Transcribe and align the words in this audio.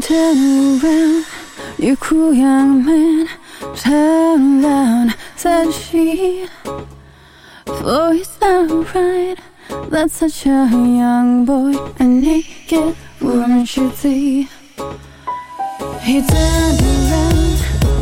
Turn 0.00 0.80
around, 0.82 1.24
you 1.78 1.96
cool 1.96 2.34
young 2.34 2.84
man, 2.84 3.28
turn 3.76 4.64
around, 4.64 5.14
said 5.36 5.70
she. 5.70 6.48
For 7.64 8.12
it's 8.12 8.38
not 8.40 8.92
right 8.92 9.38
that 9.90 10.10
such 10.10 10.46
a 10.46 10.68
young 10.68 11.44
boy, 11.44 11.74
a 12.00 12.04
naked 12.04 12.96
woman 13.20 13.64
should 13.64 13.94
see. 13.94 14.48
He 16.02 16.20
turned 16.26 16.80
around, 16.82 17.56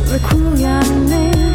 the 0.09 0.19
cool 0.23 0.57
young 0.57 1.09
man. 1.09 1.52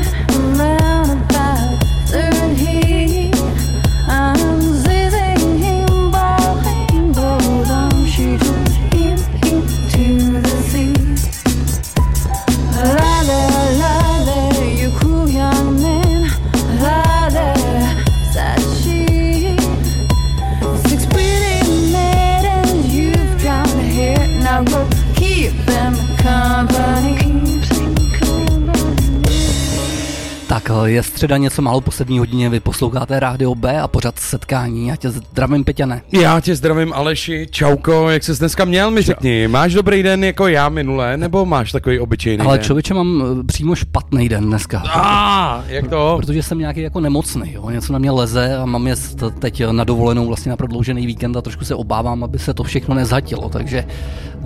Je 30.99 31.03
středa 31.03 31.37
něco 31.37 31.63
málo 31.63 31.81
po 31.81 31.91
hodině, 32.19 32.49
vy 32.49 32.61
posloucháte 32.61 33.21
Rádio 33.21 33.55
B 33.55 33.81
a 33.81 33.89
pořád 33.89 34.19
setkání. 34.19 34.89
Já 34.89 34.97
tě 34.97 35.11
zdravím, 35.11 35.65
Peťane. 35.65 36.03
Já 36.13 36.41
tě 36.41 36.57
zdravím 36.57 36.93
Aleši, 36.93 37.47
čauko, 37.51 38.11
jak 38.11 38.25
jsi 38.25 38.39
dneska 38.39 38.65
měl, 38.65 38.91
mi 38.91 39.03
řekni, 39.03 39.49
máš 39.49 39.75
dobrý 39.75 40.03
den 40.03 40.25
jako 40.25 40.49
já 40.49 40.69
minule, 40.69 41.17
nebo 41.17 41.47
máš 41.47 41.73
takový 41.73 42.01
obyčejný 42.01 42.45
Ale 42.47 42.59
den? 42.59 42.65
člověče, 42.65 42.95
mám 42.95 43.23
eh, 43.41 43.45
přímo 43.45 43.75
špatný 43.75 44.29
den 44.29 44.45
dneska. 44.45 44.83
A, 44.87 45.65
jak 45.69 45.89
to? 45.89 46.17
Protože 46.21 46.43
jsem 46.43 46.59
nějaký 46.59 46.81
jako 46.81 47.01
nemocný, 47.01 47.53
jo? 47.53 47.71
něco 47.71 47.93
na 47.93 47.99
mě 47.99 48.11
leze 48.11 48.57
a 48.57 48.65
mám 48.67 48.87
je 48.87 48.95
teď 49.39 49.63
na 49.71 49.85
dovolenou 49.85 50.27
vlastně 50.27 50.51
na 50.51 50.57
prodloužený 50.57 51.07
víkend 51.07 51.37
a 51.37 51.43
trošku 51.43 51.65
se 51.65 51.75
obávám, 51.75 52.25
aby 52.25 52.39
se 52.39 52.55
to 52.55 52.63
všechno 52.63 52.95
nezhatilo, 52.95 53.49
takže 53.49 53.85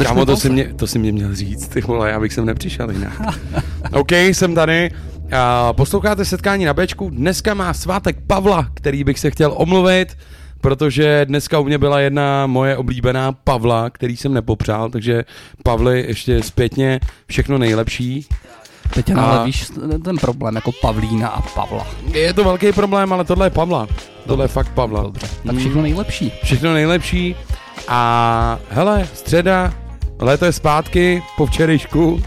Kámo, 0.05 0.27
to 0.27 0.37
si, 0.37 0.51
mě, 0.51 0.65
to 0.77 0.87
si 0.87 0.99
mě 0.99 1.13
měl 1.13 1.35
říct, 1.35 1.69
ty 1.69 1.81
vole, 1.81 2.11
já 2.11 2.21
bych 2.21 2.33
sem 2.33 2.47
nepřišel 2.47 2.91
jinak. 2.91 3.23
OK, 3.93 4.13
jsem 4.13 4.55
tady. 4.55 4.91
A 5.33 5.73
posloucháte 5.73 6.25
setkání 6.25 6.65
na 6.65 6.75
Bčku. 6.75 7.11
Dneska 7.11 7.55
má 7.55 7.75
svátek 7.75 8.17
Pavla, 8.27 8.69
který 8.75 9.05
bych 9.05 9.19
se 9.19 9.31
chtěl 9.31 9.53
omluvit, 9.57 10.19
protože 10.61 11.25
dneska 11.25 11.59
u 11.59 11.65
mě 11.65 11.79
byla 11.79 12.01
jedna 12.01 12.47
moje 12.47 12.77
oblíbená 12.77 13.33
Pavla, 13.33 13.91
který 13.91 14.17
jsem 14.17 14.35
nepopřál, 14.35 14.91
takže 14.91 15.25
Pavli 15.63 16.05
ještě 16.09 16.43
zpětně 16.43 17.01
všechno 17.27 17.59
nejlepší. 17.59 18.27
Peťane, 18.95 19.21
A- 19.21 19.25
ale 19.25 19.45
víš 19.47 19.67
ten 20.05 20.17
problém 20.17 20.55
jako 20.55 20.73
Pavlína 20.83 21.29
a 21.29 21.41
Pavla. 21.43 21.87
Je 22.13 22.35
to 22.35 22.45
velký 22.45 22.73
problém, 22.73 23.13
ale 23.13 23.25
tohle 23.25 23.47
je 23.47 23.51
Pavla. 23.51 23.89
Tohle 24.27 24.45
je 24.45 24.49
fakt 24.49 24.69
Pavla. 24.73 25.03
Dobře, 25.03 25.27
tak 25.47 25.57
všechno 25.57 25.83
nejlepší. 25.83 26.33
Všechno 26.45 26.73
nejlepší. 26.75 27.37
A 27.89 28.59
hele, 28.71 29.09
středa, 29.15 29.75
léto 30.19 30.45
je 30.45 30.53
zpátky 30.53 31.23
po 31.37 31.47
včerejšku. 31.47 32.23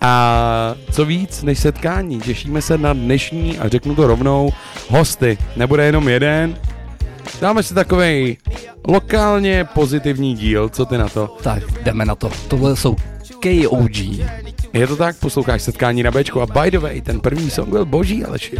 A 0.00 0.74
co 0.92 1.04
víc 1.04 1.42
než 1.42 1.58
setkání, 1.58 2.20
těšíme 2.20 2.62
se 2.62 2.78
na 2.78 2.92
dnešní, 2.92 3.58
a 3.58 3.68
řeknu 3.68 3.94
to 3.94 4.06
rovnou, 4.06 4.52
hosty. 4.88 5.38
Nebude 5.56 5.84
jenom 5.84 6.08
jeden, 6.08 6.58
dáme 7.40 7.62
si 7.62 7.74
takovej 7.74 8.36
lokálně 8.88 9.64
pozitivní 9.64 10.34
díl, 10.34 10.68
co 10.68 10.84
ty 10.84 10.98
na 10.98 11.08
to? 11.08 11.36
Tak 11.42 11.82
jdeme 11.82 12.04
na 12.04 12.14
to. 12.14 12.30
Tohle 12.48 12.76
jsou 12.76 12.96
KOG. 13.42 13.96
Je 14.72 14.86
to 14.86 14.96
tak, 14.96 15.16
posloucháš 15.16 15.62
setkání 15.62 16.02
na 16.02 16.10
Bčku 16.10 16.40
a 16.40 16.46
by 16.46 16.70
the 16.70 16.78
way, 16.78 17.00
ten 17.00 17.20
první 17.20 17.50
song 17.50 17.68
byl 17.68 17.84
boží, 17.84 18.24
Aleši. 18.24 18.56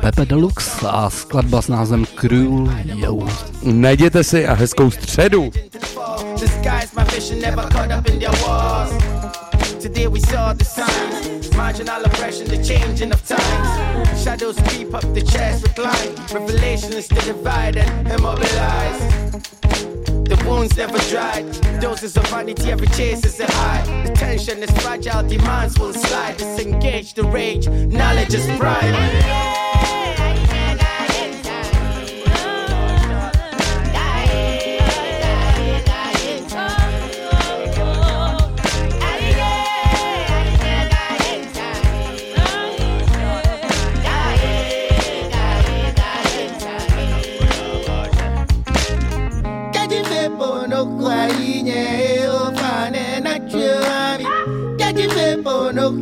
Pepe 0.00 0.26
Deluxe 0.26 0.88
a 0.88 1.10
skladba 1.10 1.62
s 1.62 1.68
názvem 1.68 2.04
Cruel 2.20 2.68
Yo. 2.84 3.28
Najděte 3.62 4.24
si 4.24 4.46
a 4.46 4.54
hezkou 4.54 4.90
středu. 4.90 5.50
Disguise 6.40 6.88
my 6.98 7.04
vision, 7.14 7.40
never 7.40 7.64
caught 7.64 7.98
up 7.98 8.08
in 8.08 8.18
their 8.18 8.46
wars. 8.46 8.90
Today 9.86 10.08
we 10.08 10.18
saw 10.18 10.52
the 10.52 10.64
signs, 10.64 11.54
marginal 11.54 12.04
oppression, 12.04 12.48
the 12.48 12.60
changing 12.60 13.12
of 13.12 13.24
times. 13.24 14.20
Shadows 14.20 14.58
creep 14.62 14.92
up, 14.92 15.02
the 15.14 15.20
chest, 15.22 15.62
recline. 15.62 16.12
Revelation 16.34 16.92
is 16.94 17.06
to 17.06 17.14
divide 17.14 17.76
and 17.76 18.08
immobilize. 18.08 19.00
The 20.24 20.44
wounds 20.44 20.76
never 20.76 20.98
dried. 21.08 21.46
Doses 21.80 22.16
of 22.16 22.26
vanity, 22.26 22.72
every 22.72 22.88
chase 22.88 23.24
is 23.24 23.38
a 23.38 23.46
high. 23.46 24.02
The 24.06 24.12
tension 24.12 24.60
is 24.60 24.72
fragile, 24.82 25.22
demands 25.22 25.78
will 25.78 25.92
slide. 25.92 26.36
Disengage 26.36 27.14
the 27.14 27.22
rage, 27.22 27.68
knowledge 27.68 28.34
is 28.34 28.44
pride. 28.58 30.05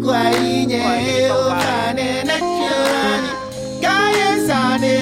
Why 0.05 0.37
ofane 1.33 2.25
naturally 2.29 3.33
kaya 3.81 4.31
sane 4.47 4.95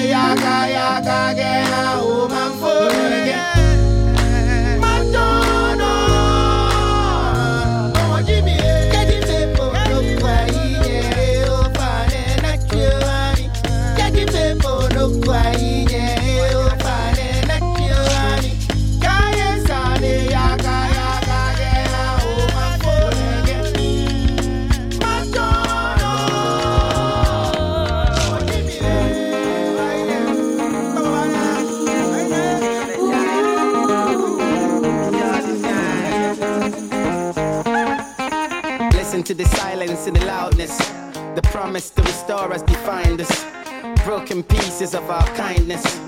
pieces 44.93 44.95
of 44.95 45.09
our 45.09 45.27
kindness. 45.35 45.99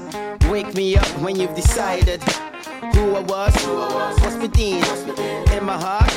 Wake 0.49 0.73
me 0.75 0.95
up 0.95 1.07
when 1.21 1.35
you've 1.35 1.55
decided 1.55 2.21
who 2.93 3.15
I 3.15 3.21
was, 3.21 3.53
what's 4.19 4.35
within, 4.37 4.83
in 5.53 5.63
my 5.65 5.77
heart, 5.77 6.15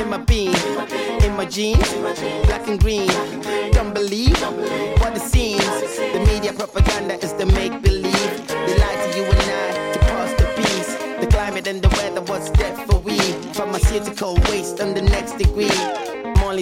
in 0.00 0.08
my 0.08 0.18
being, 0.18 0.54
in 1.22 1.36
my 1.36 1.46
jeans, 1.46 1.92
black 2.46 2.68
and 2.68 2.78
green. 2.80 3.08
Don't 3.72 3.92
believe 3.92 4.40
what 4.40 4.70
it 4.70 4.85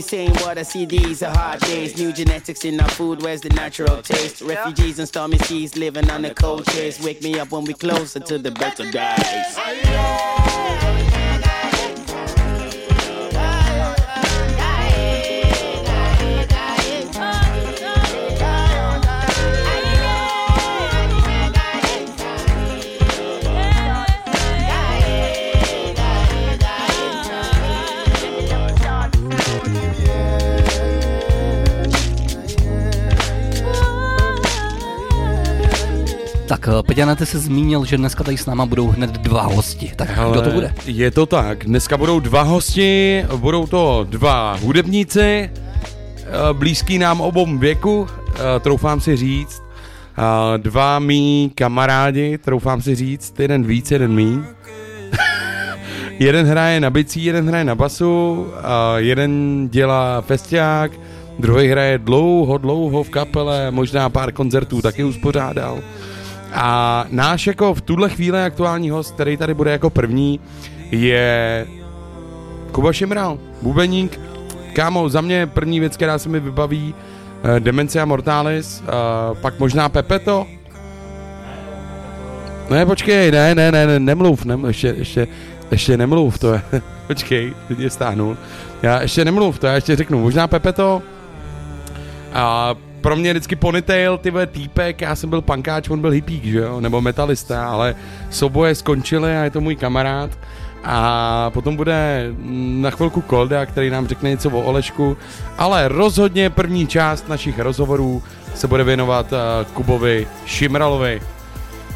saying 0.05 0.35
what 0.37 0.59
I 0.59 0.63
see, 0.63 0.85
these 0.85 1.23
are 1.23 1.35
hard 1.35 1.61
days. 1.61 1.97
New 1.97 2.13
genetics 2.13 2.65
in 2.65 2.79
our 2.81 2.89
food, 2.89 3.23
where's 3.23 3.41
the 3.41 3.51
natural 3.51 4.03
taste? 4.03 4.43
Refugees 4.43 4.99
and 4.99 5.09
stormy 5.09 5.39
seas 5.39 5.77
living 5.77 6.11
on 6.11 6.23
the 6.23 6.35
cold 6.35 6.67
chase. 6.67 7.03
Wake 7.03 7.23
me 7.23 7.39
up 7.39 7.51
when 7.51 7.65
we 7.65 7.75
closer 7.75 8.21
to 8.21 8.39
the 8.39 8.51
better 8.51 8.91
days. 8.91 10.34
Tak, 36.65 36.75
eh, 36.79 36.83
Peťane, 36.83 37.17
ty 37.17 37.27
jsi 37.27 37.39
zmínil, 37.39 37.85
že 37.85 37.97
dneska 37.97 38.25
tady 38.25 38.37
s 38.37 38.47
náma 38.47 38.67
budou 38.67 38.89
hned 38.89 39.11
dva 39.11 39.43
hosti. 39.43 39.93
Tak 39.97 40.09
kdo 40.31 40.43
to 40.43 40.51
bude? 40.51 40.75
Je 40.87 41.11
to 41.11 41.27
tak. 41.27 41.65
Dneska 41.65 41.97
budou 41.97 42.21
dva 42.21 42.43
hosti, 42.43 43.25
budou 43.37 43.67
to 43.67 44.07
dva 44.09 44.57
hudebníci, 44.63 45.21
eh, 45.21 45.51
blízký 46.53 46.99
nám 46.99 47.21
obou 47.21 47.59
věku, 47.59 48.07
eh, 48.37 48.61
troufám 48.61 49.01
si 49.01 49.17
říct. 49.17 49.63
Dva 50.57 50.99
mý 50.99 51.53
kamarádi, 51.55 52.39
troufám 52.39 52.83
si 52.83 52.95
říct, 52.95 53.41
jeden 53.41 53.65
víc, 53.65 53.91
jeden 53.91 54.13
míň. 54.13 54.43
jeden 56.19 56.47
hraje 56.47 56.81
na 56.81 56.91
bicí, 56.91 57.25
jeden 57.25 57.49
hraje 57.49 57.65
na 57.65 57.75
basu, 57.75 58.47
jeden 58.97 59.69
dělá 59.69 60.21
festiák, 60.21 60.93
druhý 61.39 61.69
hraje 61.69 61.99
dlouho, 61.99 62.59
dlouho 62.59 63.03
v 63.03 63.11
kapele, 63.11 63.71
možná 63.71 64.09
pár 64.09 64.33
koncertů 64.33 64.83
taky 64.83 65.05
uspořádal. 65.05 65.79
A 66.55 67.05
náš 67.11 67.47
jako 67.47 67.75
v 67.75 67.81
tuhle 67.81 68.09
chvíli 68.09 68.43
aktuální 68.43 68.91
host, 68.91 69.15
který 69.15 69.37
tady 69.37 69.55
bude 69.55 69.71
jako 69.71 69.91
první, 69.91 70.41
je 70.91 71.67
Kuba 72.73 72.93
Šimral, 72.93 73.39
bubeník. 73.63 74.21
Kámo, 74.73 75.09
za 75.09 75.21
mě 75.21 75.47
první 75.47 75.81
věc, 75.81 75.97
která 75.97 76.19
se 76.19 76.29
mi 76.29 76.41
vybaví, 76.41 76.95
eh, 77.57 77.61
Demencia 77.61 78.05
Mortalis, 78.05 78.83
eh, 78.83 78.91
pak 79.41 79.59
možná 79.59 79.89
Pepeto. 79.89 80.47
Ne, 82.71 82.87
počkej, 82.87 83.31
ne, 83.31 83.55
ne, 83.55 83.73
ne, 83.73 83.87
ne 83.87 84.01
nemluv, 84.01 84.45
nem, 84.45 84.65
ještě, 84.65 84.95
ještě, 84.99 85.29
ještě 85.71 85.97
nemluv, 85.97 86.39
to 86.39 86.53
je, 86.53 86.63
počkej, 87.07 87.53
teď 87.69 87.79
je 87.79 87.91
stáhnul. 87.91 88.37
Já 88.83 89.03
ještě 89.03 89.25
nemluv, 89.25 89.59
to 89.59 89.67
já 89.67 89.75
ještě 89.75 89.97
řeknu, 89.97 90.21
možná 90.21 90.47
Pepeto. 90.47 91.03
A 92.33 92.75
pro 93.05 93.17
mě 93.17 93.33
vždycky 93.33 93.57
Ponytail, 93.57 94.19
ty 94.19 94.33
týpek, 94.47 95.01
já 95.01 95.17
jsem 95.17 95.31
byl 95.31 95.43
pankáč, 95.43 95.89
on 95.89 96.01
byl 96.01 96.11
hippík, 96.11 96.45
že 96.45 96.59
jo, 96.59 96.81
nebo 96.81 97.01
metalista, 97.01 97.69
ale 97.69 97.95
soboje 98.31 98.75
skončili 98.75 99.37
a 99.37 99.45
je 99.45 99.51
to 99.51 99.61
můj 99.61 99.77
kamarád. 99.77 100.31
A 100.85 101.51
potom 101.51 101.77
bude 101.77 102.29
na 102.83 102.91
chvilku 102.91 103.21
Kolda, 103.21 103.67
který 103.67 103.91
nám 103.91 104.07
řekne 104.07 104.31
něco 104.31 104.51
o 104.51 104.61
Olešku, 104.61 105.17
ale 105.59 105.89
rozhodně 105.89 106.51
první 106.51 106.87
část 106.87 107.29
našich 107.29 107.59
rozhovorů 107.59 108.23
se 108.55 108.69
bude 108.69 108.85
věnovat 108.85 109.33
uh, 109.33 109.73
Kubovi 109.73 110.27
Šimralovi. 110.47 111.21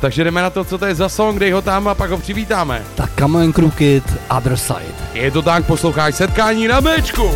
Takže 0.01 0.25
jdeme 0.25 0.43
na 0.43 0.51
to, 0.51 0.65
co 0.65 0.79
to 0.79 0.87
je 0.87 0.95
za 0.95 1.09
song, 1.09 1.39
dej 1.39 1.51
ho 1.51 1.63
tam 1.63 1.89
a 1.89 1.95
pak 1.95 2.11
ho 2.11 2.19
přivítáme. 2.19 2.83
Tak 2.95 3.11
Come 3.19 3.45
on 3.45 3.53
Crew 3.53 3.71
Kid, 3.71 4.05
Other 4.37 4.57
Side. 4.57 4.99
Je 5.15 5.31
to 5.31 5.43
tak, 5.43 5.67
posloucháš 5.67 6.15
setkání 6.15 6.69
na 6.69 6.81
Bčku. 6.81 7.31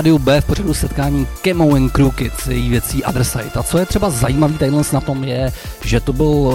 Rádiu 0.00 0.18
B 0.18 0.40
v 0.40 0.44
pořadu 0.44 0.74
setkání 0.74 1.26
Kemo 1.42 1.74
and 1.74 1.92
Crew 1.92 2.10
Kids, 2.10 2.46
její 2.46 2.68
věcí 2.68 3.02
Side. 3.22 3.50
A 3.54 3.62
co 3.62 3.78
je 3.78 3.86
třeba 3.86 4.10
zajímavý 4.10 4.58
tadyhle 4.58 4.82
na 4.92 5.00
tom 5.00 5.24
je, 5.24 5.52
že 5.84 6.00
to 6.00 6.12
byl, 6.12 6.52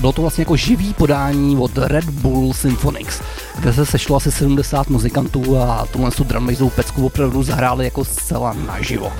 bylo 0.00 0.12
to 0.12 0.22
vlastně 0.22 0.42
jako 0.42 0.56
živý 0.56 0.94
podání 0.94 1.56
od 1.56 1.78
Red 1.78 2.04
Bull 2.04 2.54
Symphonics, 2.54 3.22
kde 3.58 3.72
se 3.72 3.86
sešlo 3.86 4.16
asi 4.16 4.32
70 4.32 4.90
muzikantů 4.90 5.58
a 5.58 5.86
tohle 5.90 6.10
tu 6.10 6.24
drumbasovou 6.24 6.70
pecku 6.70 7.06
opravdu 7.06 7.42
zahráli 7.42 7.84
jako 7.84 8.04
zcela 8.04 8.56
naživo. 8.66 9.12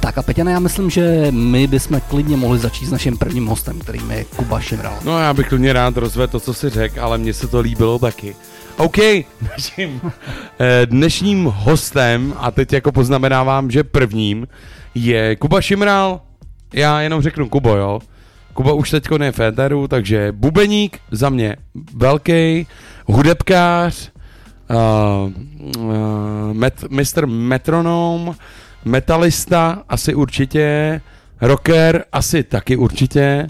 Tak 0.00 0.18
a 0.18 0.22
Peťane, 0.22 0.52
já 0.52 0.58
myslím, 0.58 0.90
že 0.90 1.26
my 1.30 1.66
bychom 1.66 2.00
klidně 2.00 2.36
mohli 2.36 2.58
začít 2.58 2.86
s 2.86 2.92
naším 2.92 3.18
prvním 3.18 3.46
hostem, 3.46 3.78
kterým 3.78 4.10
je 4.10 4.24
Kuba 4.24 4.60
Šimral. 4.60 4.98
No 5.04 5.20
já 5.20 5.34
bych 5.34 5.48
klidně 5.48 5.72
rád 5.72 5.96
rozvedl 5.96 6.32
to, 6.32 6.40
co 6.40 6.54
si 6.54 6.70
řekl, 6.70 7.00
ale 7.00 7.18
mně 7.18 7.34
se 7.34 7.48
to 7.48 7.60
líbilo 7.60 7.98
taky. 7.98 8.36
OK, 8.76 8.96
naším 9.50 10.00
dnešním 10.84 11.44
hostem, 11.44 12.34
a 12.38 12.50
teď 12.50 12.72
jako 12.72 12.92
poznamenávám, 12.92 13.70
že 13.70 13.84
prvním, 13.84 14.46
je 14.94 15.36
Kuba 15.36 15.60
Šimral. 15.60 16.20
Já 16.74 17.00
jenom 17.00 17.22
řeknu 17.22 17.48
Kubo, 17.48 17.76
jo. 17.76 18.00
Kuba 18.52 18.72
už 18.72 18.90
teďko 18.90 19.18
je 19.22 19.32
éteru, 19.40 19.88
takže 19.88 20.32
bubeník 20.32 20.98
za 21.10 21.28
mě 21.28 21.56
velký, 21.94 22.66
hudebkář, 23.06 24.10
uh, 24.70 25.32
uh, 25.78 25.92
met, 26.52 26.84
Mr. 26.90 27.26
Metronom, 27.26 28.36
metalista 28.84 29.82
asi 29.88 30.14
určitě, 30.14 31.00
rocker 31.40 32.04
asi 32.12 32.42
taky 32.42 32.76
určitě, 32.76 33.46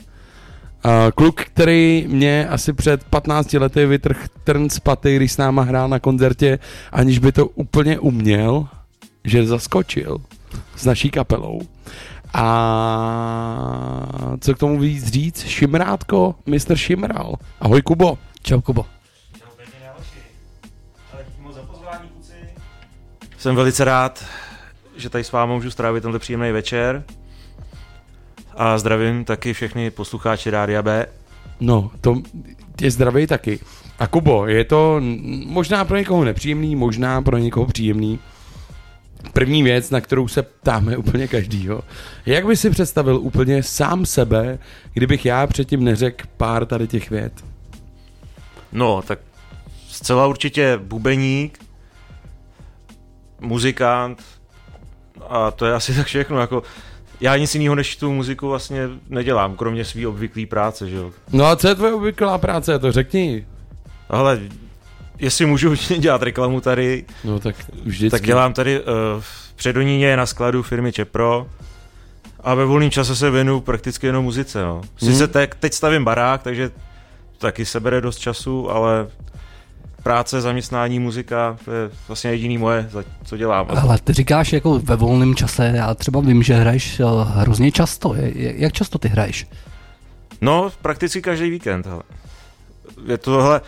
kluk, 1.15 1.41
který 1.41 2.07
mě 2.09 2.49
asi 2.49 2.73
před 2.73 3.05
15 3.05 3.53
lety 3.53 3.87
vytrh 3.87 4.29
trn 4.45 4.71
z 4.71 4.81
paty, 4.81 5.17
když 5.17 5.33
s 5.33 5.37
náma 5.37 5.63
hrál 5.63 5.89
na 5.89 5.99
koncertě, 5.99 6.59
aniž 6.93 7.19
by 7.19 7.33
to 7.33 7.47
úplně 7.47 7.99
uměl, 7.99 8.69
že 9.25 9.47
zaskočil 9.47 10.19
s 10.77 10.85
naší 10.85 11.11
kapelou. 11.11 11.61
A 12.35 12.47
co 14.41 14.55
k 14.55 14.59
tomu 14.59 14.79
víc 14.79 15.07
říct? 15.07 15.47
Šimrátko, 15.47 16.35
Mr. 16.47 16.77
Šimral. 16.77 17.35
Ahoj 17.61 17.83
Kubo. 17.83 18.19
Čau 18.43 18.61
Kubo. 18.61 18.87
Jsem 23.39 23.57
velice 23.57 23.85
rád, 23.85 24.25
že 24.97 25.11
tady 25.11 25.25
s 25.25 25.33
vámi 25.33 25.53
můžu 25.53 25.71
strávit 25.71 26.01
tenhle 26.01 26.19
příjemný 26.19 26.53
večer. 26.53 27.05
A 28.59 28.79
zdravím 28.79 29.25
taky 29.25 29.53
všechny 29.53 29.91
posluchače 29.91 30.51
Rádia 30.51 30.83
B. 30.83 31.07
No, 31.61 31.91
to 32.01 32.23
je 32.81 32.91
zdravý 32.91 33.27
taky. 33.27 33.61
A 33.99 34.07
Kubo, 34.07 34.47
je 34.47 34.65
to 34.65 35.01
možná 35.47 35.85
pro 35.85 35.97
někoho 35.97 36.25
nepříjemný, 36.25 36.77
možná 36.77 37.23
pro 37.23 37.39
někoho 37.39 37.67
příjemný. 37.67 38.19
První 39.33 39.63
věc, 39.63 39.91
na 39.91 40.01
kterou 40.01 40.29
se 40.29 40.43
ptáme 40.43 40.97
úplně 40.97 41.29
každýho. 41.29 41.83
Jak 42.27 42.47
by 42.47 42.57
si 42.57 42.71
představil 42.71 43.17
úplně 43.17 43.63
sám 43.63 44.07
sebe, 44.07 44.59
kdybych 44.93 45.27
já 45.27 45.47
předtím 45.47 45.85
neřekl 45.85 46.27
pár 46.37 46.67
tady 46.67 46.89
těch 46.89 47.11
vět? 47.11 47.33
No, 48.73 49.03
tak 49.03 49.19
zcela 49.89 50.27
určitě 50.27 50.79
bubeník, 50.83 51.59
muzikant 53.41 54.23
a 55.29 55.51
to 55.51 55.67
je 55.67 55.75
asi 55.75 55.95
tak 55.95 56.07
všechno. 56.07 56.41
Jako, 56.41 56.63
já 57.21 57.37
nic 57.37 57.55
jiného 57.55 57.75
než 57.75 57.97
tu 57.97 58.13
muziku 58.13 58.49
vlastně 58.49 58.83
nedělám, 59.09 59.57
kromě 59.57 59.85
své 59.85 60.07
obvyklé 60.07 60.47
práce, 60.47 60.89
že 60.91 60.97
jo. 60.97 61.11
No 61.33 61.45
a 61.47 61.57
co 61.57 61.69
je 61.69 61.75
tvoje 61.75 61.93
obvyklá 61.95 62.39
práce, 62.39 62.79
to 62.79 62.93
řekni. 62.93 63.47
Ale 64.09 64.41
jestli 65.19 65.47
můžu 65.47 65.75
dělat 65.99 66.23
reklamu 66.23 66.61
tady, 66.61 67.05
No 67.25 67.41
tak 67.41 67.57
vždycky. 67.85 68.11
tak 68.11 68.23
dělám 68.27 68.53
tady 68.53 68.81
uh, 68.81 68.87
v 69.21 69.53
Předoníně 69.57 70.17
na 70.17 70.27
skladu 70.27 70.63
firmy 70.63 70.93
Čepro 70.93 71.47
a 72.41 72.55
ve 72.55 72.65
volném 72.65 72.91
čase 72.91 73.17
se 73.17 73.31
věnu 73.31 73.61
prakticky 73.61 74.07
jenom 74.07 74.25
muzice. 74.25 74.63
No. 74.63 74.81
Sice 74.97 75.25
Mhm. 75.25 75.33
te- 75.33 75.49
teď 75.61 75.73
stavím 75.75 76.05
barák, 76.05 76.43
takže 76.43 76.71
taky 77.39 77.65
se 77.67 77.81
bere 77.81 78.01
dost 78.01 78.19
času, 78.19 78.71
ale 78.71 79.07
práce, 80.03 80.41
zaměstnání, 80.41 80.99
muzika, 80.99 81.57
to 81.65 81.73
je 81.73 81.91
vlastně 82.09 82.31
jediný 82.31 82.59
moje, 82.59 82.91
co 83.25 83.37
dělám. 83.37 83.67
Ale 83.83 83.99
ty 83.99 84.13
říkáš 84.13 84.53
jako 84.53 84.79
ve 84.79 84.97
volném 84.97 85.35
čase, 85.35 85.73
já 85.77 85.95
třeba 85.95 86.21
vím, 86.21 86.43
že 86.43 86.55
hraješ 86.55 87.01
eh, 87.01 87.05
hrozně 87.25 87.73
často. 87.73 88.15
Jak 88.35 88.73
často 88.73 88.99
ty 88.99 89.09
hraješ? 89.09 89.47
No, 90.41 90.71
prakticky 90.83 91.23
každý 91.23 91.51
víkend. 91.51 91.87
Hele. 91.87 92.03
Je 93.07 93.19
to, 93.19 93.43
hele, 93.43 93.61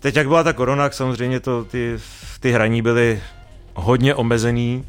teď 0.00 0.16
jak 0.16 0.28
byla 0.28 0.42
ta 0.42 0.52
korona, 0.52 0.90
samozřejmě 0.90 1.40
to, 1.40 1.64
ty, 1.64 1.98
ty 2.40 2.52
hraní 2.52 2.82
byly 2.82 3.20
hodně 3.74 4.14
omezený, 4.14 4.84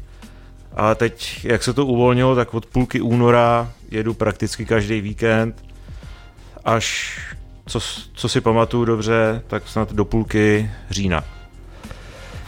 a 0.76 0.94
teď, 0.94 1.40
jak 1.44 1.62
se 1.62 1.72
to 1.72 1.86
uvolnilo, 1.86 2.36
tak 2.36 2.54
od 2.54 2.66
půlky 2.66 3.00
února 3.00 3.72
jedu 3.90 4.14
prakticky 4.14 4.66
každý 4.66 5.00
víkend, 5.00 5.64
až, 6.64 7.18
co, 7.66 7.80
co 8.14 8.28
si 8.28 8.40
pamatuju 8.40 8.84
dobře, 8.84 9.42
tak 9.46 9.68
snad 9.68 9.92
do 9.92 10.04
půlky 10.04 10.70
října. 10.90 11.24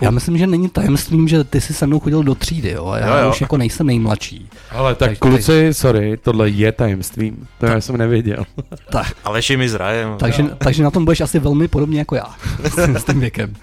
Já 0.01 0.11
myslím, 0.11 0.39
že 0.39 0.47
není 0.47 0.69
tajemstvím, 0.69 1.29
že 1.29 1.45
ty 1.45 1.61
jsi 1.61 1.75
se 1.75 1.87
mnou 1.87 2.01
chodil 2.01 2.23
do 2.23 2.35
třídy, 2.35 2.71
jo? 2.71 2.87
A 2.87 2.99
já 2.99 3.19
Jo, 3.19 3.25
jo. 3.25 3.31
už 3.31 3.41
jako 3.41 3.57
nejsem 3.57 3.87
nejmladší. 3.87 4.49
Ale 4.71 4.95
tak 4.95 5.11
Tak- 5.11 5.19
kluci, 5.19 5.69
sorry, 5.75 6.17
tohle 6.17 6.49
je 6.49 6.73
tajemstvím. 6.73 7.49
To 7.59 7.67
já 7.67 7.81
jsem 7.81 7.97
nevěděl. 7.97 8.45
Tak, 8.93 9.13
Aleš 9.25 9.51
je 9.51 9.57
mi 9.57 9.69
zrajem. 9.69 10.15
takže, 10.19 10.43
takže 10.59 10.83
na 10.83 10.91
tom 10.91 11.05
budeš 11.05 11.21
asi 11.21 11.39
velmi 11.39 11.69
podobně 11.69 11.99
jako 11.99 12.15
já 12.15 12.35
s 12.99 13.05
tím 13.05 13.21
věkem. 13.21 13.55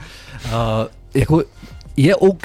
Uh, 0.46 0.52
jako 1.14 1.44
je 1.98 2.16
OK 2.16 2.44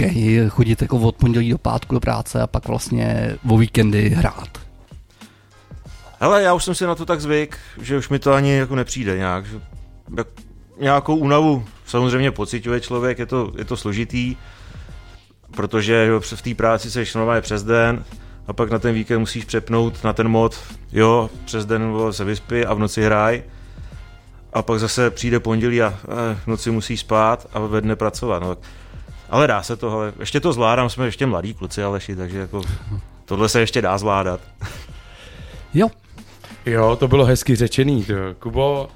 chodit 0.49 0.83
jako 0.83 0.99
od 0.99 1.17
pondělí 1.17 1.51
do 1.51 1.59
pátku 1.59 1.95
do 1.95 2.01
práce 2.01 2.41
a 2.43 2.47
pak 2.47 2.69
vlastně 2.69 3.37
o 3.49 3.57
víkendy 3.59 4.09
hrát. 4.09 4.49
Hele, 6.23 6.43
já 6.43 6.55
už 6.55 6.65
jsem 6.65 6.75
si 6.75 6.87
na 6.87 6.95
to 6.95 7.07
tak 7.07 7.21
zvyk, 7.21 7.59
že 7.81 7.99
už 7.99 8.09
mi 8.09 8.19
to 8.19 8.33
ani 8.33 8.53
jako 8.53 8.75
nepřijde 8.75 9.17
nějak. 9.17 9.45
Jak, 10.17 10.27
nějakou 10.81 11.17
únavu 11.17 11.65
samozřejmě 11.87 12.31
pociťuje 12.31 12.81
člověk, 12.81 13.19
je 13.19 13.27
to, 13.27 13.53
je 13.59 13.65
to 13.65 13.77
složitý, 13.77 14.37
protože 15.51 16.11
v 16.21 16.43
té 16.43 16.55
práci 16.55 16.91
seš 16.91 17.15
normálně 17.15 17.41
přes 17.41 17.63
den 17.63 18.05
a 18.47 18.53
pak 18.53 18.71
na 18.71 18.79
ten 18.79 18.95
víkend 18.95 19.21
musíš 19.21 19.45
přepnout 19.45 20.05
na 20.05 20.13
ten 20.13 20.29
mod, 20.29 20.59
jo, 20.93 21.31
přes 21.45 21.67
den 21.67 21.95
se 22.11 22.25
vyspí 22.25 22.65
a 22.65 22.75
v 22.75 22.79
noci 22.79 23.03
hraj. 23.03 23.43
A 24.53 24.63
pak 24.63 24.81
zase 24.81 25.11
přijde 25.11 25.41
pondělí 25.41 25.83
a 25.83 25.95
v 26.45 26.47
noci 26.47 26.71
musíš 26.71 27.01
spát 27.01 27.47
a 27.53 27.59
ve 27.59 27.81
dne 27.81 27.97
pracovat. 27.97 28.43
No. 28.43 28.57
Ale 29.31 29.47
dá 29.47 29.63
se 29.63 29.77
to, 29.77 29.93
ale 29.93 30.13
ještě 30.21 30.41
to 30.41 30.53
zvládám, 30.53 30.91
jsme 30.91 31.05
ještě 31.05 31.27
mladí 31.27 31.55
kluci, 31.55 31.83
Aleši, 31.83 32.17
takže 32.17 32.39
jako 32.39 32.63
tohle 33.25 33.49
se 33.49 33.61
ještě 33.61 33.83
dá 33.83 33.99
zvládat. 33.99 34.41
Jo, 35.75 35.89
Jo, 36.71 36.97
to 36.97 37.09
bylo 37.09 37.25
hezky 37.25 37.57
řečený. 37.57 38.05
To. 38.05 38.15
Kubo, 38.39 38.89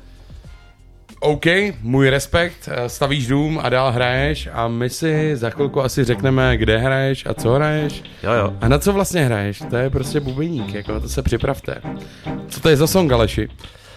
OK, 1.21 1.45
můj 1.83 2.11
respekt, 2.11 2.69
eh, 2.73 2.89
stavíš 2.89 3.27
dům 3.27 3.61
a 3.63 3.69
dál 3.69 3.93
hraješ 3.93 4.49
a 4.53 4.69
my 4.69 4.91
si 4.91 5.37
za 5.37 5.51
chvilku 5.51 5.81
asi 5.83 6.05
řekneme, 6.05 6.57
kde 6.57 6.79
hraješ 6.79 7.27
a 7.27 7.35
co 7.35 7.53
hraješ 7.55 8.03
Jo, 8.23 8.33
jo. 8.33 8.53
a 8.61 8.69
na 8.69 8.79
co 8.79 8.93
vlastně 8.93 9.25
hraješ. 9.25 9.63
To 9.71 9.77
je 9.77 9.91
prostě 9.91 10.21
bubeník, 10.21 10.75
jako 10.75 11.01
to 11.01 11.09
se 11.09 11.23
připravte. 11.23 11.81
Co 12.49 12.61
to 12.61 12.69
je 12.69 12.77
za 12.77 12.87
song, 12.87 13.13
Aleši? 13.13 13.49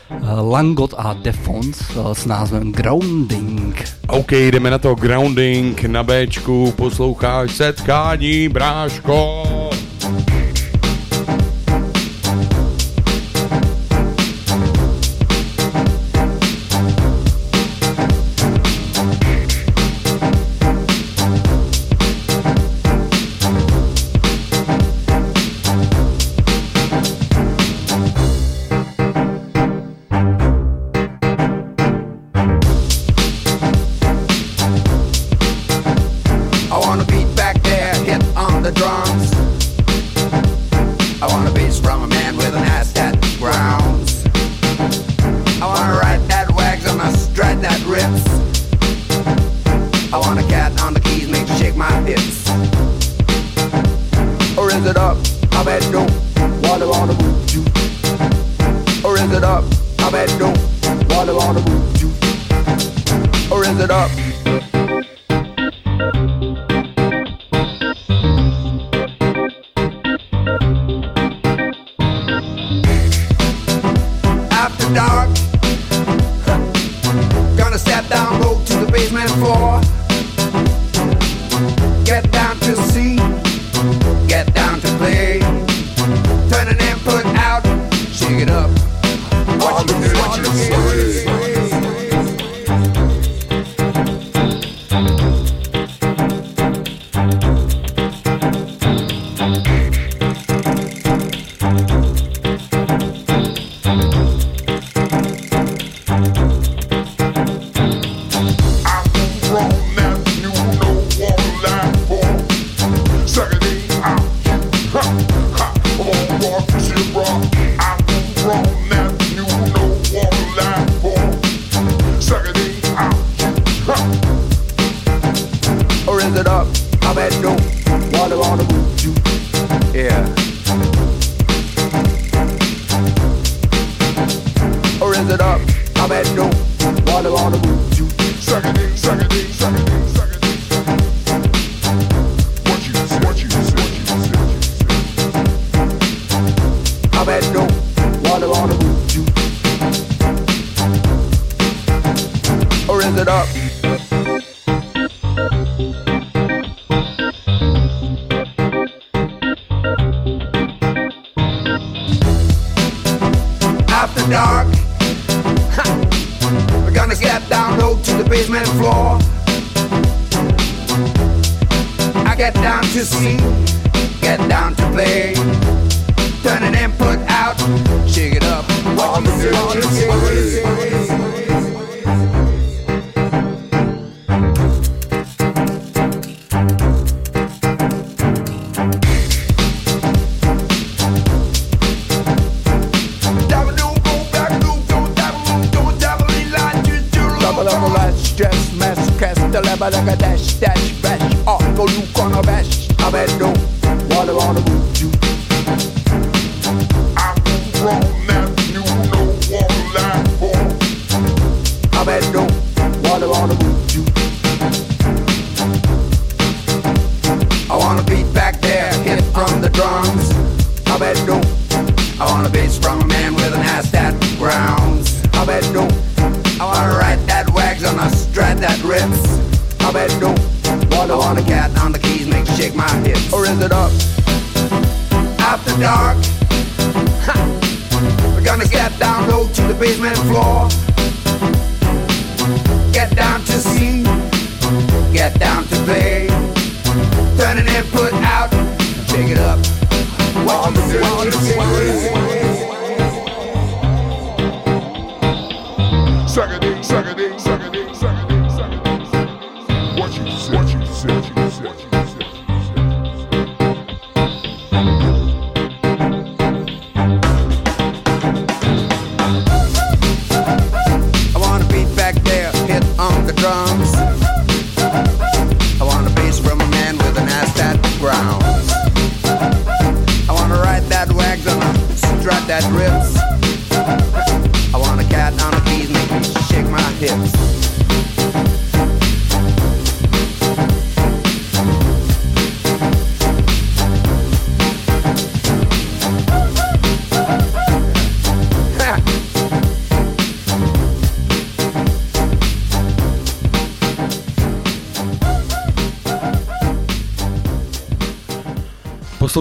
uh, 0.10 0.52
Langot 0.52 0.94
a 0.98 1.14
Defons 1.14 1.90
uh, 1.96 2.12
s 2.14 2.26
názvem 2.26 2.72
Grounding. 2.72 3.84
OK, 4.08 4.32
jdeme 4.32 4.70
na 4.72 4.78
to 4.78 4.96
grounding 4.96 5.84
na 5.84 6.04
Bčku, 6.04 6.72
posloucháš 6.78 7.56
setkání, 7.56 8.50
bráško. 8.50 9.44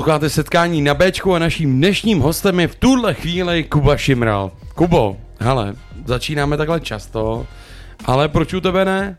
Posloucháte 0.06 0.30
setkání 0.30 0.82
na 0.82 0.94
Bčku 0.94 1.34
a 1.34 1.38
naším 1.38 1.76
dnešním 1.76 2.20
hostem 2.20 2.60
je 2.60 2.68
v 2.68 2.74
tuhle 2.74 3.14
chvíli 3.14 3.64
Kuba 3.64 3.96
Šimral. 3.96 4.50
Kubo, 4.74 5.16
hele, 5.40 5.74
začínáme 6.04 6.56
takhle 6.56 6.80
často, 6.80 7.46
ale 8.04 8.28
proč 8.28 8.54
u 8.54 8.60
tebe 8.60 8.84
ne? 8.84 9.18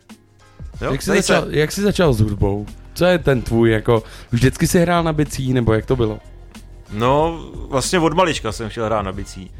Jo, 0.81 0.91
jak, 0.91 1.01
jsi 1.01 1.09
začal, 1.09 1.45
jak 1.49 1.71
jsi 1.71 1.81
začal 1.81 2.13
s 2.13 2.19
hudbou? 2.19 2.65
Co 2.93 3.05
je 3.05 3.17
ten 3.17 3.41
tvůj, 3.41 3.71
jako, 3.71 4.03
vždycky 4.31 4.67
jsi 4.67 4.79
hrál 4.79 5.03
na 5.03 5.13
bicí, 5.13 5.53
nebo 5.53 5.73
jak 5.73 5.85
to 5.85 5.95
bylo? 5.95 6.19
No, 6.91 7.39
vlastně 7.69 7.99
od 7.99 8.13
malička 8.13 8.51
jsem 8.51 8.69
chtěl 8.69 8.85
hrát 8.85 9.01
na 9.01 9.11
bicí. 9.11 9.51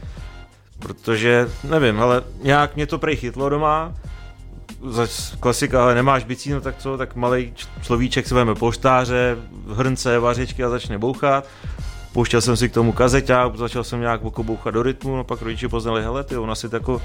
Protože, 0.79 1.47
nevím, 1.69 1.99
ale 1.99 2.23
nějak 2.43 2.75
mě 2.75 2.87
to 2.87 2.97
prej 2.99 3.15
chytlo 3.15 3.49
doma. 3.49 3.93
Za 4.89 5.07
klasika, 5.39 5.83
ale 5.83 5.95
nemáš 5.95 6.23
bicí, 6.23 6.51
no 6.51 6.61
tak 6.61 6.77
co, 6.77 6.97
tak 6.97 7.15
malý 7.15 7.53
človíček 7.81 8.27
si 8.27 8.33
vezme 8.33 8.55
poštáře, 8.55 9.37
hrnce, 9.77 10.19
vařičky 10.19 10.63
a 10.63 10.69
začne 10.69 10.97
bouchat. 10.97 11.47
Pouštěl 12.13 12.41
jsem 12.41 12.57
si 12.57 12.69
k 12.69 12.73
tomu 12.73 12.91
kazeťák, 12.91 13.55
začal 13.55 13.83
jsem 13.83 14.01
nějak 14.01 14.21
bouchat 14.21 14.73
do 14.73 14.83
rytmu, 14.83 15.15
no 15.15 15.23
pak 15.23 15.41
rodiče 15.41 15.69
poznali, 15.69 16.03
hele 16.03 16.23
ty, 16.23 16.37
ona 16.37 16.55
si 16.55 16.69
tako 16.69 17.01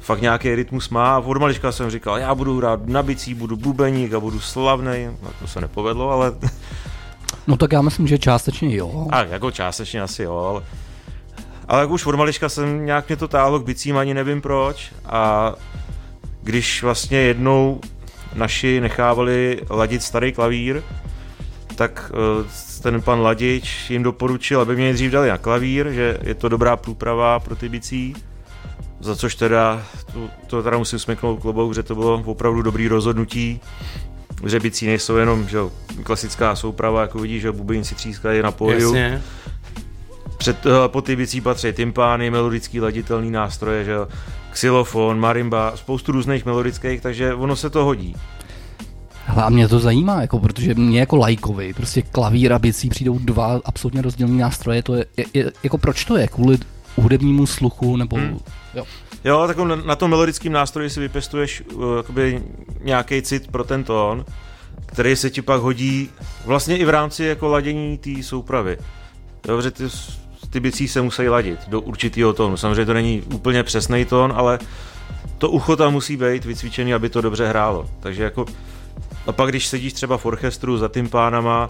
fakt 0.00 0.20
nějaký 0.20 0.54
rytmus 0.54 0.88
má 0.88 1.16
a 1.16 1.18
od 1.18 1.36
malička 1.36 1.72
jsem 1.72 1.90
říkal, 1.90 2.18
já 2.18 2.34
budu 2.34 2.58
hrát 2.58 2.86
na 2.86 3.02
bicí, 3.02 3.34
budu 3.34 3.56
bubeník 3.56 4.12
a 4.12 4.20
budu 4.20 4.40
slavný. 4.40 5.08
No, 5.22 5.30
to 5.40 5.46
se 5.46 5.60
nepovedlo, 5.60 6.10
ale 6.10 6.32
No 7.46 7.56
tak 7.56 7.72
já 7.72 7.82
myslím, 7.82 8.06
že 8.06 8.18
částečně 8.18 8.76
jo. 8.76 9.06
a 9.10 9.24
jako 9.24 9.50
částečně 9.50 10.02
asi 10.02 10.22
jo, 10.22 10.36
ale, 10.36 10.62
ale 11.68 11.80
jak 11.80 11.90
už 11.90 12.06
od 12.06 12.14
malička 12.14 12.48
jsem 12.48 12.86
nějak 12.86 13.08
mě 13.08 13.16
to 13.16 13.28
táhlo 13.28 13.60
k 13.60 13.64
bicím, 13.64 13.96
ani 13.96 14.14
nevím 14.14 14.40
proč. 14.40 14.92
A 15.04 15.52
když 16.42 16.82
vlastně 16.82 17.18
jednou 17.18 17.80
naši 18.34 18.80
nechávali 18.80 19.60
ladit 19.70 20.02
starý 20.02 20.32
klavír, 20.32 20.82
tak 21.76 22.12
eh, 22.14 22.82
ten 22.82 23.02
pan 23.02 23.20
Ladič 23.20 23.90
jim 23.90 24.02
doporučil, 24.02 24.60
aby 24.60 24.74
mě 24.74 24.84
nejdřív 24.84 25.12
dali 25.12 25.28
na 25.28 25.38
klavír, 25.38 25.90
že 25.90 26.18
je 26.22 26.34
to 26.34 26.48
dobrá 26.48 26.76
průprava 26.76 27.40
pro 27.40 27.56
ty 27.56 27.68
bicí. 27.68 28.14
Za 29.00 29.16
což 29.16 29.34
teda, 29.34 29.82
to, 30.12 30.28
to 30.46 30.62
teda 30.62 30.78
musím 30.78 30.98
smeknout 30.98 31.40
klobouk, 31.40 31.74
že 31.74 31.82
to 31.82 31.94
bylo 31.94 32.22
opravdu 32.24 32.62
dobrý 32.62 32.88
rozhodnutí. 32.88 33.60
Že 34.46 34.60
bicí 34.60 34.86
nejsou 34.86 35.16
jenom 35.16 35.48
že 35.48 35.58
klasická 36.02 36.56
souprava, 36.56 37.00
jako 37.00 37.18
vidíš, 37.18 37.42
že 37.42 37.52
bubinci 37.52 37.94
třískají 37.94 38.42
na 38.42 38.52
pódiu. 38.52 38.94
Jasně. 38.94 39.22
Před, 40.38 40.66
eh, 40.66 40.70
po 40.86 41.02
ty 41.02 41.16
bicí 41.16 41.40
patří 41.40 41.72
tympány, 41.72 42.30
melodický 42.30 42.80
laditelný 42.80 43.30
nástroje, 43.30 43.84
že 43.84 43.94
xylofon, 44.50 45.20
marimba, 45.20 45.72
spoustu 45.76 46.12
různých 46.12 46.46
melodických, 46.46 47.00
takže 47.00 47.34
ono 47.34 47.56
se 47.56 47.70
to 47.70 47.84
hodí. 47.84 48.16
Hele, 49.26 49.42
a 49.42 49.48
mě 49.48 49.68
to 49.68 49.78
zajímá, 49.78 50.20
jako, 50.20 50.38
protože 50.38 50.74
mě 50.74 51.00
jako 51.00 51.16
lajkovi, 51.16 51.72
prostě 51.74 52.02
klavír 52.02 52.52
a 52.52 52.58
bicí 52.58 52.88
přijdou 52.88 53.18
dva 53.18 53.60
absolutně 53.64 54.02
rozdílné 54.02 54.42
nástroje, 54.42 54.82
to 54.82 54.94
je, 54.94 55.06
je, 55.16 55.24
je, 55.34 55.52
jako 55.62 55.78
proč 55.78 56.04
to 56.04 56.16
je, 56.16 56.28
kvůli 56.28 56.58
hudebnímu 56.96 57.46
sluchu, 57.46 57.96
nebo, 57.96 58.16
Hmm. 58.16 58.38
jo. 58.74 58.84
Jo, 59.24 59.44
tak 59.46 59.58
na, 59.58 59.76
na 59.76 59.96
tom 59.96 60.10
melodickém 60.10 60.52
nástroji 60.52 60.90
si 60.90 61.00
vypěstuješ 61.00 61.62
uh, 61.74 61.82
nějaký 62.82 63.22
cit 63.22 63.50
pro 63.50 63.64
ten 63.64 63.84
tón, 63.84 64.24
který 64.86 65.16
se 65.16 65.30
ti 65.30 65.42
pak 65.42 65.60
hodí 65.60 66.08
vlastně 66.44 66.78
i 66.78 66.84
v 66.84 66.88
rámci 66.90 67.24
jako 67.24 67.48
ladění 67.48 67.98
té 67.98 68.22
soupravy. 68.22 68.78
Že 69.62 69.70
ty, 69.70 69.84
ty 70.50 70.60
bicí 70.60 70.88
se 70.88 71.02
musí 71.02 71.28
ladit 71.28 71.58
do 71.68 71.80
určitého 71.80 72.32
tónu. 72.32 72.56
Samozřejmě 72.56 72.86
to 72.86 72.94
není 72.94 73.22
úplně 73.22 73.62
přesný 73.62 74.04
tón, 74.04 74.32
ale 74.36 74.58
to 75.38 75.50
ucho 75.50 75.76
tam 75.76 75.92
musí 75.92 76.16
být 76.16 76.44
vycvičený, 76.44 76.94
aby 76.94 77.08
to 77.08 77.20
dobře 77.20 77.48
hrálo. 77.48 77.90
Takže 78.00 78.22
jako 78.22 78.46
A 79.26 79.32
pak, 79.32 79.48
když 79.50 79.66
sedíš 79.66 79.92
třeba 79.92 80.16
v 80.16 80.26
orchestru 80.26 80.78
za 80.78 80.88
tím 80.88 81.08
pánama, 81.08 81.68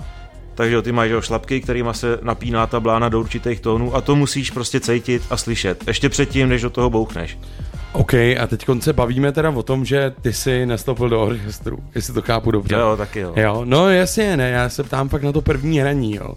takže 0.55 0.83
ty 0.83 0.93
máš 0.93 1.11
šlapky, 1.21 1.61
kterýma 1.61 1.93
se 1.93 2.19
napíná 2.23 2.67
ta 2.67 2.81
blána 2.81 3.09
do 3.09 3.21
určitých 3.21 3.61
tónů 3.61 3.97
a 3.97 4.01
to 4.01 4.17
musíš 4.17 4.51
prostě 4.51 4.81
cítit 4.81 5.23
a 5.31 5.37
slyšet. 5.37 5.85
Ještě 5.87 6.09
předtím, 6.09 6.49
než 6.49 6.63
do 6.63 6.71
toho 6.71 6.91
bouchneš. 6.91 7.39
OK, 7.93 8.15
a 8.15 8.47
teď 8.47 8.65
se 8.81 8.93
bavíme 8.93 9.33
teda 9.33 9.51
o 9.51 9.63
tom, 9.63 9.85
že 9.85 10.13
ty 10.23 10.33
jsi 10.33 10.67
nastoupil 10.67 11.09
do 11.09 11.23
orchestru, 11.23 11.79
jestli 11.95 12.15
to 12.15 12.23
chápu 12.23 12.51
dobře. 12.51 12.75
Jo, 12.75 12.97
taky 12.97 13.21
jo. 13.21 13.33
Jo, 13.37 13.61
no 13.65 13.91
jasně, 13.91 14.37
ne, 14.37 14.51
já 14.51 14.69
se 14.69 14.83
ptám 14.83 15.09
fakt 15.09 15.23
na 15.23 15.33
to 15.33 15.41
první 15.43 15.79
hraní, 15.81 16.15
jo. 16.15 16.35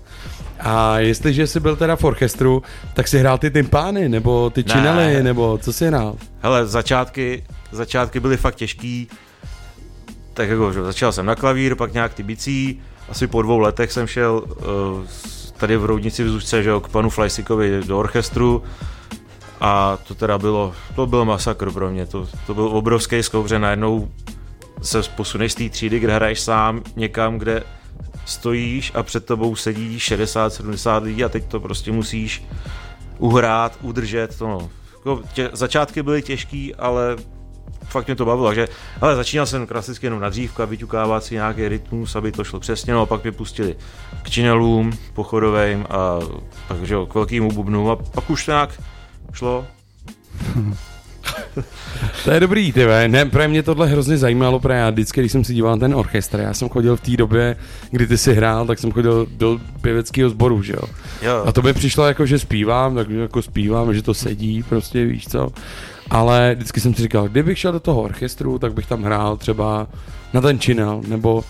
A 0.60 1.00
jestliže 1.00 1.48
jsi 1.48 1.60
byl 1.60 1.76
teda 1.76 1.96
v 1.96 2.04
orchestru, 2.04 2.64
tak 2.94 3.08
si 3.08 3.20
hrál 3.20 3.38
ty 3.38 3.52
tympány, 3.52 4.10
nebo 4.10 4.50
ty 4.50 4.64
Ne. 4.68 4.74
činely, 4.74 5.24
nebo 5.24 5.58
co 5.62 5.74
si 5.74 5.88
hrál? 5.88 6.16
Hele, 6.42 6.66
začátky, 6.68 7.44
začátky 7.72 8.20
byly 8.20 8.38
fakt 8.38 8.56
těžký. 8.56 9.08
Tak 10.38 10.50
jako, 10.50 10.74
že 10.74 10.84
začal 10.84 11.12
jsem 11.12 11.26
na 11.26 11.36
klavír, 11.36 11.76
pak 11.76 11.94
nějak 11.94 12.14
ty 12.14 12.24
bicí. 12.24 12.82
Asi 13.10 13.28
po 13.28 13.42
dvou 13.42 13.60
letech 13.60 13.92
jsem 13.92 14.08
šel 14.08 14.44
uh, 14.46 15.06
tady 15.58 15.78
v 15.78 15.86
Roudnici 15.86 16.24
v 16.24 16.30
Zůžce, 16.30 16.64
že 16.64 16.70
jo, 16.70 16.80
k 16.80 16.90
panu 16.90 17.10
Flajsikovi 17.10 17.82
do 17.88 18.00
orchestru. 18.00 18.64
A 19.62 19.98
to 20.08 20.16
teda 20.16 20.38
bylo, 20.38 20.74
to 20.96 21.08
byl 21.08 21.26
masakr 21.26 21.72
pro 21.72 21.92
mě, 21.92 22.06
to, 22.06 22.28
to 22.48 22.54
byl 22.54 22.64
obrovský 22.64 23.24
skok, 23.24 23.48
že 23.48 23.60
najednou 23.60 24.12
se 24.82 25.02
posuneš 25.16 25.52
z 25.52 25.56
té 25.56 25.70
třídy, 25.70 26.00
kde 26.00 26.16
hraješ 26.16 26.40
sám 26.40 26.84
někam, 26.96 27.38
kde 27.38 27.64
stojíš 28.26 28.92
a 28.96 29.04
před 29.04 29.26
tebou 29.26 29.56
sedí 29.56 29.98
60-70 29.98 31.04
lidí 31.04 31.24
a 31.24 31.30
teď 31.30 31.46
to 31.46 31.60
prostě 31.60 31.92
musíš 31.92 32.44
uhrát, 33.18 33.78
udržet, 33.82 34.38
to 34.38 34.48
no. 34.48 34.70
Jako 34.96 35.22
tě, 35.34 35.50
začátky 35.54 36.04
byly 36.04 36.22
těžký, 36.22 36.76
ale 36.76 37.16
fakt 37.88 38.08
mě 38.08 38.16
to 38.16 38.26
bavilo, 38.26 38.48
takže, 38.48 38.68
ale 39.02 39.16
začínal 39.16 39.46
jsem 39.46 39.68
klasicky 39.68 40.06
jenom 40.06 40.20
na 40.20 40.30
dřívka, 40.30 40.66
vyťukávat 40.66 41.24
si 41.24 41.34
nějaký 41.34 41.68
rytmus, 41.68 42.16
aby 42.16 42.32
to 42.32 42.44
šlo 42.44 42.60
přesně, 42.60 42.94
no 42.94 43.02
a 43.02 43.06
pak 43.06 43.24
mě 43.24 43.32
pustili 43.32 43.76
k 44.24 44.30
činelům, 44.30 44.92
pochodovým 45.14 45.86
a 45.90 46.20
pak, 46.68 46.84
že 46.84 46.94
jo, 46.94 47.06
k 47.06 47.16
velkýmu 47.16 47.52
bubnu 47.52 47.92
a 47.92 47.96
pak 47.96 48.30
už 48.30 48.46
to 48.46 48.52
nějak 48.52 48.82
šlo. 49.34 49.66
To 52.24 52.32
je 52.32 52.40
dobrý, 52.40 52.72
ty 52.72 52.86
ve. 52.86 53.08
Ne, 53.08 53.26
pro 53.26 53.50
mě 53.50 53.64
tohle 53.64 53.88
hrozně 53.88 54.18
zajímalo, 54.18 54.60
protože 54.60 54.74
já 54.74 54.90
vždycky, 54.90 55.20
když 55.20 55.32
jsem 55.32 55.44
si 55.44 55.54
díval 55.54 55.72
na 55.72 55.78
ten 55.80 55.96
orchestr, 55.96 56.40
já 56.40 56.54
jsem 56.54 56.70
chodil 56.70 56.96
v 56.96 57.02
té 57.02 57.18
době, 57.18 57.56
kdy 57.92 58.08
ty 58.08 58.18
si 58.18 58.34
hrál, 58.34 58.68
tak 58.68 58.80
jsem 58.80 58.92
chodil 58.92 59.28
do 59.30 59.60
pěveckého 59.82 60.30
sboru, 60.30 60.64
že 60.64 60.74
jo. 60.74 60.88
Jo, 61.22 61.44
A 61.46 61.52
to 61.52 61.62
mi 61.62 61.74
přišlo 61.74 62.08
jako, 62.08 62.26
že 62.26 62.40
zpívám, 62.40 62.96
tak 62.96 63.10
jako 63.10 63.42
zpívám, 63.42 63.94
že 63.94 64.02
to 64.02 64.14
sedí, 64.14 64.64
prostě 64.64 65.06
víš 65.06 65.28
co. 65.28 65.50
Ale 66.10 66.56
vždycky 66.56 66.80
jsem 66.80 66.94
si 66.94 67.02
říkal, 67.02 67.28
kdybych 67.28 67.60
šel 67.60 67.72
do 67.72 67.80
toho 67.80 68.02
orchestru, 68.02 68.60
tak 68.60 68.74
bych 68.74 68.86
tam 68.86 69.04
hrál 69.04 69.38
třeba 69.38 69.88
na 70.34 70.42
ten 70.42 70.60
činel, 70.60 71.02
nebo 71.08 71.44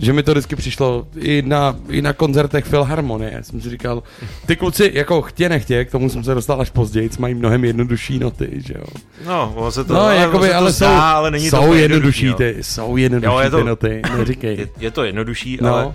že 0.00 0.12
mi 0.12 0.22
to 0.22 0.30
vždycky 0.32 0.56
přišlo 0.56 1.06
i 1.16 1.42
na, 1.46 1.76
i 1.88 2.02
na 2.02 2.12
koncertech 2.12 2.64
Filharmonie. 2.64 3.38
Jsem 3.42 3.60
si 3.60 3.70
říkal, 3.70 4.02
ty 4.46 4.56
kluci, 4.56 4.90
jako 4.94 5.22
chtě 5.22 5.48
nechtě, 5.48 5.84
k 5.84 5.90
tomu 5.90 6.08
jsem 6.10 6.24
se 6.24 6.34
dostal 6.34 6.60
až 6.60 6.70
později, 6.70 7.10
mají 7.18 7.34
mnohem 7.34 7.64
jednodušší 7.64 8.18
noty, 8.18 8.48
že 8.66 8.74
jo. 8.78 8.84
no, 9.26 9.52
ono 9.56 9.72
se 9.72 9.84
to, 9.84 9.92
No, 9.94 10.00
ale, 10.00 10.16
jakoby, 10.16 10.48
to 10.48 10.54
ale 10.54 10.72
zdá, 10.72 10.88
jsou, 10.96 11.02
ale 11.16 11.30
není 11.30 11.50
to 11.50 11.56
jsou 11.56 11.62
úplně 11.64 11.80
jednodušší 11.82 12.24
jednoduchý, 12.26 12.54
ty, 12.54 12.62
jsou 12.64 12.96
jednodušší 12.96 13.32
Jo, 13.34 13.38
je 13.40 13.50
to- 13.50 13.58
ty 13.58 13.64
noty, 13.64 14.02
neříkej. 14.18 14.56
Je, 14.58 14.68
je 14.80 14.90
to 14.90 15.04
jednodušší, 15.04 15.58
No. 15.62 15.74
ale 15.74 15.94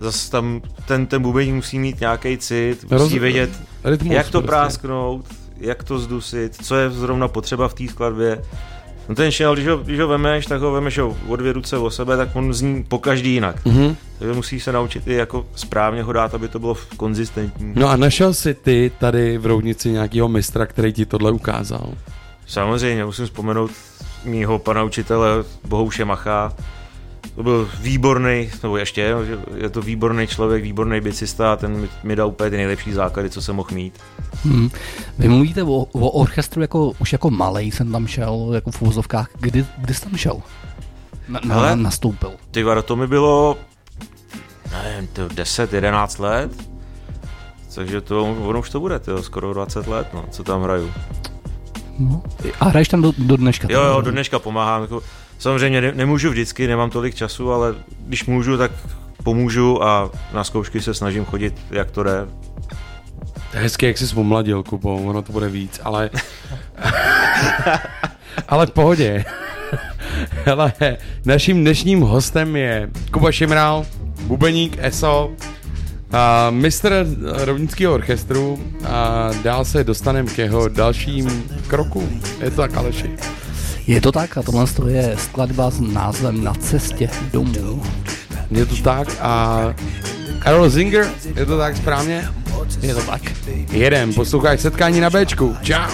zase 0.00 0.30
tam 0.30 0.60
ten, 0.86 1.06
ten 1.06 1.22
bubeník 1.22 1.54
musí 1.54 1.78
mít 1.78 2.00
nějaký 2.00 2.38
cit, 2.38 2.82
musí 2.82 2.94
Roz- 2.94 3.20
vědět, 3.20 3.50
Rytmus 3.84 4.14
jak 4.14 4.26
to 4.26 4.30
prostě. 4.32 4.46
prásknout, 4.48 5.24
jak 5.62 5.84
to 5.84 5.98
zdusit, 5.98 6.56
co 6.64 6.76
je 6.76 6.90
zrovna 6.90 7.28
potřeba 7.28 7.68
v 7.68 7.74
té 7.74 7.88
skladbě. 7.88 8.42
No 9.08 9.14
ten 9.14 9.30
šel, 9.30 9.54
když 9.54 9.66
ho, 9.66 9.76
když 9.76 10.00
ho 10.00 10.08
vemeš, 10.08 10.46
tak 10.46 10.60
ho 10.60 10.72
vemeš 10.72 10.98
ho 10.98 11.16
o 11.28 11.36
dvě 11.36 11.52
ruce 11.52 11.78
o 11.78 11.90
sebe, 11.90 12.16
tak 12.16 12.36
on 12.36 12.54
zní 12.54 12.84
po 12.84 12.98
každý 12.98 13.32
jinak. 13.32 13.64
Mhm. 13.64 13.96
Takže 14.18 14.34
musíš 14.34 14.64
se 14.64 14.72
naučit 14.72 15.06
i 15.06 15.14
jako 15.14 15.46
správně 15.54 16.02
ho 16.02 16.12
dát, 16.12 16.34
aby 16.34 16.48
to 16.48 16.58
bylo 16.58 16.76
konzistentní. 16.96 17.72
No 17.76 17.88
a 17.88 17.96
našel 17.96 18.34
si 18.34 18.54
ty 18.54 18.92
tady 18.98 19.38
v 19.38 19.46
Roudnici 19.46 19.90
nějakého 19.90 20.28
mistra, 20.28 20.66
který 20.66 20.92
ti 20.92 21.06
tohle 21.06 21.32
ukázal? 21.32 21.90
Samozřejmě, 22.46 23.04
musím 23.04 23.24
vzpomenout 23.24 23.70
mýho 24.24 24.58
pana 24.58 24.82
učitele 24.82 25.28
Bohouše 25.64 26.04
Macha. 26.04 26.52
To 27.34 27.42
byl 27.42 27.70
výborný, 27.80 28.50
nebo 28.62 28.76
ještě 28.76 29.14
je, 29.56 29.70
to 29.70 29.82
výborný 29.82 30.26
člověk, 30.26 30.62
výborný 30.62 31.00
bicista 31.00 31.52
a 31.52 31.56
ten 31.56 31.76
mi, 31.76 31.88
mi 32.02 32.16
dal 32.16 32.28
úplně 32.28 32.50
ty 32.50 32.56
nejlepší 32.56 32.92
základy, 32.92 33.30
co 33.30 33.42
jsem 33.42 33.56
mohl 33.56 33.68
mít. 33.72 33.94
Hmm. 34.44 34.70
Vy 35.18 35.28
mluvíte 35.28 35.62
o, 35.62 35.68
o 35.92 36.10
orchestru 36.10 36.62
jako, 36.62 36.92
už 36.98 37.12
jako 37.12 37.30
malej 37.30 37.70
jsem 37.70 37.92
tam 37.92 38.06
šel, 38.06 38.50
jako 38.54 38.70
v 38.70 38.82
uvozovkách. 38.82 39.28
Kdy, 39.40 39.66
kdy 39.78 39.94
jsi 39.94 40.02
tam 40.02 40.16
šel? 40.16 40.42
Na, 41.28 41.40
na, 41.44 41.54
Hele. 41.54 41.76
nastoupil. 41.76 42.32
Ty 42.50 42.62
vado, 42.62 42.82
to 42.82 42.96
mi 42.96 43.06
bylo, 43.06 43.56
nevím, 44.72 45.06
to 45.06 45.28
10, 45.28 45.72
11 45.72 46.18
let. 46.18 46.50
Takže 47.74 48.00
to, 48.00 48.24
ono 48.24 48.58
už 48.60 48.70
to 48.70 48.80
bude, 48.80 48.98
tyjo, 48.98 49.22
skoro 49.22 49.54
20 49.54 49.86
let, 49.86 50.08
no, 50.14 50.24
co 50.30 50.44
tam 50.44 50.62
hraju. 50.62 50.92
No. 51.98 52.22
A 52.60 52.64
hraješ 52.64 52.88
tam 52.88 53.02
do, 53.02 53.12
do 53.18 53.36
dneška? 53.36 53.68
Jo, 53.70 53.82
jo, 53.82 54.00
do 54.00 54.10
dneška 54.10 54.38
pomáhám. 54.38 54.82
Jako, 54.82 55.02
samozřejmě 55.42 55.80
ne, 55.80 55.92
nemůžu 55.92 56.30
vždycky, 56.30 56.66
nemám 56.66 56.90
tolik 56.90 57.14
času, 57.14 57.52
ale 57.52 57.74
když 58.06 58.26
můžu, 58.26 58.56
tak 58.56 58.70
pomůžu 59.22 59.84
a 59.84 60.10
na 60.32 60.44
zkoušky 60.44 60.80
se 60.80 60.94
snažím 60.94 61.24
chodit, 61.24 61.54
jak 61.70 61.90
to 61.90 62.02
jde. 62.02 62.26
To 63.50 63.56
je 63.56 63.62
hezky, 63.62 63.86
jak 63.86 63.98
jsi 63.98 64.14
pomladil, 64.14 64.62
Kubo, 64.62 64.96
ono 64.96 65.22
to 65.22 65.32
bude 65.32 65.48
víc, 65.48 65.80
ale... 65.84 66.10
ale 68.48 68.66
v 68.66 68.70
pohodě. 68.70 69.24
Hele, 70.44 70.72
naším 71.24 71.60
dnešním 71.60 72.00
hostem 72.00 72.56
je 72.56 72.90
Kuba 73.10 73.32
Šimral, 73.32 73.86
bubeník 74.26 74.76
ESO, 74.80 75.30
a 76.12 76.50
mistr 76.50 77.06
rovnického 77.22 77.94
orchestru 77.94 78.58
a 78.84 79.30
dál 79.42 79.64
se 79.64 79.84
dostaneme 79.84 80.30
k 80.30 80.38
jeho 80.38 80.68
dalším 80.68 81.44
kroku. 81.66 82.08
Je 82.40 82.50
to 82.50 82.56
tak, 82.56 82.76
Aleši? 82.76 83.10
Je 83.86 84.00
to 84.00 84.12
tak 84.12 84.38
a 84.38 84.42
tohle 84.42 84.66
to 84.66 84.88
je 84.88 85.16
skladba 85.18 85.70
s 85.70 85.80
názvem 85.80 86.44
Na 86.44 86.54
cestě 86.54 87.10
domů. 87.32 87.82
Je 88.50 88.66
to 88.66 88.76
tak 88.76 89.08
a 89.20 89.64
Karol 90.38 90.70
Zinger, 90.70 91.10
je 91.36 91.46
to 91.46 91.58
tak 91.58 91.76
správně? 91.76 92.28
Je 92.82 92.94
to 92.94 93.02
tak. 93.02 93.22
Jedem, 93.72 94.14
posloucháš 94.14 94.60
setkání 94.60 95.00
na 95.00 95.10
Bčku. 95.10 95.56
Čau. 95.62 95.90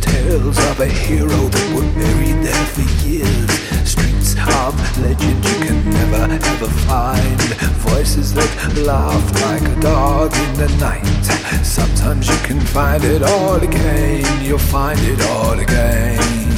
Tales 0.00 0.58
of 0.58 0.80
a 0.80 0.86
hero 0.86 1.48
that 1.48 1.74
were 1.74 1.92
buried 1.92 2.42
there 2.42 2.64
for 2.74 3.06
years. 3.06 3.50
Streets 3.84 4.34
of 4.34 4.98
legend 5.02 5.44
you 5.44 5.61
never 6.18 6.34
ever 6.34 6.66
find. 6.86 7.40
Voices 7.92 8.32
that 8.34 8.76
laugh 8.86 9.26
like 9.42 9.62
a 9.62 9.80
dog 9.80 10.34
in 10.34 10.54
the 10.54 10.68
night. 10.78 11.04
Sometimes 11.64 12.28
you 12.28 12.36
can 12.46 12.60
find 12.60 13.04
it 13.04 13.22
all 13.22 13.56
again. 13.56 14.44
You'll 14.44 14.58
find 14.58 14.98
it 15.00 15.20
all 15.30 15.58
again. 15.58 16.51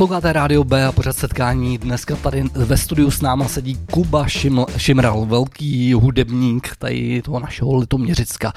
Posloucháte 0.00 0.32
Rádio 0.32 0.64
B 0.64 0.86
a 0.86 0.92
pořád 0.92 1.16
setkání. 1.16 1.78
Dneska 1.78 2.16
tady 2.16 2.44
ve 2.54 2.76
studiu 2.76 3.10
s 3.10 3.20
náma 3.20 3.48
sedí 3.48 3.78
Kuba 3.90 4.28
Šiml, 4.28 4.66
Šimral, 4.76 5.26
velký 5.26 5.92
hudebník 5.92 6.76
tady 6.78 7.22
toho 7.22 7.40
našeho 7.40 7.76
Litoměřicka. 7.76 8.52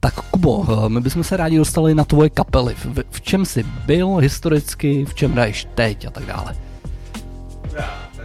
Tak 0.00 0.14
Kubo, 0.14 0.66
eh, 0.68 0.88
my 0.88 1.00
bychom 1.00 1.24
se 1.24 1.36
rádi 1.36 1.56
dostali 1.56 1.94
na 1.94 2.04
tvoje 2.04 2.30
kapely. 2.30 2.74
V, 2.74 3.04
v 3.10 3.20
čem 3.20 3.44
jsi 3.44 3.62
byl 3.62 4.16
historicky, 4.16 5.04
v 5.04 5.14
čem 5.14 5.32
hraješ 5.32 5.66
teď 5.74 6.06
a 6.06 6.10
tak 6.10 6.26
dále. 6.26 6.56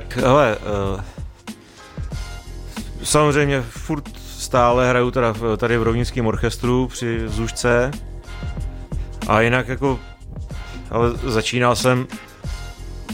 Hele, 0.09 0.57
uh, 0.57 1.01
samozřejmě 3.03 3.61
furt 3.61 4.17
stále 4.17 4.89
hraju 4.89 5.11
teda 5.11 5.35
tady 5.57 5.77
v 5.77 5.83
Rovnickém 5.83 6.27
orchestru 6.27 6.87
při 6.87 7.29
Zušce 7.29 7.91
a 9.27 9.41
jinak 9.41 9.67
jako, 9.67 9.99
ale 10.91 11.11
začínal 11.23 11.75
jsem 11.75 12.07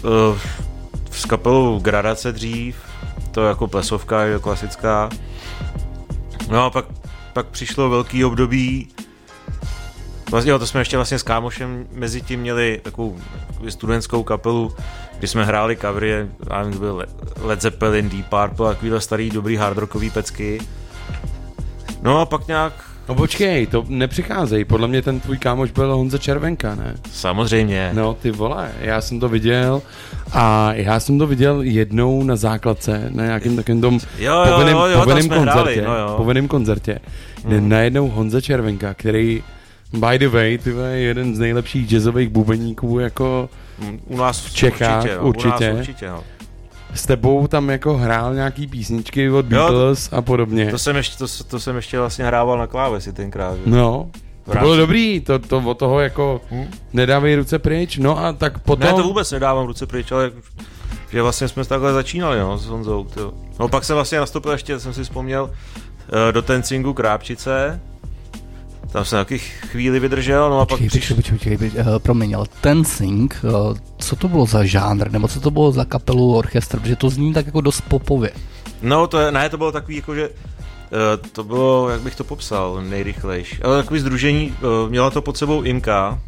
uh, 0.03 0.39
s 1.11 1.25
kapelou 1.25 1.79
Gradace 1.79 2.31
dřív, 2.31 2.75
to 3.31 3.43
jako 3.43 3.67
plesovka, 3.67 4.23
je 4.23 4.39
klasická. 4.39 5.09
No 6.49 6.65
a 6.65 6.69
pak, 6.69 6.85
pak 7.33 7.47
přišlo 7.47 7.89
velký 7.89 8.25
období, 8.25 8.87
Vlastně, 10.31 10.51
jo, 10.51 10.59
to 10.59 10.67
jsme 10.67 10.81
ještě 10.81 10.97
vlastně 10.97 11.19
s 11.19 11.23
kámošem 11.23 11.87
mezi 11.91 12.21
tím 12.21 12.39
měli 12.39 12.79
takovou 12.83 13.17
studentskou 13.69 14.23
kapelu, 14.23 14.75
kdy 15.17 15.27
jsme 15.27 15.45
hráli 15.45 15.77
covery, 15.77 16.27
já 16.49 16.63
to 16.63 16.79
byl 16.79 17.05
Led 17.41 17.61
Zeppelin, 17.61 18.09
Deep 18.09 18.25
Purple, 18.25 18.73
takovýhle 18.73 19.01
starý 19.01 19.29
dobrý 19.29 19.55
hardrockový 19.55 20.09
pecky. 20.09 20.59
No 22.01 22.19
a 22.19 22.25
pak 22.25 22.47
nějak, 22.47 22.73
No 23.11 23.15
počkej, 23.15 23.67
to 23.67 23.85
nepřicházej, 23.87 24.65
podle 24.65 24.87
mě 24.87 25.01
ten 25.01 25.19
tvůj 25.19 25.37
kámoš 25.37 25.71
byl 25.71 25.95
Honza 25.95 26.17
Červenka, 26.17 26.75
ne? 26.75 26.95
samozřejmě, 27.11 27.91
No 27.93 28.13
ty 28.13 28.31
vole, 28.31 28.71
já 28.81 29.01
jsem 29.01 29.19
to 29.19 29.29
viděl 29.29 29.81
a 30.33 30.73
já 30.73 30.99
jsem 30.99 31.19
to 31.19 31.27
viděl 31.27 31.61
jednou 31.61 32.23
na 32.23 32.35
základce, 32.35 33.07
na 33.09 33.23
nějakém 33.25 33.55
takovém 33.55 33.81
tom 33.81 33.99
Jo, 34.19 34.33
jo, 34.33 34.53
povinném, 34.53 34.75
jo, 34.75 34.85
jo, 34.85 34.91
tam 34.93 35.03
povinném 35.03 35.23
jsme 35.23 35.35
koncertě, 35.35 35.81
hráli, 35.81 35.81
no 35.81 35.97
jo. 36.09 36.13
povinném 36.17 36.47
koncertě, 36.47 36.99
kde 37.43 37.57
Mhm. 37.59 37.69
najednou 37.69 38.07
Honza 38.09 38.41
Červenka, 38.41 38.93
který 38.93 39.43
by 39.93 40.19
the 40.19 40.27
way, 40.29 40.57
ty 40.57 40.69
je 40.69 40.99
jeden 40.99 41.35
z 41.35 41.39
nejlepších 41.39 41.89
jazzových 41.89 42.29
bubeníků 42.29 42.99
jako 42.99 43.49
u 44.07 44.17
nás 44.17 44.45
v 44.45 44.53
Čechách, 44.53 45.03
určitě, 45.03 45.17
no, 45.17 45.27
určitě. 45.27 45.71
U 45.71 45.75
nás 45.77 45.79
určitě 45.79 46.07
no. 46.09 46.23
S 46.93 47.05
tebou 47.05 47.47
tam 47.47 47.69
jako 47.69 47.97
hrál 47.97 48.33
nějaký 48.33 48.67
písničky 48.67 49.29
od 49.29 49.45
Beatles 49.45 50.09
a 50.13 50.21
podobně. 50.21 50.71
To 50.71 50.77
jsem, 50.77 50.95
ještě, 50.95 51.17
to, 51.17 51.43
to 51.47 51.59
jsem 51.59 51.75
ještě 51.75 51.99
vlastně 51.99 52.25
hrával 52.25 52.57
na 52.57 52.67
klávesi 52.67 53.13
tenkrát. 53.13 53.55
že? 53.55 53.61
No, 53.65 54.09
to 54.45 54.59
bylo 54.59 54.75
dobrý, 54.77 55.19
to, 55.19 55.39
to 55.39 55.57
od 55.57 55.77
toho 55.77 55.99
jako 55.99 56.41
Hm? 56.51 56.65
nedávej 56.93 57.35
ruce 57.35 57.59
pryč, 57.59 57.97
no 57.97 58.25
a 58.25 58.33
tak 58.33 58.59
potom... 58.59 58.87
Ne, 58.87 58.93
to 58.93 59.03
vůbec 59.03 59.31
nedávám 59.31 59.67
ruce 59.67 59.85
pryč, 59.87 60.11
ale 60.11 60.31
že 61.11 61.21
vlastně 61.21 61.47
jsme 61.47 61.65
takhle 61.65 61.93
začínali, 61.93 62.39
no, 62.39 62.57
s 62.57 62.65
Honzou, 62.67 63.03
tyjo. 63.03 63.33
No 63.59 63.67
pak 63.67 63.83
jsem 63.83 63.95
vlastně 63.95 64.17
nastoupil 64.19 64.51
ještě, 64.51 64.79
jsem 64.79 64.93
si 64.93 65.03
vzpomněl, 65.03 65.51
eh, 66.29 66.31
do 66.31 66.41
Tencingu 66.41 66.93
Krápčice, 66.93 67.81
tam 68.91 69.05
jsem 69.05 69.19
taky 69.19 69.39
chvíli 69.39 69.99
vydržel, 69.99 70.49
no 70.49 70.59
a 70.59 70.65
pak 70.65 70.79
Počkej, 70.79 70.99
počkej, 70.99 71.15
počkej, 71.15 71.57
počkej, 71.57 71.81
uh, 71.81 71.99
promiň, 71.99 72.35
ale 72.35 72.45
Tensing, 72.61 73.39
uh, 73.43 73.77
co 73.97 74.15
to 74.15 74.27
bylo 74.27 74.45
za 74.45 74.63
žánr, 74.63 75.11
nebo 75.11 75.27
co 75.27 75.39
to 75.39 75.51
bylo 75.51 75.71
za 75.71 75.85
kapelu, 75.85 76.35
orchestr, 76.35 76.79
protože 76.79 76.95
to 76.95 77.09
zní 77.09 77.33
tak 77.33 77.45
jako 77.45 77.61
dost 77.61 77.81
popově. 77.81 78.31
no 78.81 79.07
to 79.07 79.19
je, 79.19 79.31
ne, 79.31 79.49
to 79.49 79.57
bylo 79.57 79.71
takový 79.71 79.95
jako, 79.95 80.15
že 80.15 80.29
eh, 80.29 81.17
to 81.31 81.43
bylo, 81.43 81.89
jak 81.89 82.01
bych 82.01 82.15
to 82.15 82.23
popsal 82.23 82.81
nejrychlejš, 82.81 83.61
ale 83.63 83.83
takový 83.83 83.99
združení, 83.99 84.55
eh, 84.57 84.89
měla 84.89 85.09
to 85.09 85.21
pod 85.21 85.37
sebou 85.37 85.61
Imka, 85.61 86.19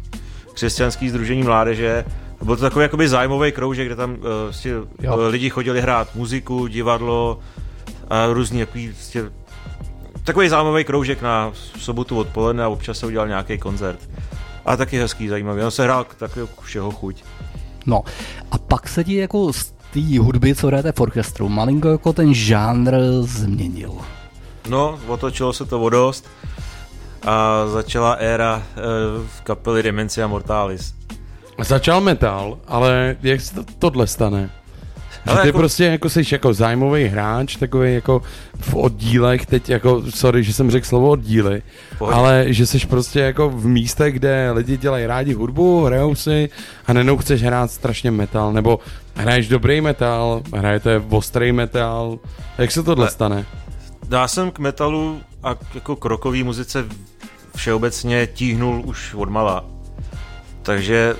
křesťanský 0.54 1.08
združení 1.08 1.42
mládeže. 1.42 2.04
Byl 2.42 2.56
to 2.56 2.62
takový 2.62 2.82
jakoby 2.82 3.08
zájmový 3.08 3.52
kroužek, 3.52 3.86
kde 3.86 3.96
tam 3.96 4.10
uh, 4.10 5.14
uh, 5.14 5.26
lidi 5.26 5.50
chodili 5.50 5.80
hrát 5.80 6.14
muziku, 6.14 6.66
divadlo 6.66 7.38
a 8.08 8.26
různý 8.26 8.58
takový, 8.58 8.88
vlastně, 8.88 9.22
takový 10.24 10.48
zájmový 10.48 10.84
kroužek 10.84 11.22
na 11.22 11.52
sobotu 11.78 12.18
odpoledne 12.18 12.64
a 12.64 12.68
občas 12.68 12.98
se 12.98 13.06
udělal 13.06 13.28
nějaký 13.28 13.58
koncert. 13.58 14.10
A 14.64 14.76
taky 14.76 14.98
hezký, 14.98 15.28
zajímavý. 15.28 15.62
On 15.62 15.70
se 15.70 15.84
hrál 15.84 16.06
takový 16.16 16.46
všeho 16.60 16.90
chuť. 16.90 17.24
No 17.86 18.02
a 18.50 18.58
pak 18.58 18.88
se 18.88 19.04
ti 19.04 19.14
jako 19.14 19.52
z 19.52 19.74
té 19.92 20.18
hudby, 20.18 20.54
co 20.54 20.66
hrajete 20.66 20.92
v 20.92 21.00
orchestru, 21.00 21.48
malinko 21.48 21.88
jako 21.88 22.12
ten 22.12 22.34
žánr 22.34 22.94
změnil. 23.20 23.92
No, 24.68 24.98
otočilo 25.06 25.52
se 25.52 25.64
to 25.64 25.80
o 25.80 25.88
dost 25.88 26.28
a 27.26 27.66
začala 27.66 28.12
éra 28.12 28.56
uh, 28.56 29.26
kapely 29.42 29.82
Demencia 29.82 30.26
Mortalis. 30.26 30.94
Začal 31.62 32.00
metal, 32.00 32.58
ale 32.66 33.16
jak 33.22 33.40
se 33.40 33.54
to, 33.54 33.64
tohle 33.78 34.06
stane? 34.06 34.50
Že 35.26 35.30
Ale 35.30 35.40
ty 35.42 35.48
jako- 35.48 35.58
prostě 35.58 35.84
jako 35.84 36.10
jsi 36.10 36.22
jako 36.32 36.54
zájmový 36.54 37.04
hráč, 37.04 37.56
takový 37.56 37.94
jako 37.94 38.22
v 38.60 38.74
oddílech, 38.74 39.46
teď 39.46 39.68
jako, 39.68 40.02
sorry, 40.10 40.44
že 40.44 40.52
jsem 40.52 40.70
řekl 40.70 40.86
slovo 40.86 41.10
oddíly, 41.10 41.62
Pohodě. 41.98 42.16
ale 42.16 42.44
že 42.48 42.66
jsi 42.66 42.86
prostě 42.86 43.20
jako 43.20 43.50
v 43.50 43.66
místech, 43.66 44.14
kde 44.14 44.50
lidi 44.52 44.76
dělají 44.76 45.06
rádi 45.06 45.32
hudbu, 45.32 45.84
hrajou 45.84 46.14
si 46.14 46.48
a 46.86 46.92
nenou 46.92 47.16
chceš 47.16 47.42
hrát 47.42 47.70
strašně 47.70 48.10
metal, 48.10 48.52
nebo 48.52 48.78
hraješ 49.16 49.48
dobrý 49.48 49.80
metal, 49.80 50.42
hrajete 50.56 51.02
ostrý 51.10 51.52
metal, 51.52 52.18
jak 52.58 52.70
se 52.70 52.82
tohle 52.82 53.04
Ale- 53.04 53.10
stane? 53.10 53.46
Já 54.10 54.28
jsem 54.28 54.50
k 54.50 54.58
metalu 54.58 55.20
a 55.42 55.54
k- 55.54 55.74
jako 55.74 55.96
k 55.96 56.04
rockové 56.04 56.42
muzice 56.44 56.84
všeobecně 57.56 58.26
tíhnul 58.26 58.82
už 58.84 59.14
od 59.14 59.28
mala. 59.28 59.64
Takže 60.62 61.14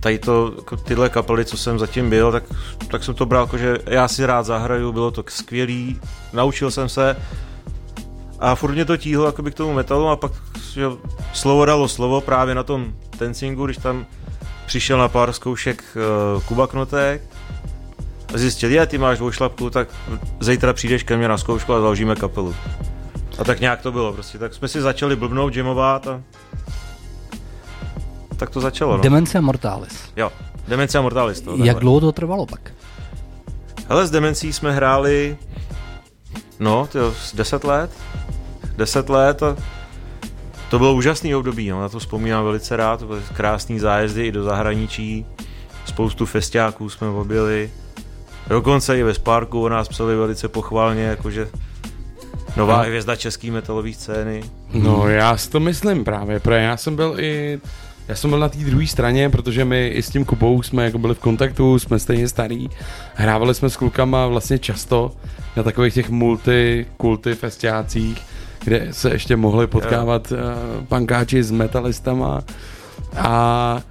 tady 0.00 0.18
to, 0.18 0.52
jako 0.56 0.76
tyhle 0.76 1.08
kapely, 1.08 1.44
co 1.44 1.56
jsem 1.56 1.78
zatím 1.78 2.10
byl, 2.10 2.32
tak, 2.32 2.44
tak 2.88 3.04
jsem 3.04 3.14
to 3.14 3.26
bral 3.26 3.44
jako, 3.44 3.58
že 3.58 3.78
já 3.86 4.08
si 4.08 4.26
rád 4.26 4.42
zahraju, 4.42 4.92
bylo 4.92 5.10
to 5.10 5.24
skvělý, 5.28 6.00
naučil 6.32 6.70
jsem 6.70 6.88
se 6.88 7.16
a 8.38 8.54
furt 8.54 8.72
mě 8.72 8.84
to 8.84 8.96
tíhlo 8.96 9.26
jakoby 9.26 9.50
k 9.50 9.54
tomu 9.54 9.72
metalu 9.72 10.08
a 10.08 10.16
pak 10.16 10.32
že 10.72 10.86
slovo 11.32 11.64
dalo 11.64 11.88
slovo 11.88 12.20
právě 12.20 12.54
na 12.54 12.62
tom 12.62 12.92
tencingu, 13.18 13.64
když 13.64 13.76
tam 13.76 14.06
přišel 14.66 14.98
na 14.98 15.08
pár 15.08 15.32
zkoušek 15.32 15.84
uh, 16.36 16.42
Kuba 16.42 16.66
Knotek 16.66 17.22
a 18.34 18.38
zjistil, 18.38 18.70
je, 18.70 18.86
ty 18.86 18.98
máš 18.98 19.18
dvoušlapku, 19.18 19.70
tak 19.70 19.88
zítra 20.40 20.72
přijdeš 20.72 21.02
ke 21.02 21.16
mně 21.16 21.28
na 21.28 21.38
zkoušku 21.38 21.74
a 21.74 21.80
založíme 21.80 22.16
kapelu. 22.16 22.54
A 23.38 23.44
tak 23.44 23.60
nějak 23.60 23.82
to 23.82 23.92
bylo 23.92 24.12
prostě. 24.12 24.38
Tak 24.38 24.54
jsme 24.54 24.68
si 24.68 24.80
začali 24.80 25.16
blbnout, 25.16 25.56
jamovat 25.56 26.06
a 26.06 26.22
tak 28.40 28.50
to 28.50 28.60
začalo, 28.60 28.96
no. 28.96 29.02
Demencia 29.02 29.40
Mortalis. 29.40 30.10
jo, 30.16 30.32
Demencia 30.68 31.02
Mortalis 31.02 31.40
to. 31.40 31.56
Jak 31.56 31.78
dlouho 31.78 32.00
to 32.00 32.12
trvalo 32.12 32.46
pak? 32.46 32.72
Hele, 33.88 34.06
s 34.06 34.10
Demencí 34.10 34.52
jsme 34.52 34.72
hráli, 34.72 35.36
no, 36.58 36.86
tyjo, 36.86 37.12
z 37.12 37.34
10 37.34 37.64
let. 37.64 37.90
10 38.76 39.08
let 39.08 39.42
a 39.42 39.56
to 40.70 40.78
bylo 40.78 40.94
úžasný 40.94 41.34
období, 41.34 41.68
no, 41.68 41.80
na 41.80 41.88
to 41.88 41.98
vzpomínám 41.98 42.44
velice 42.44 42.76
rád, 42.76 43.00
to 43.00 43.06
byly 43.06 43.20
krásný 43.34 43.78
zájezdy 43.78 44.26
i 44.26 44.32
do 44.32 44.42
zahraničí, 44.44 45.26
spoustu 45.86 46.26
festiáků 46.26 46.88
jsme 46.88 47.08
objeli, 47.08 47.70
dokonce 48.48 48.98
i 48.98 49.02
ve 49.02 49.14
Sparku 49.14 49.62
o 49.62 49.68
nás 49.68 49.88
psali 49.88 50.16
velice 50.16 50.48
pochválně, 50.48 51.02
jakože 51.02 51.48
nová 52.56 52.82
hvězda 52.82 53.16
české 53.16 53.50
metalové 53.50 53.92
scény. 53.92 54.42
No 54.72 55.08
já 55.08 55.36
si 55.36 55.50
to 55.50 55.60
myslím 55.60 56.04
právě, 56.04 56.40
protože 56.40 56.56
já 56.56 56.76
jsem 56.76 56.96
byl 56.96 57.14
i 57.20 57.60
já 58.10 58.16
jsem 58.16 58.30
byl 58.30 58.38
na 58.38 58.48
té 58.48 58.58
druhé 58.58 58.86
straně, 58.86 59.30
protože 59.30 59.64
my 59.64 59.88
i 59.88 60.02
s 60.02 60.10
tím 60.10 60.24
Kubou 60.24 60.62
jsme 60.62 60.84
jako 60.84 60.98
byli 60.98 61.14
v 61.14 61.18
kontaktu, 61.18 61.78
jsme 61.78 61.98
stejně 61.98 62.28
starý, 62.28 62.68
hrávali 63.14 63.54
jsme 63.54 63.70
s 63.70 63.76
klukama 63.76 64.26
vlastně 64.26 64.58
často 64.58 65.12
na 65.56 65.62
takových 65.62 65.94
těch 65.94 66.10
multi, 66.10 66.86
kulty 66.96 67.34
festiácích, 67.34 68.22
kde 68.64 68.88
se 68.90 69.10
ještě 69.10 69.36
mohli 69.36 69.66
potkávat 69.66 70.32
uh, 70.32 70.38
pankáči 70.84 71.42
s 71.42 71.50
metalistama. 71.50 72.40
A 73.16 73.82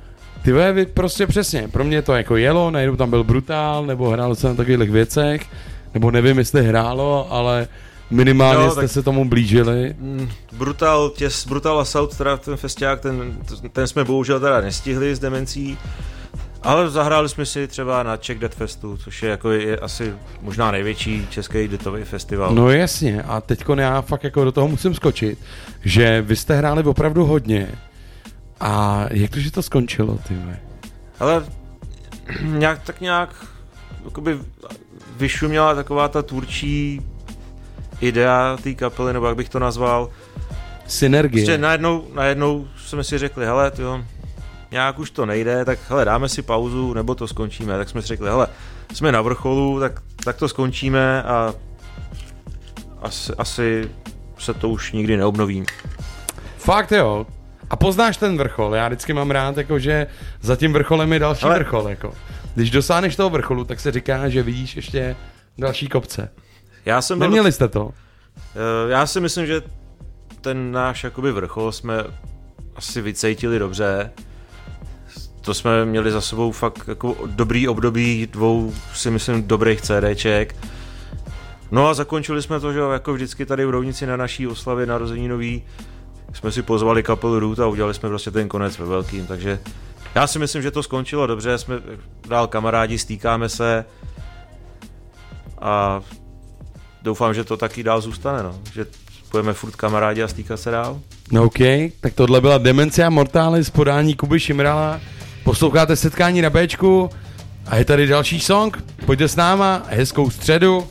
ty 0.41 0.51
vy 0.51 0.86
prostě 0.86 1.28
přesně, 1.28 1.67
pro 1.67 1.84
mě 1.84 2.01
to 2.01 2.13
jako 2.13 2.38
jelo, 2.38 2.72
najednou 2.72 2.95
tam 2.95 3.09
byl 3.09 3.24
brutál, 3.24 3.86
nebo 3.86 4.09
hrálo 4.09 4.36
se 4.36 4.47
na 4.47 4.55
takových 4.55 4.91
věcech, 4.91 5.41
nebo 5.93 6.11
nevím, 6.11 6.38
jestli 6.38 6.67
hrálo, 6.67 7.28
ale 7.30 7.67
minimálně 8.12 8.64
Jo, 8.64 8.72
jste 8.72 8.82
tak- 8.82 8.91
se 8.91 9.03
tomu 9.03 9.30
blížili. 9.30 9.95
Mm, 9.99 10.30
Brutal, 10.51 11.10
těs, 11.10 11.47
Brutal 11.47 11.80
Assault, 11.80 12.18
teda 12.18 12.38
ten 12.38 12.57
festiák, 12.57 12.99
ten, 13.01 13.38
ten 13.72 13.88
jsme 13.88 14.03
bohužel 14.03 14.39
teda 14.39 14.62
nestihli 14.62 15.16
s 15.16 15.20
demencí, 15.20 15.78
ale 16.64 16.89
zahráli 16.89 17.30
jsme 17.30 17.45
si 17.45 17.68
třeba 17.68 18.03
na 18.03 18.18
Czech 18.18 18.39
Death 18.39 18.55
Festu, 18.55 18.97
což 18.97 19.24
je 19.24 19.30
jako 19.30 19.51
je 19.51 19.78
asi 19.78 20.14
možná 20.41 20.72
největší 20.72 21.28
český 21.30 21.68
deathový 21.68 22.03
festival. 22.03 22.55
No 22.55 22.72
jasně, 22.72 23.24
a 23.24 23.41
teď 23.41 23.64
já 23.78 24.01
fakt 24.01 24.24
jako 24.24 24.43
do 24.43 24.51
toho 24.51 24.68
musím 24.68 24.93
skočit, 24.93 25.39
že 25.84 26.22
vy 26.22 26.36
jste 26.36 26.55
hráli 26.55 26.84
opravdu 26.84 27.26
hodně. 27.26 27.68
A 28.60 29.05
jak 29.12 29.32
to, 29.32 29.39
že 29.39 29.51
to 29.51 29.62
skončilo, 29.62 30.20
ty? 30.28 30.36
Ale 31.20 31.45
nějak, 32.43 32.84
tak 32.84 33.01
nějak 33.01 33.45
jakoby 34.05 34.39
vyšuměla 35.18 35.76
taková 35.76 36.07
ta 36.07 36.22
tvůrčí 36.22 37.01
idea 38.02 38.58
té 38.64 38.74
kapely, 38.74 39.14
nebo 39.14 39.28
jak 39.28 39.38
bych 39.38 39.50
to 39.50 39.60
nazval. 39.60 40.10
Synergie. 40.88 41.45
Prostě 41.45 41.58
najednou, 41.58 42.08
najednou 42.14 42.68
jsme 42.86 43.04
si 43.04 43.18
řekli, 43.18 43.45
hele, 43.45 43.72
jo, 43.80 44.04
nějak 44.72 45.00
už 45.00 45.12
to 45.12 45.26
nejde, 45.26 45.66
tak 45.66 45.80
hele, 45.89 46.06
dáme 46.06 46.30
si 46.30 46.41
pauzu, 46.41 46.93
nebo 46.93 47.16
to 47.16 47.28
skončíme. 47.28 47.78
Tak 47.78 47.89
jsme 47.89 48.02
si 48.02 48.08
řekli, 48.08 48.30
hele, 48.30 48.47
jsme 48.93 49.12
na 49.12 49.22
vrcholu, 49.22 49.80
tak, 49.80 50.02
tak 50.24 50.36
to 50.36 50.47
skončíme 50.50 51.24
a 51.24 51.54
asi, 53.02 53.34
asi 53.38 53.89
se 54.39 54.54
to 54.54 54.70
už 54.70 54.91
nikdy 54.91 55.18
neobnoví. 55.18 55.64
Fakt 56.58 56.91
jo. 56.91 57.28
A 57.70 57.76
poznáš 57.76 58.18
ten 58.18 58.38
vrchol, 58.38 58.76
já 58.76 58.88
vždycky 58.88 59.14
mám 59.14 59.32
rád, 59.32 59.58
jako, 59.58 59.80
že 59.80 60.08
za 60.41 60.56
tím 60.56 60.74
vrcholem 60.74 61.14
je 61.14 61.20
další 61.20 61.43
Ale- 61.43 61.60
vrchol. 61.60 61.89
Jako. 61.89 62.14
Když 62.56 62.72
dosáhneš 62.72 63.16
toho 63.16 63.30
vrcholu, 63.30 63.64
tak 63.64 63.80
se 63.80 63.91
říká, 63.91 64.30
že 64.30 64.43
vidíš 64.43 64.76
ještě 64.76 65.16
další 65.58 65.88
kopce. 65.88 66.32
Já 66.89 67.01
jsem 67.01 67.19
byl, 67.19 67.27
Neměli 67.27 67.51
jste 67.51 67.67
to? 67.67 67.91
Eh, 68.37 68.91
já 68.91 69.07
si 69.07 69.19
myslím, 69.19 69.47
že 69.47 69.61
ten 70.41 70.71
náš 70.71 71.03
jakoby 71.03 71.31
vrchol 71.31 71.71
jsme 71.71 72.03
asi 72.75 73.01
vycejtili 73.01 73.59
dobře. 73.59 74.11
To 75.41 75.53
jsme 75.53 75.85
měli 75.85 76.11
za 76.11 76.21
sebou 76.21 76.51
fakt 76.51 76.87
jako 76.87 77.17
dobrý 77.25 77.67
období 77.67 78.27
dvou, 78.31 78.73
si 78.93 79.11
myslím, 79.11 79.47
dobrých 79.47 79.81
CDček. 79.81 80.55
No 81.71 81.87
a 81.87 81.93
zakončili 81.93 82.41
jsme 82.41 82.59
to, 82.59 82.73
že 82.73 82.79
jako 82.79 83.13
vždycky 83.13 83.45
tady 83.45 83.65
v 83.65 83.69
Rovnici 83.69 84.05
na 84.05 84.17
naší 84.17 84.47
oslavě 84.47 84.85
narozeninový 84.85 85.63
jsme 86.33 86.51
si 86.51 86.61
pozvali 86.61 87.03
kapelu 87.03 87.39
Root 87.39 87.59
a 87.59 87.67
udělali 87.67 87.93
jsme 87.93 88.09
prostě 88.09 88.31
ten 88.31 88.49
konec 88.49 88.79
ve 88.79 88.85
velkým, 88.85 89.27
takže 89.27 89.59
já 90.15 90.27
si 90.27 90.39
myslím, 90.39 90.61
že 90.61 90.71
to 90.71 90.83
skončilo 90.83 91.27
dobře, 91.27 91.57
jsme 91.57 91.75
dál 92.27 92.47
kamarádi, 92.47 92.97
stýkáme 92.97 93.49
se 93.49 93.85
a 95.61 96.01
doufám, 97.02 97.34
že 97.34 97.43
to 97.43 97.58
taky 97.58 97.84
dál 97.84 98.02
zůstane, 98.02 98.43
no. 98.43 98.60
že 98.74 98.86
budeme 99.32 99.54
furt 99.54 99.76
kamarádi 99.76 100.24
a 100.24 100.28
stýkat 100.28 100.60
se 100.60 100.72
dál. 100.72 101.00
No 101.32 101.43
OK, 101.43 101.60
tak 102.00 102.14
tohle 102.16 102.41
byla 102.41 102.58
Demencia 102.58 103.10
Mortalis 103.10 103.70
podání 103.70 104.16
Kuby 104.16 104.39
Šimrala. 104.39 105.00
Posloucháte 105.43 105.95
setkání 105.95 106.41
na 106.41 106.50
Bčku 106.50 107.10
a 107.68 107.76
je 107.76 107.86
tady 107.86 108.08
další 108.08 108.39
song. 108.39 108.84
Pojďte 109.06 109.28
s 109.28 109.36
náma, 109.36 109.84
hezkou 109.89 110.30
středu, 110.30 110.88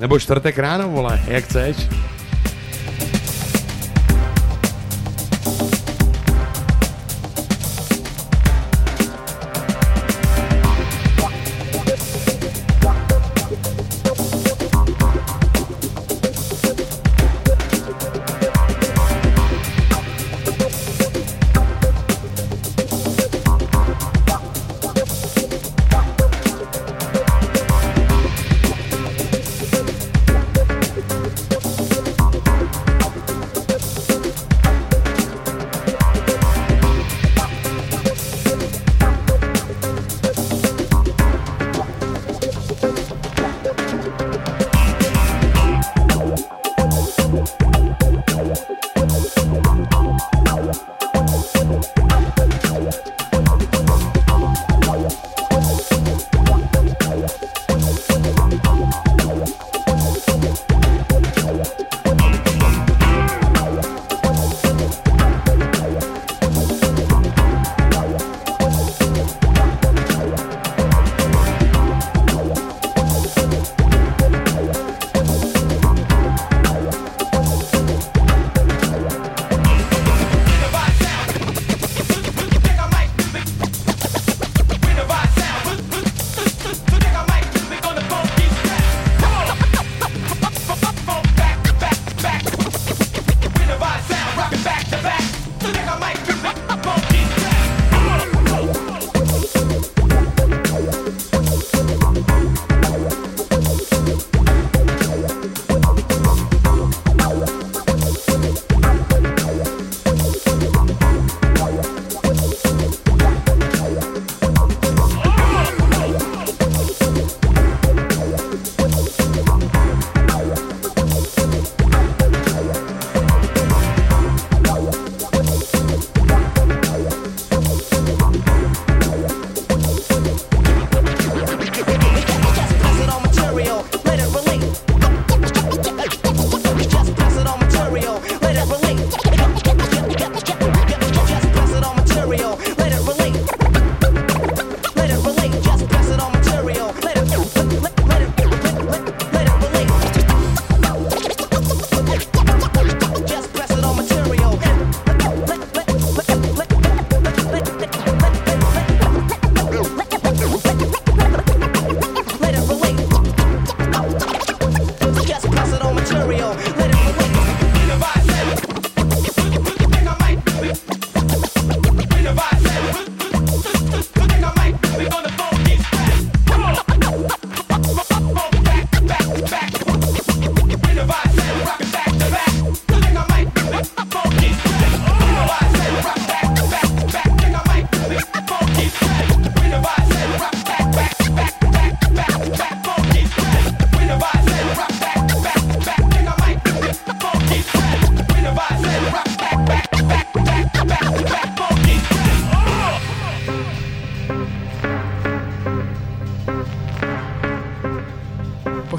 nebo 0.00 0.18
čtvrtek 0.18 0.58
ráno, 0.58 0.88
vole, 0.88 1.22
jak 1.26 1.44
chceš. 1.44 1.76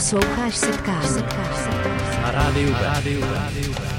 posloucháš 0.04 0.56
setkání. 0.56 1.24
Rádio, 2.32 2.74
rádio, 2.82 3.22
rádio. 3.34 3.92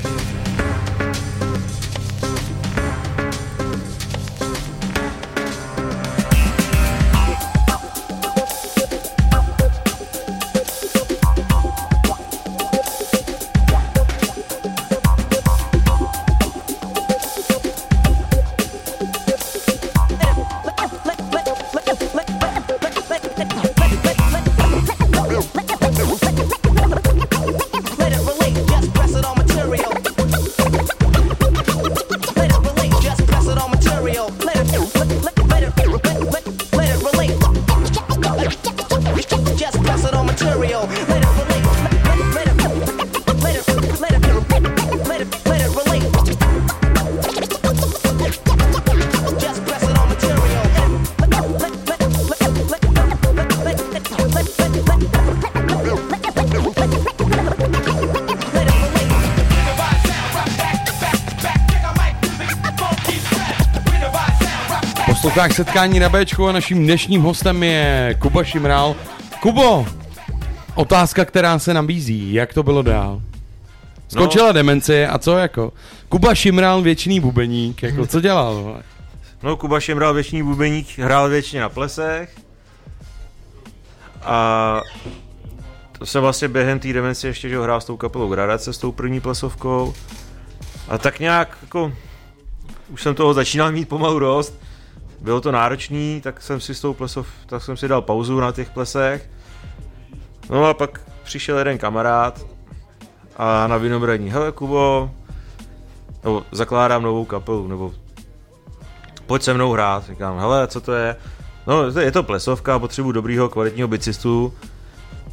Posloucháš 65.35 65.57
setkání 65.57 65.99
na 66.01 66.09
Bčku 66.09 66.49
a 66.49 66.53
naším 66.53 66.85
dnešním 66.85 67.23
hostem 67.23 67.63
je 67.63 68.15
Kuba 68.19 68.45
Šimrál. 68.45 68.97
Kubo, 69.41 69.87
otázka, 70.75 71.25
která 71.25 71.59
se 71.59 71.75
nabízí, 71.75 72.33
jak 72.33 72.55
to 72.55 72.63
bylo 72.63 72.83
dál? 72.83 73.23
Skončila 74.09 74.47
no. 74.47 74.53
demence 74.53 75.07
a 75.07 75.19
co 75.19 75.39
jako? 75.39 75.73
Kuba 76.09 76.35
Šimrál, 76.35 76.83
věčný 76.83 77.21
bubeník, 77.21 77.83
jako 77.83 78.07
co 78.07 78.21
dělal? 78.21 78.55
vole? 78.55 78.83
No, 79.43 79.57
Kuba 79.57 79.81
Šemral, 79.81 80.15
věčný 80.15 80.43
bubeník, 80.43 80.99
hrál 80.99 81.29
většině 81.29 81.63
na 81.63 81.69
plesech. 81.69 82.37
A 84.23 84.81
to 85.99 86.07
jsem 86.07 86.23
vlastně 86.23 86.49
během 86.49 86.79
té 86.79 86.93
demence 86.93 87.27
ještě, 87.27 87.49
že 87.49 87.57
ho 87.57 87.63
hrál 87.63 87.81
s 87.81 87.85
tou 87.85 87.97
kapelou 87.97 88.29
Gradace, 88.29 88.73
s 88.73 88.79
tou 88.79 88.93
první 88.93 89.21
plesovkou. 89.21 89.95
A 90.89 90.99
tak 90.99 91.21
nějak 91.21 91.59
jako, 91.63 91.93
už 92.89 93.03
jsem 93.03 93.15
toho 93.15 93.35
začínal 93.35 93.73
mít 93.73 93.89
pomalu 93.89 94.19
dost. 94.19 94.64
Bylo 95.25 95.41
to 95.41 95.53
náročný, 95.53 96.21
tak 96.21 96.43
jsem 96.43 96.61
si 96.61 96.75
s 96.75 96.81
tou 96.81 96.95
plesov, 96.95 97.27
tak 97.47 97.63
jsem 97.63 97.77
si 97.77 97.89
dal 97.89 98.03
pauzu 98.03 98.41
na 98.41 98.53
těch 98.53 98.71
plesech. 98.71 99.31
No 100.51 100.65
a 100.65 100.75
pak 100.75 101.01
přišel 101.23 101.59
jeden 101.59 101.79
kamarád 101.79 102.47
a 103.37 103.67
na 103.67 103.77
vinobraní, 103.77 104.31
hele 104.31 104.53
Kubo, 104.53 105.11
nebo 106.25 106.43
zakládám 106.53 107.03
novou 107.03 107.25
kapelu, 107.25 107.69
nebo 107.69 107.93
pojď 109.27 109.43
se 109.43 109.55
mnou 109.55 109.73
hrát. 109.73 110.07
Říkám, 110.07 110.39
hele, 110.39 110.67
co 110.67 110.81
to 110.81 110.93
je? 110.93 111.17
No, 111.67 112.01
je 112.01 112.13
to 112.13 112.23
plesovka, 112.23 112.79
potřebuji 112.79 113.13
dobrýho, 113.13 113.49
kvalitního 113.49 113.89
bicistu. 113.89 114.55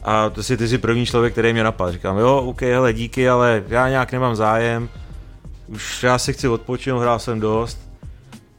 A 0.04 0.30
to 0.30 0.44
si 0.44 0.58
ty 0.58 0.68
jsi 0.68 0.78
první 0.78 1.06
člověk, 1.06 1.34
který 1.34 1.54
mě 1.54 1.64
napadl. 1.64 1.92
Říkám, 1.92 2.18
jo, 2.18 2.38
OK, 2.38 2.62
hele, 2.62 2.94
díky, 2.94 3.30
ale 3.30 3.64
já 3.68 3.90
nějak 3.90 4.12
nemám 4.12 4.36
zájem. 4.36 4.90
Už 5.68 6.04
já 6.04 6.18
si 6.18 6.34
chci 6.34 6.48
odpočinout, 6.48 7.00
hrál 7.00 7.20
jsem 7.20 7.40
dost. 7.40 7.91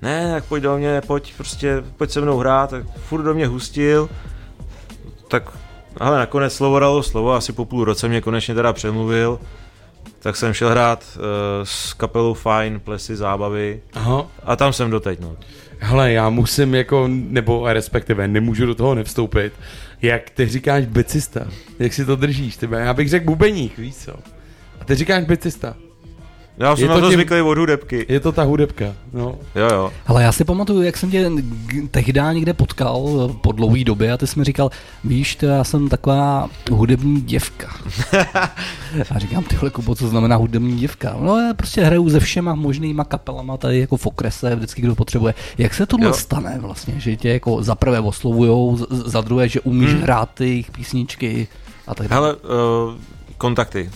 Ne, 0.03 0.32
tak 0.32 0.44
pojď 0.44 0.62
do 0.62 0.78
mě, 0.78 1.00
pojď 1.07 1.34
prostě, 1.36 1.84
pojď 1.96 2.11
se 2.11 2.20
mnou 2.20 2.38
hrát. 2.38 2.70
Tak 2.70 2.84
furt 2.96 3.22
do 3.22 3.34
mě 3.34 3.46
hustil. 3.46 4.09
Tak, 5.28 5.42
ale 5.96 6.18
nakonec 6.18 6.55
slovo 6.55 6.78
dalo 6.78 7.03
slovo, 7.03 7.32
asi 7.32 7.53
po 7.53 7.64
půl 7.64 7.84
roce 7.84 8.09
mě 8.09 8.20
konečně 8.20 8.55
teda 8.55 8.72
přemluvil. 8.72 9.40
Tak 10.18 10.36
jsem 10.36 10.53
šel 10.53 10.70
hrát 10.70 11.05
uh, 11.16 11.22
s 11.64 11.92
kapelou 11.92 12.34
Fine, 12.34 12.78
plesy, 12.78 13.16
zábavy. 13.16 13.82
Aha. 13.94 14.26
A 14.44 14.57
tam 14.57 14.72
jsem 14.72 14.90
doteď, 14.90 15.20
no. 15.20 15.36
Hele, 15.78 16.12
já 16.12 16.30
musím 16.30 16.74
jako, 16.74 17.09
nebo 17.09 17.72
respektive 17.72 18.28
nemůžu 18.28 18.66
do 18.66 18.74
toho 18.74 18.94
nevstoupit. 18.94 19.53
Jak 20.03 20.30
ty 20.30 20.48
říkáš 20.48 20.86
bicista? 20.86 21.40
Jak 21.78 21.92
si 21.92 22.05
to 22.05 22.16
držíš? 22.16 22.57
Tyba? 22.57 22.78
Já 22.78 22.94
bych 22.94 23.09
řekl 23.09 23.24
bubeník, 23.24 23.78
víš 23.78 23.96
co? 23.96 24.12
A 24.80 24.84
ty 24.84 24.94
říkáš 24.94 25.24
bicista. 25.24 25.74
Já 26.59 26.76
jsem 26.76 26.82
Je 26.84 26.88
na 26.88 26.94
to 26.94 27.00
tím- 27.00 27.12
zvyklý 27.12 27.40
od 27.40 27.59
hudebky. 27.59 28.07
Je 28.09 28.20
to 28.20 28.32
ta 28.32 28.42
hudebka, 28.42 28.84
no. 29.12 29.34
Jo, 29.55 29.68
jo. 29.72 29.92
Ale 30.07 30.22
já 30.22 30.32
si 30.32 30.44
pamatuju, 30.44 30.82
jak 30.82 30.96
jsem 30.96 31.11
tě 31.11 31.30
tehdy 31.90 32.20
někde 32.32 32.55
potkal 32.55 33.28
eh, 33.30 33.34
po 33.40 33.53
dlouhé 33.53 33.84
době 33.84 34.12
a 34.12 34.16
ty 34.16 34.26
jsi 34.26 34.38
mi 34.38 34.44
říkal, 34.44 34.70
víš, 35.05 35.36
to 35.36 35.46
já 35.46 35.64
jsem 35.64 35.88
taková 35.88 36.50
hudební 36.70 37.20
děvka. 37.20 37.68
a 39.14 39.18
říkám, 39.18 39.44
tyhle 39.44 39.70
Kubo, 39.70 39.94
co 39.94 40.09
znamená 40.09 40.36
hudební 40.36 40.76
děvka? 40.76 41.16
No 41.20 41.38
já 41.38 41.55
prostě 41.55 41.84
hraju 41.84 42.11
se 42.11 42.20
všema 42.20 42.55
možnýma 42.55 43.05
kapelama 43.05 43.57
tady 43.57 43.78
jako 43.80 43.96
v 43.96 44.07
okrese, 44.07 44.57
vždycky 44.57 44.82
kdo 44.82 44.94
potřebuje. 44.94 45.34
Jak 45.59 45.74
se 45.74 45.86
tohle 45.86 46.07
Jo. 46.07 46.12
stane 46.14 46.59
vlastně, 46.61 46.94
že 47.00 47.16
tě 47.16 47.28
jako 47.28 47.62
za 47.62 47.74
prvé 47.74 48.00
oslovujou, 48.00 48.78
za 48.90 49.20
druhé, 49.20 49.48
že 49.48 49.61
umíš 49.61 49.82
Hmm. 49.88 49.94
hmm. 49.94 50.03
hrát 50.03 50.28
ty 50.34 50.44
jejich 50.48 50.70
písničky 50.70 51.48
a 51.86 51.94
tak 51.94 52.09
dále. 52.09 52.26
Hele, 52.26 52.36
uh, 52.36 52.94
kontakty. 53.38 53.90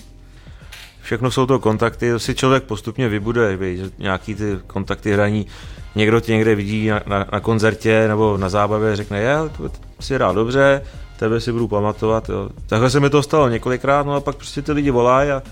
Všechno 1.07 1.31
jsou 1.31 1.47
to 1.47 1.59
kontakty, 1.59 2.13
to 2.13 2.19
si 2.19 2.35
člověk 2.35 2.65
postupně 2.65 3.09
vybuduje, 3.09 3.57
víš, 3.57 3.81
že 3.81 3.91
nějaký 3.99 4.35
ty 4.35 4.59
kontakty 4.67 5.13
hraní. 5.13 5.47
Někdo 5.95 6.21
tě 6.21 6.33
někde 6.33 6.55
vidí 6.55 6.89
na, 6.89 7.01
na, 7.07 7.27
na 7.33 7.41
koncertě 7.41 8.09
nebo 8.09 8.37
na 8.37 8.49
zábavě, 8.49 8.97
řekne, 8.97 9.21
je, 9.21 9.37
to 9.57 9.71
si 10.01 10.15
hrál 10.15 10.35
dobře, 10.35 10.83
tebe 11.17 11.41
si 11.41 11.53
budu 11.53 11.69
pamatovat. 11.69 12.29
Jo. 12.29 12.49
Takhle 12.67 12.91
se 12.91 13.01
mi 13.01 13.11
to 13.11 13.23
stalo 13.23 13.49
několikrát, 13.49 14.07
no 14.07 14.15
a 14.15 14.21
pak 14.21 14.37
prostě 14.37 14.63
ty 14.63 14.73
lidi 14.73 14.91
volají 14.91 15.31
a 15.31 15.43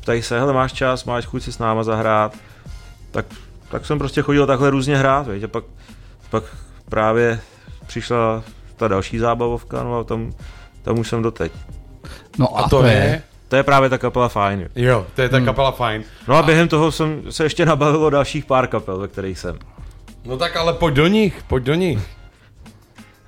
ptají 0.00 0.22
se, 0.22 0.38
hele, 0.38 0.52
máš 0.52 0.72
čas, 0.72 1.04
máš 1.04 1.26
chuť 1.26 1.42
si 1.42 1.52
s 1.52 1.58
náma 1.58 1.84
zahrát. 1.84 2.34
Tak, 3.10 3.26
tak 3.68 3.86
jsem 3.86 3.98
prostě 3.98 4.22
chodil 4.22 4.46
takhle 4.46 4.70
různě 4.70 4.96
hrát, 4.96 5.28
víš, 5.28 5.44
a 5.44 5.48
pak, 5.48 5.64
pak 6.30 6.44
právě 6.88 7.40
přišla 7.86 8.42
ta 8.76 8.88
další 8.88 9.18
zábavovka, 9.18 9.82
no 9.82 9.98
a 9.98 10.04
tam, 10.04 10.32
tam 10.82 10.98
už 10.98 11.08
jsem 11.08 11.22
doteď. 11.22 11.52
No 12.38 12.58
A 12.58 12.68
to 12.68 12.82
je? 12.84 13.22
To 13.48 13.56
je 13.56 13.62
právě 13.62 13.90
ta 13.90 13.98
kapela 13.98 14.28
fajn. 14.28 14.68
Jo, 14.76 15.06
to 15.14 15.22
je 15.22 15.28
ta 15.28 15.40
kapela 15.40 15.70
fajn. 15.72 16.04
No 16.28 16.36
a 16.36 16.42
během 16.42 16.68
toho 16.68 16.92
jsem 16.92 17.22
se 17.30 17.44
ještě 17.44 17.66
nabavil 17.66 18.04
o 18.04 18.10
dalších 18.10 18.44
pár 18.44 18.66
kapel, 18.66 18.98
ve 18.98 19.08
kterých 19.08 19.38
jsem. 19.38 19.58
No 20.24 20.36
tak 20.36 20.56
ale 20.56 20.72
pojď 20.72 20.94
do 20.94 21.06
nich, 21.06 21.42
pojď 21.46 21.64
do 21.64 21.74
nich. 21.74 21.98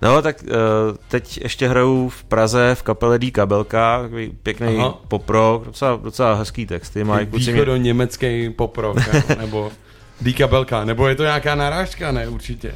No 0.03 0.23
tak 0.23 0.43
uh, 0.43 0.49
teď 1.09 1.39
ještě 1.43 1.69
hraju 1.69 2.09
v 2.09 2.25
Praze 2.25 2.75
v 2.75 2.83
kapele 2.83 3.19
D 3.19 3.31
Kabelka, 3.31 4.03
takový 4.03 4.33
pěkný 4.43 4.79
Aha. 4.79 4.99
poprok, 5.09 5.65
docela, 5.65 5.97
docela 5.97 6.35
hezký 6.35 6.67
texty, 6.67 7.05
mají 7.05 7.27
kluci 7.27 7.45
mě... 7.45 7.53
Východo 7.53 7.77
německý 7.77 8.51
poprok, 8.51 8.97
nebo 9.39 9.73
Díkabelka, 10.21 10.85
nebo 10.85 11.09
je 11.09 11.15
to 11.15 11.23
nějaká 11.23 11.55
narážka, 11.55 12.13
ne, 12.13 12.29
určitě. 12.29 12.75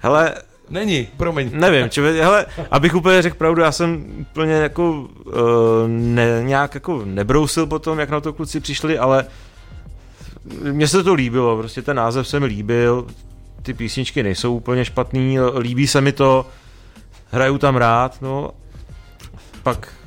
Hele, 0.00 0.34
Není, 0.70 1.08
promiň. 1.16 1.50
nevím, 1.52 1.90
či, 1.90 2.00
hele, 2.00 2.46
abych 2.70 2.94
úplně 2.94 3.22
řekl 3.22 3.36
pravdu, 3.36 3.62
já 3.62 3.72
jsem 3.72 4.04
úplně 4.20 4.52
jako 4.52 4.90
uh, 4.90 5.32
ne, 5.86 6.40
nějak 6.42 6.74
jako 6.74 7.02
nebrousil 7.04 7.66
potom, 7.66 7.98
jak 7.98 8.10
na 8.10 8.20
to 8.20 8.32
kluci 8.32 8.60
přišli, 8.60 8.98
ale 8.98 9.24
mně 10.62 10.88
se 10.88 11.02
to 11.02 11.14
líbilo, 11.14 11.58
prostě 11.58 11.82
ten 11.82 11.96
název 11.96 12.28
se 12.28 12.40
mi 12.40 12.46
líbil, 12.46 13.06
ty 13.62 13.74
písničky 13.74 14.22
nejsou 14.22 14.54
úplně 14.54 14.84
špatný, 14.84 15.38
líbí 15.58 15.86
se 15.86 16.00
mi 16.00 16.12
to, 16.12 16.46
hraju 17.30 17.58
tam 17.58 17.76
rád, 17.76 18.22
no, 18.22 18.50
pak 19.62 19.97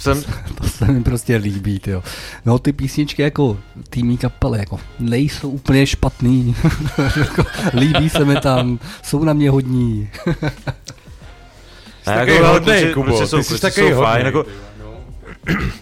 jsem, 0.00 0.22
To 0.54 0.68
se 0.68 0.84
mi 0.84 1.02
prostě 1.02 1.36
líbí, 1.36 1.80
jo. 1.86 2.02
No 2.46 2.58
ty 2.58 2.72
písničky 2.72 3.22
jako 3.22 3.58
týmí 3.90 4.18
kapely 4.18 4.58
jako 4.58 4.80
nejsou 4.98 5.50
úplně 5.50 5.86
špatný. 5.86 6.56
Jako, 7.16 7.44
líbí 7.74 8.08
se 8.10 8.24
mi 8.24 8.40
tam, 8.40 8.78
jsou 9.02 9.24
na 9.24 9.32
mě 9.32 9.50
hodní. 9.50 10.10
Jsi 12.02 12.04
takový 12.04 12.38
ale 12.38 12.48
hodnej, 12.48 12.82
kluci- 12.84 12.94
Kubo, 12.94 13.06
kluci 13.06 13.22
ty 13.22 13.28
jsou- 13.28 13.42
jsi 13.42 13.48
kluci 13.48 13.60
takový 13.62 13.92
hodnej. 13.92 14.04
fajn, 14.12 14.26
jako- 14.26 14.42
ty 14.42 14.50
no. 14.82 14.94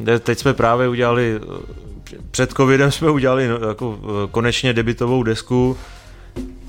Te- 0.04 0.18
Teď 0.28 0.38
jsme 0.38 0.54
právě 0.54 0.88
udělali, 0.88 1.40
před 2.30 2.52
covidem 2.52 2.92
jsme 2.92 3.10
udělali 3.10 3.48
no, 3.48 3.68
jako 3.68 3.98
eh, 4.02 4.28
konečně 4.30 4.72
debitovou 4.72 5.22
desku. 5.22 5.76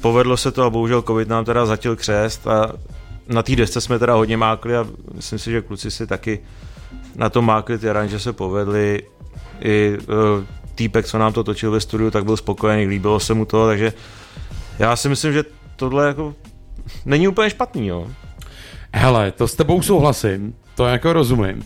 Povedlo 0.01 0.37
se 0.37 0.51
to 0.51 0.63
a 0.63 0.69
bohužel 0.69 1.01
covid 1.01 1.27
nám 1.27 1.45
teda 1.45 1.65
zatil 1.65 1.95
křest 1.95 2.47
a 2.47 2.71
na 3.27 3.43
té 3.43 3.55
desce 3.55 3.81
jsme 3.81 3.99
teda 3.99 4.13
hodně 4.13 4.37
mákli 4.37 4.77
a 4.77 4.87
myslím 5.15 5.39
si, 5.39 5.51
že 5.51 5.61
kluci 5.61 5.91
si 5.91 6.07
taky 6.07 6.39
na 7.19 7.29
to 7.29 7.41
mákli, 7.41 7.77
ty 7.77 7.89
aranže 7.89 8.19
se 8.19 8.33
povedly. 8.33 9.03
I 9.59 9.97
uh, 9.99 10.43
týpek, 10.75 11.05
co 11.05 11.17
nám 11.17 11.33
to 11.33 11.43
točil 11.43 11.71
ve 11.71 11.79
studiu, 11.79 12.11
tak 12.11 12.23
byl 12.23 12.37
spokojený, 12.37 12.87
líbilo 12.87 13.19
se 13.19 13.33
mu 13.33 13.45
to, 13.45 13.67
takže 13.67 13.93
já 14.79 14.95
si 14.95 15.09
myslím, 15.09 15.33
že 15.33 15.43
tohle 15.75 16.07
jako 16.07 16.35
není 17.05 17.27
úplně 17.27 17.49
špatný, 17.49 17.87
jo. 17.87 18.07
Hele, 18.93 19.31
to 19.31 19.47
s 19.47 19.55
tebou 19.55 19.81
souhlasím. 19.81 20.55
to 20.75 20.85
jako 20.85 21.13
rozumím. 21.13 21.63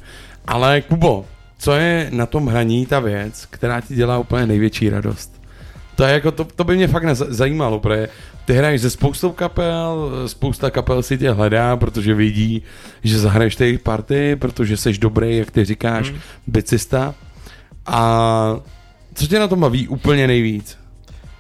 Ale 0.48 0.82
Kubo, 0.82 1.26
co 1.60 1.72
je 1.72 2.10
na 2.12 2.26
tom 2.26 2.48
hraní 2.48 2.86
ta 2.86 3.00
věc, 3.00 3.46
která 3.50 3.82
ti 3.82 3.96
dělá 3.96 4.18
úplně 4.18 4.46
největší 4.46 4.90
radost? 4.90 5.43
To, 5.96 6.04
je 6.04 6.14
jako, 6.14 6.32
to, 6.32 6.44
to 6.56 6.64
by 6.64 6.76
mě 6.76 6.88
fakt 6.88 7.16
zajímalo, 7.16 7.80
protože 7.80 8.10
ty 8.46 8.54
hraješ 8.54 8.82
se 8.82 8.90
spoustou 8.90 9.32
kapel, 9.32 10.12
spousta 10.28 10.72
kapel 10.72 11.04
si 11.04 11.18
tě 11.18 11.32
hledá, 11.32 11.78
protože 11.78 12.14
vidí, 12.14 12.64
že 13.04 13.20
zahraješ 13.20 13.56
ty 13.56 13.78
party, 13.78 14.36
protože 14.36 14.78
jsi 14.78 14.94
dobrý, 14.98 15.38
jak 15.38 15.52
ty 15.52 15.66
říkáš, 15.66 16.06
Hmm. 16.08 16.16
mm. 16.16 16.22
bicista. 16.48 17.16
A 17.86 18.56
co 19.14 19.28
tě 19.28 19.40
na 19.40 19.48
tom 19.48 19.60
baví 19.60 19.88
úplně 19.88 20.28
nejvíc? 20.28 20.78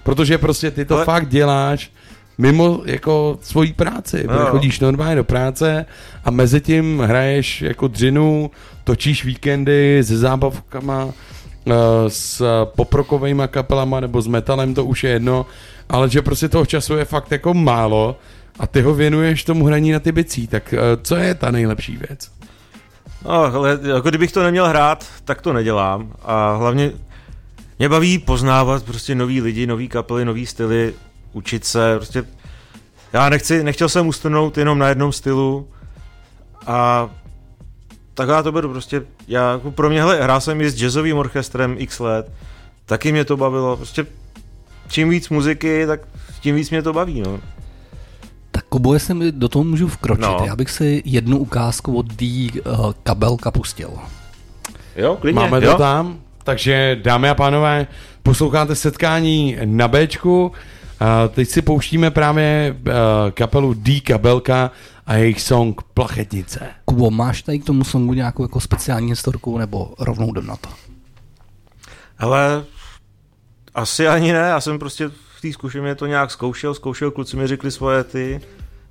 Protože 0.03 0.37
prostě 0.37 0.71
ty 0.71 0.85
to 0.85 0.95
Ale- 0.95 1.05
fakt 1.05 1.29
děláš 1.29 1.91
mimo 2.37 2.81
jako 2.85 3.37
svoji 3.41 3.73
práci. 3.73 4.23
No. 4.27 4.39
No. 4.39 4.45
Chodíš 4.45 4.79
normálně 4.79 5.15
do 5.15 5.23
práce 5.23 5.85
a 6.25 6.31
mezi 6.31 6.61
tím 6.61 6.99
hraješ 6.99 7.61
jako 7.61 7.87
dřinu, 7.87 8.51
točíš 8.83 9.25
víkendy 9.25 10.03
se 10.03 10.17
zábavkama, 10.17 11.09
s 12.07 12.41
poprokovejma 12.65 13.47
kapelama 13.47 13.99
nebo 13.99 14.21
s 14.21 14.27
metalem, 14.27 14.73
to 14.73 14.85
už 14.85 15.03
je 15.03 15.09
jedno, 15.09 15.45
ale 15.89 16.09
že 16.09 16.21
prostě 16.21 16.49
toho 16.49 16.65
času 16.65 16.95
je 16.95 17.05
fakt 17.05 17.31
jako 17.31 17.53
málo 17.53 18.15
a 18.59 18.67
ty 18.67 18.81
ho 18.81 18.93
věnuješ 18.93 19.43
tomu 19.43 19.65
hraní 19.65 19.91
na 19.91 19.99
ty 19.99 20.11
bicí, 20.11 20.47
tak 20.47 20.73
eh, 20.73 20.77
co 21.01 21.15
je 21.15 21.35
ta 21.35 21.51
nejlepší 21.51 21.97
věc? 21.97 22.31
No, 23.25 23.31
ale 23.31 23.79
jako 23.95 24.09
kdybych 24.09 24.31
to 24.31 24.43
neměl 24.43 24.67
hrát, 24.67 25.05
tak 25.25 25.41
to 25.41 25.53
nedělám. 25.53 26.13
A 26.25 26.55
hlavně 26.55 26.91
mě 27.79 27.89
baví 27.89 28.19
poznávat 28.19 28.83
prostě 28.83 29.15
nový 29.15 29.41
lidi, 29.41 29.67
nový 29.67 29.89
kapely, 29.89 30.25
nový 30.25 30.45
styly, 30.45 30.93
učit 31.33 31.65
se, 31.65 31.95
prostě 31.95 32.23
já 33.13 33.29
nechci, 33.29 33.63
nechtěl 33.63 33.89
jsem 33.89 34.07
ustrnout 34.07 34.57
jenom 34.57 34.79
na 34.79 34.87
jednom 34.87 35.11
stylu 35.11 35.67
a 36.67 37.09
tak 38.13 38.29
já 38.29 38.43
to 38.43 38.51
beru 38.51 38.69
prostě, 38.69 39.01
já, 39.27 39.51
jako 39.51 39.71
pro 39.71 39.89
mě, 39.89 40.01
hele, 40.01 40.21
hrál 40.23 40.41
jsem 40.41 40.61
i 40.61 40.69
s 40.69 40.75
jazzovým 40.75 41.17
orchestrem 41.17 41.75
x 41.79 41.99
let, 41.99 42.31
taky 42.85 43.11
mě 43.11 43.25
to 43.25 43.37
bavilo, 43.37 43.77
prostě 43.77 44.05
čím 44.87 45.09
víc 45.09 45.29
muziky, 45.29 45.83
tak 45.87 45.99
tím 46.41 46.55
víc 46.55 46.69
mě 46.69 46.81
to 46.81 46.93
baví, 46.93 47.21
no. 47.21 47.39
Tak 48.51 48.65
Kubo, 48.65 48.93
jestli 48.93 49.13
mi 49.13 49.31
do 49.31 49.49
toho 49.49 49.63
můžu 49.63 49.87
vkročit, 49.87 50.21
No. 50.21 50.37
já 50.45 50.55
bych 50.55 50.71
si 50.71 51.01
jednu 51.05 51.37
ukázku 51.37 51.97
od 51.97 52.13
D 52.13 52.49
uh, 52.65 52.91
kabelka 53.03 53.51
pustil. 53.51 53.89
Jo, 54.95 55.17
klidně, 55.21 55.41
Máme 55.41 55.61
to 55.61 55.67
jo? 55.67 55.77
tam, 55.77 56.19
takže 56.43 56.99
dámy 57.03 57.29
a 57.29 57.35
pánové, 57.35 57.87
posloucháte 58.23 58.75
setkání 58.75 59.57
na 59.65 59.87
Bčku. 59.87 60.51
A 60.99 61.27
teď 61.27 61.49
si 61.49 61.61
pouštíme 61.61 62.11
právě 62.11 62.75
uh, 62.87 62.91
kapelu 63.31 63.73
D 63.73 63.99
Kabelka 64.01 64.71
a 65.05 65.15
jejich 65.15 65.41
song 65.41 65.81
Plachetnice. 65.93 66.59
Kubo, 66.85 67.11
máš 67.11 67.41
tady 67.41 67.59
k 67.59 67.65
tomu 67.65 67.83
songu 67.83 68.13
nějakou 68.13 68.43
jako 68.43 68.59
speciální 68.59 69.09
historku, 69.09 69.57
nebo 69.57 69.93
rovnou 69.99 70.31
jdem 70.31 70.47
na 70.47 70.55
to? 70.55 70.69
Ale 72.19 72.63
asi 73.75 74.07
ani 74.07 74.33
ne, 74.33 74.39
já 74.39 74.61
jsem 74.61 74.79
prostě 74.79 75.07
v 75.07 75.41
té 75.41 75.53
zkušeně 75.53 75.95
to 75.95 76.05
nějak 76.05 76.31
zkoušel, 76.31 76.73
zkoušel, 76.73 77.11
kluci 77.11 77.37
mi 77.37 77.47
řekli 77.47 77.71
svoje 77.71 78.03
ty, 78.03 78.41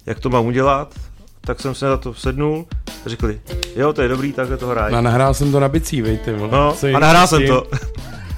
jak 0.06 0.20
to 0.20 0.30
mám 0.30 0.46
udělat, 0.46 0.94
tak 1.40 1.60
jsem 1.60 1.74
se 1.74 1.86
na 1.86 1.96
to 1.96 2.14
sednul 2.14 2.66
a 3.06 3.08
řekli, 3.08 3.40
jo, 3.76 3.92
to 3.92 4.02
je 4.02 4.08
dobrý, 4.08 4.32
takhle 4.32 4.56
to 4.56 4.66
hraj. 4.66 4.94
A 4.94 5.00
nahrál 5.00 5.34
jsem 5.34 5.52
to 5.52 5.60
na 5.60 5.68
bicí, 5.68 6.02
vej 6.02 6.18
ty 6.18 6.32
vole. 6.32 6.50
No, 6.52 6.72
Co 6.72 6.86
a 6.86 6.98
nahrál 6.98 7.26
jsem 7.26 7.46
to. 7.46 7.66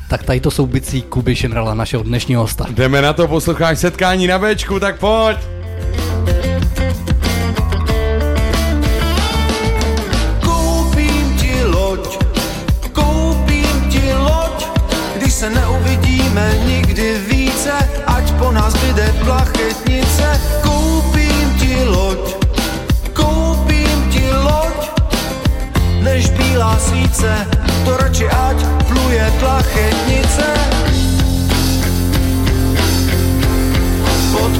Tak 0.08 0.22
tady 0.22 0.40
to 0.40 0.50
jsou 0.50 0.66
bicí 0.66 1.02
Kuby 1.02 1.36
Šimrala, 1.36 1.74
našeho 1.74 2.02
dnešního 2.02 2.42
hosta. 2.42 2.66
Jdeme 2.70 3.02
na 3.02 3.12
to, 3.12 3.28
posloucháš 3.28 3.78
setkání 3.78 4.26
na 4.26 4.38
Bčku, 4.38 4.80
tak 4.80 4.98
pojď! 4.98 5.63
Plachetnice. 19.24 20.40
Koupím 20.62 21.54
ti 21.58 21.84
loď, 21.84 22.36
koupím 23.12 24.10
ti 24.10 24.32
loď, 24.32 25.00
než 26.02 26.30
bílá 26.30 26.78
svíce, 26.78 27.46
to 27.84 27.96
radši 27.96 28.28
ať 28.28 28.56
pluje 28.88 29.32
plachetnice. 29.40 30.48
Pod 34.32 34.52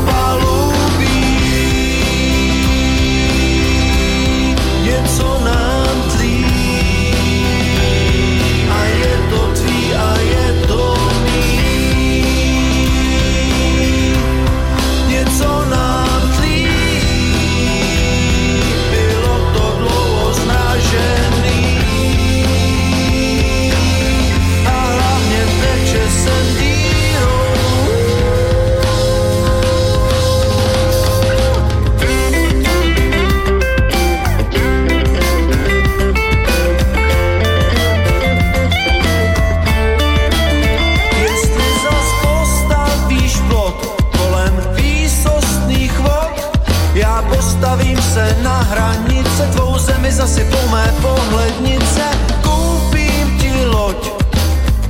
zasypou 50.14 50.68
mé 50.70 50.94
pohlednice. 51.02 52.02
Koupím 52.42 53.38
ti 53.38 53.64
loď, 53.66 54.10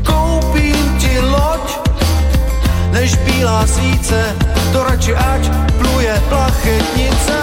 koupím 0.04 0.98
ti 0.98 1.20
loď, 1.20 1.78
než 2.92 3.14
bílá 3.14 3.66
svíce, 3.66 4.36
to 4.72 4.84
radši 4.84 5.14
ať 5.14 5.50
pluje 5.78 6.22
plachetnice. 6.28 7.36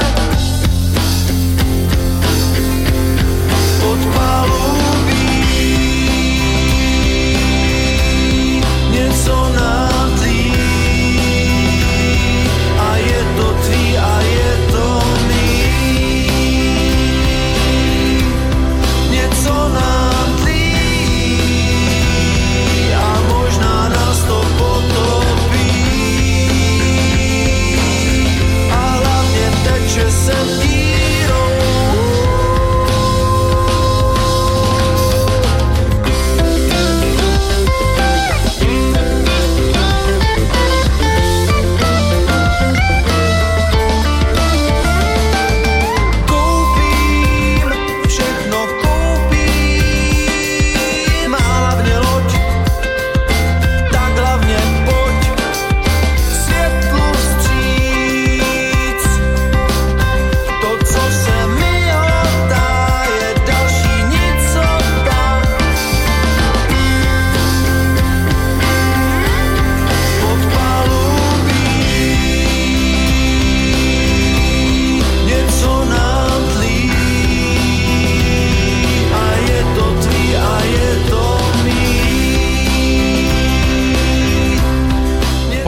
Pod 3.82 4.00
palubí 4.14 5.42
něco 8.92 9.50
nám 9.56 9.81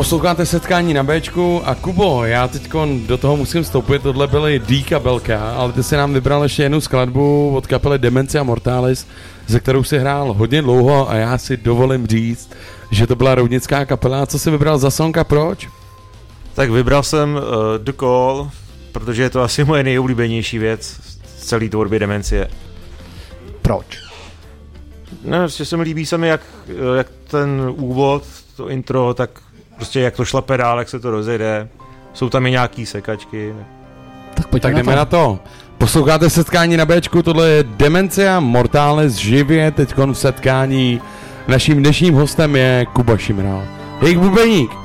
Posloucháte 0.04 0.46
setkání 0.46 0.94
na 0.94 1.04
Bčku 1.04 1.62
a 1.66 1.76
Kubo, 1.76 2.26
já 2.26 2.48
teď 2.48 2.72
do 3.06 3.18
toho 3.18 3.38
musím 3.38 3.64
vstoupit, 3.64 4.02
tohle 4.02 4.28
byly 4.28 4.60
D 4.60 4.84
kabelka, 4.84 5.56
ale 5.56 5.74
ty 5.74 5.84
si 5.84 5.98
nám 5.98 6.14
vybral 6.14 6.44
ještě 6.44 6.64
jednu 6.64 6.82
skladbu 6.82 7.56
od 7.56 7.68
kapely 7.68 8.00
Demencia 8.00 8.44
Mortalis, 8.44 9.08
ze 9.48 9.60
kterou 9.60 9.84
si 9.84 10.00
hrál 10.00 10.34
hodně 10.34 10.62
dlouho 10.62 11.10
a 11.10 11.16
já 11.16 11.38
si 11.38 11.58
dovolím 11.58 12.08
říct, 12.08 12.52
že 12.92 13.08
to 13.08 13.16
byla 13.16 13.36
roudnická 13.36 13.86
kapela. 13.86 14.26
Co 14.26 14.40
jsi 14.40 14.52
vybral 14.52 14.78
za 14.78 14.92
song 14.92 15.18
a 15.18 15.24
proč? 15.24 15.70
Tak 16.54 16.70
vybral 16.72 17.04
jsem 17.04 17.36
uh, 17.36 17.42
The 17.78 17.94
Call, 18.00 18.50
protože 18.92 19.24
je 19.24 19.30
to 19.30 19.42
asi 19.42 19.64
moje 19.64 19.84
nejoblíbenější 19.84 20.58
věc 20.58 21.00
z 21.38 21.46
celé 21.46 21.70
tvorby 21.70 22.00
Demencie. 22.00 22.48
Proč? 23.62 24.00
Ne, 25.24 25.40
prostě 25.40 25.66
se 25.66 25.78
mi 25.78 25.84
líbí 25.84 26.06
se 26.06 26.18
mi, 26.18 26.28
jak, 26.28 26.42
jak 26.98 27.08
ten 27.28 27.74
úvod, 27.76 28.24
to 28.58 28.70
intro, 28.70 29.14
tak 29.14 29.30
prostě 29.76 30.00
jak 30.00 30.16
to 30.16 30.26
šlape 30.26 30.58
dál, 30.58 30.80
jak 30.80 30.90
se 30.90 31.00
to 31.00 31.12
rozjede. 31.12 31.68
Jsou 32.14 32.30
tam 32.30 32.46
i 32.46 32.52
nějaký 32.52 32.86
sekačky. 32.86 33.54
Tak 34.34 34.48
pojďme 34.48 34.70
Tak 34.70 34.76
jdeme 34.76 34.96
na 34.96 35.06
to. 35.06 35.40
Posloucháte 35.78 36.30
setkání 36.30 36.78
na 36.78 36.86
Bčku, 36.86 37.24
tohle 37.24 37.50
je 37.50 37.64
Demencia 37.64 38.40
Mortalis 38.40 39.14
živě 39.14 39.72
teď 39.72 39.96
v 39.98 40.14
setkání. 40.14 41.02
Naším 41.48 41.78
dnešním 41.78 42.14
hostem 42.14 42.56
je 42.56 42.86
Kuba 42.94 43.18
Šimral. 43.18 43.64
Jejich 44.02 44.20
bubeník. 44.20 44.83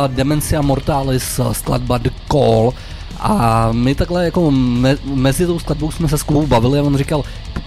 Byla 0.00 0.16
Demencia 0.16 0.62
Mortalis, 0.62 1.40
skladba 1.52 1.98
The 1.98 2.10
Call. 2.32 2.72
A 3.20 3.68
my 3.72 3.94
takhle 3.94 4.24
jako 4.24 4.50
me, 4.50 4.96
mezi 5.04 5.46
tou 5.46 5.58
skladbou 5.58 5.90
jsme 5.90 6.08
se 6.08 6.18
s 6.18 6.22
Kubou 6.22 6.46
bavili 6.46 6.78
a 6.78 6.82
on 6.82 6.96
říkal, 6.96 7.22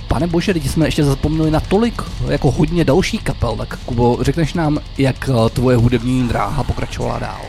pane 0.07 0.27
bože, 0.27 0.53
teď 0.53 0.67
jsme 0.67 0.87
ještě 0.87 1.03
zapomněli 1.03 1.51
na 1.51 1.59
tolik, 1.59 2.01
jako 2.27 2.51
hodně 2.51 2.85
dalších 2.85 3.23
kapel, 3.23 3.55
tak 3.55 3.77
Kubo, 3.85 4.17
řekneš 4.21 4.53
nám, 4.53 4.79
jak 4.97 5.29
eh, 5.29 5.49
tvoje 5.49 5.77
hudební 5.77 6.27
dráha 6.27 6.63
pokračovala 6.63 7.19
dál? 7.19 7.41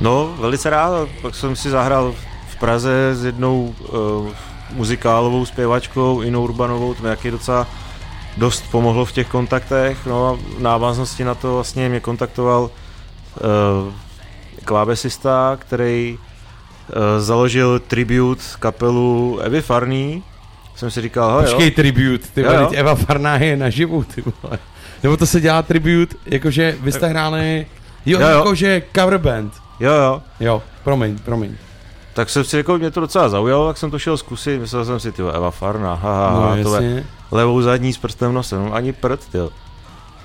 No, 0.00 0.34
velice 0.38 0.70
rád. 0.70 1.08
Pak 1.22 1.34
jsem 1.34 1.56
si 1.56 1.70
zahrál 1.70 2.14
v 2.48 2.56
Praze 2.56 3.14
s 3.14 3.24
jednou 3.24 3.74
uh, 3.92 4.28
muzikálovou 4.72 5.46
zpěvačkou, 5.46 6.20
Inou 6.20 6.44
Urbanovou, 6.44 6.94
to 6.94 7.02
mi 7.02 7.30
docela 7.30 7.66
dost 8.36 8.64
pomohlo 8.70 9.04
v 9.04 9.12
těch 9.12 9.28
kontaktech. 9.28 10.06
No 10.06 10.28
a 10.28 10.38
v 10.56 10.60
návaznosti 10.60 11.24
na 11.24 11.34
to 11.34 11.54
vlastně 11.54 11.88
mě 11.88 12.00
kontaktoval 12.00 12.70
klávesista, 14.64 15.56
který 15.60 16.18
uh, 16.18 16.96
založil 17.18 17.78
tribute 17.78 18.42
kapelu 18.58 19.38
Evy 19.42 19.62
Farný. 19.62 20.22
Jsem 20.76 20.90
si 20.90 21.00
říkal, 21.02 21.30
jo, 21.40 21.42
Počkej, 21.50 21.70
tribute, 21.70 22.26
ty 22.34 22.40
Jo, 22.40 22.52
jo. 22.52 22.70
Eva 22.74 22.94
Farná 22.94 23.36
je 23.36 23.56
naživu, 23.56 24.04
ty 24.04 24.22
vole. 24.42 24.58
Nebo 25.02 25.16
to 25.16 25.26
se 25.26 25.40
dělá 25.40 25.62
tribute, 25.62 26.16
jakože 26.26 26.76
vy 26.80 26.92
jste 26.92 27.06
hráli, 27.06 27.66
jo, 28.06 28.20
Jo, 28.20 28.26
jo. 28.28 28.36
jakože 28.38 28.82
cover 28.96 29.18
band. 29.18 29.52
jo, 29.80 29.92
jo. 29.92 30.22
Jo, 30.40 30.62
promiň, 30.84 31.18
promiň. 31.18 31.56
Tak 32.14 32.30
jsem 32.30 32.44
si 32.44 32.50
řekl, 32.56 32.78
mě 32.78 32.90
to 32.90 33.00
docela 33.00 33.28
zaujalo, 33.28 33.66
tak 33.68 33.76
jsem 33.78 33.90
to 33.90 33.98
šel 33.98 34.16
zkusit, 34.16 34.58
myslel 34.60 34.84
jsem 34.84 35.00
si, 35.00 35.12
ty 35.12 35.22
Eva 35.22 35.50
Farná, 35.50 35.94
haha, 35.94 36.30
No, 36.34 36.40
ha, 36.40 36.56
to, 36.62 36.72
jasně. 36.74 36.86
je, 36.88 37.04
levou 37.30 37.62
zadní 37.62 37.92
s 37.92 37.98
prstem 37.98 38.34
nosem, 38.34 38.64
no, 38.64 38.74
ani 38.74 38.92
prd, 38.92 39.34
jo. 39.34 39.50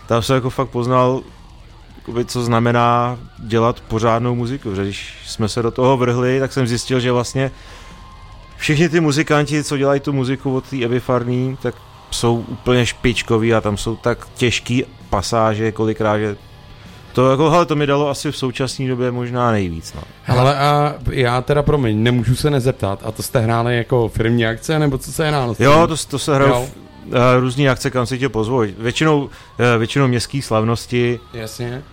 Tam 0.08 0.22
jsem 0.22 0.36
jako 0.36 0.50
fakt 0.50 0.70
poznal, 0.70 1.22
jakoby, 2.06 2.26
co 2.26 2.44
znamená 2.44 3.18
dělat 3.40 3.82
pořádnou 3.82 4.36
muziku, 4.36 4.76
že 4.76 4.84
když 4.84 5.18
jsme 5.26 5.50
se 5.50 5.62
do 5.62 5.72
toho 5.72 5.98
vrhli, 5.98 6.40
tak 6.40 6.54
jsem 6.54 6.68
zjistil, 6.68 7.00
že 7.00 7.12
vlastně 7.12 7.52
všichni 8.58 8.90
ty 8.90 9.00
muzikanti, 9.00 9.64
co 9.64 9.78
dělají 9.78 10.00
tu 10.00 10.14
muziku 10.14 10.56
od 10.56 10.70
té 10.70 10.84
Evy 10.84 11.00
Farný, 11.00 11.58
tak 11.62 11.76
jsou 12.12 12.46
úplně 12.48 12.86
špičkoví 12.86 13.54
a 13.54 13.62
tam 13.62 13.78
jsou 13.78 13.96
tak 13.96 14.28
těžký 14.36 14.84
pasáže 15.10 15.72
kolikrát, 15.72 16.20
že 16.20 16.38
to 17.14 17.32
jako, 17.32 17.50
hele, 17.50 17.66
to 17.66 17.76
mi 17.76 17.88
dalo 17.88 18.10
asi 18.10 18.32
v 18.32 18.38
současné 18.38 18.88
době 18.88 19.12
možná 19.12 19.52
nejvíc, 19.52 19.94
no. 19.94 20.02
Ale 20.28 20.58
a 20.58 20.96
já 21.12 21.42
teda, 21.42 21.64
promiň, 21.64 22.04
nemůžu 22.04 22.36
se 22.36 22.50
nezeptat, 22.50 23.00
a 23.06 23.12
to 23.12 23.24
jste 23.24 23.40
hráli 23.40 23.78
jako 23.78 24.10
firmní 24.10 24.46
akce, 24.46 24.80
nebo 24.80 24.98
co 24.98 25.12
se 25.12 25.28
hrálo? 25.28 25.56
Jo, 25.60 25.88
to, 25.88 25.96
to 26.10 26.20
se 26.20 26.40
v, 26.40 26.52
uh, 26.52 26.70
různý 27.40 27.70
akce, 27.70 27.92
kam 27.92 28.06
si 28.06 28.20
tě 28.20 28.30
pozvou. 28.30 28.64
Většinou, 28.78 29.24
uh, 29.24 29.30
většinou 29.78 30.08
městské 30.08 30.42
slavnosti 30.42 31.20
Jasně. 31.34 31.84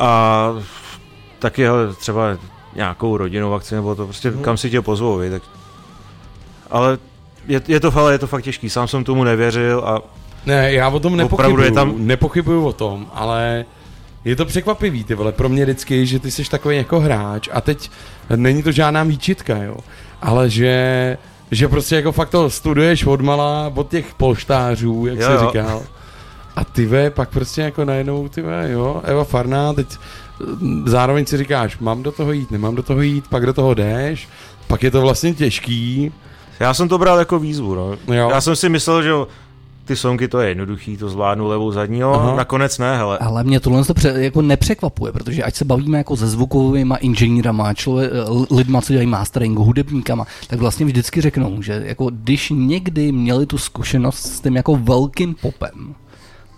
A 0.00 0.54
taky 1.38 1.64
hele, 1.64 1.94
třeba 1.94 2.36
nějakou 2.76 3.16
rodinnou 3.16 3.54
akci, 3.54 3.74
nebo 3.74 3.94
to 3.94 4.04
prostě 4.04 4.30
Mhm. 4.30 4.42
kam 4.42 4.56
si 4.56 4.70
tě 4.70 4.80
pozvou, 4.82 5.16
vy, 5.16 5.30
tak... 5.30 5.42
Ale 6.70 6.98
je, 7.48 7.62
je 7.68 7.80
to, 7.80 7.92
ale 7.98 8.12
je 8.12 8.18
to 8.18 8.26
fakt 8.26 8.42
těžký, 8.42 8.70
sám 8.70 8.88
jsem 8.88 9.04
tomu 9.04 9.24
nevěřil 9.24 9.82
a 9.86 10.02
Ne, 10.46 10.72
já 10.72 10.88
o 10.88 11.00
tom 11.00 11.16
nepochybuju, 11.16 11.64
je 11.64 11.70
tam- 11.72 11.94
nepochybuju 12.06 12.66
o 12.66 12.72
tom, 12.72 13.06
ale 13.14 13.64
je 14.24 14.36
to 14.36 14.44
překvapivý, 14.44 15.04
ty 15.04 15.14
vole, 15.14 15.32
pro 15.32 15.48
mě 15.48 15.64
vždycky, 15.64 16.06
že 16.06 16.18
ty 16.18 16.30
jsi 16.30 16.44
takový 16.50 16.76
jako 16.76 17.00
hráč 17.00 17.48
a 17.52 17.60
teď 17.60 17.90
není 18.36 18.62
to 18.62 18.72
žádná 18.72 19.02
výčitka, 19.02 19.56
jo, 19.56 19.76
ale 20.22 20.50
že, 20.50 21.18
že 21.50 21.68
prostě 21.68 21.96
jako 21.96 22.12
fakt 22.12 22.30
to 22.30 22.50
studuješ 22.50 23.06
odmala 23.06 23.72
od 23.74 23.88
těch 23.90 24.14
polštářů, 24.14 25.06
jak 25.06 25.18
Jo, 25.18 25.26
jsi 25.26 25.32
jo. 25.32 25.46
říkal, 25.46 25.82
a 26.56 26.64
ty 26.64 26.86
ve, 26.86 27.10
pak 27.10 27.30
prostě 27.30 27.60
jako 27.60 27.84
najednou, 27.84 28.28
ty 28.28 28.42
ve, 28.42 28.70
jo, 28.70 29.00
Eva 29.04 29.24
Farná, 29.24 29.72
teď 29.72 29.86
zároveň 30.86 31.26
si 31.26 31.36
říkáš, 31.36 31.78
mám 31.78 32.02
do 32.02 32.12
toho 32.12 32.32
jít, 32.32 32.50
nemám 32.50 32.74
do 32.74 32.82
toho 32.82 33.00
jít, 33.00 33.24
pak 33.28 33.46
do 33.46 33.52
toho 33.52 33.74
jdeš, 33.74 34.28
pak 34.66 34.82
je 34.82 34.90
to 34.90 35.00
vlastně 35.00 35.34
těžký, 35.34 36.12
já 36.60 36.74
jsem 36.74 36.88
to 36.88 36.98
bral 36.98 37.18
jako 37.18 37.38
výzvu, 37.38 37.74
no. 37.74 37.90
Jo. 38.14 38.30
Já 38.30 38.40
jsem 38.40 38.56
si 38.56 38.68
myslel, 38.68 39.02
že 39.02 39.08
jo, 39.08 39.28
ty 39.84 39.96
songy 39.96 40.28
to 40.28 40.40
je 40.40 40.48
jednoduchý, 40.48 40.96
to 40.96 41.08
zvládnu 41.08 41.48
levou 41.48 41.72
zadního, 41.72 42.14
Aha. 42.14 42.36
nakonec 42.36 42.78
ne, 42.78 42.96
hele. 42.96 43.18
Ale 43.18 43.44
mě 43.44 43.60
tohle 43.60 43.84
to 43.84 43.94
pře- 43.94 44.14
jako 44.16 44.42
nepřekvapuje, 44.42 45.12
protože 45.12 45.42
ať 45.42 45.54
se 45.54 45.64
bavíme 45.64 45.98
jako 45.98 46.16
se 46.16 46.28
zvukovými 46.28 46.94
inženýrama, 47.00 47.74
člově- 47.74 48.10
lidma, 48.50 48.80
co 48.82 48.92
dělají 48.92 49.06
mastering, 49.06 49.58
hudebníkama, 49.58 50.26
tak 50.46 50.58
vlastně 50.58 50.86
vždycky 50.86 51.20
řeknou, 51.20 51.62
že 51.62 51.82
jako 51.84 52.10
když 52.12 52.52
někdy 52.54 53.12
měli 53.12 53.46
tu 53.46 53.58
zkušenost 53.58 54.18
s 54.26 54.40
tím 54.40 54.56
jako 54.56 54.76
velkým 54.76 55.34
popem, 55.34 55.94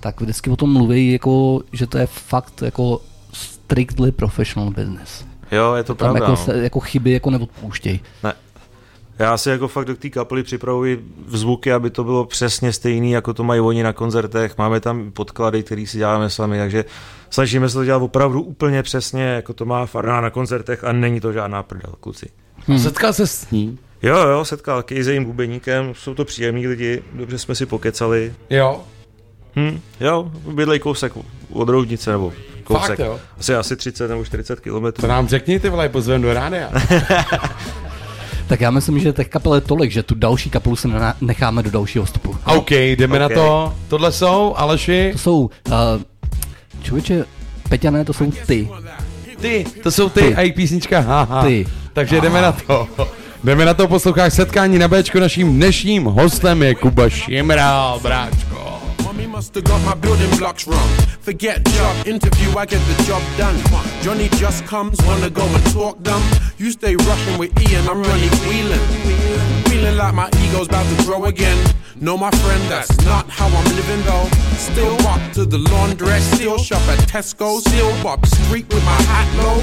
tak 0.02 0.20
vždycky 0.20 0.50
o 0.50 0.56
tom 0.56 0.72
mluví, 0.72 1.12
jako, 1.12 1.60
že 1.72 1.86
to 1.86 1.98
je 1.98 2.06
fakt 2.06 2.62
jako 2.62 3.00
strictly 3.32 4.12
professional 4.12 4.70
business. 4.70 5.24
Jo, 5.52 5.74
je 5.74 5.82
to 5.82 5.94
Tam 5.94 6.06
pravda, 6.06 6.18
jako, 6.20 6.30
no. 6.30 6.36
se, 6.36 6.62
jako 6.62 6.80
chyby 6.80 7.12
jako 7.12 7.30
neodpouštěj. 7.30 8.00
Ne. 8.24 8.32
Já 9.18 9.36
si 9.36 9.50
jako 9.50 9.68
fakt 9.68 9.84
do 9.84 9.96
té 9.96 10.10
kapely 10.10 10.42
připravuji 10.42 11.04
zvuky, 11.26 11.72
aby 11.72 11.90
to 11.90 12.04
bylo 12.04 12.24
přesně 12.24 12.72
stejný, 12.72 13.10
jako 13.12 13.34
to 13.34 13.44
mají 13.44 13.60
oni 13.60 13.82
na 13.82 13.92
koncertech. 13.92 14.58
Máme 14.58 14.80
tam 14.80 15.12
podklady, 15.12 15.62
které 15.62 15.86
si 15.86 15.98
děláme 15.98 16.30
sami, 16.30 16.58
takže 16.58 16.84
snažíme 17.30 17.68
se 17.68 17.74
to 17.74 17.84
dělat 17.84 18.02
opravdu 18.02 18.42
úplně 18.42 18.82
přesně, 18.82 19.22
jako 19.22 19.52
to 19.52 19.64
má 19.64 19.86
Farná 19.86 20.20
na 20.20 20.30
koncertech 20.30 20.84
a 20.84 20.92
není 20.92 21.20
to 21.20 21.32
žádná 21.32 21.62
prdel, 21.62 21.94
kluci. 22.00 22.26
hmm. 22.66 22.78
setkal 22.78 23.12
se 23.12 23.26
s 23.26 23.50
ní, 23.50 23.78
Jo, 24.02 24.16
jo, 24.28 24.44
setkal 24.44 24.82
Kej 24.82 25.02
s 25.02 25.08
jejím 25.08 25.24
bubeníkem, 25.24 25.94
jsou 25.94 26.14
to 26.14 26.24
příjemní 26.24 26.66
lidi, 26.66 27.02
dobře 27.12 27.38
jsme 27.38 27.54
si 27.54 27.66
pokecali. 27.66 28.34
jo, 28.50 28.84
Hm, 29.56 29.80
jo, 30.00 30.30
bydlej 30.54 30.78
kousek 30.78 31.12
od 31.52 31.68
Roudnice, 31.68 32.10
nebo 32.12 32.32
kousek. 32.64 32.86
Fakt, 32.86 32.98
jo? 32.98 33.20
Asi, 33.40 33.54
asi 33.54 33.76
30 33.76 34.08
nebo 34.08 34.24
40 34.24 34.56
to 34.56 34.62
kilometrů. 34.62 35.08
nám 35.08 35.28
řekni, 35.28 35.60
ty 35.60 35.68
vole, 35.68 35.88
pozvem 35.88 36.22
do 36.22 36.34
rádia. 36.34 36.70
Tak 38.46 38.60
já 38.60 38.70
myslím, 38.70 38.98
že 38.98 39.12
těch 39.12 39.28
kapel 39.28 39.54
je 39.54 39.60
tolik, 39.60 39.90
že 39.92 40.02
tu 40.02 40.14
další 40.14 40.50
kapelu 40.50 40.76
se 40.76 40.88
necháme 41.20 41.62
do 41.62 41.70
dalšího 41.70 42.04
vstupu. 42.04 42.36
OK, 42.46 42.70
jdeme 42.70 43.14
OK. 43.14 43.20
na 43.20 43.28
to. 43.28 43.74
Tohle 43.88 44.12
jsou, 44.12 44.54
Aleši, 44.56 45.08
To 45.12 45.18
jsou, 45.18 45.40
uh, 45.40 45.72
člověče, 46.82 47.24
Peťané, 47.68 48.04
to 48.04 48.12
jsou 48.12 48.30
ty. 48.46 48.68
ty, 49.40 49.64
to 49.82 49.90
jsou 49.90 50.08
ty, 50.08 50.20
Ty. 50.20 50.34
a 50.34 50.40
i 50.40 50.52
písnička, 50.52 51.00
haha. 51.00 51.42
Ty. 51.44 51.66
Takže 51.92 52.20
jdeme 52.20 52.42
na 52.42 52.52
to. 52.52 52.88
Jdeme 53.44 53.64
na 53.64 53.74
to, 53.74 53.88
posloucháš 53.88 54.32
setkání 54.34 54.78
na 54.78 54.88
Bčku, 54.88 55.18
naším 55.20 55.56
dnešním 55.56 56.04
hostem 56.04 56.62
je 56.62 56.74
Kuba 56.74 57.08
Šimrál, 57.08 58.00
bráčko. 58.02 58.61
Mommy 59.12 59.26
must 59.26 59.54
have 59.54 59.64
got 59.64 59.84
my 59.84 59.94
building 59.94 60.30
blocks 60.38 60.66
wrong. 60.66 60.88
Forget 61.20 61.62
job 61.66 62.06
interview, 62.06 62.56
I 62.56 62.64
get 62.64 62.80
the 62.88 63.02
job 63.02 63.22
done. 63.36 63.54
Johnny 64.00 64.30
just 64.40 64.64
comes, 64.64 64.98
wanna 65.04 65.28
go 65.28 65.44
and 65.44 65.66
talk 65.66 66.02
dumb. 66.02 66.22
You 66.56 66.70
stay 66.70 66.96
rushing 66.96 67.36
with 67.36 67.52
Ian, 67.60 67.86
I'm 67.88 68.02
running 68.02 68.30
wheeling. 68.48 68.80
Feeling 69.68 69.98
like 69.98 70.14
my 70.14 70.30
ego's 70.44 70.68
about 70.68 70.86
to 70.96 71.04
grow 71.04 71.26
again. 71.26 71.58
No, 72.02 72.18
my 72.18 72.32
friend, 72.32 72.60
that's 72.68 72.90
not 73.04 73.30
how 73.30 73.46
I'm 73.46 73.76
living 73.76 74.02
though. 74.02 74.28
Still 74.56 74.96
walk 75.04 75.20
to 75.34 75.44
the 75.44 75.58
laundress, 75.58 76.24
still 76.34 76.58
shop 76.58 76.82
at 76.88 76.98
Tesco, 77.08 77.60
still 77.60 78.04
walk 78.04 78.26
street 78.26 78.66
with 78.74 78.84
my 78.84 79.00
hat 79.02 79.28
low. 79.38 79.62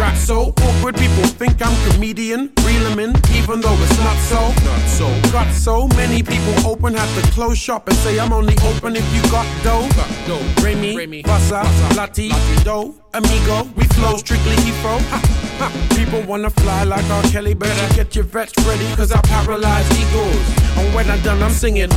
Rap 0.00 0.16
so 0.16 0.54
awkward, 0.62 0.96
people 0.96 1.24
think 1.24 1.60
I'm 1.60 1.76
comedian. 1.90 2.50
Reel 2.64 2.86
'em 2.86 2.98
in, 2.98 3.14
even 3.36 3.60
though 3.60 3.76
it's 3.84 3.98
not 3.98 4.16
so. 4.30 4.40
Not 4.64 4.88
so. 4.88 5.06
Got 5.30 5.52
so 5.52 5.86
many 5.88 6.22
people 6.22 6.54
open, 6.66 6.94
have 6.94 7.22
to 7.22 7.30
close 7.32 7.58
shop 7.58 7.88
and 7.88 7.96
say 7.98 8.18
I'm 8.18 8.32
only 8.32 8.56
open 8.64 8.96
if 8.96 9.04
you 9.14 9.20
got 9.30 9.46
dough. 9.62 9.86
Got 10.00 10.10
dough. 10.26 10.64
Remy, 10.64 10.96
Remy, 10.96 11.22
Bassa, 11.24 11.62
Lati, 11.92 12.30
Dough, 12.64 12.94
Amigo, 13.12 13.64
we 13.76 13.84
flow 13.94 14.16
strictly 14.16 14.54
ha. 14.82 15.96
People 15.96 16.22
wanna 16.22 16.48
fly 16.50 16.84
like 16.84 17.04
R. 17.10 17.22
Kelly, 17.24 17.54
better 17.54 17.94
get 17.96 18.14
your 18.14 18.24
vets 18.24 18.52
ready, 18.64 18.86
cause 18.94 19.10
I 19.10 19.20
paralyze 19.22 19.90
egos. 19.98 20.78
And 20.78 20.94
when 20.94 21.10
I'm 21.10 21.20
done, 21.22 21.42
I'm 21.42 21.50
singing. 21.50 21.90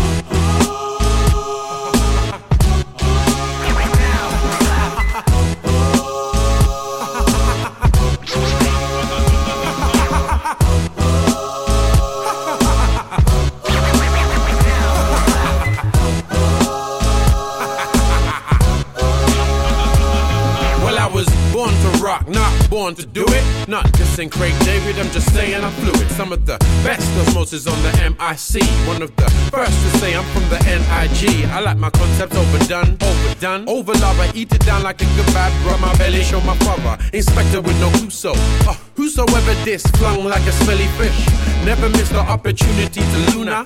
Rock, 22.04 22.28
not 22.28 22.52
born 22.70 22.94
to 22.96 23.06
do 23.06 23.24
it. 23.30 23.68
Not 23.68 23.86
just 23.94 24.20
in 24.20 24.30
Craig 24.30 24.54
David, 24.66 25.00
I'm 25.00 25.10
just 25.12 25.34
saying 25.34 25.64
I'm 25.64 25.72
fluid. 25.72 26.10
Some 26.12 26.34
of 26.34 26.46
the 26.46 26.58
best 26.84 27.08
osmosis 27.22 27.66
on 27.66 27.82
the 27.82 27.92
MIC. 28.12 28.64
One 28.88 29.02
of 29.02 29.16
the 29.16 29.30
first 29.52 29.72
to 29.72 29.90
say 30.00 30.14
I'm 30.14 30.26
from 30.34 30.44
the 30.50 30.60
NIG. 30.68 31.46
I 31.46 31.62
like 31.62 31.78
my 31.78 31.90
concept 31.90 32.36
overdone, 32.36 32.98
overdone. 33.02 33.70
Over 33.70 33.94
lava, 33.94 34.30
eat 34.36 34.54
it 34.54 34.66
down 34.66 34.84
like 34.84 35.02
a 35.02 35.06
kebab. 35.06 35.52
Rub 35.66 35.80
my 35.80 35.96
belly, 35.98 36.24
show 36.24 36.42
my 36.42 36.58
father. 36.58 37.02
Inspector 37.14 37.62
with 37.62 37.80
no 37.80 37.90
Cuso. 37.92 38.34
Uh, 38.68 38.74
whosoever 38.96 39.54
this 39.64 39.84
flung 39.98 40.26
like 40.26 40.46
a 40.46 40.52
smelly 40.52 40.88
fish. 41.00 41.20
Never 41.64 41.88
missed 41.90 42.12
the 42.12 42.20
opportunity 42.20 43.00
to 43.00 43.18
Luna. 43.32 43.64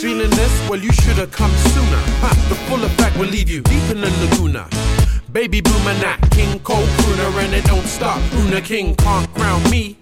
Feeling 0.00 0.30
this? 0.30 0.68
Well, 0.68 0.78
you 0.78 0.92
should 0.92 1.18
have 1.18 1.32
come 1.32 1.50
sooner. 1.74 2.02
Huh, 2.22 2.34
the 2.48 2.54
full 2.66 2.84
effect 2.84 3.16
will 3.18 3.26
leave 3.26 3.50
you 3.50 3.62
deep 3.62 3.82
in 3.90 4.00
the 4.00 4.10
Laguna. 4.20 4.68
Baby 5.34 5.60
boomer 5.60 5.94
not 5.94 6.30
King 6.30 6.60
Cole 6.60 6.86
crooner 6.86 7.44
and 7.44 7.52
it 7.54 7.64
don't 7.64 7.86
stop. 7.86 8.22
Una 8.34 8.60
King 8.60 8.94
can't 8.94 9.28
crown 9.34 9.68
me. 9.68 9.96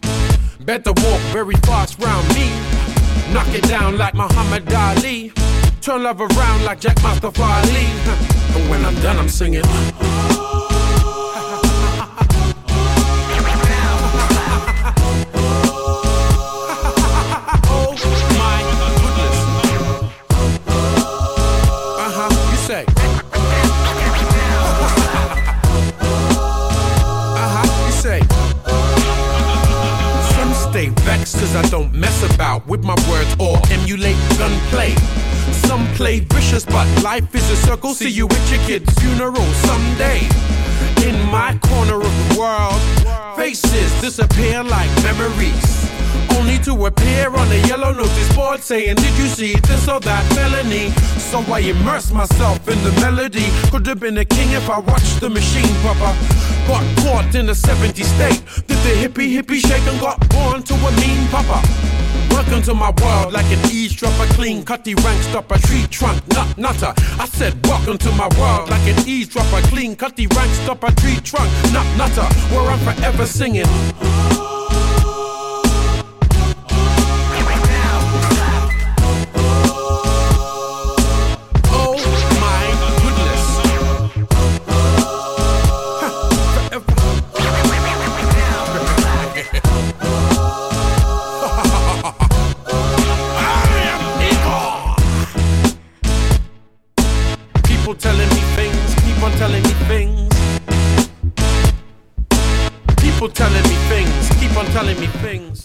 Better 0.67 0.93
walk 0.93 1.21
very 1.33 1.55
fast 1.65 1.99
round 2.01 2.29
me. 2.35 2.51
Knock 3.33 3.49
it 3.49 3.67
down 3.67 3.97
like 3.97 4.13
Muhammad 4.13 4.71
Ali. 4.75 5.33
Turn 5.81 6.03
love 6.03 6.21
around 6.21 6.65
like 6.67 6.81
Jack 6.81 7.03
Mustafa 7.03 7.43
Ali. 7.43 7.87
And 8.55 8.69
when 8.69 8.85
I'm 8.85 8.95
done, 8.97 9.19
I'm 9.19 9.31
singing. 9.31 9.63
Cause 31.53 31.67
I 31.67 31.69
don't 31.71 31.93
mess 31.93 32.23
about 32.35 32.67
with 32.67 32.85
my 32.85 32.95
words 33.11 33.35
or 33.39 33.59
emulate 33.71 34.17
gunplay. 34.39 34.95
Some 35.67 35.87
play 35.95 36.21
vicious, 36.21 36.65
but 36.65 36.87
life 37.03 37.35
is 37.35 37.49
a 37.51 37.57
circle. 37.57 37.95
See 37.95 38.09
you 38.09 38.27
at 38.27 38.51
your 38.51 38.61
kid's 38.67 38.93
funeral 39.01 39.47
someday. 39.67 40.21
In 41.07 41.17
my 41.31 41.59
corner 41.63 41.97
of 41.97 42.13
the 42.29 42.37
world, 42.39 43.37
faces 43.37 43.91
disappear 44.01 44.63
like 44.63 44.91
memories. 45.03 45.92
Only 46.37 46.59
to 46.59 46.87
appear 46.87 47.29
on 47.29 47.51
a 47.51 47.67
yellow 47.67 47.93
notice 47.93 48.37
board 48.37 48.61
saying, 48.61 48.97
Did 48.97 49.15
you 49.19 49.27
see 49.27 49.55
this 49.69 49.89
or 49.89 50.01
that 50.01 50.25
felony? 50.33 50.91
So 51.31 51.41
I 51.53 51.61
immerse 51.61 52.11
myself 52.13 52.67
in 52.69 52.83
the 52.85 52.93
melody. 53.01 53.47
Could 53.71 53.87
have 53.87 54.01
been 54.01 54.19
a 54.19 54.25
king 54.25 54.51
if 54.53 54.69
I 54.69 54.79
watched 54.79 55.21
the 55.21 55.31
machine, 55.31 55.75
Papa. 55.83 56.17
Got 56.67 56.85
caught 56.99 57.35
in 57.35 57.49
a 57.49 57.55
70 57.55 58.03
state. 58.03 58.43
Did 58.67 58.79
the 58.87 58.95
hippie 59.03 59.35
hippie 59.35 59.61
shake 59.61 59.87
and 59.87 60.01
got 60.01 60.19
born 60.31 60.63
to 60.63 60.75
a 60.75 60.91
mean 61.01 61.27
papa. 61.29 61.61
Welcome 62.31 62.63
to 62.63 62.75
my 62.75 62.91
world 63.03 63.33
like 63.33 63.47
an 63.47 63.61
eavesdropper, 63.71 64.27
clean 64.35 64.65
cutty 64.65 64.95
rank 64.95 65.23
stopper, 65.23 65.59
tree 65.59 65.87
trunk, 65.89 66.27
nut 66.29 66.57
nutter. 66.57 66.95
I 67.19 67.27
said, 67.27 67.55
Welcome 67.67 67.99
to 67.99 68.13
my 68.13 68.29
world 68.39 68.71
like 68.71 68.87
an 68.89 69.07
eavesdropper, 69.07 69.61
clean 69.69 69.97
cutty 69.97 70.27
rank 70.29 70.51
stopper, 70.63 70.93
tree 70.93 71.17
trunk, 71.17 71.51
nut 71.73 71.87
nutter, 71.99 72.27
where 72.55 72.71
I'm 72.71 72.79
forever 72.81 73.27
singing. 73.27 74.52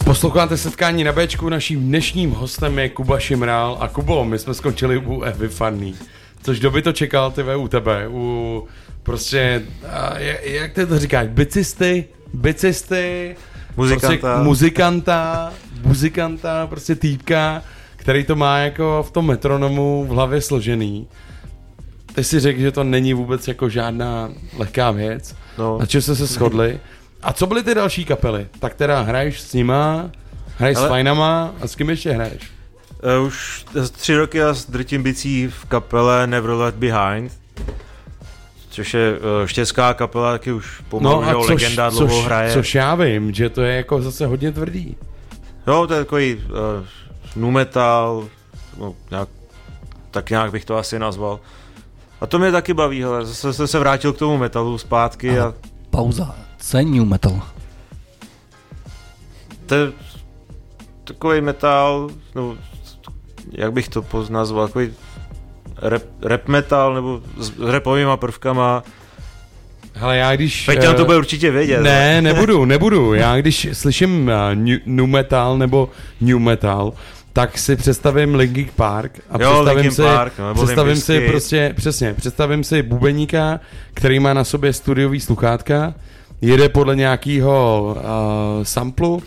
Posloucháte 0.04 0.56
setkání 0.56 1.04
na 1.04 1.12
Bčku, 1.12 1.48
naším 1.48 1.80
dnešním 1.80 2.30
hostem 2.30 2.78
je 2.78 2.88
Kuba 2.88 3.18
Šimrál 3.18 3.76
a 3.80 3.88
Kubo, 3.88 4.24
my 4.24 4.38
jsme 4.38 4.54
skončili 4.54 4.98
u 4.98 5.22
Evy 5.22 5.48
Fanny. 5.48 5.94
Což 6.42 6.60
doby 6.60 6.82
to 6.82 6.92
čekal 6.92 7.30
ty 7.30 7.42
u 7.56 7.68
tebe, 7.68 8.08
u 8.08 8.64
prostě, 9.02 9.62
a, 9.90 10.18
jak, 10.42 10.72
ty 10.72 10.86
to 10.86 10.98
říkáš, 10.98 11.28
bicisty, 11.28 12.04
bicisty, 12.34 13.36
Muzikanta. 13.76 14.08
prostě 14.08 14.44
muzikanta, 14.44 15.52
muzikanta, 15.84 16.66
prostě 16.66 16.94
týpka, 16.94 17.62
který 17.96 18.24
to 18.24 18.36
má 18.36 18.58
jako 18.58 19.04
v 19.08 19.10
tom 19.10 19.26
metronomu 19.26 20.04
v 20.08 20.08
hlavě 20.08 20.40
složený. 20.40 21.06
Ty 22.14 22.24
si 22.24 22.40
řekl, 22.40 22.60
že 22.60 22.72
to 22.72 22.84
není 22.84 23.14
vůbec 23.14 23.48
jako 23.48 23.68
žádná 23.68 24.30
lehká 24.58 24.90
věc. 24.90 25.34
No. 25.58 25.78
Na 25.78 25.86
čem 25.86 26.02
jste 26.02 26.16
se 26.16 26.26
shodli? 26.26 26.80
A 27.22 27.32
co 27.32 27.46
byly 27.46 27.62
ty 27.62 27.74
další 27.74 28.04
kapely? 28.04 28.46
Tak 28.58 28.74
teda 28.74 29.00
hraješ 29.00 29.40
s 29.40 29.52
nima, 29.52 30.10
hraješ 30.56 30.76
s 30.76 30.80
Ale- 30.80 30.88
fajnama 30.88 31.54
a 31.60 31.66
s 31.66 31.74
kým 31.74 31.90
ještě 31.90 32.12
hraješ? 32.12 32.50
Uh, 33.20 33.26
už 33.26 33.64
tři 33.92 34.16
roky 34.16 34.38
já 34.38 34.54
drtím 34.68 35.02
bicí 35.02 35.48
v 35.48 35.64
kapele 35.64 36.26
Never 36.26 36.50
Left 36.50 36.78
Behind, 36.78 37.32
což 38.70 38.94
je 38.94 39.12
uh, 39.18 39.46
štěská 39.46 39.94
kapela, 39.94 40.32
taky 40.32 40.52
už 40.52 40.82
pomalu 40.88 41.22
no, 41.22 41.40
což, 41.40 41.48
legenda 41.48 41.90
dlouho 41.90 42.08
což, 42.16 42.24
hraje. 42.24 42.52
což 42.52 42.74
já 42.74 42.94
vím, 42.94 43.34
že 43.34 43.50
to 43.50 43.62
je 43.62 43.76
jako 43.76 44.02
zase 44.02 44.26
hodně 44.26 44.52
tvrdý. 44.52 44.96
Jo, 45.66 45.86
to 45.86 45.94
je 45.94 46.00
takový 46.00 46.34
uh, 46.34 46.42
nu 47.36 47.50
metal, 47.50 48.28
no, 48.78 48.94
nějak, 49.10 49.28
tak 50.10 50.30
nějak 50.30 50.50
bych 50.50 50.64
to 50.64 50.76
asi 50.76 50.98
nazval. 50.98 51.40
A 52.20 52.26
to 52.26 52.38
mě 52.38 52.52
taky 52.52 52.74
baví, 52.74 53.02
hele. 53.02 53.26
Zase 53.26 53.52
jsem 53.52 53.66
se 53.66 53.78
vrátil 53.78 54.12
k 54.12 54.18
tomu 54.18 54.38
metalu 54.38 54.78
zpátky 54.78 55.38
a 55.40 55.54
Pauza. 55.90 56.34
Co 56.58 56.78
je 56.78 56.84
new 56.84 57.04
metal? 57.04 57.42
to 59.68 59.74
je 59.74 59.92
takový 61.04 61.40
metal, 61.40 62.10
no, 62.34 62.56
jak 63.52 63.72
bych 63.72 63.88
to 63.88 64.02
poz- 64.02 64.30
nazval, 64.30 64.66
takový 64.66 64.90
rap, 65.82 66.02
rap 66.22 66.48
metal, 66.48 66.94
nebo 66.94 67.20
s, 67.36 67.50
s 67.50 67.70
rapovýma 67.70 68.16
prvkama. 68.16 68.82
Hele, 69.94 70.16
já 70.16 70.36
když... 70.36 70.66
Peťan 70.66 70.94
to 70.94 71.02
eh, 71.02 71.04
bude 71.04 71.18
určitě 71.18 71.50
vědět. 71.50 71.80
Ne, 71.80 72.22
nebudu, 72.22 72.64
nebudu. 72.74 73.14
Já 73.14 73.36
když 73.36 73.68
slyším 73.72 74.28
uh, 74.28 74.54
new, 74.54 74.78
new 74.86 75.06
metal 75.06 75.58
nebo 75.58 75.90
new 76.20 76.38
metal, 76.38 76.92
tak 77.32 77.58
si 77.58 77.76
představím 77.76 78.34
Linkin 78.34 78.68
Park 78.76 79.20
a 79.30 79.42
Jo, 79.42 79.50
představím 79.50 79.76
Linkin 79.76 79.90
si, 79.90 80.02
Park, 80.02 80.32
no, 80.38 80.54
představím 80.54 80.96
si 80.96 81.20
prostě, 81.20 81.74
přesně, 81.76 82.14
představím 82.14 82.64
si 82.64 82.82
bubeníka, 82.82 83.60
který 83.94 84.20
má 84.20 84.34
na 84.34 84.44
sobě 84.44 84.72
studiový 84.72 85.20
sluchátka, 85.20 85.94
jede 86.40 86.68
podle 86.68 86.96
nějakého 86.96 87.96
uh, 87.96 88.64
samplu, 88.64 89.22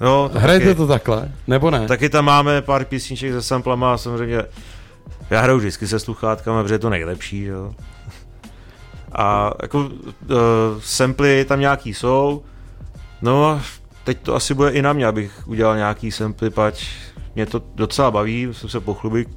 Jo, 0.00 0.30
to 0.32 0.38
hrajete 0.38 0.66
taky, 0.66 0.76
to 0.76 0.86
takhle, 0.86 1.32
nebo 1.46 1.70
ne? 1.70 1.86
taky 1.86 2.08
tam 2.08 2.24
máme 2.24 2.62
pár 2.62 2.84
písniček 2.84 3.32
se 3.32 3.42
samplama 3.42 3.94
a 3.94 3.98
samozřejmě 3.98 4.42
já 5.30 5.40
hraju 5.40 5.58
vždycky 5.58 5.86
se 5.86 5.98
sluchátkama, 5.98 6.62
protože 6.62 6.74
je 6.74 6.78
to 6.78 6.90
nejlepší, 6.90 7.44
jo. 7.44 7.74
A 9.12 9.52
jako 9.62 9.78
uh, 9.78 9.88
samply 10.80 11.44
tam 11.44 11.60
nějaký 11.60 11.94
jsou, 11.94 12.42
no 13.22 13.48
a 13.48 13.62
teď 14.04 14.18
to 14.22 14.34
asi 14.34 14.54
bude 14.54 14.70
i 14.70 14.82
na 14.82 14.92
mě, 14.92 15.06
abych 15.06 15.48
udělal 15.48 15.76
nějaký 15.76 16.10
samply, 16.12 16.50
pať 16.50 16.86
mě 17.34 17.46
to 17.46 17.62
docela 17.74 18.10
baví, 18.10 18.46
musím 18.46 18.68
se 18.68 18.80
pochlubit. 18.80 19.28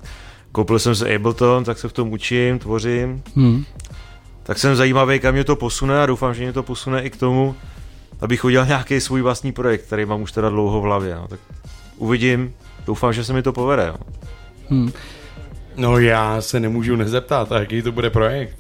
Koupil 0.51 0.80
jsem 0.80 0.95
se 0.95 1.15
Ableton, 1.15 1.63
tak 1.63 1.78
se 1.78 1.88
v 1.88 1.93
tom 1.93 2.11
učím, 2.11 2.59
tvořím. 2.59 3.24
Hmm. 3.36 3.63
Tak 4.43 4.57
jsem 4.59 4.75
zajímavý, 4.75 5.19
kam 5.19 5.33
mě 5.33 5.43
to 5.43 5.55
posune 5.55 6.03
a 6.03 6.05
doufám, 6.05 6.33
že 6.33 6.43
mě 6.43 6.53
to 6.53 6.63
posune 6.63 7.03
i 7.03 7.09
k 7.09 7.17
tomu, 7.17 7.55
abych 8.21 8.45
udělal 8.45 8.67
nějaký 8.67 8.99
svůj 8.99 9.21
vlastní 9.21 9.51
projekt, 9.51 9.85
který 9.85 10.05
mám 10.05 10.21
už 10.21 10.31
teda 10.31 10.49
dlouho 10.49 10.81
v 10.81 10.83
hlavě. 10.83 11.15
No. 11.15 11.27
Tak 11.27 11.39
uvidím, 11.97 12.53
doufám, 12.85 13.13
že 13.13 13.23
se 13.23 13.33
mi 13.33 13.41
to 13.41 13.53
povede. 13.53 13.87
No. 13.87 13.97
Hmm. 14.69 14.91
No 15.75 15.99
já 15.99 16.41
se 16.41 16.59
nemůžu 16.59 16.95
nezeptat, 16.95 17.51
a 17.51 17.59
jaký 17.59 17.81
to 17.81 17.91
bude 17.91 18.09
projekt? 18.09 18.57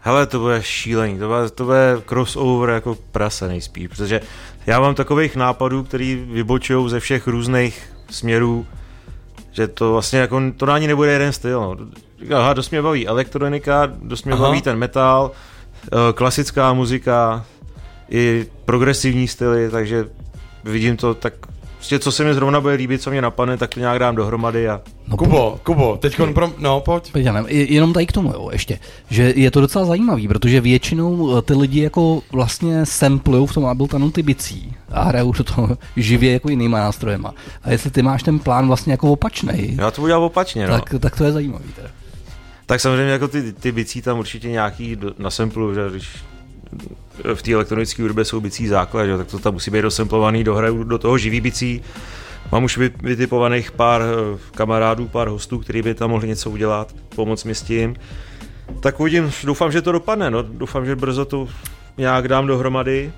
Hele, 0.00 0.26
to 0.26 0.38
bude 0.38 0.62
šílený, 0.62 1.18
to 1.18 1.28
bude, 1.28 1.50
to 1.50 1.64
bude 1.64 2.02
crossover 2.08 2.70
jako 2.70 2.98
prase 3.12 3.48
nejspíš, 3.48 3.88
protože 3.88 4.20
já 4.66 4.80
mám 4.80 4.94
takových 4.94 5.36
nápadů, 5.36 5.84
který 5.84 6.26
vybočují 6.30 6.90
ze 6.90 7.00
všech 7.00 7.26
různých 7.26 7.82
směrů, 8.10 8.66
že 9.52 9.68
to 9.68 9.92
vlastně 9.92 10.18
jako, 10.18 10.42
to 10.56 10.72
ani 10.72 10.86
nebude 10.86 11.12
jeden 11.12 11.32
styl. 11.32 11.60
No. 11.60 11.76
Aha, 12.36 12.52
dost 12.52 12.70
mě 12.70 12.82
baví 12.82 13.08
elektronika, 13.08 13.92
dost 14.02 14.24
mě 14.24 14.32
Aha. 14.34 14.42
baví 14.42 14.62
ten 14.62 14.78
metal, 14.78 15.30
eh, 15.86 15.96
klasická 16.14 16.72
muzika, 16.72 17.44
i 18.10 18.46
progresivní 18.64 19.28
styly, 19.28 19.70
takže 19.70 20.06
vidím 20.64 20.96
to 20.96 21.14
tak, 21.14 21.34
prostě 21.76 21.98
co 21.98 22.12
se 22.12 22.24
mi 22.24 22.34
zrovna 22.34 22.60
bude 22.60 22.74
líbit, 22.74 23.02
co 23.02 23.10
mě 23.10 23.22
napadne, 23.22 23.56
tak 23.56 23.70
to 23.74 23.80
nějak 23.80 23.98
dám 23.98 24.16
dohromady 24.16 24.68
a 24.68 24.80
No, 25.08 25.16
Kubo, 25.16 25.58
Kubo, 25.62 25.96
teď 26.00 26.16
pro... 26.34 26.50
No, 26.58 26.80
pojď. 26.80 27.12
Peťanem, 27.12 27.46
je- 27.48 27.72
jenom 27.72 27.92
tady 27.92 28.06
k 28.06 28.12
tomu, 28.12 28.32
jo, 28.32 28.48
ještě, 28.52 28.78
že 29.10 29.32
je 29.36 29.50
to 29.50 29.60
docela 29.60 29.84
zajímavý, 29.84 30.28
protože 30.28 30.60
většinou 30.60 31.38
eh, 31.38 31.42
ty 31.42 31.54
lidi 31.54 31.80
jako 31.82 32.22
vlastně 32.32 32.86
samplujou 32.86 33.46
v 33.46 33.52
tom 33.54 33.66
Abletonu 33.66 34.10
ty 34.10 34.22
bicí 34.22 34.72
a 34.92 35.02
hrajou 35.02 35.32
do 35.32 35.44
toho 35.44 35.68
živě 35.96 36.32
jako 36.32 36.50
jinýma 36.50 36.78
nástrojema. 36.78 37.34
A 37.62 37.70
jestli 37.70 37.90
ty 37.90 38.02
máš 38.02 38.22
ten 38.22 38.38
plán 38.38 38.66
vlastně 38.66 38.92
jako 38.92 39.12
opačnej, 39.12 39.74
já 39.78 39.90
to 39.90 40.02
udělal 40.02 40.24
opačně. 40.24 40.66
No. 40.66 40.74
tak, 40.80 40.94
tak 41.00 41.16
to 41.16 41.24
je 41.24 41.32
zajímavý. 41.32 41.64
Teda. 41.76 41.88
Tak 42.66 42.80
samozřejmě 42.80 43.12
jako 43.12 43.28
ty, 43.28 43.52
ty 43.52 43.72
bicí 43.72 44.02
tam 44.02 44.18
určitě 44.18 44.48
nějaký 44.48 44.96
do, 44.96 45.14
na 45.18 45.30
samplu, 45.30 45.74
že 45.74 45.80
když 45.90 46.08
v 47.34 47.42
té 47.42 47.52
elektronické 47.52 48.02
hudbě 48.02 48.24
jsou 48.24 48.40
bicí 48.40 48.66
základ, 48.66 49.06
že? 49.06 49.16
tak 49.16 49.26
to 49.26 49.38
tam 49.38 49.52
musí 49.54 49.70
být 49.70 49.82
dosemplovaný, 49.82 50.44
dohraju 50.44 50.84
do 50.84 50.98
toho 50.98 51.18
živý 51.18 51.40
bicí. 51.40 51.82
Mám 52.52 52.64
už 52.64 52.76
vy- 52.76 52.90
vytipovaných 53.02 53.72
pár 53.72 54.02
eh, 54.02 54.38
kamarádů, 54.54 55.08
pár 55.08 55.28
hostů, 55.28 55.58
kteří 55.58 55.82
by 55.82 55.94
tam 55.94 56.10
mohli 56.10 56.28
něco 56.28 56.50
udělat, 56.50 56.94
pomoct 57.14 57.44
mi 57.44 57.54
s 57.54 57.62
tím. 57.62 57.96
Tak 58.80 59.00
uvidím, 59.00 59.32
doufám, 59.44 59.72
že 59.72 59.82
to 59.82 59.92
dopadne, 59.92 60.30
no. 60.30 60.42
doufám, 60.42 60.86
že 60.86 60.96
brzo 60.96 61.24
to 61.24 61.48
nějak 61.98 62.28
dám 62.28 62.46
dohromady 62.46 63.12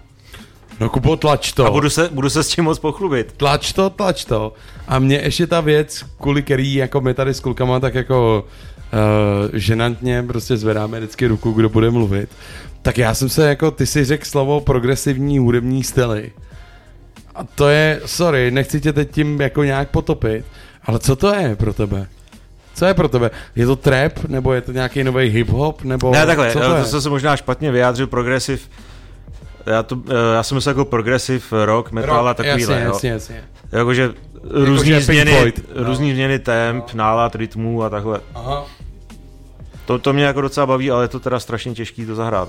No 0.80 0.88
Kubo, 0.88 1.16
tlač 1.16 1.53
to. 1.53 1.66
a 1.66 1.70
budu 1.70 1.90
se, 1.90 2.09
budu 2.12 2.30
se 2.30 2.42
s 2.42 2.49
tím 2.49 2.64
moc 2.64 2.78
pochlubit. 2.78 3.32
Tlač 3.36 3.72
to, 3.72 3.90
tlač 3.90 4.24
to. 4.24 4.53
A 4.88 4.99
mě 4.99 5.16
ještě 5.16 5.47
ta 5.47 5.61
věc, 5.61 6.05
kvůli 6.20 6.42
který 6.42 6.74
jako 6.74 7.01
my 7.01 7.14
tady 7.14 7.34
s 7.34 7.40
klukama 7.40 7.80
tak 7.80 7.94
jako 7.94 8.44
uh, 8.93 9.51
ženantně 9.53 10.22
prostě 10.22 10.57
zvedáme 10.57 10.99
vždycky 10.99 11.26
ruku, 11.26 11.53
kdo 11.53 11.68
bude 11.68 11.91
mluvit. 11.91 12.28
Tak 12.82 12.99
já 12.99 13.14
jsem 13.14 13.28
se 13.28 13.49
jako, 13.49 13.70
ty 13.70 13.87
si 13.87 14.05
řekl 14.05 14.24
slovo 14.24 14.61
progresivní 14.61 15.39
hudební 15.39 15.84
styly. 15.84 16.32
A 17.34 17.45
to 17.45 17.68
je, 17.68 18.01
sorry, 18.07 18.51
nechci 18.51 18.80
tě 18.80 18.93
teď 18.93 19.11
tím 19.11 19.41
jako 19.41 19.64
nějak 19.64 19.91
potopit, 19.91 20.45
ale 20.84 20.99
co 20.99 21.16
to 21.16 21.34
je 21.34 21.57
pro 21.57 21.74
tebe? 21.74 22.07
Co 22.74 22.87
je 22.87 22.95
pro 22.95 23.09
tebe? 23.09 23.30
Je 23.57 23.66
to 23.66 23.76
trap, 23.76 24.12
nebo 24.28 24.53
je 24.53 24.61
to 24.61 24.72
nějaký 24.72 25.05
nový 25.05 25.45
hip-hop, 25.45 25.74
nebo 25.84 26.11
Ne, 26.11 26.26
takhle, 26.26 26.53
co 26.53 26.61
to, 26.61 26.68
to 26.68 26.76
je? 26.76 26.82
to 26.82 26.89
jsem 26.89 27.01
se 27.01 27.09
možná 27.11 27.37
špatně 27.37 27.70
vyjádřil, 27.70 28.07
progresiv, 28.07 28.68
já, 29.66 29.82
to, 29.82 29.99
eh, 30.09 30.34
já 30.34 30.43
jsem 30.43 30.55
myslel 30.55 30.70
jako 30.70 30.84
progresiv 30.84 31.53
rock, 31.64 31.93
metal 31.93 32.28
a 32.28 32.34
takovýhle, 32.34 32.74
jasně, 32.74 32.84
jo. 32.87 32.93
jasně, 32.93 33.11
jasně. 33.11 33.45
Jakože 33.72 34.11
různý 34.51 34.91
Pink 34.91 35.03
změny, 35.03 35.30
Floyd, 35.32 35.61
no. 35.76 35.84
různý 35.84 36.12
změny 36.12 36.39
temp, 36.39 36.95
nálad, 36.95 37.34
rytmů 37.34 37.82
a 37.82 37.91
takhle. 37.91 38.20
Aha. 38.34 38.66
To, 39.87 39.99
to 39.99 40.12
mě 40.12 40.24
jako 40.24 40.41
docela 40.41 40.66
baví, 40.66 40.91
ale 40.91 41.05
je 41.05 41.09
to 41.09 41.20
teda 41.20 41.41
strašně 41.41 41.74
těžký 41.74 42.07
to 42.07 42.14
zahrát. 42.14 42.49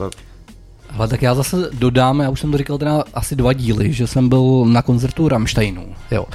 Ale 0.98 1.08
tak 1.08 1.22
já 1.22 1.36
zase 1.36 1.70
dodám, 1.74 2.20
já 2.20 2.30
už 2.30 2.40
jsem 2.40 2.52
to 2.52 2.58
říkal 2.58 2.78
teda 2.78 3.04
asi 3.14 3.36
dva 3.36 3.54
díly, 3.54 3.94
že 3.94 4.08
jsem 4.08 4.30
byl 4.30 4.66
na 4.66 4.82
koncertu 4.82 5.28
Rammsteinu, 5.28 5.96
jo. 6.12 6.26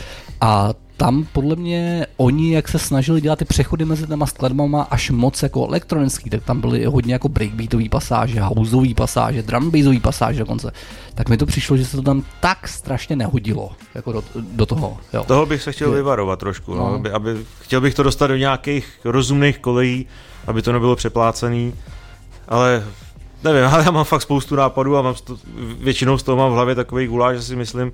A 0.40 0.70
tam 0.96 1.26
podle 1.32 1.57
mě 1.57 2.07
oni, 2.16 2.55
jak 2.55 2.68
se 2.68 2.78
snažili 2.78 3.20
dělat 3.20 3.38
ty 3.38 3.44
přechody 3.44 3.84
mezi 3.84 4.07
těma 4.07 4.26
skladbama 4.26 4.82
až 4.82 5.11
moc 5.11 5.42
jako 5.42 5.68
elektronický, 5.68 6.30
tak 6.30 6.44
tam 6.44 6.61
byly 6.61 6.84
hodně 6.84 7.12
jako 7.12 7.28
breakbeatový 7.28 7.88
pasáže, 7.88 8.40
houseový 8.40 8.94
pasáže, 8.94 9.42
drumbassový 9.42 10.00
pasáže 10.00 10.38
dokonce. 10.38 10.72
Tak 11.14 11.28
mi 11.28 11.36
to 11.36 11.46
přišlo, 11.46 11.76
že 11.76 11.84
se 11.84 11.96
to 11.96 12.03
tam 12.03 12.22
tak 12.40 12.68
strašně 12.68 13.16
nehodilo, 13.16 13.70
jako 13.94 14.12
do, 14.12 14.24
do 14.34 14.66
toho, 14.66 14.98
jo. 15.12 15.24
Toho 15.26 15.46
bych 15.46 15.62
se 15.62 15.72
chtěl 15.72 15.90
vyvarovat 15.90 16.38
trošku, 16.38 16.74
no. 16.74 16.78
No. 16.78 16.94
Aby, 16.94 17.11
aby, 17.11 17.36
chtěl 17.61 17.80
bych 17.80 17.94
to 17.94 18.03
dostat 18.03 18.26
do 18.26 18.36
nějakých 18.36 19.00
rozumných 19.05 19.59
kolejí, 19.59 20.07
aby 20.47 20.62
to 20.62 20.72
nebylo 20.72 20.97
přeplácený, 20.97 21.74
ale 22.49 22.84
nevím, 23.45 23.64
ale 23.64 23.82
já 23.84 23.90
mám 23.90 24.05
fakt 24.05 24.22
spoustu 24.22 24.57
nápadů 24.57 24.97
a 24.97 25.03
mám 25.03 25.14
sto, 25.14 25.36
většinou 25.78 26.18
z 26.18 26.22
toho 26.22 26.36
mám 26.36 26.51
v 26.51 26.55
hlavě 26.55 26.74
takový 26.74 27.07
guláš, 27.07 27.36
že 27.36 27.43
si 27.43 27.57
myslím, 27.57 27.93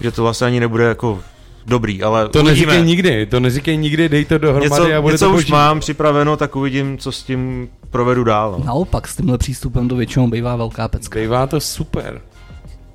že 0.00 0.12
to 0.12 0.22
vlastně 0.22 0.46
ani 0.46 0.60
nebude 0.60 0.84
jako 0.84 1.20
dobrý, 1.66 2.02
ale 2.02 2.28
To 2.28 2.42
uvidíme. 2.42 2.50
neříkej 2.72 2.86
nikdy, 2.88 3.26
to 3.26 3.40
neříkej 3.40 3.76
nikdy, 3.76 4.08
dej 4.08 4.24
to 4.24 4.38
dohromady 4.38 4.70
něco, 4.70 4.96
a 4.98 5.00
bude 5.00 5.12
něco 5.14 5.24
to 5.24 5.30
už 5.30 5.34
boží. 5.36 5.52
mám 5.52 5.80
připraveno, 5.80 6.36
tak 6.36 6.56
uvidím, 6.56 6.98
co 6.98 7.12
s 7.12 7.22
tím 7.22 7.68
provedu 7.90 8.24
dál. 8.24 8.56
No. 8.58 8.64
Naopak 8.64 9.08
s 9.08 9.16
tímhle 9.16 9.38
přístupem 9.38 9.88
to 9.88 9.96
většinou 9.96 10.28
bývá 10.30 10.56
velká 10.56 10.88
pecka. 10.88 11.20
Bývá 11.20 11.46
to 11.46 11.60
super. 11.60 12.20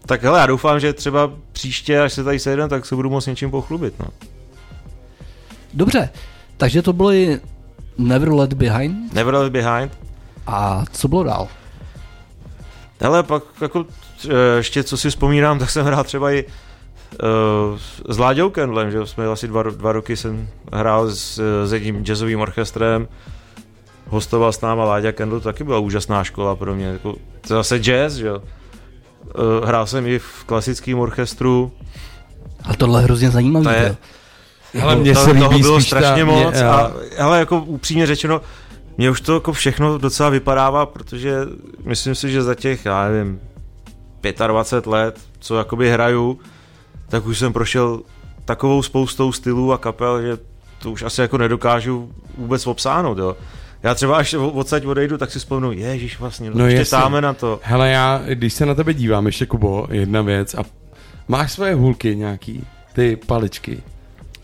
Tak 0.06 0.24
hele, 0.24 0.40
já 0.40 0.46
doufám, 0.46 0.80
že 0.80 0.94
třeba 0.94 1.32
příště, 1.52 2.02
až 2.02 2.14
se 2.14 2.24
tady 2.24 2.40
sejdem, 2.40 2.70
tak 2.70 2.86
se 2.86 2.96
budu 2.96 3.10
moct 3.10 3.26
něčím 3.26 3.52
pochlubit. 3.52 3.94
No. 4.00 4.06
Dobře, 5.74 6.10
takže 6.58 6.82
to 6.82 6.94
byly 6.94 7.40
Never 8.00 8.30
Let 8.34 8.54
Behind 8.54 9.14
Never 9.14 9.34
Left 9.34 9.52
Behind. 9.52 9.92
a 10.48 10.84
co 10.92 11.08
bylo 11.08 11.24
dál? 11.24 11.48
Hele, 13.02 13.24
pak 13.24 13.44
jako 13.62 13.86
eh, 14.30 14.34
ještě 14.58 14.84
co 14.84 14.98
si 14.98 15.10
vzpomínám, 15.10 15.60
tak 15.60 15.70
jsem 15.70 15.86
hrál 15.86 16.04
třeba 16.04 16.32
i 16.32 16.44
uh, 16.44 17.80
s 18.10 18.18
Láďou 18.18 18.50
Kendlem, 18.50 18.92
že 18.92 19.06
jsme 19.06 19.28
asi 19.28 19.48
dva, 19.48 19.64
dva 19.64 19.92
roky 19.92 20.18
jsem 20.18 20.48
hrál 20.74 21.08
s, 21.10 21.42
s 21.66 21.74
jedním 21.74 22.04
jazzovým 22.06 22.40
orchestrem, 22.40 23.08
hostoval 24.08 24.54
s 24.54 24.62
náma 24.62 24.86
Láďa 24.86 25.12
Kendl, 25.12 25.40
to 25.40 25.44
taky 25.44 25.64
byla 25.64 25.80
úžasná 25.80 26.24
škola 26.24 26.56
pro 26.56 26.76
mě, 26.76 26.86
jako, 26.86 27.12
to 27.48 27.54
je 27.54 27.58
zase 27.58 27.78
jazz, 27.80 28.14
že 28.14 28.28
jo. 28.28 28.40
Uh, 28.40 29.68
hrál 29.68 29.88
jsem 29.88 30.08
i 30.08 30.20
v 30.20 30.44
klasickém 30.46 31.00
orchestru, 31.00 31.72
Ale 32.64 32.78
tohle 32.78 33.02
je 33.02 33.04
hrozně 33.04 33.32
zajímavý. 33.32 33.64
To 33.66 33.72
je- 33.72 33.96
jo. 34.74 34.82
Ale 34.84 34.96
mně 34.96 35.14
to, 35.14 35.24
se 35.24 35.32
líbí 35.32 35.46
toho 35.46 35.60
bylo 35.60 35.80
spíš 35.80 35.88
strašně 35.88 36.26
ta, 36.26 36.32
moc 36.32 36.52
Mě, 36.52 36.66
a, 36.66 36.92
ale 37.20 37.40
jako 37.40 37.60
upřímně 37.60 38.06
řečeno, 38.06 38.42
mě 38.98 39.10
už 39.10 39.22
to 39.22 39.34
jako 39.34 39.54
všechno 39.54 39.98
docela 39.98 40.30
vypadává, 40.30 40.86
protože 40.86 41.38
myslím 41.86 42.16
si, 42.16 42.32
že 42.32 42.44
za 42.44 42.56
těch, 42.56 42.86
já 42.86 43.10
nevím, 43.10 43.40
25 44.48 44.90
let, 44.92 45.20
co 45.40 45.58
jakoby 45.58 45.92
hraju, 45.92 46.40
tak 47.10 47.26
už 47.26 47.40
jsem 47.40 47.54
prošel 47.54 48.02
takovou 48.46 48.84
spoustou 48.84 49.32
stylů 49.32 49.74
a 49.74 49.78
kapel, 49.78 50.22
že 50.22 50.38
to 50.80 50.92
už 50.92 51.04
asi 51.04 51.22
jako 51.22 51.38
nedokážu 51.38 52.12
vůbec 52.38 52.68
obsáhnout, 52.68 53.18
jo. 53.18 53.36
Já 53.84 53.96
třeba 53.96 54.18
až 54.18 54.34
odsaď 54.34 54.86
odejdu, 54.86 55.18
tak 55.18 55.32
si 55.32 55.40
vzpomenu, 55.40 55.72
ježiš 55.72 56.20
vlastně, 56.20 56.52
No 56.54 56.68
ještě 56.68 56.96
táme 56.96 57.22
na 57.22 57.34
to. 57.34 57.60
Hele, 57.64 57.90
já, 57.90 58.22
když 58.28 58.54
se 58.54 58.66
na 58.66 58.76
tebe 58.76 58.94
dívám, 58.94 59.26
ještě 59.26 59.46
Kubo, 59.46 59.88
jedna 59.92 60.22
věc. 60.22 60.54
A 60.54 60.64
máš 61.28 61.52
svoje 61.52 61.74
hůlky 61.74 62.16
nějaký, 62.16 62.64
ty 62.94 63.16
paličky. 63.16 63.84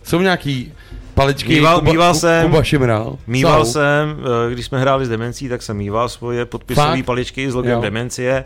Jsou 0.06 0.22
nějaký 0.22 0.74
paličky 1.14 1.50
Mýval- 1.54 1.80
Kuba, 1.80 1.92
mýval 1.92 2.14
jsem- 2.14 2.46
Kuba 2.50 2.64
Šimral? 2.64 3.18
Mýval 3.28 3.66
Jsou. 3.66 3.72
jsem, 3.72 4.18
eh, 4.50 4.54
když 4.54 4.66
jsme 4.66 4.80
hráli 4.82 5.06
s 5.06 5.10
Demencí, 5.10 5.50
tak 5.50 5.62
jsem 5.62 5.78
mýval 5.78 6.10
svoje 6.10 6.46
podpisové 6.46 7.04
paličky 7.04 7.52
s 7.52 7.56
logem 7.56 7.72
Jo. 7.72 7.82
Demencie. 7.82 8.44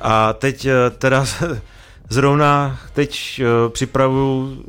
A 0.00 0.32
teď 0.32 0.64
eh, 0.66 0.90
teda 0.90 1.24
zrovna 2.10 2.78
teď 2.92 3.40
eh, 3.40 3.68
připravuju 3.70 4.64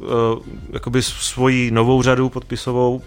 jakoby 0.73 1.01
svoji 1.01 1.71
novou 1.71 2.01
řadu 2.01 2.29
podpisovou 2.29 3.01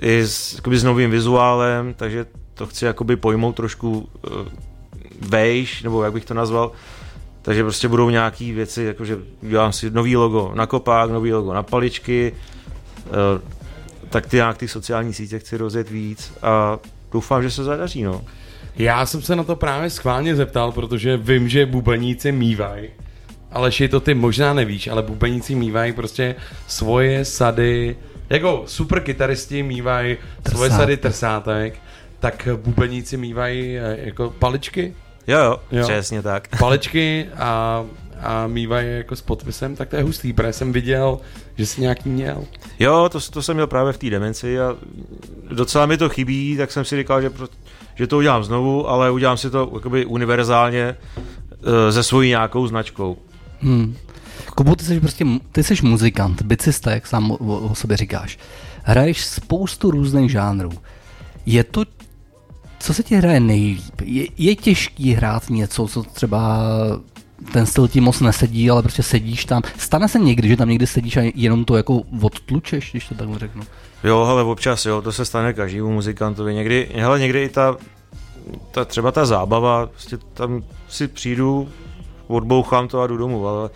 i 0.00 0.20
s, 0.22 0.54
jakoby 0.54 0.78
s 0.78 0.84
novým 0.84 1.10
vizuálem, 1.10 1.94
takže 1.94 2.26
to 2.54 2.66
chci 2.66 2.84
jakoby 2.84 3.16
pojmout 3.16 3.52
trošku 3.56 4.08
vejš, 5.20 5.82
nebo 5.82 6.02
jak 6.02 6.12
bych 6.12 6.24
to 6.24 6.34
nazval. 6.34 6.72
Takže 7.42 7.62
prostě 7.62 7.88
budou 7.88 8.10
nějaký 8.10 8.52
věci, 8.52 8.82
jakože 8.82 9.18
dělám 9.42 9.72
si 9.72 9.90
nový 9.90 10.16
logo 10.16 10.52
na 10.54 10.66
kopák, 10.66 11.10
nový 11.10 11.32
logo 11.32 11.54
na 11.54 11.62
paličky, 11.62 12.32
eh, 13.06 13.10
tak 14.10 14.26
ty 14.26 14.36
nějak 14.36 14.58
ty 14.58 14.68
sociální 14.68 15.14
sítě 15.14 15.38
chci 15.38 15.56
rozjet 15.56 15.90
víc 15.90 16.32
a 16.42 16.78
doufám, 17.12 17.42
že 17.42 17.50
se 17.50 17.64
zadaří, 17.64 18.02
no. 18.02 18.24
Já 18.76 19.06
jsem 19.06 19.22
se 19.22 19.36
na 19.36 19.44
to 19.44 19.56
právě 19.56 19.90
schválně 19.90 20.36
zeptal, 20.36 20.72
protože 20.72 21.16
vím, 21.16 21.48
že 21.48 21.66
bubeníci 21.66 22.32
mývají. 22.32 22.88
Ale 23.52 23.70
že 23.70 23.88
to 23.88 24.00
ty 24.00 24.14
možná 24.14 24.54
nevíš, 24.54 24.88
ale 24.88 25.02
bubeníci 25.02 25.54
mývají 25.54 25.92
prostě 25.92 26.34
svoje 26.66 27.24
sady, 27.24 27.96
jako 28.30 28.62
super 28.66 29.00
kytaristi 29.00 29.62
mývají 29.62 30.16
svoje 30.50 30.70
sady 30.70 30.96
trsátek, 30.96 31.78
tak 32.20 32.48
bubeníci 32.56 33.16
mývají 33.16 33.78
eh, 33.78 33.96
jako 34.00 34.34
paličky, 34.38 34.94
Jo, 35.28 35.38
jo, 35.38 35.60
Jo. 35.70 35.82
přesně 35.82 36.22
tak. 36.22 36.48
paličky 36.58 37.26
a, 37.36 37.84
a 38.20 38.46
mývají 38.46 38.96
jako 38.96 39.16
s 39.16 39.20
podpisem, 39.20 39.76
tak 39.76 39.88
to 39.88 39.96
je 39.96 40.02
hustý, 40.02 40.32
protože 40.32 40.52
jsem 40.52 40.72
viděl, 40.72 41.18
že 41.56 41.66
jsi 41.66 41.80
nějaký 41.80 42.08
měl. 42.08 42.44
Jo, 42.78 43.08
to, 43.12 43.20
to 43.20 43.42
jsem 43.42 43.56
měl 43.56 43.66
právě 43.66 43.92
v 43.92 43.98
té 43.98 44.10
demenci 44.10 44.60
a 44.60 44.76
docela 45.52 45.86
mi 45.86 45.96
to 45.96 46.08
chybí, 46.08 46.56
tak 46.56 46.72
jsem 46.72 46.84
si 46.84 46.96
říkal, 46.96 47.22
že, 47.22 47.30
pro, 47.30 47.46
že 47.94 48.06
to 48.06 48.18
udělám 48.18 48.44
znovu, 48.44 48.88
ale 48.88 49.10
udělám 49.10 49.36
si 49.36 49.50
to 49.50 49.70
jakoby 49.74 50.06
univerzálně 50.06 50.96
eh, 51.88 51.92
se 51.92 52.02
svojí 52.02 52.28
nějakou 52.28 52.66
značkou. 52.66 53.16
Hmm. 53.60 53.96
Kubo, 54.54 54.76
ty 54.76 54.84
jsi 54.84 55.00
prostě, 55.00 55.24
ty 55.52 55.64
jsi 55.64 55.74
muzikant, 55.82 56.42
bicista, 56.42 56.90
jak 56.90 57.06
sám 57.06 57.30
o, 57.30 57.36
o 57.36 57.74
sobě 57.74 57.96
říkáš. 57.96 58.38
Hraješ 58.82 59.24
spoustu 59.24 59.90
různých 59.90 60.30
žánrů. 60.30 60.70
Je 61.46 61.64
to, 61.64 61.84
co 62.78 62.94
se 62.94 63.02
ti 63.02 63.16
hraje 63.16 63.40
nejlíp? 63.40 64.00
Je, 64.04 64.26
je 64.38 64.56
těžký 64.56 65.12
hrát 65.14 65.50
něco, 65.50 65.88
co 65.88 66.02
třeba 66.02 66.60
ten 67.52 67.66
styl 67.66 67.88
ti 67.88 68.00
moc 68.00 68.20
nesedí, 68.20 68.70
ale 68.70 68.82
prostě 68.82 69.02
sedíš 69.02 69.44
tam. 69.44 69.62
Stane 69.78 70.08
se 70.08 70.18
někdy, 70.18 70.48
že 70.48 70.56
tam 70.56 70.68
někdy 70.68 70.86
sedíš 70.86 71.16
a 71.16 71.32
jenom 71.34 71.64
to 71.64 71.76
jako 71.76 72.02
odtlučeš, 72.22 72.90
když 72.90 73.08
to 73.08 73.14
takhle 73.14 73.38
řeknu. 73.38 73.62
Jo, 74.04 74.20
ale 74.20 74.42
občas, 74.42 74.86
jo, 74.86 75.02
to 75.02 75.12
se 75.12 75.24
stane 75.24 75.52
každému 75.52 75.92
muzikantovi. 75.92 76.54
Někdy, 76.54 76.90
hele, 76.94 77.20
někdy 77.20 77.42
i 77.42 77.48
ta, 77.48 77.76
ta, 78.70 78.84
třeba 78.84 79.12
ta 79.12 79.26
zábava, 79.26 79.86
prostě 79.86 80.18
tam 80.34 80.62
si 80.88 81.08
přijdu, 81.08 81.68
odbouchám 82.26 82.88
to 82.88 83.00
a 83.00 83.06
jdu 83.06 83.16
domů, 83.16 83.48
ale, 83.48 83.70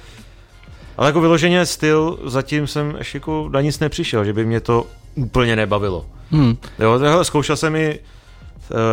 ale 0.96 1.08
jako 1.08 1.20
vyloženě 1.20 1.66
styl, 1.66 2.18
zatím 2.24 2.66
jsem 2.66 2.94
ještě 2.98 3.16
jako 3.16 3.48
na 3.52 3.60
nic 3.60 3.78
nepřišel, 3.78 4.24
že 4.24 4.32
by 4.32 4.44
mě 4.44 4.60
to 4.60 4.86
úplně 5.14 5.56
nebavilo. 5.56 6.06
Hmm. 6.30 6.56
Jo, 6.78 6.98
hele, 6.98 7.24
zkoušel 7.24 7.56
jsem 7.56 7.76
i 7.76 7.98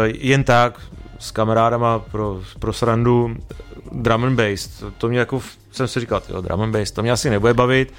jen 0.06 0.44
tak 0.44 0.80
s 1.20 1.32
kamarádama 1.32 2.00
pro, 2.00 2.42
pro 2.60 2.74
srandu 2.74 3.36
drum 3.92 4.24
and 4.24 4.36
bass. 4.36 4.68
To, 4.68 4.92
to 4.92 5.08
mě 5.10 5.20
jako, 5.20 5.42
jsem 5.72 5.88
si 5.88 6.00
říkal, 6.00 6.22
jo, 6.30 6.42
drum 6.42 6.62
and 6.62 6.72
bass, 6.72 6.92
to 6.92 7.02
mě 7.02 7.12
asi 7.12 7.30
nebude 7.30 7.54
bavit, 7.54 7.94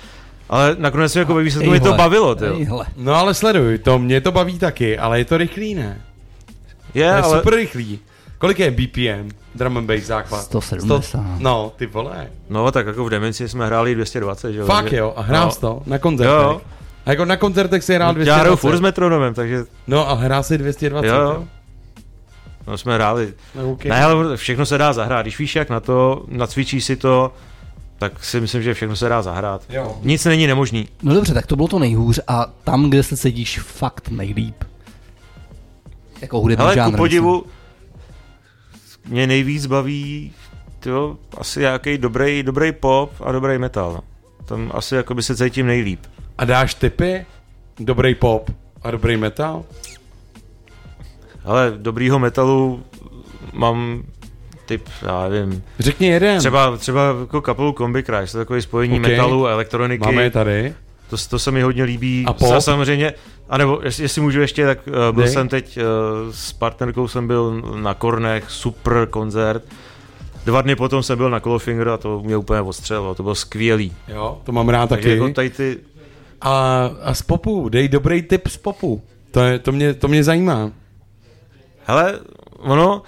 ale 0.48 0.76
nakonec 0.78 1.14
mi 1.14 1.18
jako 1.18 1.34
ve 1.34 1.42
výsledku 1.42 1.70
mi 1.70 1.80
to 1.80 1.92
bavilo, 1.92 2.34
tyjo. 2.34 2.54
ejhle. 2.60 2.86
No 2.96 3.14
ale 3.14 3.34
sleduj, 3.34 3.78
to 3.78 3.98
mě 3.98 4.20
to 4.20 4.32
baví 4.32 4.58
taky, 4.58 4.98
ale 4.98 5.18
je 5.18 5.24
to 5.24 5.36
rychlý, 5.36 5.74
ne? 5.74 6.00
Je, 6.94 7.04
Je 7.04 7.12
ale 7.12 7.38
super 7.38 7.54
rychlý. 7.54 7.98
Kolik 8.38 8.58
je 8.58 8.70
BPM? 8.70 9.30
Drum 9.54 9.76
and 9.76 9.86
bass 9.86 10.02
základ? 10.02 10.42
170. 10.42 11.24
No, 11.38 11.72
ty 11.76 11.86
vole. 11.86 12.26
No, 12.50 12.72
tak 12.72 12.86
jako 12.86 13.04
v 13.04 13.10
Demenci 13.10 13.48
jsme 13.48 13.66
hráli 13.66 13.94
220, 13.94 14.52
že 14.52 14.58
jo? 14.58 14.66
Fakt 14.66 14.92
jo, 14.92 15.12
a 15.16 15.22
hrál 15.22 15.46
no. 15.46 15.54
to 15.54 15.82
na 15.86 15.98
koncertech. 15.98 16.32
Jo. 16.34 16.60
A 17.06 17.10
jako 17.10 17.24
na 17.24 17.36
koncertech 17.36 17.84
si 17.84 17.94
hrál 17.94 18.08
Já 18.08 18.12
220. 18.14 18.40
hraju 18.40 18.56
furt 18.56 18.76
s 18.76 18.80
metronomem, 18.80 19.34
takže 19.34 19.64
No 19.86 20.10
a 20.10 20.14
hrál 20.14 20.42
si 20.42 20.58
220. 20.58 21.06
jo, 21.08 21.14
jo. 21.20 21.44
No 22.70 22.78
jsme 22.78 22.94
hráli. 22.94 23.34
Okay. 23.72 23.90
Ne, 23.90 24.04
ale 24.04 24.36
všechno 24.36 24.66
se 24.66 24.78
dá 24.78 24.92
zahrát. 24.92 25.22
Když 25.24 25.38
víš 25.38 25.56
jak 25.56 25.70
na 25.70 25.80
to, 25.80 26.24
nacvičíš 26.28 26.84
si 26.84 26.96
to, 26.96 27.32
tak 27.98 28.24
si 28.24 28.40
myslím, 28.40 28.62
že 28.62 28.74
všechno 28.74 28.96
se 28.96 29.08
dá 29.08 29.22
zahrát. 29.22 29.62
Jo. 29.68 29.98
Nic 30.02 30.24
není 30.24 30.46
nemožný. 30.46 30.88
No 31.02 31.14
dobře, 31.14 31.34
tak 31.34 31.46
to 31.46 31.56
bylo 31.56 31.68
to 31.68 31.78
nejhůř 31.78 32.20
a 32.28 32.46
tam, 32.64 32.90
kde 32.90 33.02
se 33.02 33.16
sedíš 33.16 33.58
fakt 33.58 34.08
nejlíp. 34.08 34.64
Jako 36.20 36.40
hudební 36.40 36.64
Ale 36.64 36.74
žánr. 36.74 36.90
ku 36.92 36.96
podivu 36.96 37.44
mě 39.08 39.26
nejvíc 39.26 39.66
baví 39.66 40.32
to 40.80 41.16
asi 41.38 41.60
nějaký 41.60 41.98
dobrý, 41.98 42.42
dobrý 42.42 42.72
pop 42.72 43.12
a 43.24 43.32
dobrý 43.32 43.58
metal. 43.58 43.92
no. 43.92 44.00
Tam 44.44 44.70
asi 44.74 44.94
jako 44.94 45.14
by 45.14 45.22
se 45.22 45.36
cítím 45.36 45.66
nejlíp. 45.66 46.00
A 46.38 46.44
dáš 46.44 46.74
tipy? 46.74 47.26
Dobrý 47.78 48.14
pop 48.14 48.50
a 48.82 48.90
dobrý 48.90 49.16
metal? 49.16 49.64
Ale 51.50 51.72
dobrýho 51.76 52.18
metalu 52.18 52.82
mám 53.52 54.02
typ, 54.66 54.82
já 55.02 55.28
nevím, 55.28 55.62
Řekni 55.78 56.06
jeden. 56.06 56.38
třeba, 56.38 56.76
třeba 56.76 57.16
jako 57.20 57.40
kapelu 57.40 57.72
Combi 57.72 58.02
Crash, 58.02 58.32
to 58.32 58.38
je 58.38 58.44
takové 58.44 58.62
spojení 58.62 58.94
Ok. 59.00 59.06
metalu 59.06 59.46
a 59.46 59.50
elektroniky. 59.50 60.04
Máme 60.06 60.22
je 60.22 60.30
tady. 60.30 60.74
To, 61.10 61.16
to 61.30 61.38
se 61.38 61.50
mi 61.50 61.62
hodně 61.62 61.84
líbí. 61.84 62.24
A 62.26 62.32
pop? 62.32 62.48
Sa- 62.48 62.60
Samozřejmě, 62.60 63.14
A 63.48 63.58
nebo 63.58 63.80
jestli, 63.82 64.04
jestli 64.04 64.20
můžu 64.20 64.40
ještě, 64.40 64.66
tak 64.66 64.78
uh, 64.86 64.92
byl 64.94 65.24
Dej. 65.24 65.32
jsem 65.32 65.48
teď 65.48 65.78
uh, 65.78 65.82
s 66.32 66.52
partnerkou, 66.52 67.08
jsem 67.08 67.26
byl 67.26 67.62
na 67.80 67.94
Kornech, 67.94 68.44
super 68.50 69.06
koncert. 69.10 69.64
Dva 70.44 70.62
dny 70.62 70.76
potom 70.76 71.02
jsem 71.02 71.18
byl 71.18 71.30
na 71.30 71.40
Colofinger 71.40 71.88
a 71.88 71.96
to 71.96 72.20
mě 72.24 72.36
úplně 72.36 72.60
odstřelilo, 72.60 73.14
to 73.14 73.22
bylo 73.22 73.34
skvělý. 73.34 73.92
Jo, 74.08 74.40
to 74.44 74.52
mám 74.52 74.68
rád 74.68 74.88
Takže 74.88 75.08
taky. 75.08 75.18
jako 75.20 75.34
tady 75.34 75.50
ty, 75.50 75.76
A, 76.40 76.90
a 77.02 77.14
z 77.14 77.22
popu, 77.22 77.68
dej 77.68 77.88
dobrý 77.88 78.22
tip 78.22 78.48
z 78.48 78.56
popu. 78.56 79.02
To, 79.30 79.40
je, 79.40 79.58
to, 79.58 79.72
mě, 79.72 79.94
to 79.94 80.08
mě 80.08 80.24
zajímá. 80.24 80.70
Hele, 81.90 82.18
ono, 82.58 83.02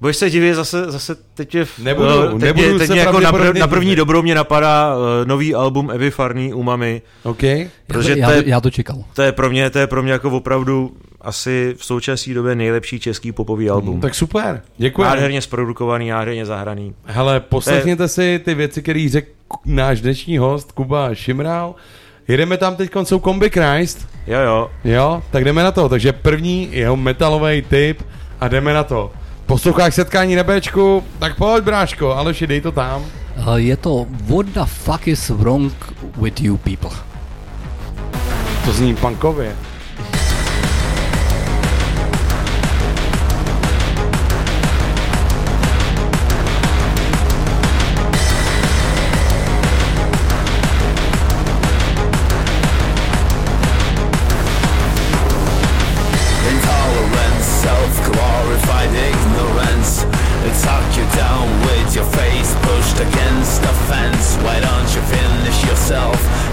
Budeš 0.00 0.16
se 0.16 0.30
divit, 0.30 0.54
zase, 0.54 0.90
zase 0.90 1.16
teď 1.34 1.54
je, 1.54 1.64
v- 1.64 1.78
Nebudu, 1.78 2.08
eh, 2.08 2.28
teď 2.28 2.40
nebudu 2.40 2.68
mě, 2.68 2.78
teď 2.78 2.86
se 2.86 2.92
mě 2.92 3.00
jako 3.02 3.20
na, 3.20 3.32
prv, 3.32 3.58
na 3.58 3.66
první 3.66 3.96
dobrou 3.96 4.22
mě 4.22 4.34
napadá 4.34 4.96
uh, 4.96 5.02
nový 5.24 5.54
album 5.54 5.90
Evy 5.90 6.10
Farný 6.10 6.54
Umami, 6.54 7.02
OK? 7.22 7.42
protože 7.86 8.14
já, 8.18 8.28
to 8.28 8.32
je, 8.32 8.42
já 8.46 8.60
to 8.60 8.70
čekal. 8.70 9.04
to 9.14 9.22
je 9.22 9.32
pro 9.32 9.50
mě, 9.50 9.70
to 9.70 9.78
je 9.78 9.86
pro 9.86 10.02
mě 10.02 10.12
jako 10.12 10.30
opravdu 10.30 10.92
asi 11.20 11.74
v 11.78 11.84
současné 11.84 12.34
době 12.34 12.54
nejlepší 12.54 13.00
český 13.00 13.32
popový 13.32 13.70
album. 13.70 14.00
Tak 14.00 14.14
super, 14.14 14.62
děkuji. 14.76 15.02
Nádherně 15.02 15.42
zprodukovaný, 15.42 16.08
nádherně 16.08 16.46
zahraný. 16.46 16.94
Hele, 17.04 17.40
poslechněte 17.40 18.08
si 18.08 18.40
ty 18.44 18.54
věci, 18.54 18.82
které 18.82 19.08
řekl 19.10 19.28
náš 19.64 20.00
dnešní 20.00 20.38
host 20.38 20.72
Kuba 20.72 21.14
Šimrál. 21.14 21.74
Jedeme 22.28 22.56
tam 22.56 22.76
teď 22.76 22.90
jsou 23.02 23.20
Combi 23.20 23.50
Christ. 23.50 24.08
Jo, 24.26 24.38
jo. 24.40 24.70
Jo, 24.84 25.22
tak 25.30 25.44
jdeme 25.44 25.62
na 25.62 25.72
to. 25.72 25.88
Takže 25.88 26.12
první 26.12 26.68
jeho 26.72 26.96
metalový 26.96 27.62
tip 27.62 28.02
a 28.40 28.48
jdeme 28.48 28.74
na 28.74 28.84
to. 28.84 29.10
Posloucháš 29.46 29.94
setkání 29.94 30.36
na 30.36 30.44
Bčku, 30.44 31.04
tak 31.18 31.36
pojď 31.36 31.64
bráško, 31.64 32.16
Aleši, 32.16 32.46
dej 32.46 32.60
to 32.60 32.72
tam. 32.72 33.04
Eh, 33.36 33.42
Je 33.56 33.76
to 33.76 34.06
What 34.10 34.46
the 34.46 34.64
fuck 34.64 35.08
is 35.08 35.30
wrong 35.30 35.72
with 36.16 36.40
you 36.40 36.56
people? 36.56 36.90
To 38.64 38.72
zní 38.72 38.94
punkově. 38.96 39.56
myself. 65.88 66.47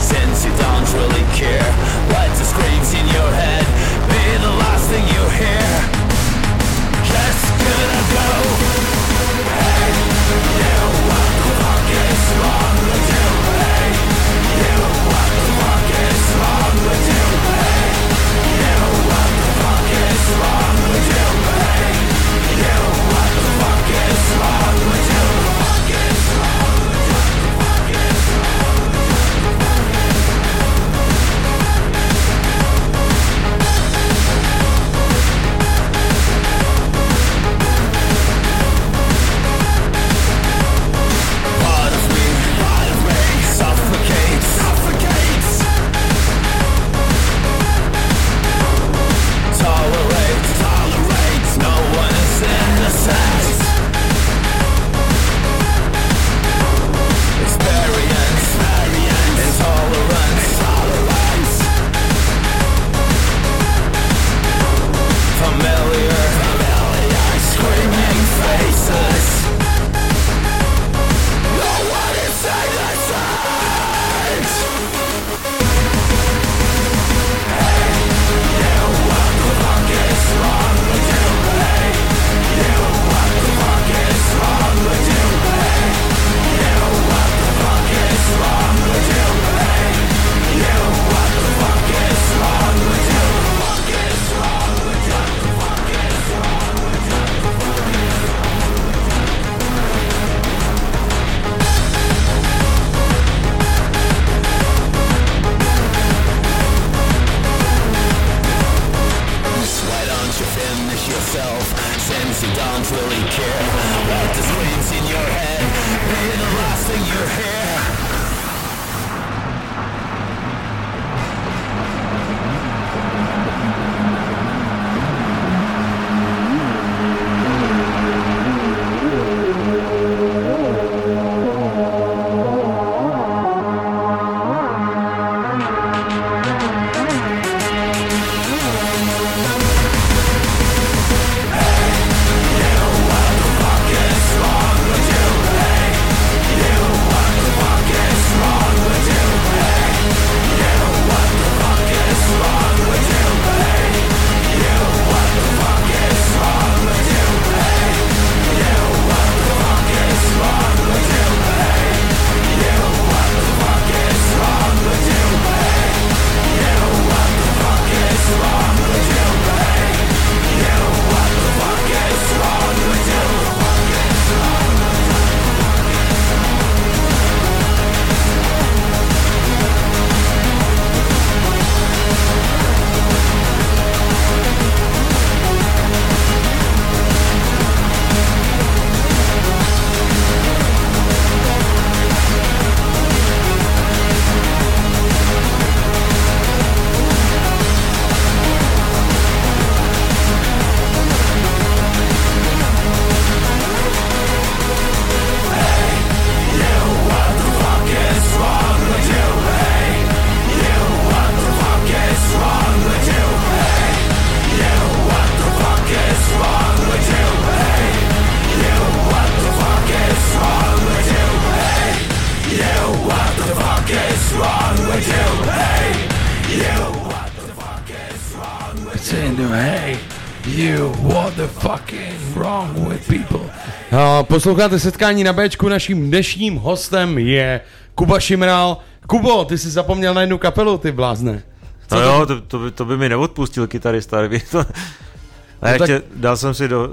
Posloucháte 234.46 234.80
setkání 234.80 235.24
na 235.24 235.34
Bčku, 235.34 235.70
naším 235.70 236.08
dnešním 236.08 236.56
hostem 236.56 237.18
je 237.18 237.62
Kuba 237.96 238.20
Šimral. 238.20 238.78
Kubo, 239.08 239.46
ty 239.46 239.58
jsi 239.58 239.70
zapomněl 239.70 240.14
na 240.14 240.22
jednu 240.22 240.38
kapelu, 240.38 240.78
ty 240.78 240.92
blázne. 240.92 241.44
No 241.92 242.02
jo, 242.02 242.26
to, 242.26 242.42
to, 242.42 242.60
by, 242.60 242.72
to 242.72 242.86
by 242.86 242.98
mi 242.98 243.10
neodpustil 243.10 243.68
kytarista, 243.68 244.22
kdyby 244.22 244.40
to... 244.52 244.58
Ne, 244.58 245.74
No 245.74 245.78
tak- 245.78 245.90
ještě, 245.90 246.02
dal 246.16 246.38
jsem 246.38 246.54
si 246.54 246.68
do, 246.68 246.84
uh, 246.84 246.92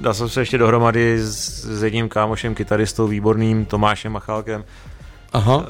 dal 0.00 0.14
jsem 0.14 0.28
se 0.28 0.40
ještě 0.40 0.58
dohromady 0.58 1.18
s, 1.18 1.64
s 1.64 1.82
jedním 1.82 2.08
kámošem, 2.08 2.54
kytaristou 2.54 3.06
výborným, 3.06 3.64
Tomášem 3.64 4.12
Machálkem. 4.12 4.64
Aha. 5.32 5.56
Uh, 5.56 5.66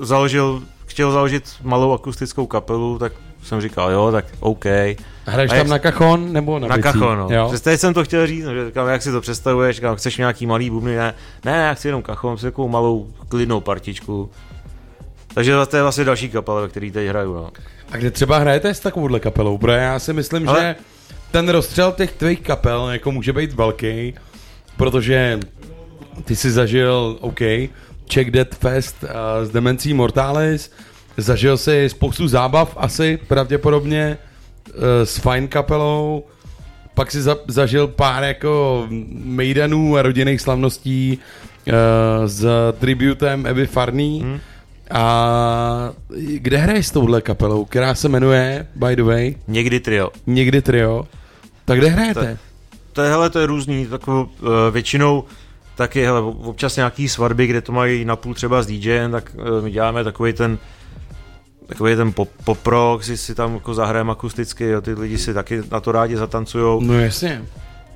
založil, 0.00 0.62
chtěl 0.86 1.12
založit 1.12 1.44
malou 1.62 1.92
akustickou 1.92 2.46
kapelu, 2.46 2.98
tak 2.98 3.12
jsem 3.42 3.60
říkal, 3.60 3.90
jo, 3.90 4.12
tak 4.12 4.24
OK. 4.40 4.64
Hraješ 5.26 5.48
tam 5.50 5.58
jak- 5.58 5.66
na 5.66 5.78
kachon 5.78 6.32
nebo 6.32 6.58
na 6.58 6.68
Na 6.68 6.76
bicí? 6.76 6.82
kachon, 6.82 7.18
no. 7.18 7.28
Jo. 7.30 7.52
Teď 7.62 7.80
jsem 7.80 7.94
to 7.94 8.04
chtěl 8.04 8.26
říct, 8.26 8.44
no, 8.44 8.54
že 8.54 8.66
říkám, 8.66 8.88
jak 8.88 9.02
si 9.02 9.12
to 9.12 9.20
představuješ, 9.20 9.76
říkám, 9.76 9.96
chceš 9.96 10.16
nějaký 10.16 10.46
malý 10.46 10.70
bubny, 10.70 10.96
ne, 10.96 11.14
ne, 11.44 11.52
já 11.52 11.74
chci 11.74 11.88
jenom 11.88 12.02
kachon, 12.02 12.36
chci 12.36 12.46
takovou 12.46 12.68
malou 12.68 13.06
klidnou 13.28 13.60
partičku. 13.60 14.30
Takže 15.34 15.52
to 15.66 15.76
je 15.76 15.82
vlastně 15.82 16.04
další 16.04 16.28
kapela, 16.28 16.60
ve 16.60 16.68
který 16.68 16.90
teď 16.90 17.08
hraju, 17.08 17.34
no. 17.34 17.50
A 17.92 17.96
kde 17.96 18.10
třeba 18.10 18.38
hrajete 18.38 18.74
s 18.74 18.80
takovouhle 18.80 19.20
kapelou? 19.20 19.58
Protože 19.58 19.76
já 19.76 19.98
si 19.98 20.12
myslím, 20.12 20.48
Ale- 20.48 20.60
že 20.60 20.76
ten 21.30 21.48
rozstřel 21.48 21.92
těch 21.92 22.12
tvých 22.12 22.40
kapel 22.40 22.88
jako 22.90 23.12
může 23.12 23.32
být 23.32 23.52
velký, 23.52 24.14
protože 24.76 25.40
ty 26.24 26.36
jsi 26.36 26.50
zažil, 26.50 27.16
OK, 27.20 27.40
Check 28.12 28.30
Dead 28.30 28.54
Fest 28.54 28.96
uh, 29.02 29.08
s 29.44 29.50
Demencí 29.50 29.94
Mortalis, 29.94 30.72
zažil 31.16 31.58
si 31.58 31.88
spoustu 31.88 32.28
zábav 32.28 32.74
asi 32.76 33.18
pravděpodobně 33.28 34.18
s 35.04 35.18
Fine 35.18 35.46
kapelou, 35.46 36.24
pak 36.94 37.10
si 37.10 37.22
za, 37.22 37.36
zažil 37.46 37.88
pár 37.88 38.24
jako 38.24 38.86
mejdanů 39.24 39.96
a 39.96 40.02
rodinných 40.02 40.40
slavností 40.40 41.18
uh, 41.66 41.72
s 42.26 42.46
tributem 42.78 43.46
Evy 43.46 43.66
Farný. 43.66 44.20
Hmm. 44.20 44.38
A 44.90 45.90
kde 46.16 46.56
hraješ 46.56 46.86
s 46.86 46.90
touhle 46.90 47.20
kapelou, 47.20 47.64
která 47.64 47.94
se 47.94 48.08
jmenuje, 48.08 48.66
by 48.74 48.96
the 48.96 49.02
way, 49.02 49.34
Někdy 49.48 49.80
trio. 49.80 50.10
někdy 50.26 50.62
trio, 50.62 51.04
tak 51.64 51.78
kde 51.78 51.88
hrajete? 51.88 52.38
To 52.92 53.02
je, 53.02 53.10
hele, 53.10 53.30
to 53.30 53.38
je 53.38 53.46
různý, 53.46 53.86
takovou, 53.86 54.22
uh, 54.22 54.48
většinou 54.70 55.24
taky, 55.76 56.04
hele, 56.04 56.20
občas 56.20 56.76
nějaký 56.76 57.08
svatby, 57.08 57.46
kde 57.46 57.60
to 57.60 57.72
mají 57.72 58.04
napůl 58.04 58.34
třeba 58.34 58.62
s 58.62 58.66
DJem, 58.66 59.12
tak 59.12 59.32
uh, 59.34 59.64
my 59.64 59.70
děláme 59.70 60.04
takový 60.04 60.32
ten 60.32 60.58
takový 61.66 61.96
ten 61.96 62.12
pop, 62.12 62.28
pop 62.44 62.66
rock, 62.66 63.04
si, 63.04 63.16
si 63.16 63.34
tam 63.34 63.54
jako 63.54 63.74
zahrajeme 63.74 64.12
akusticky, 64.12 64.64
jo, 64.64 64.80
ty 64.80 64.92
lidi 64.92 65.18
si 65.18 65.34
taky 65.34 65.62
na 65.70 65.80
to 65.80 65.92
rádi 65.92 66.16
zatancujou. 66.16 66.80
No 66.80 67.00
jasně. 67.00 67.44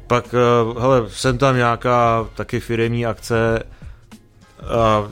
Pak, 0.07 0.35
uh, 0.65 0.81
hele, 0.81 1.03
jsem 1.09 1.39
tam 1.39 1.57
nějaká 1.57 2.27
taky 2.35 2.61
firemní 2.61 3.07
akce 3.07 3.63
a 4.69 5.09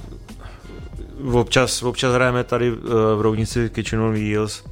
občas, 1.33 1.83
občas 1.83 2.15
hrajeme 2.15 2.45
tady 2.45 2.73
uh, 2.73 2.79
v 3.17 3.21
Roudnici 3.21 3.71
Kitchen 3.71 4.01
on 4.01 4.13
Wheels. 4.13 4.65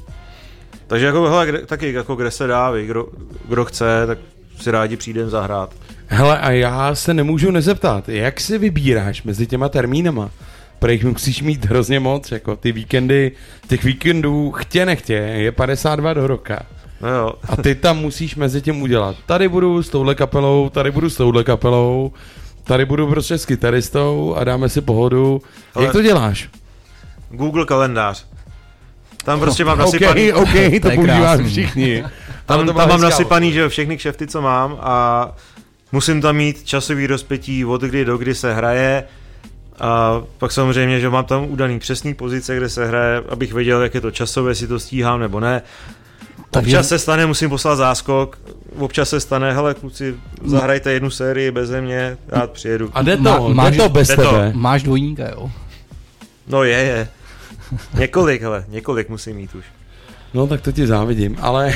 Takže 0.86 1.06
jako, 1.06 1.28
hele, 1.28 1.46
kde, 1.46 1.66
taky 1.66 1.92
jako 1.92 2.14
kde 2.14 2.30
se 2.30 2.46
dá, 2.46 2.70
vy, 2.70 2.86
kdo, 2.86 3.08
kdo 3.48 3.64
chce, 3.64 4.06
tak 4.06 4.18
si 4.60 4.70
rádi 4.70 4.96
přijdem 4.96 5.30
zahrát. 5.30 5.74
Hele, 6.06 6.38
a 6.38 6.50
já 6.50 6.94
se 6.94 7.14
nemůžu 7.14 7.50
nezeptat, 7.50 8.08
jak 8.08 8.40
si 8.40 8.58
vybíráš 8.58 9.22
mezi 9.22 9.46
těma 9.46 9.68
termínama? 9.68 10.30
Jich 10.92 11.04
musíš 11.04 11.42
mít 11.42 11.64
hrozně 11.64 12.00
moc, 12.00 12.32
jako 12.32 12.56
ty 12.56 12.72
víkendy, 12.72 13.32
těch 13.68 13.84
víkendů 13.84 14.52
chtě 14.52 14.86
nechtě, 14.86 15.12
je 15.12 15.52
52 15.52 16.14
do 16.14 16.26
roka. 16.26 16.62
No 17.00 17.08
jo. 17.08 17.32
A 17.48 17.56
ty 17.56 17.74
tam 17.74 17.98
musíš 17.98 18.36
mezi 18.36 18.62
tím 18.62 18.82
udělat. 18.82 19.16
Tady 19.26 19.48
budu 19.48 19.82
s 19.82 19.88
touhle 19.88 20.14
kapelou, 20.14 20.68
tady 20.68 20.90
budu 20.90 21.10
s 21.10 21.16
touhle 21.16 21.44
kapelou, 21.44 22.12
tady 22.64 22.84
budu 22.84 23.06
prostě 23.06 23.38
s 23.38 23.46
kytaristou 23.46 24.34
a 24.38 24.44
dáme 24.44 24.68
si 24.68 24.80
pohodu. 24.80 25.42
Ale- 25.74 25.84
Jak 25.84 25.92
to 25.92 26.02
děláš? 26.02 26.48
Google 27.30 27.64
kalendář. 27.66 28.26
Tam 29.24 29.40
prostě 29.40 29.64
mám 29.64 29.78
nasypaný... 29.78 30.32
OK, 30.32 30.52
to 30.52 30.58
je 30.58 30.80
používáš 30.80 31.40
všichni. 31.40 32.02
Tam, 32.02 32.58
tam, 32.58 32.66
to 32.66 32.72
byla 32.72 32.86
mám 32.86 33.00
nasypaný, 33.00 33.52
že 33.52 33.60
jo, 33.60 33.68
všechny 33.68 33.96
kšefty, 33.96 34.26
co 34.26 34.42
mám 34.42 34.78
a 34.80 35.32
musím 35.92 36.20
tam 36.20 36.36
mít 36.36 36.64
časový 36.64 37.06
rozpětí 37.06 37.64
od 37.64 37.80
kdy 37.80 38.04
do 38.04 38.16
kdy 38.18 38.34
se 38.34 38.54
hraje 38.54 39.04
a 39.80 40.22
pak 40.38 40.52
samozřejmě, 40.52 41.00
že 41.00 41.10
mám 41.10 41.24
tam 41.24 41.44
udaný 41.50 41.78
přesný 41.78 42.14
pozice, 42.14 42.56
kde 42.56 42.68
se 42.68 42.86
hraje, 42.86 43.22
abych 43.28 43.52
věděl, 43.52 43.82
jak 43.82 43.94
je 43.94 44.00
to 44.00 44.10
časové, 44.10 44.50
jestli 44.50 44.66
to 44.66 44.80
stíhám 44.80 45.20
nebo 45.20 45.40
ne. 45.40 45.62
Takže- 46.50 46.76
Občas 46.76 46.88
se 46.88 46.98
stane, 46.98 47.26
musím 47.26 47.50
poslat 47.50 47.76
záskok, 47.76 48.38
občas 48.78 49.08
se 49.08 49.20
stane, 49.20 49.52
hele 49.52 49.74
kluci, 49.74 50.14
zahrajte 50.44 50.92
jednu 50.92 51.10
sérii 51.10 51.50
beze 51.50 51.80
mě, 51.80 52.16
já 52.32 52.46
přijedu. 52.46 52.90
A 52.94 53.02
jde 53.02 53.16
to, 53.16 53.22
Má- 53.22 53.48
máš- 53.48 53.76
to 53.76 53.88
bez 53.88 54.08
jde 54.08 54.16
to. 54.16 54.22
tebe. 54.30 54.52
Máš 54.54 54.82
dvojníka, 54.82 55.28
jo? 55.30 55.50
No 56.48 56.64
je, 56.64 56.78
je. 56.78 57.08
Několik, 57.94 58.42
hele, 58.42 58.64
několik 58.68 59.08
musím 59.08 59.36
mít 59.36 59.54
už. 59.54 59.64
No 60.34 60.46
tak 60.46 60.60
to 60.60 60.72
ti 60.72 60.86
závidím, 60.86 61.36
ale... 61.40 61.72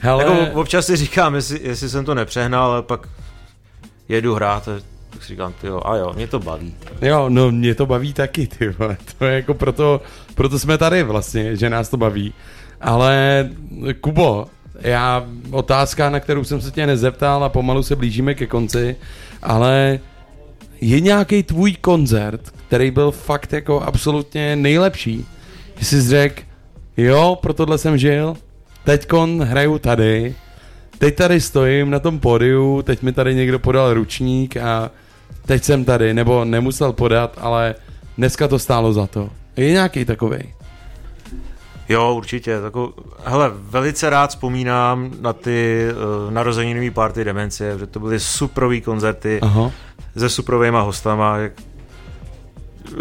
hele, 0.00 0.24
Jako 0.24 0.60
občas 0.60 0.86
si 0.86 0.96
říkám, 0.96 1.34
jestli, 1.34 1.60
jestli 1.62 1.88
jsem 1.88 2.04
to 2.04 2.14
nepřehnal, 2.14 2.70
ale 2.72 2.82
pak 2.82 3.08
jedu 4.08 4.34
hrát, 4.34 4.68
tak 5.14 5.22
si 5.22 5.28
říkám, 5.28 5.52
ty 5.60 5.66
jo, 5.66 5.80
a 5.84 5.96
jo, 5.96 6.12
mě 6.16 6.26
to 6.26 6.38
baví. 6.38 6.74
Jo, 7.02 7.28
no 7.28 7.50
mě 7.50 7.74
to 7.74 7.86
baví 7.86 8.12
taky, 8.12 8.46
ty 8.46 8.68
vole. 8.68 8.96
To 9.18 9.24
je 9.24 9.34
jako 9.34 9.54
proto, 9.54 10.00
proto 10.34 10.58
jsme 10.58 10.78
tady 10.78 11.02
vlastně, 11.02 11.56
že 11.56 11.70
nás 11.70 11.88
to 11.88 11.96
baví. 11.96 12.34
Ale 12.80 13.48
Kubo, 14.00 14.46
já 14.80 15.24
otázka, 15.50 16.10
na 16.10 16.20
kterou 16.20 16.44
jsem 16.44 16.60
se 16.60 16.70
tě 16.70 16.86
nezeptal 16.86 17.44
a 17.44 17.48
pomalu 17.48 17.82
se 17.82 17.96
blížíme 17.96 18.34
ke 18.34 18.46
konci, 18.46 18.96
ale 19.42 19.98
je 20.80 21.00
nějaký 21.00 21.42
tvůj 21.42 21.72
koncert, 21.72 22.50
který 22.68 22.90
byl 22.90 23.10
fakt 23.10 23.52
jako 23.52 23.80
absolutně 23.80 24.56
nejlepší? 24.56 25.26
Že 25.78 25.84
jsi 25.84 26.02
řekl, 26.02 26.42
jo, 26.96 27.38
pro 27.42 27.54
tohle 27.54 27.78
jsem 27.78 27.98
žil, 27.98 28.36
teďkon 28.84 29.42
hraju 29.42 29.78
tady, 29.78 30.34
teď 30.98 31.14
tady 31.14 31.40
stojím 31.40 31.90
na 31.90 31.98
tom 31.98 32.20
pódiu, 32.20 32.82
teď 32.82 33.02
mi 33.02 33.12
tady 33.12 33.34
někdo 33.34 33.58
podal 33.58 33.94
ručník 33.94 34.56
a 34.56 34.90
teď 35.46 35.64
jsem 35.64 35.84
tady, 35.84 36.14
nebo 36.14 36.44
nemusel 36.44 36.92
podat, 36.92 37.38
ale 37.40 37.74
dneska 38.18 38.48
to 38.48 38.58
stálo 38.58 38.92
za 38.92 39.06
to. 39.06 39.30
Je 39.56 39.72
nějaký 39.72 40.04
takový. 40.04 40.38
Jo, 41.88 42.14
určitě. 42.14 42.60
Tako, 42.60 42.92
hele, 43.24 43.50
velice 43.54 44.10
rád 44.10 44.30
vzpomínám 44.30 45.10
na 45.20 45.32
ty 45.32 45.86
uh, 46.26 46.32
narozeninové 46.32 46.90
party 46.90 47.24
Demencie, 47.24 47.78
že 47.78 47.86
to 47.86 48.00
byly 48.00 48.20
suprový 48.20 48.80
koncerty 48.80 49.38
Aha. 49.42 49.70
se 50.16 50.28
suprovýma 50.28 50.80
hostama. 50.80 51.36
Jak, 51.36 51.52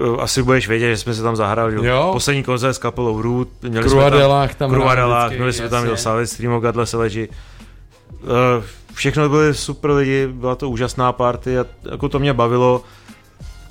uh, 0.01 0.21
asi 0.21 0.43
budeš 0.43 0.67
vědět, 0.67 0.89
že 0.89 0.97
jsme 0.97 1.13
se 1.13 1.23
tam 1.23 1.35
zahrali. 1.35 1.87
Jo. 1.87 2.09
Poslední 2.13 2.43
koncert 2.43 2.73
s 2.73 2.77
kapelou 2.77 3.21
Root. 3.21 3.47
Měli 3.61 3.89
Kruadelách 3.89 4.55
tam 4.55 4.69
jsme 4.69 4.77
tam, 4.77 4.81
Kruadelách, 4.81 5.09
hráli 5.09 5.27
vždycky, 5.27 5.37
měli 5.37 5.53
jsme 5.53 5.69
tam 5.69 5.85
do 5.87 5.97
Savit 5.97 6.29
Streamo, 6.29 6.59
Gadle 6.59 6.85
Seleži. 6.85 7.29
Uh, 8.23 8.29
všechno 8.93 9.29
byly 9.29 9.53
super 9.53 9.91
lidi, 9.91 10.27
byla 10.27 10.55
to 10.55 10.69
úžasná 10.69 11.11
party 11.11 11.59
a 11.59 11.65
jako 11.91 12.09
to 12.09 12.19
mě 12.19 12.33
bavilo. 12.33 12.83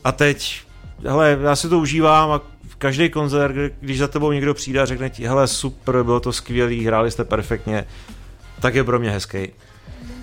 A 0.05 0.13
teď, 0.13 0.61
hele, 1.07 1.39
já 1.43 1.57
si 1.57 1.69
to 1.69 1.79
užívám 1.79 2.31
a 2.31 2.41
každý 2.79 3.09
koncert, 3.09 3.53
kdy- 3.53 3.71
když 3.81 3.99
za 3.99 4.09
tebou 4.09 4.33
někdo 4.33 4.55
přijde 4.55 4.81
a 4.81 4.87
řekne 4.87 5.11
ti, 5.11 5.27
hele, 5.27 5.47
super, 5.47 6.03
bylo 6.03 6.21
to 6.21 6.33
skvělý, 6.33 6.85
hráli 6.87 7.11
jste 7.11 7.25
perfektně, 7.25 7.85
tak 8.61 8.75
je 8.75 8.85
pro 8.85 8.99
mě 8.99 9.11
hezký. 9.11 9.49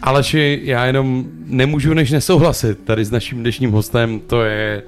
Aleši, 0.02 0.62
já 0.64 0.86
jenom 0.86 1.26
nemůžu 1.46 1.94
než 1.94 2.12
nesouhlasit 2.12 2.86
tady 2.86 3.06
s 3.06 3.12
naším 3.12 3.40
dnešním 3.40 3.72
hostem, 3.72 4.20
to 4.20 4.44
je... 4.44 4.84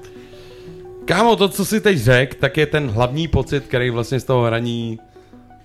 Kámo, 1.05 1.35
to, 1.35 1.49
co 1.49 1.65
si 1.65 1.81
teď 1.81 1.97
řekl, 1.97 2.35
tak 2.39 2.57
je 2.57 2.65
ten 2.65 2.89
hlavní 2.89 3.27
pocit, 3.27 3.63
který 3.63 3.89
vlastně 3.89 4.19
z 4.19 4.23
toho 4.23 4.43
hraní 4.43 4.99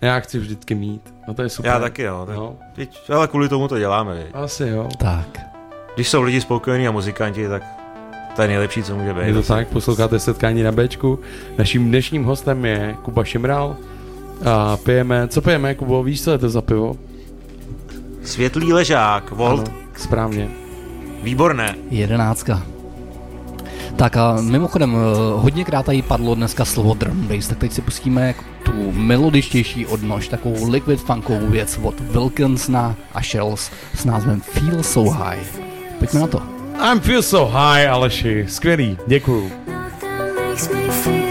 já 0.01 0.21
chci 0.21 0.39
vždycky 0.39 0.75
mít. 0.75 1.15
No 1.29 1.35
to 1.35 1.43
je 1.43 1.49
super. 1.49 1.71
Já 1.73 1.81
taky, 1.81 2.03
jo. 2.03 2.25
Tak, 2.27 2.37
No. 2.37 2.57
teď, 2.75 3.11
ale 3.11 3.29
kvůli 3.29 3.49
tomu 3.49 3.69
to 3.69 3.79
děláme. 3.79 4.15
Viď. 4.15 4.27
Asi 4.35 4.69
jo. 4.69 4.89
Tak. 4.99 5.41
Když 5.95 6.09
jsou 6.09 6.23
lidi 6.23 6.41
spokojení 6.41 6.89
a 6.89 6.91
muzikanti, 6.91 7.49
tak 7.49 7.63
to 8.37 8.43
je 8.43 8.49
nejlepší, 8.49 8.83
co 8.83 8.97
může 8.97 9.15
být. 9.15 9.27
Je 9.27 9.33
to 9.35 9.43
tak, 9.43 9.69
posloucháte 9.69 10.19
setkání 10.19 10.63
na 10.63 10.73
Bčku. 10.73 11.19
Naším 11.59 11.89
dnešním 11.89 12.25
hostem 12.25 12.65
je 12.65 12.95
Kuba 13.03 13.25
Šimral. 13.25 13.77
A 14.45 14.77
pijeme, 14.77 15.29
co 15.29 15.43
pijeme, 15.43 15.75
Kubo, 15.75 16.03
víš, 16.03 16.23
co 16.25 16.31
je 16.31 16.39
to 16.39 16.49
za 16.49 16.63
pivo? 16.63 16.97
Světlý 18.23 18.73
ležák, 18.73 19.31
Volt, 19.31 19.69
Ano, 19.69 19.79
správně. 19.97 20.49
výborné. 21.23 21.75
Jedenáctka. 21.91 22.63
Tak 23.97 24.17
a 24.17 24.37
mimochodem, 24.41 24.97
eh, 24.97 24.99
hodněkrát 25.41 25.87
tady 25.87 26.03
padlo 26.03 26.35
dneska 26.35 26.65
slovo 26.65 26.95
drum 26.95 27.29
bass, 27.29 27.49
tak 27.49 27.59
teď 27.59 27.73
si 27.73 27.83
pustíme 27.83 28.35
tu 28.63 28.93
melodičtější 28.93 29.87
odnož, 29.87 30.29
takovou 30.29 30.71
liquid 30.71 31.01
funkovou 31.01 31.47
věc 31.47 31.79
od 31.83 32.01
Wilkinsona 32.01 32.95
a 33.15 33.23
Shells 33.23 33.71
s 33.95 34.05
názvem 34.05 34.41
Feel 34.41 34.83
So 34.83 35.19
High. 35.19 35.43
Pojďme 35.99 36.21
na 36.21 36.27
to. 36.27 36.43
I'm 36.93 37.01
feel 37.01 37.23
so 37.23 37.53
high, 37.53 37.89
Aleši. 37.91 38.47
Skvělý, 38.49 38.99
děkuju. 39.07 39.51
makes 40.57 40.69
me 40.73 40.91
feel 40.91 41.26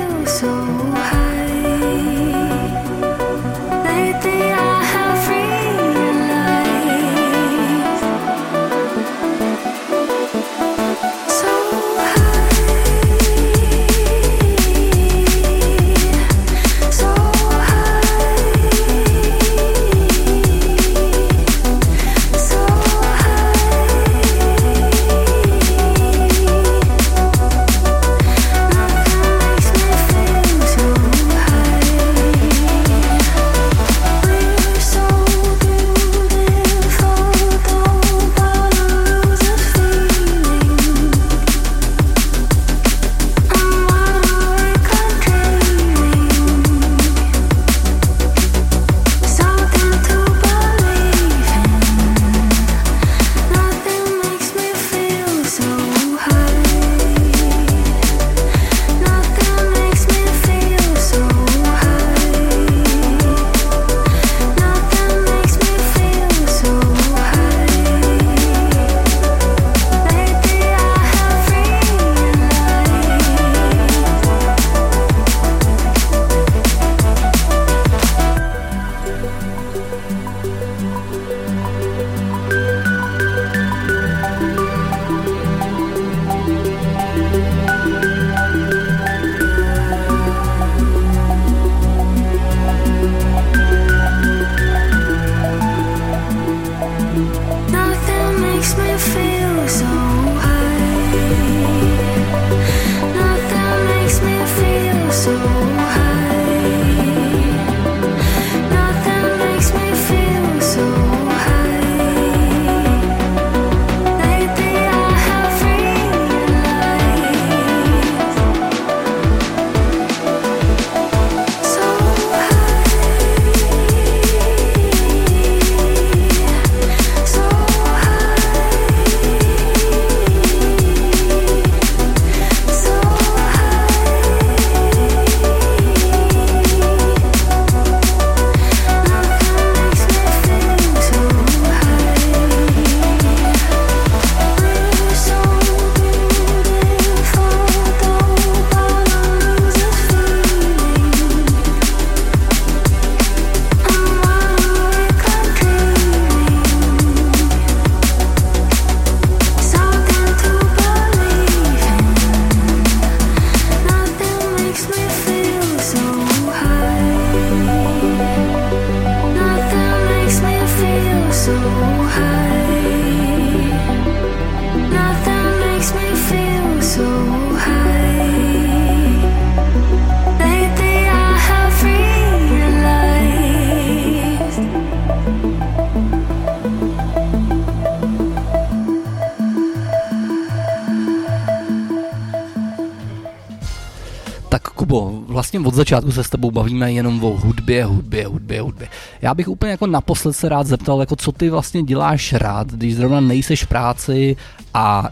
začátku 195.86 196.12
se 196.12 196.24
s 196.24 196.30
tebou 196.30 196.52
bavíme 196.52 196.91
jenom 196.91 197.24
o 197.24 197.38
hudbě, 197.38 197.86
hudbě, 197.86 198.28
hudbě, 198.28 198.62
hudbě. 198.62 198.88
Já 199.22 199.34
bych 199.34 199.48
úplně 199.48 199.72
jako 199.72 199.88
naposled 199.88 200.34
se 200.34 200.49
rád 200.49 200.68
zeptal, 200.68 200.99
jako 200.99 201.16
co 201.16 201.32
ty 201.32 201.49
vlastně 201.49 201.84
děláš 201.84 202.34
rád, 202.34 202.68
když 202.68 202.95
zrovna 202.95 203.20
nejseš 203.20 203.64
v 203.64 203.68
práci 203.68 204.36
a 204.74 205.10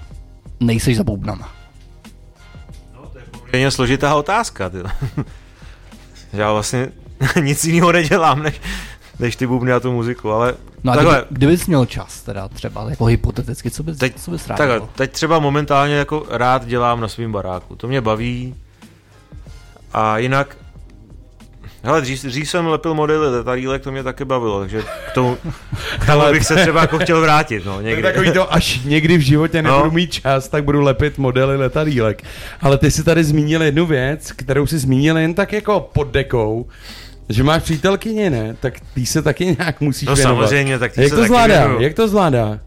nejseš 0.59 0.97
za 0.97 1.03
bubnama. 1.03 1.49
Je 3.53 3.71
složitá 3.71 4.15
otázka. 4.15 4.69
Ty. 4.69 4.77
Já 6.33 6.51
vlastně 6.51 6.91
nic 7.41 7.65
jiného 7.65 7.91
nedělám, 7.91 8.43
než, 8.43 8.61
než 9.19 9.35
ty 9.35 9.47
bubny 9.47 9.71
a 9.71 9.79
tu 9.79 9.91
muziku, 9.93 10.31
ale 10.31 10.53
No 10.83 10.91
a 10.91 10.95
takhle, 10.95 11.15
kdyby, 11.15 11.35
kdybys 11.37 11.67
měl 11.67 11.85
čas, 11.85 12.21
teda 12.21 12.47
třeba 12.47 12.89
jako 12.89 13.05
hypoteticky, 13.05 13.71
co 13.71 13.83
bys, 13.83 13.97
Teď- 13.97 14.19
co 14.19 14.31
bys 14.31 14.47
rád 14.47 14.55
takhle, 14.55 14.81
teď 14.95 15.11
třeba 15.11 15.39
momentálně 15.39 15.95
jako 15.95 16.25
rád 16.29 16.65
dělám 16.65 17.01
na 17.01 17.07
svém 17.07 17.31
baráku. 17.31 17.75
To 17.75 17.87
mě 17.87 18.01
baví. 18.01 18.55
A 19.93 20.17
jinak, 20.17 20.57
hele, 21.83 22.01
dřív, 22.01 22.23
dřív 22.23 22.49
jsem 22.49 22.67
lepil 22.67 22.93
modely 22.93 23.29
letadílek, 23.37 23.81
to 23.83 23.91
mě 23.91 24.03
taky 24.03 24.25
bavilo, 24.25 24.59
takže 24.59 24.81
k 24.81 25.11
tomu, 25.13 25.37
k 25.99 26.05
tomu 26.05 26.31
bych 26.31 26.45
se 26.45 26.55
třeba 26.55 26.81
jako 26.81 26.99
chtěl 26.99 27.21
vrátit, 27.21 27.65
no, 27.65 27.73
To 27.73 27.79
je 27.79 27.85
někdy. 27.85 28.01
takový 28.03 28.31
to, 28.31 28.53
až 28.53 28.79
někdy 28.85 29.17
v 29.17 29.21
životě 29.21 29.61
No. 29.61 29.71
nebudu 29.71 29.91
mít 29.91 30.11
čas, 30.13 30.47
tak 30.47 30.63
budu 30.63 30.81
lepit 30.81 31.17
modely 31.17 31.57
letadílek. 31.57 32.23
Ale 32.61 32.77
ty 32.77 32.91
si 32.91 33.03
tady 33.03 33.23
zmínil 33.23 33.63
jednu 33.63 33.85
věc, 33.85 34.31
kterou 34.31 34.65
si 34.67 34.77
zmínil 34.79 35.17
jen 35.17 35.33
tak 35.33 35.53
jako 35.53 35.89
pod 35.93 36.07
dekou, 36.11 36.65
že 37.29 37.43
máš 37.43 37.63
přítelkyně, 37.63 38.29
ne? 38.29 38.55
Tak 38.59 38.73
ty 38.93 39.05
se 39.05 39.21
taky 39.21 39.45
nějak 39.59 39.81
musíš 39.81 40.07
No 40.09 40.15
věnovat. 40.15 40.41
samozřejmě, 40.43 40.79
tak 40.79 40.91
ty 40.93 41.01
Jak 41.01 41.09
se 41.09 41.15
to 41.15 41.21
taky 41.21 41.27
zvládá? 41.27 41.59
věnuju. 41.59 41.81
Jak 41.81 41.93
to 41.93 42.07
zvládá? 42.07 42.59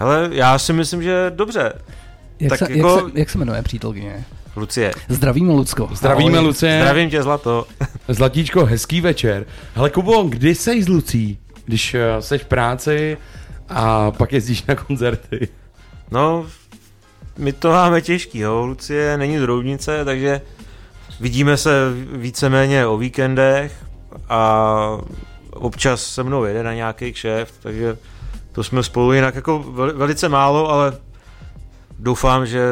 Hele, 0.00 0.28
já 0.32 0.58
si 0.58 0.72
myslím, 0.72 1.02
že 1.02 1.32
dobře. 1.34 1.72
Jak, 2.40 2.48
tak 2.50 2.58
se, 2.58 2.72
jako- 2.72 2.88
jak, 2.88 3.12
se, 3.14 3.18
jak 3.20 3.30
se 3.30 3.38
jmenuje 3.38 3.62
přítelkyně? 3.62 4.24
Lucie, 4.56 4.92
Zdravíme, 5.08 5.52
Lucko. 5.52 5.88
Zdravíme, 5.92 6.38
Ahoj. 6.38 6.46
Lucie. 6.48 6.78
zdravím 6.80 7.10
tě, 7.10 7.22
Zlato. 7.22 7.66
Zlatíčko, 8.08 8.64
hezký 8.66 9.00
večer. 9.00 9.46
Hele, 9.74 9.90
Kubo, 9.90 10.22
kdy 10.22 10.54
jsi 10.54 10.82
s 10.82 10.88
Lucí? 10.88 11.38
Když 11.64 11.96
jsi 12.20 12.38
v 12.38 12.44
práci 12.44 13.16
a 13.68 14.10
pak 14.10 14.32
jezdíš 14.32 14.64
na 14.66 14.74
koncerty. 14.74 15.48
No, 16.10 16.46
my 17.38 17.52
to 17.52 17.68
máme 17.70 18.00
těžký, 18.00 18.38
jo. 18.38 18.66
Lucie 18.66 19.16
není 19.18 19.38
z 19.38 19.42
Roudnice, 19.42 20.04
takže 20.04 20.40
vidíme 21.20 21.56
se 21.56 21.70
víceméně 22.12 22.86
o 22.86 22.96
víkendech 22.96 23.72
a 24.28 24.70
občas 25.50 26.02
se 26.06 26.22
mnou 26.22 26.44
jede 26.44 26.62
na 26.62 26.74
nějaký 26.74 27.12
kšeft, 27.12 27.54
takže 27.62 27.96
to 28.52 28.64
jsme 28.64 28.82
spolu 28.82 29.12
jinak 29.12 29.34
jako 29.34 29.58
vel- 29.58 29.96
velice 29.96 30.28
málo, 30.28 30.70
ale 30.70 30.92
doufám, 31.98 32.46
že 32.46 32.62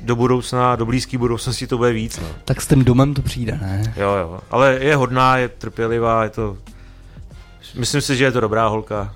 do 0.00 0.16
budoucna, 0.16 0.76
do 0.76 0.86
blízké 0.86 1.18
budoucnosti 1.18 1.66
to 1.66 1.76
bude 1.76 1.92
víc. 1.92 2.18
No. 2.20 2.26
Tak 2.44 2.60
s 2.60 2.66
tím 2.66 2.84
domem 2.84 3.14
to 3.14 3.22
přijde, 3.22 3.58
ne? 3.62 3.94
Jo, 3.96 4.10
jo. 4.20 4.40
Ale 4.50 4.78
je 4.80 4.96
hodná, 4.96 5.36
je 5.38 5.48
trpělivá, 5.48 6.24
je 6.24 6.30
to... 6.30 6.56
Myslím 7.74 8.00
si, 8.00 8.16
že 8.16 8.24
je 8.24 8.32
to 8.32 8.40
dobrá 8.40 8.66
holka. 8.66 9.14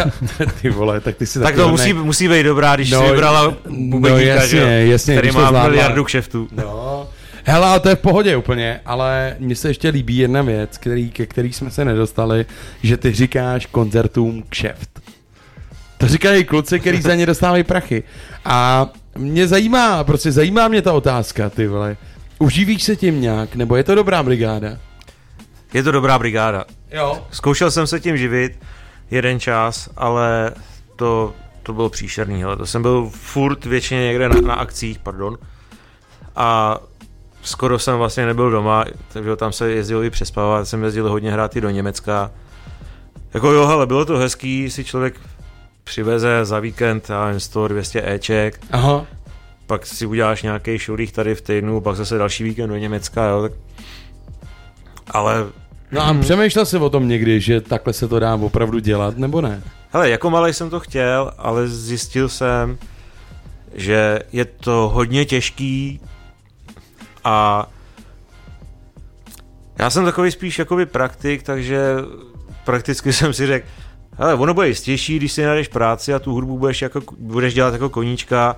ty 0.62 0.70
vole, 0.70 1.00
tak 1.00 1.16
ty 1.16 1.26
si 1.26 1.40
Tak 1.40 1.54
to 1.54 1.60
hodnej- 1.68 1.70
musí, 1.70 1.92
musí 2.06 2.28
být 2.28 2.42
dobrá, 2.42 2.74
když 2.76 2.90
No, 2.90 3.02
si 3.02 3.10
vybrala 3.10 3.44
no 3.44 3.56
bubeníka, 3.68 4.20
jasně, 4.20 4.48
že 4.48 4.58
jo, 4.82 4.90
jasně, 4.92 5.14
který 5.14 5.30
má 5.30 5.40
zvládla. 5.48 5.68
miliardu 5.68 6.04
kšeftů. 6.04 6.48
No. 6.52 7.08
Hele, 7.44 7.66
ale 7.66 7.80
to 7.80 7.88
je 7.88 7.96
v 7.96 7.98
pohodě 7.98 8.36
úplně, 8.36 8.80
ale 8.86 9.36
mně 9.38 9.56
se 9.56 9.68
ještě 9.68 9.88
líbí 9.88 10.16
jedna 10.16 10.42
věc, 10.42 10.78
který, 10.78 11.10
ke 11.10 11.26
který 11.26 11.52
jsme 11.52 11.70
se 11.70 11.84
nedostali, 11.84 12.46
že 12.82 12.96
ty 12.96 13.12
říkáš 13.12 13.66
koncertům 13.66 14.42
kšeft. 14.48 15.00
To 15.98 16.08
říkají 16.08 16.44
kluci, 16.44 16.80
který 16.80 17.02
za 17.02 17.14
ně 17.14 17.26
dostávají 17.26 17.64
prachy. 17.64 18.02
A 18.44 18.86
mě 19.18 19.48
zajímá, 19.48 20.04
prostě 20.04 20.32
zajímá 20.32 20.68
mě 20.68 20.82
ta 20.82 20.92
otázka, 20.92 21.50
ty 21.50 21.66
vole. 21.66 21.96
Uživíš 22.38 22.82
se 22.82 22.96
tím 22.96 23.20
nějak, 23.20 23.54
nebo 23.54 23.76
je 23.76 23.84
to 23.84 23.94
dobrá 23.94 24.22
brigáda? 24.22 24.68
Je 25.74 25.82
to 25.82 25.92
dobrá 25.92 26.18
brigáda. 26.18 26.64
Jo. 26.90 27.26
Zkoušel 27.30 27.70
jsem 27.70 27.86
se 27.86 28.00
tím 28.00 28.16
živit 28.16 28.58
jeden 29.10 29.40
čas, 29.40 29.88
ale 29.96 30.52
to, 30.96 31.34
to 31.62 31.72
bylo 31.72 31.88
příšerný. 31.88 32.42
Hele. 32.42 32.56
To 32.56 32.66
jsem 32.66 32.82
byl 32.82 33.10
furt 33.12 33.64
většině 33.64 34.06
někde 34.06 34.28
na, 34.28 34.40
na 34.40 34.54
akcích, 34.54 34.98
pardon. 34.98 35.38
A 36.36 36.78
skoro 37.42 37.78
jsem 37.78 37.98
vlastně 37.98 38.26
nebyl 38.26 38.50
doma, 38.50 38.84
takže 39.12 39.36
tam 39.36 39.52
se 39.52 39.70
jezdilo 39.70 40.02
i 40.02 40.10
přespávat, 40.10 40.68
jsem 40.68 40.84
jezdil 40.84 41.10
hodně 41.10 41.32
hrát 41.32 41.56
i 41.56 41.60
do 41.60 41.70
Německa. 41.70 42.30
Jako 43.34 43.52
jo, 43.52 43.66
hele, 43.66 43.86
bylo 43.86 44.04
to 44.04 44.18
hezký, 44.18 44.70
si 44.70 44.84
člověk 44.84 45.20
přiveze 45.90 46.44
za 46.44 46.60
víkend, 46.60 47.10
já 47.10 47.24
nevím, 47.24 47.40
100, 47.40 47.68
200 47.68 48.12
Eček, 48.12 48.60
Aha. 48.70 49.06
pak 49.66 49.86
si 49.86 50.06
uděláš 50.06 50.42
nějaký 50.42 50.78
showrích 50.78 51.12
tady 51.12 51.34
v 51.34 51.42
týdnu, 51.42 51.80
pak 51.80 51.96
zase 51.96 52.18
další 52.18 52.44
víkend 52.44 52.68
do 52.70 52.76
Německa, 52.76 53.24
jo, 53.24 53.42
tak... 53.42 53.52
Ale 55.10 55.46
No 55.92 56.00
a 56.02 56.14
přemýšlel 56.14 56.66
jsi 56.66 56.76
o 56.76 56.90
tom 56.90 57.08
někdy, 57.08 57.40
že 57.40 57.60
takhle 57.60 57.92
se 57.92 58.08
to 58.08 58.18
dá 58.18 58.34
opravdu 58.34 58.78
dělat, 58.78 59.16
nebo 59.16 59.40
ne? 59.40 59.62
Hele, 59.92 60.10
jako 60.10 60.30
malý 60.30 60.52
jsem 60.54 60.70
to 60.70 60.80
chtěl, 60.80 61.32
ale 61.38 61.68
zjistil 61.68 62.28
jsem, 62.28 62.78
že 63.74 64.18
je 64.32 64.44
to 64.44 64.90
hodně 64.94 65.24
těžký 65.24 66.00
a 67.24 67.66
já 69.78 69.90
jsem 69.90 70.04
takový 70.04 70.30
spíš 70.30 70.58
jakoby 70.58 70.86
praktik, 70.86 71.42
takže 71.42 71.80
prakticky 72.64 73.12
jsem 73.12 73.32
si 73.32 73.46
řekl, 73.46 73.66
hele, 74.20 74.34
ono 74.34 74.54
bude 74.54 74.68
jistější, 74.68 75.16
když 75.16 75.32
si 75.32 75.42
najdeš 75.42 75.68
práci 75.68 76.14
a 76.14 76.18
tu 76.18 76.32
hudbu 76.32 76.58
budeš, 76.58 76.82
jako, 76.82 77.00
budeš 77.18 77.54
dělat 77.54 77.72
jako 77.72 77.88
koníčka, 77.88 78.56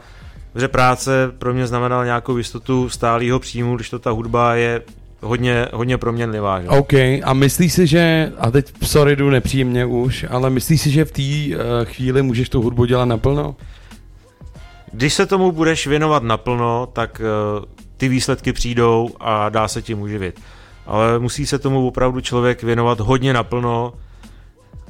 protože 0.53 0.69
práce 0.69 1.33
pro 1.39 1.55
mě 1.55 1.67
znamenala 1.67 2.05
nějakou 2.05 2.37
jistotu 2.37 2.89
stálého 2.89 3.39
příjmu, 3.39 3.77
když 3.77 3.91
to 3.91 3.99
ta 3.99 4.11
hudba 4.11 4.55
je 4.55 4.83
hodně, 5.21 5.67
hodně 5.73 5.99
proměnlivá. 5.99 6.63
Že? 6.63 6.69
OK, 6.69 6.93
a 7.23 7.33
myslíš 7.33 7.73
si, 7.73 7.87
že, 7.87 8.33
a 8.39 8.51
teď 8.51 8.73
sorry, 8.83 9.17
jdu 9.17 9.31
nepříjemně 9.31 9.87
už, 9.87 10.27
ale 10.31 10.51
myslíš 10.51 10.81
si, 10.81 10.91
že 10.91 11.05
v 11.05 11.13
té 11.13 11.23
uh, 11.23 11.63
chvíli 11.85 12.23
můžeš 12.23 12.49
tu 12.49 12.63
hudbu 12.63 12.85
dělat 12.85 13.05
naplno? 13.05 13.57
Když 14.93 15.15
se 15.15 15.27
tomu 15.27 15.53
budeš 15.53 15.87
věnovat 15.87 16.23
naplno, 16.23 16.89
tak 16.93 17.21
uh, 17.21 17.65
ty 17.97 18.09
výsledky 18.09 18.53
přijdou 18.53 19.11
a 19.21 19.49
dá 19.49 19.69
se 19.69 19.83
tím 19.83 20.01
uživit. 20.01 20.41
Ale 20.87 21.19
musí 21.19 21.47
se 21.47 21.59
tomu 21.59 21.87
opravdu 21.87 22.21
člověk 22.21 22.63
věnovat 22.63 23.01
hodně 23.01 23.33
naplno 23.33 23.93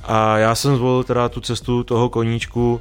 a 0.04 0.38
já 0.38 0.54
jsem 0.54 0.76
zvolil 0.76 1.04
teda 1.04 1.28
tu 1.28 1.40
cestu 1.40 1.84
toho 1.84 2.08
koníčku, 2.08 2.80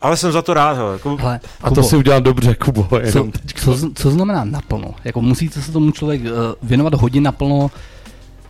ale 0.00 0.16
jsem 0.16 0.32
za 0.32 0.42
to 0.42 0.54
rád. 0.54 0.76
Hele. 0.76 0.92
Jako, 0.92 1.16
Hele, 1.16 1.40
A 1.62 1.70
to 1.70 1.82
si 1.82 1.96
udělal 1.96 2.20
dobře, 2.20 2.54
Kubo, 2.54 2.88
co, 2.90 2.96
jenom 2.98 3.32
co, 3.54 3.90
co 3.94 4.10
znamená 4.10 4.44
naplno? 4.44 4.94
Jako 5.04 5.20
musíte 5.22 5.62
se 5.62 5.72
tomu 5.72 5.90
člověk 5.90 6.22
uh, 6.22 6.28
věnovat 6.62 6.94
hodně 6.94 7.20
naplno, 7.20 7.70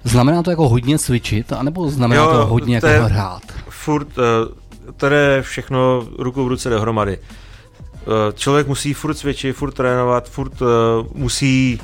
znamená 0.05 0.43
to 0.43 0.51
jako 0.51 0.69
hodně 0.69 0.99
cvičit, 0.99 1.53
anebo 1.53 1.89
znamená 1.91 2.23
Jo, 2.23 2.31
to 2.31 2.47
hodně 2.47 2.81
to 2.81 2.87
jako 2.87 3.05
hrát? 3.05 3.43
furt, 3.69 4.09
uh, 4.19 4.25
to 4.97 5.07
je 5.07 5.43
všechno 5.43 6.05
ruku 6.19 6.45
v 6.45 6.49
ruce 6.49 6.71
dohromady. 6.71 7.19
Uh, 7.19 8.13
člověk 8.35 8.69
musí 8.69 8.95
furt 8.95 9.15
cvičit, 9.15 9.57
furt 9.57 9.73
trénovat, 9.73 10.29
furt 10.29 10.63
uh, 10.63 10.69
musí 11.15 11.81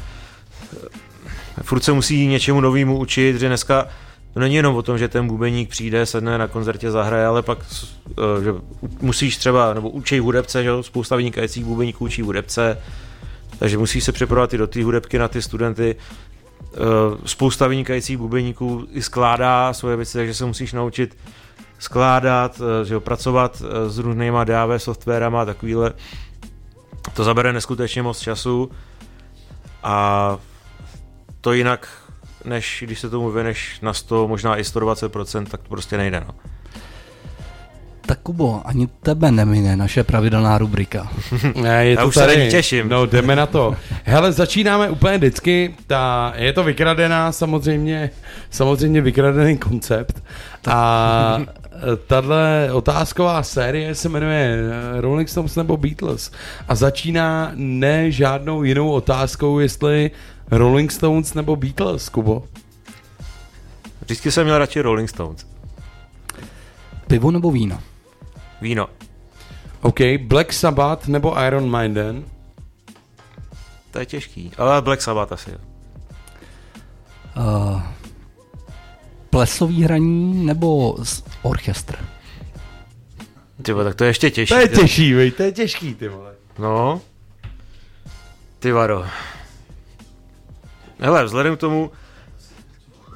furt 1.63 1.81
se 1.85 1.93
musí 1.93 2.27
něčemu 2.27 2.61
novému 2.61 2.99
učit, 2.99 3.37
že 3.41 3.47
dneska 3.47 3.87
to 4.35 4.41
není 4.41 4.55
jenom 4.55 4.77
o 4.77 4.83
tom, 4.83 4.99
že 4.99 5.09
ten 5.09 5.27
bubeník 5.27 5.71
přijde, 5.71 6.07
sedne 6.07 6.39
na 6.39 6.47
koncertě, 6.47 6.91
zahraje, 6.91 7.27
ale 7.27 7.43
pak 7.43 7.59
uh, 7.59 8.45
že 8.45 8.55
musíš 9.01 9.37
třeba, 9.37 9.75
nebo 9.75 9.91
učí 9.91 10.19
hudebce, 10.19 10.65
že 10.65 10.71
spousta 10.81 11.17
vynikajících 11.17 11.65
bubeníků 11.65 12.05
učí 12.05 12.23
hudebce, 12.23 12.79
takže 13.59 13.79
musí 13.79 14.01
se 14.01 14.13
připravovat 14.13 14.55
i 14.55 14.59
do 14.59 14.67
té 14.67 14.85
hudebky 14.85 15.19
na 15.19 15.29
ty 15.29 15.43
studenty. 15.43 15.97
Uh, 16.71 17.19
spousta 17.25 17.67
vynikajících 17.67 18.17
bubeníků 18.17 18.87
i 18.91 19.03
skládá 19.03 19.73
svoje 19.73 19.97
věci, 19.97 20.19
takže 20.19 20.35
se 20.35 20.45
musíš 20.45 20.73
naučit 20.73 21.17
skládat, 21.81 22.61
eh, 22.61 22.85
že 22.85 22.95
jo, 22.95 23.01
pracovat 23.01 23.63
eh, 23.65 23.91
s 23.91 23.99
různýma 23.99 24.45
DAW 24.45 24.79
softwarama 24.79 25.43
a 25.43 25.45
takovýhle. 25.45 25.93
To 27.15 27.25
zabere 27.25 27.53
neskutečně 27.53 28.03
moc 28.03 28.19
času 28.19 28.71
a 29.83 30.37
to 31.41 31.53
jinak, 31.53 31.89
než 32.45 32.83
když 32.87 33.01
se 33.01 33.11
tomu 33.11 33.31
věneš 33.31 33.79
na 33.83 33.93
100, 33.93 34.29
možná 34.29 34.57
i 34.57 34.63
120%, 34.63 35.47
tak 35.47 35.63
to 35.63 35.69
prostě 35.69 35.97
nejde. 35.97 36.21
No. 36.21 36.35
Tak 38.07 38.19
Kubo, 38.23 38.63
ani 38.65 38.89
tebe 39.03 39.31
nemine 39.31 39.77
naše 39.77 40.05
pravidelná 40.05 40.59
rubrika. 40.59 41.09
Ne, 41.63 41.87
je 41.87 41.91
Já 41.95 42.01
to 42.03 42.09
už 42.09 42.15
se 42.15 42.21
tady. 42.21 42.45
ní 42.45 42.51
těším. 42.51 42.89
No, 42.89 43.07
jdeme 43.07 43.37
na 43.37 43.47
to. 43.47 43.75
Hele, 44.05 44.33
začínáme 44.33 44.91
úplně 44.91 45.19
vždycky. 45.19 45.75
Ta, 45.87 46.33
je 46.37 46.53
to 46.53 46.65
vykradená, 46.65 47.33
samozřejmě, 47.33 48.11
samozřejmě 48.51 49.01
vykradený 49.01 49.59
koncept. 49.59 50.23
A 50.67 51.41
tahle 52.07 52.69
otázková 52.73 53.43
série 53.43 53.95
se 53.95 54.09
jmenuje 54.09 54.57
eh, 54.97 55.01
Rolling 55.01 55.29
Stones 55.29 55.57
nebo 55.57 55.77
Beatles. 55.77 56.31
A 56.69 56.75
začíná 56.75 57.53
ne 57.55 58.11
žádnou 58.11 58.63
jinou 58.63 58.91
otázkou, 58.91 59.59
jestli 59.59 60.11
Rolling 60.51 60.93
Stones 60.93 61.35
nebo 61.35 61.57
Beatles, 61.57 62.09
Kubo. 62.09 62.45
Vždycky 64.01 64.31
jsem 64.31 64.45
měl 64.45 64.59
radši 64.59 64.81
Rolling 64.81 65.11
Stones. 65.11 65.47
Pivo 67.07 67.31
nebo 67.31 67.51
víno? 67.51 67.81
Víno. 68.61 68.89
OK, 69.81 70.01
Black 70.21 70.53
Sabbath 70.53 71.09
nebo 71.09 71.43
Iron 71.43 71.71
Maiden? 71.71 72.25
To 73.91 73.99
je 73.99 74.07
těžký. 74.07 74.51
Ale 74.59 74.83
Black 74.83 75.03
Sabbath 75.03 75.33
asi. 75.33 75.51
Uh, 77.37 77.83
plesový 79.31 79.83
hraní 79.83 80.47
nebo 80.47 80.97
orchestr? 81.43 81.97
Ty 83.63 83.75
tak 83.85 83.95
to 83.95 84.05
je 84.05 84.11
ještě 84.11 84.31
těžší. 84.31 84.55
To 84.55 84.61
je 84.61 84.69
těžší, 84.69 85.15
vej, 85.15 85.31
to 85.31 85.43
je 85.43 85.53
těžký, 85.53 85.95
ty 85.95 86.09
vole. 86.09 86.33
No. 86.59 87.01
Ty 88.59 88.73
varo. 88.73 89.05
Hele, 91.01 91.25
vzhledem 91.25 91.57
k 91.57 91.61
tomu, 91.61 91.91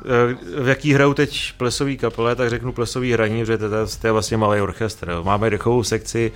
eh, 0.05 0.63
v 0.63 0.69
jaký 0.69 0.93
hrajou 0.95 1.15
teď 1.15 1.53
plesový 1.57 1.97
kapele, 1.97 2.37
tak 2.37 2.51
řeknu 2.51 2.73
plesový 2.73 3.13
hraní, 3.13 3.41
protože 3.43 3.59
to, 3.59 3.65
je- 3.65 3.71
to 4.01 4.07
je 4.07 4.13
vlastně 4.13 4.37
malý 4.37 4.61
orchestr. 4.61 5.11
jo. 5.11 5.25
Máme 5.25 5.51
dechovou 5.51 5.83
sekci, 5.83 6.33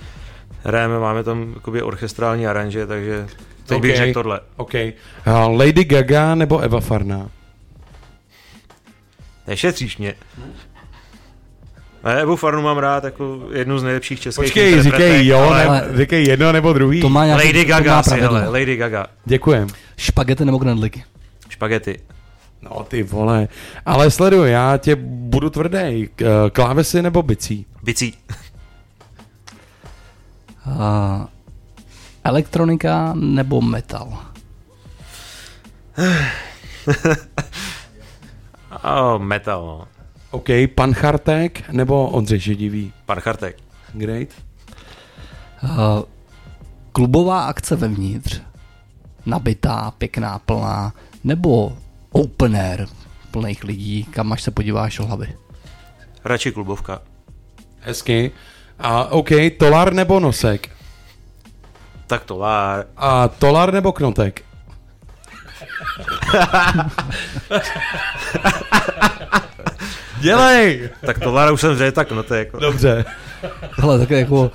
hrajeme, 0.63 0.99
máme 0.99 1.23
tam 1.23 1.51
jakoby 1.53 1.81
orchestrální 1.81 2.47
aranže, 2.47 2.87
takže 2.87 3.27
teď 3.65 3.81
bych 3.81 3.91
Ok. 3.91 3.97
řekl 3.97 4.13
tohle. 4.13 4.39
OK. 4.57 4.73
Uh, 4.73 5.59
Lady 5.59 5.83
Gaga 5.85 6.35
nebo 6.35 6.59
Eva 6.59 6.79
Farná? 6.79 7.29
Nešetříš 9.47 9.97
mě. 9.97 10.13
Ne, 12.03 12.21
Evu 12.21 12.35
Farnu 12.35 12.61
mám 12.61 12.77
rád 12.77 13.03
jako 13.03 13.39
jednu 13.51 13.79
z 13.79 13.83
nejlepších 13.83 14.19
českých 14.21 14.43
Počkej, 14.45 14.71
interpretek, 14.71 15.11
říkej 15.11 15.27
jo, 15.27 15.39
ale 15.39 15.65
ne, 15.69 15.97
říkej 15.97 16.25
jedno 16.25 16.51
nebo 16.51 16.73
druhý. 16.73 17.01
To 17.01 17.09
má 17.09 17.25
nějaký, 17.25 17.47
Lady 17.47 17.65
to 17.65 17.71
má 17.71 17.77
Gaga 17.79 17.99
asi, 17.99 18.19
hele, 18.21 18.47
Lady 18.49 18.75
Gaga. 18.75 19.05
Děkujem. 19.25 19.67
Špagety 19.97 20.45
nebo 20.45 20.59
knedlíky? 20.59 21.03
Špagety. 21.59 21.99
No 22.61 22.83
ty 22.83 23.03
vole. 23.03 23.47
Ale 23.85 24.11
sleduj, 24.11 24.51
já 24.51 24.77
tě 24.77 24.95
budu 24.95 25.49
tvrdý. 25.49 26.09
K- 26.15 26.49
Klávesy 26.53 27.01
nebo 27.01 27.21
bicí? 27.23 27.65
Bicí. 27.83 28.13
Uh, 30.67 31.25
elektronika 32.23 33.13
nebo 33.15 33.61
metal? 33.61 34.17
Oh, 38.83 39.19
metal, 39.21 39.65
no. 39.65 39.87
OK, 40.31 40.47
pan 40.75 40.93
Chartek 40.93 41.69
nebo 41.69 42.09
Ondřej 42.09 42.39
Židivý? 42.39 42.93
Pan 43.05 43.19
Chartek. 43.19 43.57
Great. 43.93 44.27
Uh, 45.63 45.69
klubová 46.91 47.41
akce 47.43 47.75
vevnitř, 47.75 48.41
nabitá, 49.25 49.91
pěkná, 49.97 50.39
plná, 50.39 50.93
nebo 51.23 51.77
open 52.11 52.55
air, 52.55 52.85
plných 53.31 53.63
lidí, 53.63 54.03
kam 54.03 54.33
až 54.33 54.41
se 54.41 54.51
podíváš 54.51 54.99
o 54.99 55.05
hlavy. 55.05 55.35
Radši 56.25 56.51
klubovka. 56.51 57.01
Hezky. 57.79 58.31
A 58.79 59.05
OK, 59.05 59.29
tolar 59.57 59.93
nebo 59.93 60.19
nosek? 60.19 60.69
Tak 62.07 62.23
to 62.23 62.37
lár. 62.37 62.85
A 62.97 63.27
tolar 63.27 63.73
nebo 63.73 63.91
knotek? 63.91 64.41
Dělej! 70.19 70.89
Tak 71.05 71.19
to 71.19 71.33
Lara 71.33 71.51
už 71.51 71.61
jsem 71.61 71.77
řekl, 71.77 71.95
tak 71.95 72.11
no 72.11 72.23
to 72.23 72.33
je 72.33 72.39
jako... 72.39 72.59
Dobře. 72.59 73.05
Hele, 73.71 73.99
tak 73.99 74.09
jako 74.09 74.51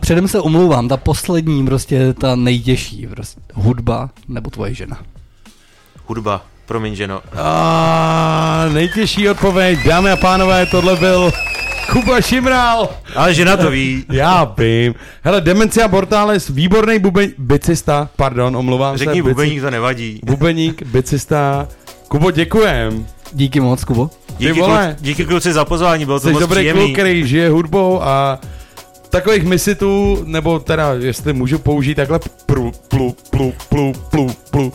předem 0.00 0.28
se 0.28 0.40
omlouvám, 0.40 0.88
ta 0.88 0.96
poslední 0.96 1.66
prostě 1.66 2.12
ta 2.12 2.36
nejtěžší, 2.36 3.06
prostě 3.06 3.40
hudba 3.54 4.10
nebo 4.28 4.50
tvoje 4.50 4.74
žena. 4.74 5.02
Hudba, 6.06 6.42
promiň 6.66 6.94
ženo. 6.94 7.20
A 7.36 8.64
nejtěžší 8.72 9.28
odpověď, 9.28 9.78
dámy 9.86 10.10
a 10.10 10.16
pánové, 10.16 10.66
tohle 10.66 10.96
byl 10.96 11.32
Kuba 11.92 12.20
Šimral. 12.20 12.88
Ale 13.16 13.34
žena 13.34 13.56
to 13.56 13.70
ví. 13.70 14.04
Já 14.12 14.44
vím. 14.58 14.94
Hele, 15.22 15.40
Demencia 15.40 15.86
Mortalis, 15.86 16.48
výborný 16.48 16.98
bubeň, 16.98 17.30
bicista, 17.38 18.08
pardon, 18.16 18.56
omlouvám 18.56 18.96
Řekni 18.96 19.22
se. 19.22 19.28
bubeník, 19.28 19.60
to 19.60 19.70
nevadí. 19.70 20.20
Bubeník, 20.24 20.82
bicista. 20.86 21.68
Kubo, 22.08 22.30
děkujem. 22.30 23.06
Díky 23.32 23.60
moc, 23.60 23.84
Kubo. 23.84 24.10
Díky, 24.38 24.52
vole. 24.60 24.86
kluci, 24.86 25.04
díky 25.04 25.24
kluci 25.24 25.52
za 25.52 25.64
pozvání, 25.64 26.04
bylo 26.04 26.20
to 26.20 26.26
Jsi 26.26 26.32
moc 26.32 26.40
dobrý 26.40 26.56
příjemný. 26.60 26.82
kluk, 26.82 26.92
který 26.92 27.26
žije 27.26 27.48
hudbou 27.50 28.02
a 28.02 28.38
takových 29.14 29.44
misitů, 29.44 30.22
nebo 30.26 30.58
teda, 30.58 30.92
jestli 30.92 31.32
můžu 31.32 31.58
použít 31.58 31.94
takhle 31.94 32.20
plu, 32.46 32.72
plu, 32.88 33.16
plu, 33.30 33.52
plu, 33.68 33.92
plu, 34.10 34.30
plu, 34.50 34.72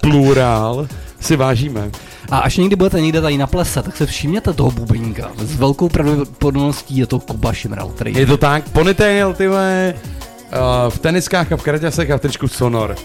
plurál, 0.00 0.88
si 1.20 1.36
vážíme. 1.36 1.90
A 2.30 2.38
až 2.38 2.56
někdy 2.56 2.76
budete 2.76 3.00
někde 3.00 3.20
tady 3.20 3.38
na 3.38 3.46
plese, 3.46 3.82
tak 3.82 3.96
se 3.96 4.06
všimněte 4.06 4.52
toho 4.52 4.70
bubeníka. 4.70 5.30
S 5.38 5.56
velkou 5.56 5.88
pravděpodobností 5.88 6.96
je 6.96 7.06
to 7.06 7.18
Kuba 7.20 7.52
Šimral, 7.52 7.88
který 7.88 8.14
Je 8.14 8.26
to 8.26 8.36
tak, 8.36 8.68
ponytail, 8.68 9.34
ty 9.34 9.48
vole, 9.48 9.94
uh, 9.94 10.90
v 10.90 10.98
teniskách 10.98 11.52
a 11.52 11.56
v 11.56 11.62
kraťasech 11.62 12.10
a 12.10 12.18
v 12.18 12.20
tričku 12.20 12.48
Sonor. 12.48 12.96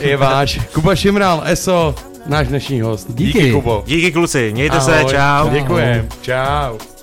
Je 0.00 0.16
váš. 0.16 0.60
Kuba 0.72 0.94
Šimral, 0.96 1.42
ESO, 1.44 1.94
náš 2.26 2.48
dnešní 2.48 2.80
host. 2.80 3.06
Díky, 3.10 3.38
Díky. 3.38 3.52
Kubo. 3.52 3.84
Díky 3.86 4.12
kluci, 4.12 4.50
mějte 4.52 4.80
se, 4.80 4.98
Ahoj. 4.98 5.12
čau. 5.12 5.50
Děkujem. 5.50 6.08
Čau. 6.22 6.97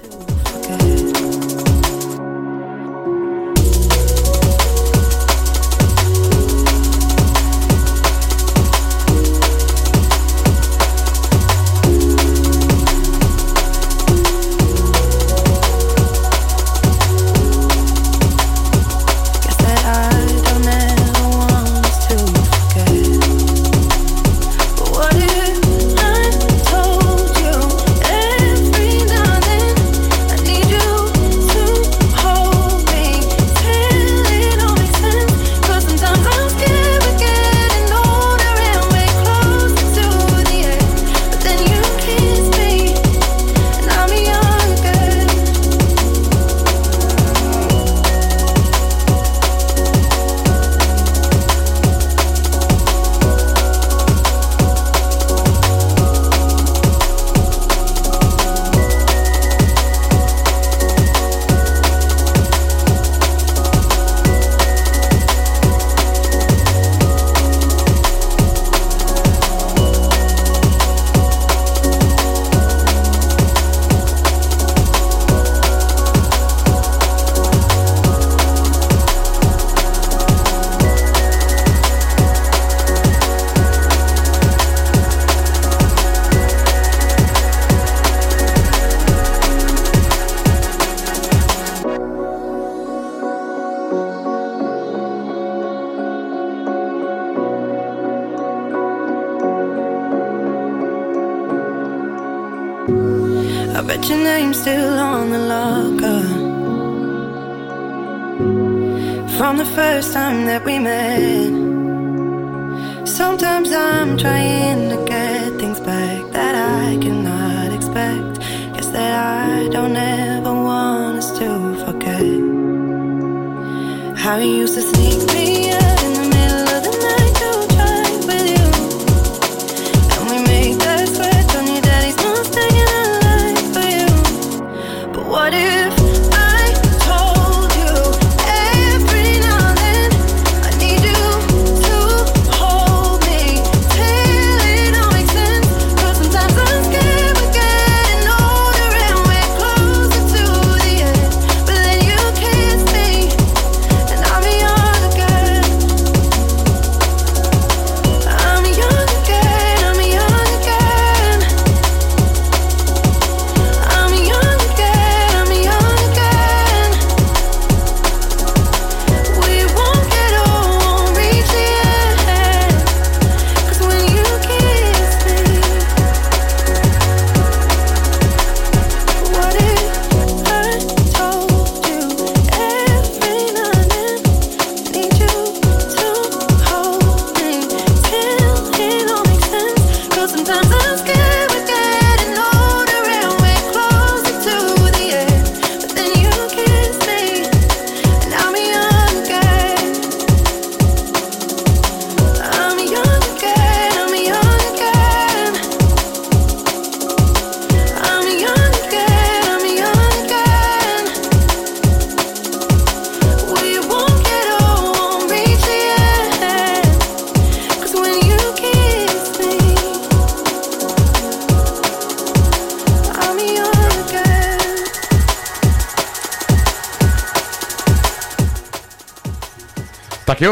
First 109.75 110.13
time 110.13 110.45
that 110.45 110.63
we 110.63 110.79
met 110.79 111.34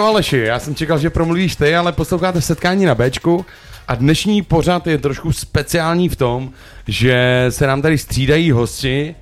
Aleši, 0.05 0.37
já 0.37 0.59
jsem 0.59 0.75
čekal, 0.75 0.99
že 0.99 1.09
promluvíš 1.09 1.55
ty, 1.55 1.75
ale 1.75 1.91
posloucháte 1.91 2.41
setkání 2.41 2.85
na 2.85 2.95
Bčku 2.95 3.45
a 3.87 3.95
dnešní 3.95 4.41
pořad 4.41 4.87
je 4.87 4.97
trošku 4.97 5.31
speciální 5.31 6.09
v 6.09 6.15
tom, 6.15 6.51
že 6.87 7.45
se 7.49 7.67
nám 7.67 7.81
tady 7.81 7.97
střídají 7.97 8.51
hosti. 8.51 9.15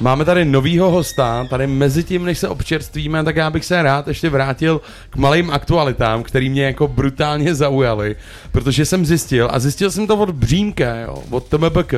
Máme 0.00 0.24
tady 0.24 0.44
novýho 0.44 0.90
hosta, 0.90 1.46
tady 1.50 1.66
mezi 1.66 2.04
tím, 2.04 2.24
než 2.24 2.38
se 2.38 2.48
občerstvíme, 2.48 3.24
tak 3.24 3.36
já 3.36 3.50
bych 3.50 3.64
se 3.64 3.82
rád 3.82 4.08
ještě 4.08 4.30
vrátil 4.30 4.80
k 5.10 5.16
malým 5.16 5.50
aktualitám, 5.50 6.22
který 6.22 6.48
mě 6.48 6.64
jako 6.64 6.88
brutálně 6.88 7.54
zaujaly, 7.54 8.16
protože 8.52 8.84
jsem 8.84 9.06
zjistil, 9.06 9.48
a 9.52 9.58
zjistil 9.58 9.90
jsem 9.90 10.06
to 10.06 10.16
od 10.16 10.30
Břímka, 10.30 10.96
jo, 10.96 11.22
od 11.30 11.48
TMBK, 11.48 11.94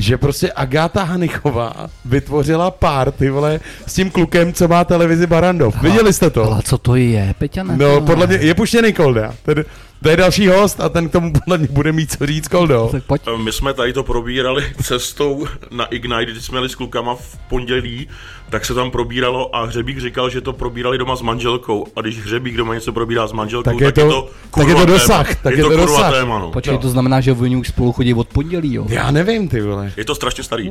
že 0.00 0.18
prostě 0.18 0.52
Agáta 0.52 1.02
Hanichová 1.02 1.72
vytvořila 2.04 2.70
pár, 2.70 3.12
ty 3.12 3.30
vole, 3.30 3.60
s 3.86 3.94
tím 3.94 4.10
klukem, 4.10 4.52
co 4.52 4.68
má 4.68 4.84
televizi 4.84 5.26
Barandov. 5.26 5.82
Viděli 5.82 6.12
jste 6.12 6.30
to? 6.30 6.44
Ale 6.44 6.62
co 6.62 6.78
to 6.78 6.96
je, 6.96 7.34
Peťa? 7.38 7.62
ne? 7.62 7.76
No, 7.76 8.00
podle 8.00 8.26
mě 8.26 8.36
je 8.36 8.54
puštěný 8.54 8.92
Kolda. 8.92 9.34
Ten, 9.42 9.64
to 10.02 10.08
je 10.08 10.16
další 10.16 10.48
host 10.48 10.80
a 10.80 10.88
ten 10.88 11.08
k 11.08 11.12
tomu 11.12 11.32
podle 11.32 11.58
mě 11.58 11.68
bude 11.70 11.92
mít 11.92 12.12
co 12.18 12.26
říct 12.26 12.48
Koldo. 12.48 12.88
Tak 12.92 13.04
pojď. 13.04 13.22
My 13.36 13.52
jsme 13.52 13.74
tady 13.74 13.92
to 13.92 14.02
probírali 14.02 14.64
cestou 14.82 15.46
na 15.70 15.84
Ignite, 15.84 16.24
když 16.32 16.44
jsme 16.44 16.58
jeli 16.58 16.68
s 16.68 16.74
klukama 16.74 17.14
v 17.14 17.38
pondělí, 17.48 18.08
tak 18.50 18.64
se 18.64 18.74
tam 18.74 18.90
probíralo 18.90 19.56
a 19.56 19.64
Hřebík 19.64 19.98
říkal, 20.00 20.30
že 20.30 20.40
to 20.40 20.52
probírali 20.52 20.98
doma 20.98 21.16
s 21.16 21.22
manželkou. 21.22 21.86
A 21.96 22.00
když 22.00 22.18
Hřebík 22.18 22.56
doma 22.56 22.74
něco 22.74 22.92
probírá 22.92 23.26
s 23.26 23.32
manželkou, 23.32 23.70
Tak 23.70 23.80
je 23.80 23.92
to- 23.92 24.00
tak 24.00 24.02
je 24.02 24.08
to 24.08 24.28
kurva 24.50 24.84
dosah, 24.84 25.26
téma. 25.28 25.40
tak 25.42 25.52
je 25.52 25.58
je 25.58 25.62
to 25.64 25.70
to 25.70 25.76
dosah. 25.76 26.12
téma, 26.12 26.38
no. 26.38 26.50
Počkej, 26.50 26.78
to 26.78 26.88
znamená, 26.88 27.20
že 27.20 27.32
oni 27.32 27.56
už 27.56 27.68
spolu 27.68 27.92
chodí 27.92 28.14
od 28.14 28.28
pondělí, 28.28 28.74
jo? 28.74 28.84
Já 28.88 29.10
nevím, 29.10 29.48
ty 29.48 29.60
vole. 29.60 29.92
Je 29.96 30.04
to 30.04 30.14
strašně 30.14 30.44
starý. 30.44 30.70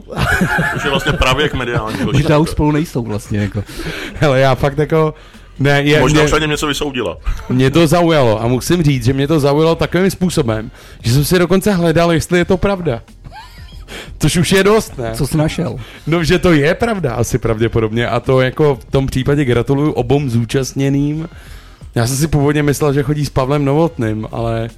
Už 0.75 0.83
je 0.83 0.89
vlastně 0.89 1.13
právě 1.13 1.49
mediální. 1.57 1.97
Možná 2.13 2.37
už 2.37 2.49
spolu 2.49 2.71
nejsou 2.71 3.03
vlastně, 3.03 3.39
jako. 3.39 3.63
Hele, 4.15 4.39
já 4.39 4.55
fakt 4.55 4.77
jako... 4.77 5.13
Ne, 5.59 5.81
je, 5.81 5.99
Možná 5.99 6.19
mě, 6.19 6.25
už 6.25 6.31
na 6.31 6.39
něm 6.39 6.49
něco 6.49 6.67
vysoudila. 6.67 7.17
mě 7.49 7.71
to 7.71 7.87
zaujalo 7.87 8.41
a 8.43 8.47
musím 8.47 8.83
říct, 8.83 9.05
že 9.05 9.13
mě 9.13 9.27
to 9.27 9.39
zaujalo 9.39 9.75
takovým 9.75 10.11
způsobem, 10.11 10.71
že 11.03 11.13
jsem 11.13 11.25
si 11.25 11.39
dokonce 11.39 11.73
hledal, 11.73 12.11
jestli 12.11 12.37
je 12.39 12.45
to 12.45 12.57
pravda. 12.57 13.01
Což 14.19 14.37
už 14.37 14.51
je 14.51 14.63
dost, 14.63 14.97
ne? 14.97 15.11
Co 15.15 15.27
jsi 15.27 15.37
našel? 15.37 15.75
No, 16.07 16.23
že 16.23 16.39
to 16.39 16.53
je 16.53 16.75
pravda 16.75 17.13
asi 17.13 17.37
pravděpodobně 17.37 18.07
a 18.07 18.19
to 18.19 18.41
jako 18.41 18.75
v 18.75 18.85
tom 18.85 19.07
případě 19.07 19.45
gratuluju 19.45 19.91
obou 19.91 20.29
zúčastněným. 20.29 21.29
Já 21.95 22.07
jsem 22.07 22.17
si 22.17 22.27
původně 22.27 22.63
myslel, 22.63 22.93
že 22.93 23.03
chodí 23.03 23.25
s 23.25 23.29
Pavlem 23.29 23.65
Novotným, 23.65 24.27
ale 24.31 24.69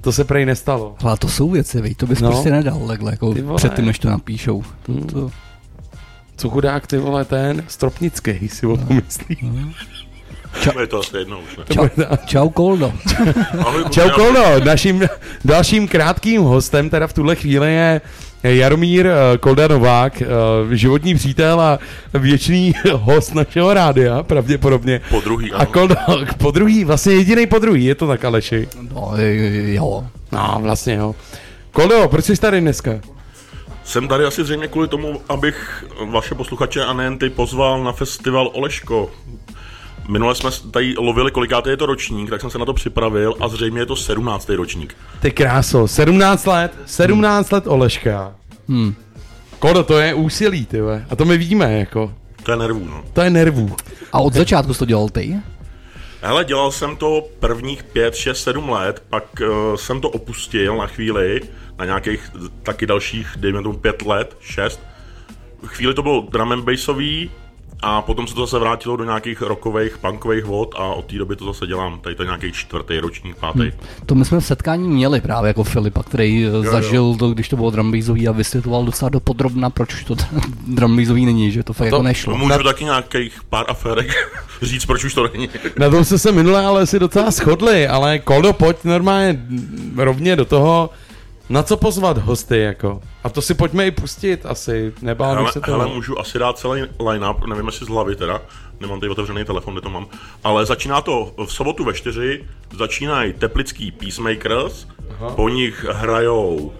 to 0.00 0.12
se 0.12 0.24
prej 0.24 0.46
nestalo. 0.46 0.96
Ale 1.04 1.16
to 1.16 1.28
jsou 1.28 1.50
věci, 1.50 1.80
vej, 1.80 1.94
to 1.94 2.06
bys 2.06 2.20
No. 2.20 2.26
no. 2.28 2.32
prostě 2.32 2.50
nedal 2.50 2.86
takhle, 2.86 3.10
jako 3.10 3.34
předtím, 3.56 3.86
než 3.86 3.98
to 3.98 4.08
napíšou. 4.10 4.62
To, 4.82 4.92
to, 5.04 5.30
Co 6.36 6.50
chudák 6.50 6.86
ty 6.86 6.98
vole 6.98 7.24
ten 7.24 7.64
Stropnický 7.68 8.48
si 8.48 8.66
o 8.66 8.76
tom 8.76 8.96
myslí. 9.04 9.36
Je 10.80 10.86
to 10.86 10.98
asi 10.98 11.16
jedno 11.16 11.40
už, 11.40 11.56
ne? 11.56 11.64
čau, 11.74 11.88
čau, 12.26 12.48
Koldo. 12.48 12.92
Čau 13.90 14.10
Koldo, 14.10 14.64
naším 14.64 15.02
dalším 15.44 15.88
krátkým 15.88 16.42
hostem 16.42 16.90
teda 16.90 17.06
v 17.06 17.12
tuhle 17.12 17.36
chvíli 17.36 17.74
je 17.74 18.00
Jaromír 18.42 19.06
eh, 19.06 19.38
Kolda 19.38 19.68
Novák, 19.68 20.22
eh, 20.22 20.26
životní 20.76 21.14
přítel 21.14 21.60
a 21.60 21.78
věčný 22.14 22.74
host 22.92 23.34
našeho 23.34 23.74
rádia, 23.74 24.22
pravděpodobně. 24.22 25.00
Po 25.10 25.20
druhý, 25.20 25.52
A 25.52 25.56
ano. 25.56 25.66
Koldo, 25.72 25.94
po 26.38 26.50
druhý, 26.50 26.84
vlastně 26.84 27.12
jediný 27.12 27.46
po 27.46 27.58
druhý, 27.58 27.84
je 27.84 27.94
to 27.94 28.06
tak 28.06 28.24
Aleši? 28.24 28.68
No, 28.94 29.12
jo. 29.64 30.06
No, 30.32 30.58
vlastně 30.62 30.94
jo. 30.94 31.14
Koldo, 31.72 32.08
proč 32.08 32.24
jsi 32.24 32.36
tady 32.36 32.60
dneska? 32.60 32.90
Jsem 33.84 34.08
tady 34.08 34.24
asi 34.24 34.44
zřejmě 34.44 34.68
kvůli 34.68 34.88
tomu, 34.88 35.20
abych 35.28 35.84
vaše 36.10 36.34
posluchače 36.34 36.84
a 36.84 36.92
nejen 36.92 37.18
ty 37.18 37.30
pozval 37.30 37.84
na 37.84 37.92
festival 37.92 38.50
Oleško. 38.52 39.10
Minule 40.08 40.34
jsme 40.34 40.50
tady 40.70 40.94
lovili, 40.98 41.30
kolikátý 41.30 41.70
je 41.70 41.76
to 41.76 41.86
ročník, 41.86 42.30
tak 42.30 42.40
jsem 42.40 42.50
se 42.50 42.58
na 42.58 42.64
to 42.64 42.74
připravil 42.74 43.34
a 43.40 43.48
zřejmě 43.48 43.80
je 43.80 43.86
to 43.86 43.96
17. 43.96 44.48
ročník. 44.48 44.96
Ty 45.20 45.30
kráso, 45.30 45.88
17 45.88 46.46
let, 46.46 46.72
17 46.86 47.50
let 47.50 47.66
Oleška. 47.66 48.34
Hmm. 48.68 48.94
Koldo, 49.58 49.82
to 49.82 49.98
je 49.98 50.14
úsilí, 50.14 50.66
ty 50.66 50.80
ve. 50.80 51.06
A 51.10 51.16
to 51.16 51.24
my 51.24 51.38
víme, 51.38 51.78
jako. 51.78 52.12
To 52.42 52.50
je 52.50 52.56
nervů, 52.56 52.84
no. 52.84 53.04
To 53.12 53.20
je 53.20 53.30
nervů. 53.30 53.76
A 54.12 54.20
od 54.20 54.34
začátku 54.34 54.74
jsi 54.74 54.78
to 54.78 54.84
dělal 54.84 55.08
ty? 55.08 55.36
Hele, 56.22 56.44
dělal 56.44 56.72
jsem 56.72 56.96
to 56.96 57.22
prvních 57.40 57.82
5, 57.82 58.14
6, 58.14 58.42
7 58.42 58.68
let, 58.68 59.02
pak 59.08 59.24
uh, 59.40 59.76
jsem 59.76 60.00
to 60.00 60.10
opustil 60.10 60.76
na 60.76 60.86
chvíli, 60.86 61.40
na 61.78 61.84
nějakých 61.84 62.30
taky 62.62 62.86
dalších, 62.86 63.28
dejme 63.36 63.62
tomu 63.62 63.78
5 63.78 64.02
let, 64.02 64.36
6. 64.40 64.80
Chvíli 65.66 65.94
to 65.94 66.02
bylo 66.02 66.26
drum 66.30 66.52
and 66.52 66.64
bassový 66.64 67.30
a 67.82 68.02
potom 68.02 68.26
se 68.26 68.34
to 68.34 68.40
zase 68.40 68.58
vrátilo 68.58 68.96
do 68.96 69.04
nějakých 69.04 69.42
rockových, 69.42 69.98
punkových 69.98 70.44
vod 70.44 70.74
a 70.78 70.84
od 70.84 71.04
té 71.04 71.16
doby 71.18 71.36
to 71.36 71.44
zase 71.44 71.66
dělám. 71.66 72.00
Tady 72.00 72.16
to 72.16 72.22
je 72.22 72.26
nějaký 72.26 72.52
čtvrtý 72.52 72.98
ročník, 73.00 73.36
pátý. 73.36 73.60
Hmm. 73.60 73.70
To 74.06 74.14
my 74.14 74.24
jsme 74.24 74.40
v 74.40 74.44
setkání 74.44 74.88
měli 74.88 75.20
právě 75.20 75.48
jako 75.48 75.64
Filipa, 75.64 76.02
který 76.02 76.40
jo, 76.40 76.52
jo. 76.52 76.70
zažil 76.72 77.14
to, 77.18 77.30
když 77.30 77.48
to 77.48 77.56
bylo 77.56 77.70
drumbeatový 77.70 78.28
a 78.28 78.32
vysvětloval 78.32 78.84
docela 78.84 79.08
dopodrobna, 79.08 79.70
proč 79.70 80.04
to 80.04 80.14
drumbeatový 80.66 81.26
není, 81.26 81.50
že 81.52 81.62
to 81.62 81.72
fakt 81.72 81.88
To 81.90 81.96
jako 81.96 82.02
nešlo. 82.02 82.36
můžu 82.38 82.62
taky 82.62 82.84
nějakých 82.84 83.40
pár 83.48 83.64
aférek 83.68 84.08
říct, 84.62 84.86
proč 84.86 85.04
už 85.04 85.14
to 85.14 85.28
není. 85.32 85.48
Na 85.78 85.90
tom 85.90 86.04
jsme 86.04 86.18
se 86.18 86.32
minule 86.32 86.64
ale 86.66 86.86
si 86.86 86.98
docela 86.98 87.30
shodli, 87.30 87.88
ale 87.88 88.18
Koldo, 88.18 88.52
pojď 88.52 88.76
normálně 88.84 89.46
rovně 89.96 90.36
do 90.36 90.44
toho, 90.44 90.90
na 91.48 91.62
co 91.62 91.76
pozvat 91.76 92.18
hosty, 92.18 92.58
jako. 92.58 93.00
A 93.24 93.28
to 93.28 93.42
si 93.42 93.54
pojďme 93.54 93.86
i 93.86 93.90
pustit 93.90 94.46
asi, 94.46 94.92
nebál 95.02 95.34
Hele, 95.36 95.52
se 95.52 95.60
to. 95.60 95.70
hele, 95.70 95.86
můžu 95.86 96.18
asi 96.20 96.38
dát 96.38 96.58
celý 96.58 96.80
line-up, 97.10 97.44
nevím 97.46 97.66
jestli 97.66 97.86
z 97.86 97.88
hlavy 97.88 98.16
teda, 98.16 98.40
nemám 98.80 99.00
tady 99.00 99.10
otevřený 99.10 99.44
telefon, 99.44 99.74
kde 99.74 99.80
to 99.80 99.90
mám, 99.90 100.06
ale 100.44 100.66
začíná 100.66 101.00
to 101.00 101.32
v 101.46 101.52
sobotu 101.52 101.84
ve 101.84 101.94
čtyři, 101.94 102.44
začínají 102.78 103.32
teplický 103.32 103.90
Peacemakers, 103.92 104.86
Aha. 105.20 105.30
po 105.30 105.48
nich 105.48 105.86
hrajou, 105.90 106.72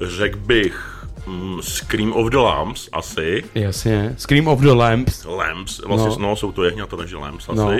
řekl 0.00 0.38
bych, 0.38 1.04
mm, 1.26 1.62
Scream 1.62 2.12
of 2.12 2.30
the 2.30 2.36
Lambs 2.36 2.88
asi, 2.92 3.44
Jasně, 3.54 4.14
Scream 4.18 4.48
of 4.48 4.60
the 4.60 4.70
Lamps. 4.72 5.24
Lamps, 5.24 5.80
vlastně 5.86 6.08
No. 6.08 6.16
no, 6.18 6.28
no 6.28 6.36
jsou 6.36 6.52
to 6.52 6.64
jehňata, 6.64 6.96
takže 6.96 7.16
Lamps 7.16 7.48
asi. 7.48 7.58
No. 7.58 7.70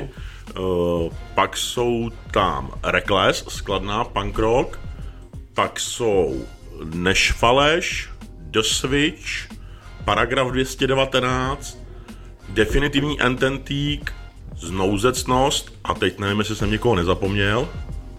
Uh, 0.61 1.12
pak 1.35 1.56
jsou 1.56 2.11
tam 2.31 2.70
Reckless, 2.82 3.44
skladná 3.48 4.05
punk 4.05 4.39
rock, 4.39 4.78
pak 5.55 5.81
jsou 5.81 6.44
Nešfaleš, 6.94 8.09
The 8.39 8.60
Switch, 8.62 9.26
Paragraf 10.05 10.52
219, 10.52 11.78
Definitivní 12.48 13.20
Ententík, 13.20 14.12
Znouzecnost 14.56 15.72
a 15.85 15.94
teď 15.94 16.18
nevím, 16.18 16.39
jestli 16.39 16.56
jsem 16.56 16.70
někoho 16.70 16.94
nezapomněl. 16.94 17.68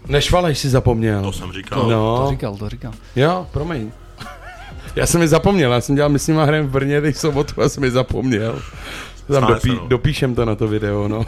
Nešvaleš 0.07 0.57
si 0.59 0.69
zapomněl. 0.69 1.21
To 1.23 1.31
jsem 1.31 1.51
říkal. 1.53 1.81
To, 1.81 1.89
No. 1.89 2.17
to 2.23 2.29
říkal, 2.31 2.57
to 2.57 2.69
říkal. 2.69 2.93
Jo, 3.15 3.47
promiň. 3.51 3.91
Já 4.95 5.05
jsem 5.05 5.21
mi 5.21 5.27
zapomněl, 5.27 5.71
já 5.73 5.81
jsem 5.81 5.95
dělal, 5.95 6.09
my 6.09 6.19
s 6.19 6.27
nima 6.27 6.43
hrajeme 6.45 6.67
v 6.67 6.71
Brně 6.71 7.01
teď 7.01 7.15
v 7.15 7.19
sobotu 7.19 7.61
a 7.61 7.69
jsem 7.69 7.81
mi 7.81 7.91
zapomněl. 7.91 8.61
Tam 9.27 9.47
dopí, 9.47 9.69
se, 9.69 9.75
no. 9.75 9.87
dopíšem 9.87 10.35
to 10.35 10.45
na 10.45 10.55
to 10.55 10.67
video, 10.67 11.07
no. 11.07 11.25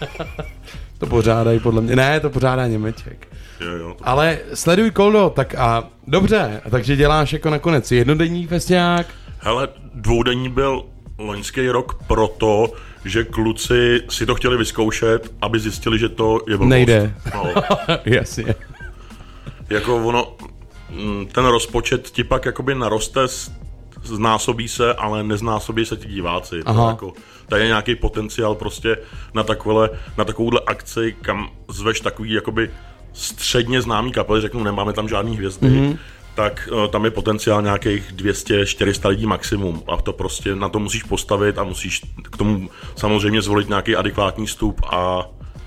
to 0.98 1.06
pořádají 1.06 1.60
podle 1.60 1.80
mě. 1.82 1.96
Ne, 1.96 2.20
to 2.20 2.30
pořádá 2.30 2.66
Němeček. 2.66 3.28
Jo, 3.60 3.70
jo, 3.70 3.94
to... 3.98 4.08
Ale 4.08 4.38
sleduj 4.54 4.90
Koldo, 4.90 5.32
tak 5.36 5.54
a 5.54 5.88
dobře, 6.06 6.60
takže 6.70 6.96
děláš 6.96 7.32
jako 7.32 7.50
nakonec 7.50 7.92
jednodenní 7.92 8.46
festiák. 8.46 9.06
Hele, 9.38 9.68
dvoudenní 9.94 10.48
byl 10.48 10.84
loňský 11.18 11.68
rok 11.68 11.94
proto, 12.06 12.72
že 13.04 13.24
kluci 13.24 14.02
si 14.08 14.26
to 14.26 14.34
chtěli 14.34 14.56
vyzkoušet, 14.56 15.32
aby 15.42 15.60
zjistili, 15.60 15.98
že 15.98 16.08
to 16.08 16.40
je 16.48 16.56
blbost. 16.56 16.70
Nejde. 16.70 17.14
No. 17.34 17.54
Jasně. 18.04 18.54
jako 19.70 19.96
ono, 19.96 20.36
mm, 20.90 21.26
ten 21.26 21.46
rozpočet 21.46 22.10
ti 22.10 22.24
pak 22.24 22.44
jakoby 22.44 22.74
naroste, 22.74 23.28
znásobí 24.02 24.68
se, 24.68 24.94
ale 24.94 25.22
neznásobí 25.22 25.86
se 25.86 25.96
ti 25.96 26.08
diváci. 26.08 26.62
To 26.62 26.68
Aha. 26.68 26.88
jako, 26.88 27.12
tady 27.46 27.62
je 27.62 27.68
nějaký 27.68 27.94
potenciál 27.94 28.54
prostě 28.54 28.96
na 29.34 29.42
takovéhle, 29.42 29.90
na 30.18 30.24
takovouhle 30.24 30.60
akci, 30.66 31.16
kam 31.22 31.50
zveš 31.68 32.00
takový 32.00 32.32
jakoby 32.32 32.70
středně 33.14 33.82
známý 33.82 34.12
kapely, 34.12 34.40
řeknu, 34.40 34.64
nemáme 34.64 34.92
tam 34.92 35.08
žádný 35.08 35.36
hvězdy, 35.36 35.68
Mhm. 35.68 35.78
mm-hmm. 35.78 35.98
tak 36.34 36.68
uh, 36.72 36.86
tam 36.86 37.04
je 37.04 37.10
potenciál 37.10 37.62
nějakých 37.62 38.12
200-400 38.16 39.08
lidí 39.08 39.26
maximum 39.26 39.82
a 39.88 39.96
to 39.96 40.12
prostě 40.12 40.54
na 40.54 40.68
to 40.68 40.78
musíš 40.78 41.02
postavit 41.02 41.58
a 41.58 41.64
musíš 41.64 42.00
k 42.30 42.36
tomu 42.36 42.68
samozřejmě 42.96 43.42
zvolit 43.42 43.68
nějaký 43.68 43.96
adekvátní 43.96 44.46
vstup 44.46 44.80
a 44.90 45.24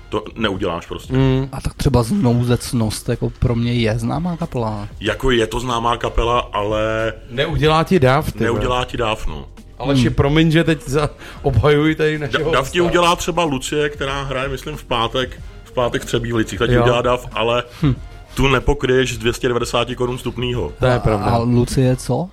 to 0.08 0.24
neuděláš 0.36 0.86
prostě. 0.86 1.12
Mm. 1.12 1.48
A 1.52 1.60
tak 1.60 1.74
třeba 1.74 2.02
znouzecnost 2.02 3.08
jako 3.08 3.30
pro 3.30 3.54
mě 3.54 3.72
je 3.72 3.98
známá 3.98 4.36
kapela. 4.36 4.88
Jako 5.00 5.30
je 5.30 5.46
to 5.46 5.60
známá 5.60 5.96
kapela, 5.96 6.38
ale 6.38 7.12
Neudělá 7.30 7.84
ti 7.84 8.00
dáv, 8.00 8.32
ty 8.32 8.44
neudělá 8.44 8.84
ti 8.84 8.96
dávno. 8.96 9.48
Ale 9.78 9.94
hmm. 9.94 10.14
promiň, 10.14 10.50
že 10.50 10.64
teď 10.64 10.82
za, 10.86 11.10
obhajuji 11.42 11.94
tady 11.94 12.18
našeho 12.18 12.52
Dav 12.52 12.70
ti 12.70 12.80
udělá 12.80 13.16
třeba 13.16 13.44
Lucie, 13.44 13.88
která 13.88 14.22
hraje, 14.22 14.48
myslím, 14.48 14.76
v 14.76 14.84
pátek, 14.84 15.40
pátek 15.78 16.02
v 16.02 16.04
Třebílicích, 16.04 16.58
tak 16.58 16.70
ti 16.70 16.78
udělá 16.78 17.02
Dav, 17.02 17.26
ale 17.32 17.62
hm. 17.82 17.94
tu 18.34 18.48
nepokryješ 18.48 19.14
z 19.14 19.18
290 19.18 19.88
korun 19.94 20.16
vstupného. 20.16 20.72
To 20.78 20.86
je 20.86 20.98
pravda. 20.98 21.26
A 21.26 21.38
Lucie 21.38 21.96
co? 21.96 22.28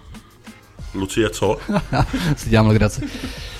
Lucie 0.93 1.29
co? 1.29 1.57
si 2.35 2.49
dělám 2.49 2.67
legraci. 2.67 3.01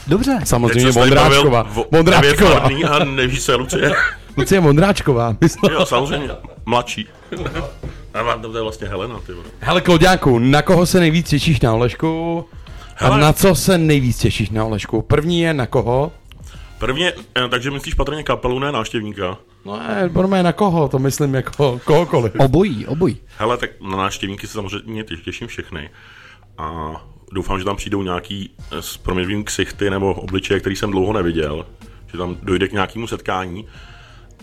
Dobře. 0.07 0.39
Samozřejmě 0.43 0.91
Vondráčková. 0.91 1.67
Vondráčková. 1.91 2.69
A 2.89 3.03
nevíš, 3.03 3.45
co 3.45 3.51
je 3.51 3.55
Lucie. 3.55 3.91
Lucie 4.37 4.61
Vondráčková. 4.61 5.37
Jo, 5.71 5.85
samozřejmě, 5.85 6.29
mladší. 6.65 7.07
A 8.13 8.23
vám 8.23 8.41
to 8.41 8.57
je 8.57 8.63
vlastně 8.63 8.87
Helena, 8.87 9.19
ty 9.25 9.33
vole. 9.33 9.45
Hele, 9.59 9.81
Kloďáku, 9.81 10.39
na 10.39 10.61
koho 10.61 10.85
se 10.85 10.99
nejvíc 10.99 11.29
těšíš 11.29 11.61
na 11.61 11.73
Olešku? 11.73 12.45
A 12.97 13.05
Hele. 13.05 13.19
na 13.19 13.33
co 13.33 13.55
se 13.55 13.77
nejvíc 13.77 14.17
těšíš 14.17 14.49
na 14.49 14.65
Olešku? 14.65 15.01
První 15.01 15.41
je 15.41 15.53
na 15.53 15.65
koho? 15.65 16.11
Prvně, 16.77 17.13
eh, 17.45 17.47
takže 17.49 17.71
myslíš 17.71 17.93
patrně 17.93 18.23
kapelu, 18.23 18.59
ne 18.59 18.71
návštěvníka? 18.71 19.37
No 19.65 19.79
ne, 19.79 20.09
budeme 20.09 20.43
na 20.43 20.53
koho, 20.53 20.87
to 20.87 20.99
myslím 20.99 21.35
jako 21.35 21.79
kohokoliv. 21.85 22.33
Obojí, 22.39 22.85
obojí. 22.87 23.17
Hele, 23.37 23.57
tak 23.57 23.69
na 23.81 23.97
návštěvníky 23.97 24.47
se 24.47 24.53
samozřejmě 24.53 25.03
těš- 25.03 25.21
těším 25.23 25.47
všechny. 25.47 25.89
A 26.57 26.91
doufám, 27.31 27.59
že 27.59 27.65
tam 27.65 27.75
přijdou 27.75 28.03
nějaký 28.03 28.49
eh, 28.71 28.81
s 28.81 28.97
proměnlivým 28.97 29.43
ksichty 29.43 29.89
nebo 29.89 30.13
obličeje, 30.13 30.59
který 30.59 30.75
jsem 30.75 30.91
dlouho 30.91 31.13
neviděl. 31.13 31.65
Že 32.11 32.17
tam 32.17 32.37
dojde 32.43 32.67
k 32.67 32.71
nějakému 32.73 33.07
setkání. 33.07 33.67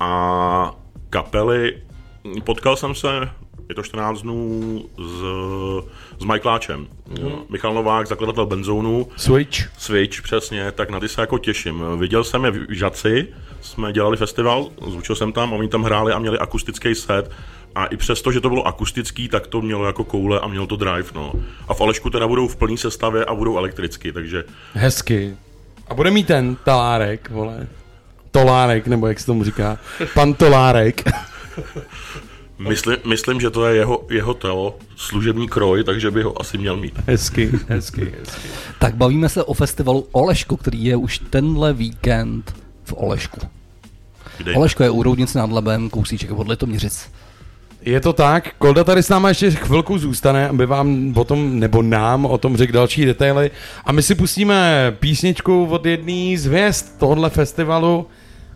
A 0.00 0.74
kapely, 1.10 1.82
potkal 2.44 2.76
jsem 2.76 2.94
se, 2.94 3.08
je 3.72 3.76
to 3.76 3.82
14 3.82 4.22
dnů 4.22 4.84
s, 4.98 5.22
s 6.20 6.24
Michaeláčem. 6.24 6.86
Michal 7.48 7.74
Novák, 7.74 8.06
zakladatel 8.06 8.46
Benzónu. 8.46 9.08
Switch. 9.16 9.58
Switch, 9.78 10.22
přesně, 10.22 10.72
tak 10.72 10.90
na 10.90 11.00
ty 11.00 11.08
se 11.08 11.20
jako 11.20 11.38
těším. 11.38 11.82
Viděl 11.98 12.24
jsem 12.24 12.44
je 12.44 12.50
v 12.50 12.72
Žaci, 12.72 13.28
jsme 13.60 13.92
dělali 13.92 14.16
festival, 14.16 14.68
zvučil 14.86 15.16
jsem 15.16 15.32
tam, 15.32 15.52
oni 15.52 15.68
tam 15.68 15.82
hráli 15.82 16.12
a 16.12 16.18
měli 16.18 16.38
akustický 16.38 16.94
set. 16.94 17.30
A 17.74 17.86
i 17.86 17.96
přesto, 17.96 18.32
že 18.32 18.40
to 18.40 18.48
bylo 18.48 18.66
akustický, 18.66 19.28
tak 19.28 19.46
to 19.46 19.60
mělo 19.62 19.86
jako 19.86 20.04
koule 20.04 20.40
a 20.40 20.48
mělo 20.48 20.66
to 20.66 20.76
drive, 20.76 21.08
no. 21.14 21.32
A 21.68 21.74
v 21.74 21.80
Olešku 21.80 22.10
teda 22.10 22.28
budou 22.28 22.48
v 22.48 22.56
plný 22.56 22.78
sestavě 22.78 23.24
a 23.24 23.34
budou 23.34 23.58
elektricky, 23.58 24.12
takže 24.12 24.44
Hezky. 24.72 25.36
A 25.88 25.94
bude 25.94 26.10
mít 26.10 26.26
ten 26.26 26.56
talárek, 26.64 27.30
vole. 27.30 27.66
Tolárek, 28.30 28.86
nebo 28.86 29.06
jak 29.06 29.20
se 29.20 29.26
tomu 29.26 29.44
říká. 29.44 29.78
Pan 30.14 30.34
Tolárek. 30.34 31.02
myslím, 32.68 32.96
myslím 33.04 33.40
že 33.40 33.50
to 33.50 33.66
je 33.66 33.76
jeho, 33.76 34.04
jeho 34.10 34.34
to, 34.34 34.76
služební 34.96 35.48
kroj, 35.48 35.84
takže 35.84 36.10
by 36.10 36.22
ho 36.22 36.40
asi 36.40 36.58
měl 36.58 36.76
mít. 36.76 36.94
Hezky, 37.06 37.50
hezky, 37.68 38.12
hezky. 38.18 38.48
Tak 38.78 38.94
bavíme 38.94 39.28
se 39.28 39.44
o 39.44 39.54
festivalu 39.54 40.06
Oleško, 40.12 40.56
který 40.56 40.84
je 40.84 40.96
už 40.96 41.18
tenhle 41.18 41.72
víkend 41.72 42.54
v 42.84 42.94
Olešku. 42.96 43.40
Kde? 44.38 44.54
Oleško 44.54 44.82
je 44.82 44.90
u 44.90 45.02
Roudnice 45.02 45.38
nad 45.38 45.50
Labem, 45.52 45.90
kousíček 45.90 46.30
od 46.30 46.48
Litoměřic. 46.48 47.10
Je 47.84 48.00
to 48.00 48.12
tak, 48.12 48.54
Kolda 48.58 48.84
tady 48.84 49.02
s 49.02 49.08
náma 49.08 49.28
ještě 49.28 49.50
chvilku 49.50 49.98
zůstane, 49.98 50.48
aby 50.48 50.66
vám 50.66 51.12
o 51.16 51.24
tom, 51.24 51.60
nebo 51.60 51.82
nám 51.82 52.26
o 52.26 52.38
tom 52.38 52.56
řekl 52.56 52.72
další 52.72 53.04
detaily. 53.04 53.50
A 53.84 53.92
my 53.92 54.02
si 54.02 54.14
pustíme 54.14 54.92
písničku 55.00 55.66
od 55.66 55.86
jedné 55.86 56.38
z 56.38 56.46
hvězd 56.46 56.98
tohohle 56.98 57.30
festivalu 57.30 58.06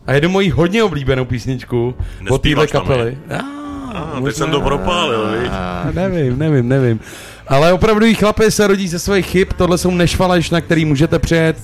a 0.06 0.12
jednu 0.12 0.28
moji 0.28 0.50
hodně 0.50 0.84
oblíbenou 0.84 1.24
písničku 1.24 1.94
od 2.30 2.42
téhle 2.42 2.62
Nespíváš 2.62 2.70
tam, 2.70 2.86
kapely. 3.92 4.18
A, 4.18 4.20
teď 4.24 4.36
jsem 4.36 4.50
to 4.50 4.60
propálil? 4.60 5.28
A, 5.50 5.86
nevím, 5.94 6.38
nevím, 6.38 6.68
nevím. 6.68 7.00
Ale 7.48 7.72
opravdu 7.72 8.06
chlapi 8.14 8.50
se 8.50 8.66
rodí 8.66 8.88
ze 8.88 8.98
svých 8.98 9.26
chyb, 9.26 9.48
tohle 9.56 9.78
jsou 9.78 9.90
nešvaleš, 9.90 10.50
na 10.50 10.60
který 10.60 10.84
můžete 10.84 11.18
přijet 11.18 11.56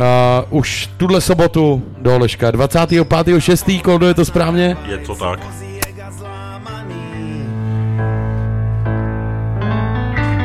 uh, 0.00 0.58
už 0.58 0.90
tuhle 0.96 1.20
sobotu 1.20 1.82
do 1.98 2.14
Oleška. 2.16 2.50
25.6. 2.50 3.82
Koldo, 3.82 4.06
je 4.06 4.14
to 4.14 4.24
správně? 4.24 4.76
Je 4.86 4.98
to 4.98 5.14
tak. 5.14 5.40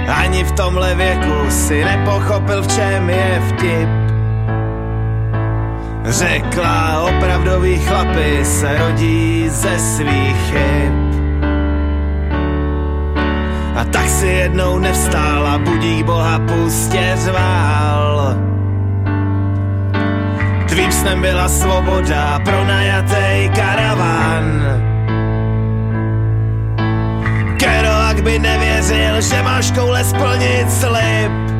Ani 0.07 0.44
v 0.44 0.52
tomhle 0.52 0.95
věku 0.95 1.49
si 1.49 1.84
nepochopil, 1.84 2.61
v 2.61 2.76
čem 2.76 3.10
je 3.10 3.41
vtip. 3.48 4.15
Řekla, 6.07 7.02
opravdoví 7.02 7.80
chlapi 7.80 8.45
se 8.45 8.77
rodí 8.77 9.49
ze 9.49 9.80
svých 9.80 10.38
chyb. 10.52 10.94
A 13.76 13.84
tak 13.84 14.10
si 14.10 14.27
jednou 14.27 14.80
nevstál 14.80 15.48
a 15.48 15.57
budík 15.57 16.06
boha 16.06 16.40
pustě 16.40 17.14
řval. 17.15 18.38
Tvým 20.69 20.91
snem 20.91 21.22
byla 21.22 21.49
svoboda 21.49 22.40
pro 22.45 22.65
najatej 22.65 23.49
karavan. 23.49 24.45
Kerouac 27.57 28.22
by 28.22 28.40
nevěřil, 28.40 29.22
že 29.22 29.44
máš 29.44 29.72
koule 29.72 30.03
splnit 30.03 30.72
slib. 30.72 31.55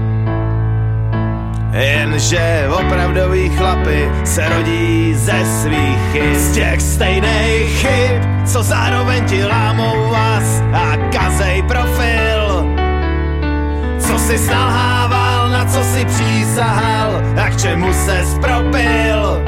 Jenže 1.76 2.68
opravdoví 2.72 3.50
chlapi 3.50 4.12
se 4.24 4.50
rodí 4.50 5.14
ze 5.14 5.46
svých 5.46 6.00
chyb. 6.12 6.36
Z 6.36 6.52
těch 6.52 6.82
stejných 6.82 7.70
chyb, 7.70 8.24
co 8.46 8.64
zároveň 8.64 9.26
ti 9.26 9.46
lámou 9.46 10.10
vás 10.10 10.64
a 10.74 10.98
kazej 11.12 11.64
profil. 11.64 12.66
Co 14.00 14.20
si 14.20 14.38
snalhával, 14.38 15.50
na 15.50 15.66
co 15.66 15.84
si 15.84 16.06
přísahal 16.06 17.22
a 17.46 17.50
k 17.50 17.58
čemu 17.58 17.94
se 17.94 18.26
spropil. 18.26 19.44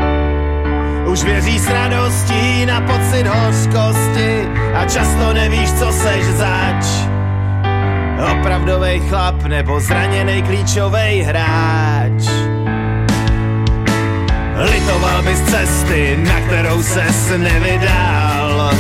Už 1.08 1.24
věří 1.24 1.60
s 1.60 1.70
radostí 1.70 2.66
na 2.66 2.82
pocit 2.82 3.28
hořkosti 3.28 4.48
a 4.76 4.86
často 4.86 5.34
nevíš, 5.34 5.72
co 5.72 5.92
seš 5.92 6.26
zač. 6.26 7.07
Opravdovej 8.18 9.00
chlap 9.00 9.44
nebo 9.44 9.80
zraněný 9.80 10.42
klíčový 10.44 11.22
hráč. 11.22 12.24
Litoval 14.58 15.22
bys 15.22 15.42
cesty, 15.42 16.18
na 16.18 16.42
kterou 16.42 16.84
ses 16.84 17.30
nevydal. 17.38 18.72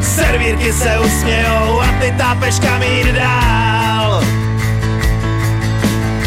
Servírky 0.00 0.72
se 0.72 0.98
usmějou 0.98 1.80
a 1.80 1.86
ty 2.00 2.14
tápeš 2.18 2.58
kam 2.58 2.82
jít 2.82 3.12
dál. 3.12 4.22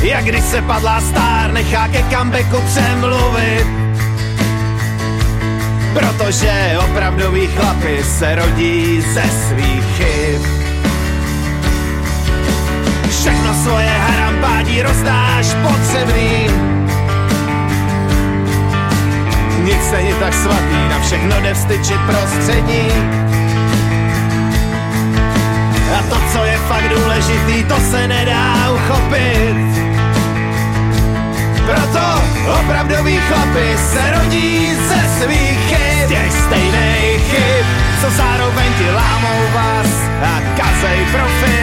Jak 0.01 0.25
když 0.25 0.43
se 0.43 0.61
padlá 0.61 1.01
star, 1.01 1.51
nechá 1.51 1.87
ke 1.87 2.03
comebacku 2.03 2.61
přemluvit. 2.61 3.67
Protože 5.93 6.77
opravdoví 6.83 7.47
chlapi 7.47 8.03
se 8.03 8.35
rodí 8.35 9.01
ze 9.01 9.23
svých 9.23 9.85
chyb. 9.97 10.58
Všechno 13.19 13.53
svoje 13.53 13.89
harampádí 13.89 14.81
rozdáš 14.81 15.47
potřebným. 15.67 16.51
Nic 19.63 19.91
není 19.91 20.13
tak 20.19 20.33
svatý, 20.33 20.79
na 20.89 20.99
všechno 20.99 21.41
jde 21.41 21.53
vstyčit 21.53 21.99
prostřední. 22.07 22.87
A 25.97 26.01
to, 26.09 26.15
co 26.33 26.45
je 26.45 26.57
fakt 26.57 26.89
důležitý, 26.89 27.63
to 27.63 27.75
se 27.91 28.07
nedá 28.07 28.71
uchopit. 28.71 29.57
Proto 31.65 32.23
opravdoví 32.59 33.19
chlapi 33.27 33.77
se 33.77 34.11
rodí 34.19 34.75
ze 34.75 35.23
svých 35.23 35.59
chyb. 35.67 36.09
Těch 36.09 36.31
stejných 36.31 37.21
chyb, 37.31 37.65
co 38.01 38.09
zároveň 38.11 38.73
ti 38.77 38.91
lámou 38.91 39.41
vás 39.53 39.91
a 40.23 40.41
kazej 40.57 41.05
profil. 41.11 41.58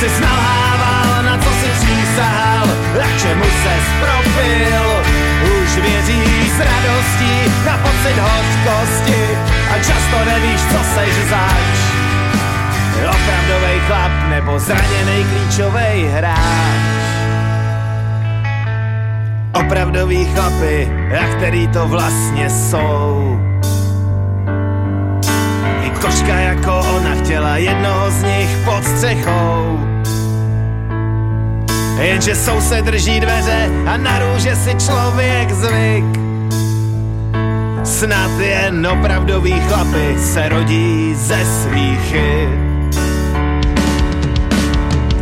Si 0.00 0.08
snalhával, 0.08 1.22
na 1.22 1.38
co 1.38 1.50
si 1.50 1.68
přísahal, 1.80 2.66
a 3.04 3.18
čemu 3.22 3.44
se 3.44 3.74
spropil. 3.88 4.84
Už 5.62 5.76
věří 5.76 6.50
s 6.56 6.58
radostí 6.60 7.52
na 7.66 7.78
pocit 7.78 8.18
hořkosti 8.18 9.38
a 9.70 9.78
často 9.78 10.24
nevíš, 10.24 10.60
co 10.60 10.78
seš 10.94 11.14
zač. 11.30 11.76
Opravdovej 13.08 13.80
chlap 13.86 14.12
nebo 14.28 14.58
zraněný 14.58 15.24
klíčový 15.24 16.08
hráč. 16.12 16.96
Opravdoví 19.52 20.24
chlapy, 20.24 20.92
a 21.20 21.36
který 21.36 21.68
to 21.68 21.88
vlastně 21.88 22.50
jsou. 22.50 23.35
I 26.06 26.08
koška 26.08 26.34
jako 26.34 26.78
ona 26.96 27.14
chtěla 27.14 27.56
jednoho 27.56 28.10
z 28.10 28.22
nich 28.22 28.56
pod 28.64 28.84
střechou. 28.84 29.80
Jenže 31.98 32.34
soused 32.34 32.84
drží 32.84 33.20
dveře 33.20 33.68
a 33.86 33.96
na 33.96 34.18
růže 34.18 34.56
si 34.56 34.74
člověk 34.86 35.50
zvyk. 35.52 36.04
Snad 37.84 38.30
jen 38.40 38.86
opravdoví 38.86 39.60
chlapy 39.68 40.16
se 40.18 40.48
rodí 40.48 41.14
ze 41.14 41.44
svých 41.44 42.00
chyb. 42.00 42.94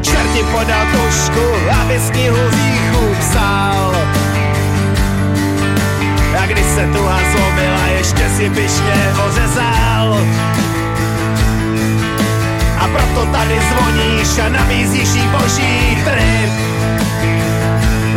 Čerti 0.00 0.42
podal 0.52 0.86
tušku 0.86 1.70
a 1.80 1.84
whisky 1.84 2.30
hříchu 2.30 3.14
psal. 3.20 3.94
A 6.42 6.46
když 6.46 6.64
se 6.64 6.86
tuha 6.86 7.18
zlomila, 7.32 7.86
ještě 7.98 8.28
si 8.36 8.50
pyšně 8.50 9.12
ořezal. 9.26 10.18
A 12.84 12.88
proto 12.88 13.32
tady 13.32 13.60
zvoníš 13.70 14.38
a 14.38 14.48
nabízíš 14.48 15.08
jí 15.14 15.28
boží 15.28 15.98
trip, 16.04 16.52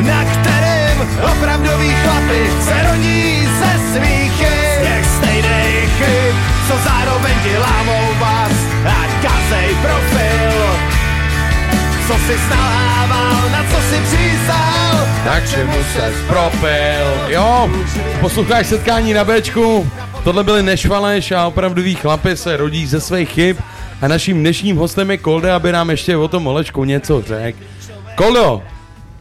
na 0.05 0.23
kterém 0.25 0.87
Opravdoví 1.31 1.95
chlapi 2.03 2.51
se 2.61 2.89
rodí 2.89 3.47
ze 3.59 3.93
svých 3.93 4.31
chyb. 4.31 4.47
Z 4.79 4.87
těch 4.87 5.05
stejných 5.05 5.89
chyb, 5.97 6.35
co 6.67 6.73
zároveň 6.89 7.33
ti 7.43 7.57
lámou 7.57 8.13
vás 8.19 8.51
a 8.85 9.07
kazej 9.21 9.75
profil. 9.81 10.75
Co 12.07 12.13
si 12.13 12.39
snalhával, 12.47 13.49
na 13.51 13.63
co 13.71 13.81
si 13.81 14.01
přísal, 14.01 15.07
Tak 15.23 15.49
čemu 15.49 15.73
se 15.93 16.13
propil? 16.27 17.27
Jo, 17.27 17.69
posloucháš 18.21 18.67
setkání 18.67 19.13
na 19.13 19.23
Bčku. 19.23 19.91
Tohle 20.23 20.43
byly 20.43 20.63
Nešvaleš 20.63 21.31
a 21.31 21.47
opravdoví 21.47 21.95
chlapy 21.95 22.37
se 22.37 22.57
rodí 22.57 22.87
ze 22.87 23.01
svých 23.01 23.29
chyb. 23.29 23.57
A 24.01 24.07
naším 24.07 24.39
dnešním 24.39 24.77
hostem 24.77 25.11
je 25.11 25.17
Kolde, 25.17 25.51
aby 25.51 25.71
nám 25.71 25.89
ještě 25.89 26.17
o 26.17 26.27
tom 26.27 26.47
Oleško 26.47 26.85
něco 26.85 27.21
řekl. 27.21 27.59
Koldo, 28.15 28.63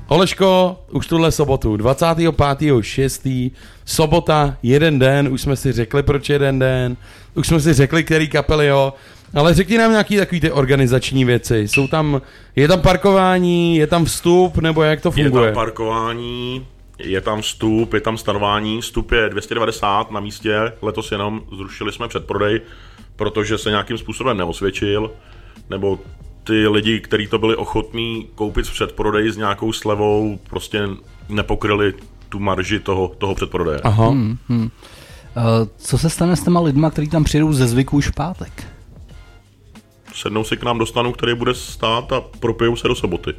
Oleško, 0.09 0.79
už 0.91 1.07
tuhle 1.07 1.33
sobotu, 1.33 1.77
25.6. 1.77 3.51
Sobota, 3.85 4.57
jeden 4.63 4.99
den, 4.99 5.29
už 5.29 5.41
jsme 5.41 5.57
si 5.57 5.73
řekli, 5.73 6.03
proč 6.03 6.29
jeden 6.29 6.59
den, 6.59 6.97
už 7.35 7.47
jsme 7.47 7.61
si 7.61 7.73
řekli, 7.73 8.05
který 8.05 8.29
kapely, 8.29 8.67
jo. 8.67 8.95
Ale 9.35 9.55
řekni 9.55 9.79
nám 9.79 9.91
nějaký 9.91 10.17
takový 10.17 10.41
ty 10.41 10.51
organizační 10.51 11.25
věci. 11.25 11.69
Jsou 11.69 11.89
tam, 11.89 12.21
je 12.57 12.69
tam 12.69 12.81
parkování, 12.81 13.77
je 13.77 13.87
tam 13.87 14.05
vstup, 14.05 14.57
nebo 14.59 14.83
jak 14.83 15.01
to 15.01 15.13
Je 15.17 15.25
funguje? 15.25 15.45
tam 15.47 15.55
parkování, 15.55 16.67
je 16.99 17.21
tam 17.21 17.43
vstup, 17.43 17.95
je 17.95 18.01
tam 18.01 18.19
stanování. 18.19 18.81
Vstup 18.81 19.13
je 19.13 19.29
290 19.29 20.11
na 20.11 20.21
místě, 20.21 20.73
letos 20.83 21.13
jenom 21.13 21.41
zrušili 21.57 21.93
jsme 21.93 22.09
předprodej, 22.09 22.61
protože 23.17 23.59
se 23.59 23.71
nějakým 23.71 23.99
způsobem 23.99 24.37
neosvědčil, 24.37 25.11
nebo 25.71 25.99
ty 26.45 26.69
lidi, 26.69 27.01
kteří 27.01 27.27
to 27.27 27.39
byli 27.39 27.57
ochotní 27.57 28.29
koupit 28.35 28.67
v 28.67 28.73
předprodeji 28.73 29.33
s 29.33 29.37
nějakou 29.37 29.73
slevou, 29.73 30.39
prostě 30.51 30.89
nepokryli 31.29 31.95
tu 32.29 32.39
marži 32.39 32.81
toho, 32.81 33.13
toho 33.19 33.35
předprodeje. 33.35 33.81
Aha. 33.85 34.09
Hmm, 34.09 34.39
hmm. 34.49 34.71
Uh, 35.37 35.43
co 35.77 35.99
se 35.99 36.11
stane 36.11 36.37
s 36.37 36.45
těma 36.45 36.61
lidma, 36.61 36.91
kteří 36.91 37.09
tam 37.09 37.25
přijdou 37.25 37.53
ze 37.53 37.67
zvyku 37.67 37.97
už 37.97 38.09
v 38.09 38.13
pátek? 38.15 38.65
Sednou 40.15 40.45
si 40.45 40.57
k 40.57 40.63
nám 40.63 40.79
do 40.79 40.87
stanu, 40.87 41.13
který 41.13 41.35
bude 41.35 41.55
stát 41.55 42.13
a 42.13 42.21
propijou 42.21 42.77
se 42.77 42.89
do 42.89 42.95
soboty. 42.95 43.35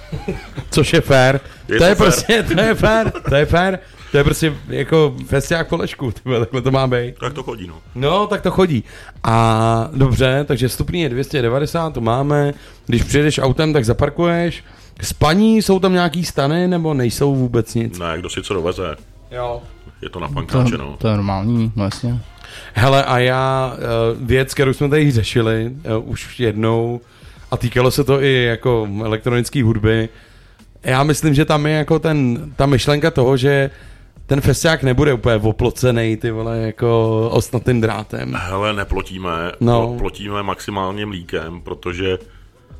Což 0.70 0.92
je 0.92 1.00
fér. 1.00 1.40
Je 1.68 1.78
to, 1.78 1.78
to 1.78 1.84
je 1.84 1.94
fér. 1.94 1.96
prostě, 1.96 2.42
to 2.42 2.60
je 2.60 2.74
fér, 2.74 3.12
to 3.28 3.34
je 3.34 3.46
fér. 3.46 3.78
To 4.16 4.20
je 4.20 4.24
prostě 4.24 4.54
jako 4.68 5.14
festiák 5.26 5.68
po 5.68 5.76
lešku, 5.76 6.12
tyhle, 6.12 6.40
takhle 6.40 6.62
to 6.62 6.70
má 6.70 6.86
být. 6.86 7.14
Tak 7.20 7.32
to 7.32 7.42
chodí, 7.42 7.66
no. 7.66 7.74
No, 7.94 8.26
tak 8.26 8.42
to 8.42 8.50
chodí. 8.50 8.84
A 9.24 9.88
dobře, 9.94 10.44
takže 10.48 10.68
vstupní 10.68 11.00
je 11.00 11.08
290, 11.08 11.90
to 11.94 12.00
máme. 12.00 12.54
Když 12.86 13.02
přijedeš 13.02 13.38
autem, 13.38 13.72
tak 13.72 13.84
zaparkuješ. 13.84 14.64
Spaní, 15.02 15.62
jsou 15.62 15.78
tam 15.78 15.92
nějaký 15.92 16.24
stany, 16.24 16.68
nebo 16.68 16.94
nejsou 16.94 17.34
vůbec 17.34 17.74
nic? 17.74 17.98
Ne, 17.98 18.14
kdo 18.18 18.30
si 18.30 18.42
co 18.42 18.54
doveze. 18.54 18.96
Jo. 19.30 19.62
Je 20.02 20.08
to 20.08 20.20
na 20.20 20.28
To, 20.28 20.34
pankáče, 20.34 20.78
no. 20.78 20.96
to 20.98 21.08
je 21.08 21.14
normální, 21.14 21.72
no 21.76 21.84
jasně. 21.84 22.20
Hele, 22.74 23.04
a 23.04 23.18
já, 23.18 23.74
eh, 23.76 23.80
věc, 24.20 24.54
kterou 24.54 24.72
jsme 24.72 24.88
tady 24.88 25.10
řešili 25.10 25.72
eh, 25.84 25.96
už 25.96 26.40
jednou, 26.40 27.00
a 27.50 27.56
týkalo 27.56 27.90
se 27.90 28.04
to 28.04 28.22
i 28.22 28.44
jako 28.44 28.88
elektronické 29.04 29.62
hudby, 29.64 30.08
já 30.84 31.02
myslím, 31.02 31.34
že 31.34 31.44
tam 31.44 31.66
je 31.66 31.72
jako 31.72 31.98
ten, 31.98 32.38
ta 32.56 32.66
myšlenka 32.66 33.10
toho, 33.10 33.36
že 33.36 33.70
ten 34.26 34.40
festiák 34.40 34.82
nebude 34.82 35.12
úplně 35.12 35.36
oplocený, 35.36 36.16
ty 36.16 36.30
vole, 36.30 36.58
jako 36.58 37.28
ostnatým 37.32 37.80
drátem. 37.80 38.34
Hele, 38.34 38.72
neplotíme, 38.72 39.52
No. 39.60 39.96
plotíme 39.98 40.42
maximálně 40.42 41.06
mlíkem, 41.06 41.60
protože 41.60 42.18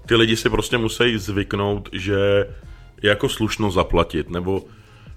ty 0.06 0.14
lidi 0.16 0.36
si 0.36 0.50
prostě 0.50 0.78
musí 0.78 1.18
zvyknout, 1.18 1.88
že 1.92 2.46
je 3.02 3.10
jako 3.10 3.28
slušno 3.28 3.70
zaplatit, 3.70 4.30
nebo 4.30 4.62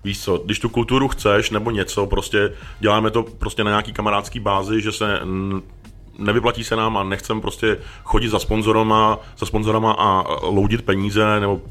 víš 0.04 0.24
co, 0.24 0.38
když 0.38 0.60
tu 0.60 0.70
kulturu 0.70 1.08
chceš, 1.08 1.50
nebo 1.50 1.72
něco, 1.72 2.06
prostě 2.08 2.52
děláme 2.80 3.12
to 3.12 3.24
prostě 3.24 3.64
na 3.64 3.70
nějaký 3.70 3.94
kamarádský 3.94 4.40
bázi, 4.40 4.82
že 4.82 4.92
se 4.92 5.20
nevyplatí 6.18 6.64
se 6.64 6.76
nám 6.76 6.98
a 6.98 7.04
nechcem 7.04 7.42
prostě 7.42 7.78
chodit 8.04 8.30
za 8.30 8.40
sponzorama, 8.40 9.20
za 9.38 9.46
sponzorama 9.46 9.92
a 9.92 10.24
loudit 10.46 10.82
peníze, 10.82 11.40
nebo 11.40 11.62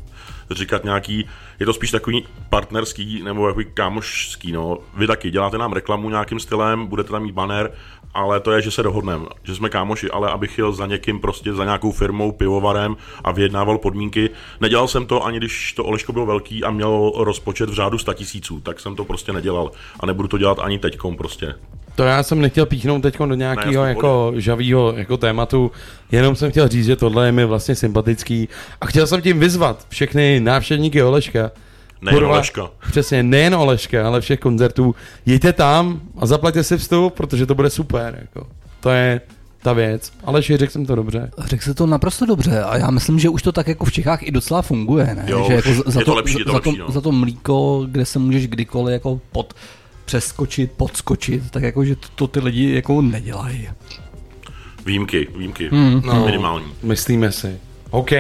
říkat 0.55 0.85
nějaký, 0.85 1.27
je 1.61 1.67
to 1.67 1.73
spíš 1.73 1.91
takový 1.91 2.27
partnerský 2.51 3.23
nebo 3.23 3.47
takový 3.47 3.67
kámošský, 3.75 4.53
no. 4.53 4.79
Vy 4.97 5.07
taky 5.07 5.31
děláte 5.31 5.59
nám 5.59 5.73
reklamu 5.73 6.11
nějakým 6.11 6.41
stylem, 6.41 6.87
budete 6.87 7.11
tam 7.11 7.23
mít 7.23 7.33
banner, 7.33 7.73
ale 8.15 8.41
to 8.41 8.53
je, 8.53 8.63
že 8.63 8.71
se 8.71 8.83
dohodneme, 8.83 9.27
že 9.43 9.55
jsme 9.55 9.69
kámoši, 9.69 10.11
ale 10.11 10.31
abych 10.31 10.59
jel 10.59 10.73
za 10.73 10.87
někým 10.87 11.21
prostě, 11.21 11.55
za 11.55 11.65
nějakou 11.65 11.93
firmou, 11.93 12.33
pivovarem 12.33 12.97
a 13.25 13.33
vyjednával 13.33 13.79
podmínky. 13.79 14.31
Nedělal 14.61 14.89
jsem 14.89 15.07
to 15.07 15.25
ani 15.25 15.39
když 15.39 15.73
to 15.73 15.85
Oleško 15.85 16.13
bylo 16.13 16.27
velký 16.27 16.65
a 16.65 16.71
měl 16.71 17.13
rozpočet 17.17 17.71
v 17.71 17.75
řádu 17.75 17.99
100 17.99 18.15
tisíců, 18.15 18.61
tak 18.61 18.81
jsem 18.81 18.97
to 18.97 19.05
prostě 19.05 19.33
nedělal 19.33 19.71
a 20.01 20.07
nebudu 20.07 20.29
to 20.29 20.39
dělat 20.39 20.59
ani 20.59 20.79
teďkom 20.79 21.17
prostě. 21.17 21.55
To 21.99 22.05
já 22.05 22.23
jsem 22.23 22.41
nechtěl 22.41 22.67
píchnout 22.67 23.03
teď 23.03 23.19
do 23.19 23.35
nějakého 23.35 23.85
Ne, 23.85 23.89
jako 23.89 24.33
žavýho 24.37 24.93
jako 24.97 25.17
tématu, 25.17 25.71
jenom 26.13 26.37
jsem 26.37 26.51
chtěl 26.51 26.69
říct, 26.69 26.87
že 26.87 26.97
tohle 26.97 27.27
je 27.27 27.33
mi 27.33 27.45
vlastně 27.45 27.75
sympatický 27.75 28.49
a 28.81 28.87
chtěl 28.87 29.07
jsem 29.07 29.23
tím 29.23 29.41
vyzvat 29.41 29.87
všechny 29.89 30.41
návštěvníky 30.41 31.03
Oleška. 31.03 31.51
Nejen 32.03 32.25
Oleška. 32.25 32.71
Přesně, 32.91 33.23
nejen 33.23 33.55
Oleška, 33.55 34.07
ale 34.07 34.21
všech 34.21 34.41
koncertů. 34.41 34.95
Jděte 35.27 35.53
tam 35.53 36.01
a 36.19 36.27
zaplaťte 36.27 36.65
si 36.65 36.79
vstup, 36.79 37.15
protože 37.15 37.47
to 37.47 37.55
bude 37.55 37.71
super. 37.71 38.19
Jako. 38.21 38.47
To 38.81 38.91
je 38.91 39.21
ta 39.63 39.73
věc. 39.73 40.13
Ale 40.25 40.43
řekl 40.43 40.73
jsem 40.73 40.87
to 40.87 40.95
dobře. 40.95 41.31
Řekl 41.39 41.65
se 41.65 41.75
to 41.75 41.87
naprosto 41.87 42.27
dobře 42.27 42.63
a 42.63 42.77
já 42.77 42.91
myslím, 42.91 43.19
že 43.19 43.29
už 43.29 43.43
to 43.43 43.53
tak 43.53 43.69
jako 43.69 43.85
v 43.85 43.93
Čechách 43.93 44.23
i 44.23 44.31
docela 44.31 44.63
funguje, 44.63 45.15
ne? 45.15 45.25
Jo, 45.27 45.45
že 45.49 45.55
jako 45.55 45.75
za, 45.75 45.83
za, 45.87 46.01
je 46.01 46.05
to 46.05 46.11
to, 46.11 46.17
lepší, 46.17 46.39
je 46.39 46.45
to 46.45 46.51
za, 46.51 46.57
lepší, 46.57 46.77
to, 46.77 46.85
no. 46.85 46.91
za 46.91 47.01
to 47.01 47.13
mlíko, 47.13 47.87
kde 47.91 48.05
se 48.05 48.19
můžeš 48.19 48.49
kdykoliv 48.49 48.93
jako 48.93 49.21
pod, 49.33 49.55
přeskočit, 50.13 50.73
podskočit, 50.77 51.51
tak 51.51 51.63
jako, 51.63 51.85
že 51.85 51.97
to, 51.97 52.09
to 52.15 52.27
ty 52.27 52.41
lidi 52.41 52.75
jako 52.75 53.03
nedělají. 53.03 53.69
Výjimky, 54.87 55.29
výjimky, 55.37 55.69
Hmm. 55.69 56.03
no. 56.07 56.25
minimální. 56.27 56.67
Myslíme 56.83 57.33
si. 57.33 57.57
OK. 57.91 58.11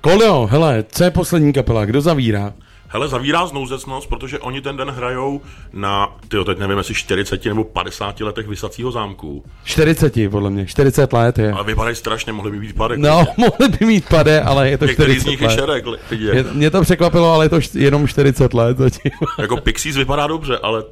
Kolio, 0.00 0.46
hele, 0.50 0.84
co 0.92 1.04
je 1.04 1.10
poslední 1.10 1.52
kapela? 1.52 1.84
Kdo 1.84 2.00
zavírá? 2.00 2.52
Hele, 2.88 3.08
zavírá 3.08 3.46
znouzecnost, 3.46 4.08
protože 4.08 4.38
oni 4.38 4.60
ten 4.60 4.76
den 4.76 4.90
hrajou 4.90 5.40
na, 5.72 6.16
tyjo, 6.28 6.44
teď 6.44 6.58
nevím, 6.58 6.78
jestli 6.78 6.94
40 6.94 7.44
nebo 7.44 7.64
50 7.64 8.20
letech 8.20 8.46
vysacího 8.48 8.92
zámku. 8.92 9.44
40, 9.64 10.14
podle 10.30 10.50
mě. 10.50 10.66
40 10.66 11.12
let 11.12 11.38
je. 11.38 11.52
A 11.52 11.62
vypadají 11.62 11.96
strašně, 11.96 12.32
mohli 12.32 12.50
by 12.50 12.60
být 12.60 12.76
padek. 12.76 12.98
No, 12.98 13.24
mohli 13.36 13.68
by 13.78 13.86
mít 13.86 14.08
pade, 14.08 14.40
ale 14.40 14.70
je 14.70 14.78
to 14.78 14.86
Některý 14.86 15.12
40 15.12 15.22
z 15.22 15.26
nich 15.30 15.40
let. 15.42 15.52
i 15.52 15.54
šerek, 15.54 15.84
lidi. 16.10 16.30
Mě, 16.32 16.44
mě 16.52 16.70
to 16.70 16.82
překvapilo, 16.82 17.32
ale 17.32 17.44
je 17.44 17.48
to 17.48 17.58
jenom 17.74 18.08
40 18.08 18.54
let 18.54 18.78
zatím. 18.78 19.12
Jako 19.38 19.56
Pixies 19.56 19.96
vypadá 19.96 20.26
dobře, 20.26 20.58
ale 20.58 20.84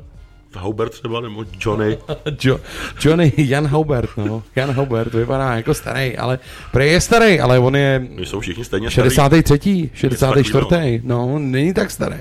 Hubert 0.58 0.92
třeba, 0.92 1.20
nebo 1.20 1.44
Johnny. 1.60 1.98
jo, 2.44 2.60
Johnny, 3.04 3.32
Jan 3.36 3.66
Haubert, 3.66 4.10
no. 4.16 4.42
Jan 4.56 4.70
Haubert 4.70 5.14
vypadá 5.14 5.54
jako 5.56 5.74
starý, 5.74 6.16
ale 6.16 6.38
prej 6.72 6.92
je 6.92 7.00
starý, 7.00 7.40
ale 7.40 7.58
on 7.58 7.76
je 7.76 8.06
My 8.14 8.26
jsou 8.26 8.40
všichni 8.40 8.64
stejně 8.64 8.90
starý. 8.90 9.10
63. 9.10 9.90
64. 9.94 10.64
takový, 10.64 11.00
No, 11.04 11.38
není 11.38 11.74
tak 11.74 11.90
starý. 11.90 12.16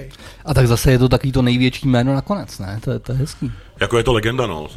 A 0.45 0.53
tak 0.53 0.68
zase 0.68 0.91
je 0.91 0.99
to 0.99 1.09
takový 1.09 1.31
to 1.31 1.41
největší 1.41 1.88
jméno 1.88 2.14
nakonec, 2.14 2.59
ne? 2.59 2.80
To 2.84 2.91
je, 2.91 2.99
to 2.99 3.11
je 3.11 3.18
hezký. 3.18 3.51
Jako 3.80 3.97
je 3.97 4.03
to 4.03 4.14
legenda, 4.14 4.47
no. 4.47 4.68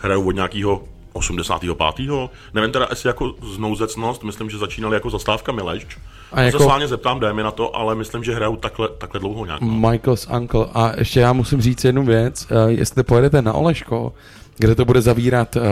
Hrajou 0.00 0.26
od 0.26 0.34
nějakého 0.34 0.84
85. 1.18 2.30
Nevím 2.54 2.72
teda, 2.72 2.86
jestli 2.90 3.08
jako 3.08 3.34
znouzecnost, 3.54 4.24
myslím, 4.24 4.50
že 4.50 4.58
začínali 4.58 4.96
jako 4.96 5.10
zastávka 5.10 5.52
Mileš. 5.52 5.86
A 6.32 6.40
jako- 6.42 6.58
se 6.80 6.88
zeptám, 6.88 7.20
dej 7.20 7.34
mi 7.34 7.42
na 7.42 7.50
to, 7.50 7.76
ale 7.76 7.94
myslím, 7.94 8.24
že 8.24 8.34
hrajou 8.34 8.56
takhle, 8.56 8.88
takhle 8.88 9.20
dlouho 9.20 9.46
nějak. 9.46 9.60
No. 9.60 9.90
Michael's 9.90 10.28
Uncle. 10.36 10.66
A 10.74 10.92
ještě 10.98 11.20
já 11.20 11.32
musím 11.32 11.60
říct 11.60 11.84
jednu 11.84 12.04
věc. 12.04 12.46
Uh, 12.50 12.70
jestli 12.70 13.02
pojedete 13.02 13.42
na 13.42 13.52
Oleško, 13.52 14.12
kde 14.58 14.74
to 14.74 14.84
bude 14.84 15.00
zavírat 15.00 15.56
uh, 15.56 15.62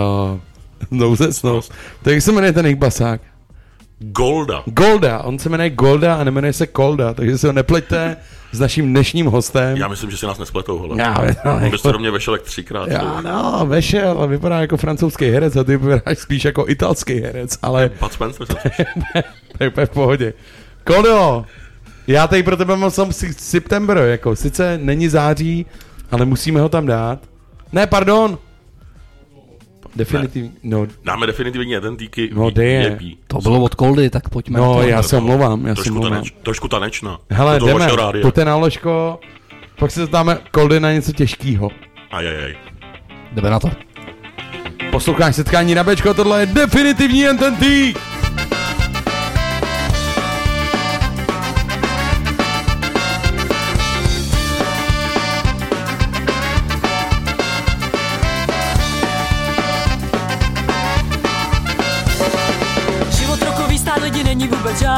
nouzecnost, 0.90 1.72
tak 2.02 2.12
jak 2.14 2.22
se 2.22 2.32
jmenuje 2.32 2.52
ten 2.52 2.66
jejich 2.66 2.78
basák? 2.78 3.20
Golda. 3.98 4.62
Golda. 4.66 5.18
On 5.22 5.38
se 5.38 5.48
jmenuje 5.48 5.70
Golda 5.70 6.14
a 6.14 6.24
nemenuje 6.24 6.52
se 6.52 6.66
Kolda, 6.66 7.14
takže 7.14 7.38
si 7.38 7.46
ho 7.46 7.52
nepleťte 7.52 8.16
s 8.52 8.60
naším 8.60 8.90
dnešním 8.90 9.26
hostem. 9.26 9.76
Já 9.76 9.88
myslím, 9.88 10.10
že 10.10 10.16
si 10.16 10.26
nás 10.26 10.38
nespletou, 10.38 10.80
hele. 10.82 10.94
Já, 10.98 11.14
no, 11.44 11.56
On 11.56 11.64
jako- 11.64 11.92
do 11.92 11.98
mě 11.98 12.10
vešel 12.10 12.34
jak 12.34 12.42
třikrát. 12.42 12.88
Já, 12.88 13.20
no, 13.20 13.66
vešel 13.66 14.28
vypadá 14.28 14.60
jako 14.60 14.76
francouzský 14.76 15.24
herec 15.30 15.56
a 15.56 15.64
ty 15.64 15.76
vypadáš 15.76 16.18
spíš 16.18 16.44
jako 16.44 16.64
italský 16.68 17.20
herec, 17.20 17.58
ale 17.62 17.90
Bud 18.00 18.12
Spencer 18.12 18.46
jsem 18.46 18.56
to 19.74 19.80
je 19.80 19.86
v 19.86 19.90
pohodě. 19.90 20.32
Koldo, 20.84 21.44
já 22.06 22.26
tady 22.26 22.42
pro 22.42 22.56
tebe 22.56 22.76
mám 22.76 22.90
sam 22.90 23.12
September, 23.36 23.96
jako 23.98 24.36
sice 24.36 24.78
není 24.82 25.08
září, 25.08 25.66
ale 26.10 26.24
musíme 26.24 26.60
ho 26.60 26.68
tam 26.68 26.86
dát. 26.86 27.18
Ne, 27.72 27.86
pardon. 27.86 28.38
Definitivně, 29.96 30.50
no, 30.62 30.86
Dáme 31.04 31.26
definitivně 31.26 31.74
jeden 31.74 31.96
týky. 31.96 32.30
No. 32.34 32.50
VIP. 32.50 33.18
To 33.26 33.38
bylo 33.38 33.62
od 33.62 33.74
Koldy, 33.74 34.10
tak 34.10 34.28
pojďme. 34.28 34.58
no 34.58 34.74
to. 34.74 34.82
já 34.82 35.02
se 35.02 35.16
omlouvám, 35.16 35.66
já 35.66 35.74
se 35.74 35.74
Trošku, 35.74 35.94
omlouvám. 35.94 36.12
taneč, 36.12 36.34
trošku 36.42 36.68
tanečna. 36.68 37.18
Hele, 37.30 37.58
toho 37.58 37.78
jdeme, 37.78 37.88
pojďte 38.22 38.44
na 38.44 38.56
Oleško, 38.56 39.20
pak 39.78 39.90
si 39.90 40.06
dáme 40.06 40.38
Koldy 40.50 40.80
na 40.80 40.92
něco 40.92 41.12
těžkého. 41.12 41.70
Ajajaj. 42.10 42.56
Jdeme 43.32 43.50
na 43.50 43.60
to. 43.60 43.70
Posloucháš 44.90 45.36
setkání 45.36 45.74
na 45.74 45.84
Bčko, 45.84 46.14
tohle 46.14 46.40
je 46.40 46.46
definitivní 46.46 47.20
jen 47.20 47.38
ten 47.38 47.56
týk. 47.56 47.98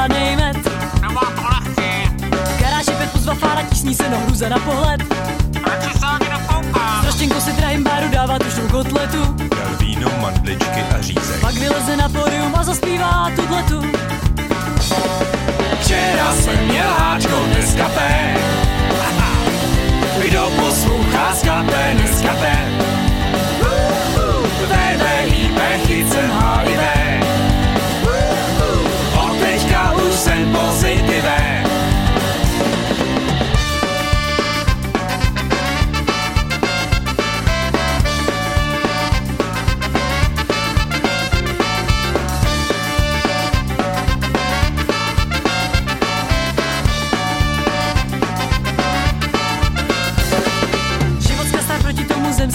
Vůbec 0.09 0.19
žádnej 0.19 0.37
met. 0.37 0.57
Garáž 2.61 2.87
je 2.87 2.95
pět 2.95 3.13
pozva 3.13 3.35
fára, 3.35 3.63
tísní 3.63 3.95
se 3.95 4.09
na 4.09 4.19
hruze 4.19 4.49
na 4.49 4.59
pohled. 4.59 5.01
Straštěnko 7.01 7.41
si 7.41 7.53
drahým 7.53 7.85
baru 7.85 8.09
dává 8.11 8.39
tušnou 8.39 8.69
kotletu. 8.69 9.37
Dal 9.39 9.77
víno, 9.81 10.11
mandličky 10.21 10.85
a 10.99 11.01
řízek. 11.01 11.41
Pak 11.41 11.55
vyleze 11.55 11.97
na 11.97 12.09
pódium 12.09 12.55
a 12.55 12.65
zaspívá 12.65 13.31
tudletu. 13.37 13.83
Včera 15.81 16.35
jsem 16.35 16.65
měl 16.65 16.89
háčko, 16.99 17.45
dneska 17.53 17.89
P. 17.89 18.35
Kdo 20.25 20.51
poslouchá 20.57 21.35
z 21.35 21.43
kape, 21.43 21.95
dneska 21.95 22.35
P. 22.35 22.88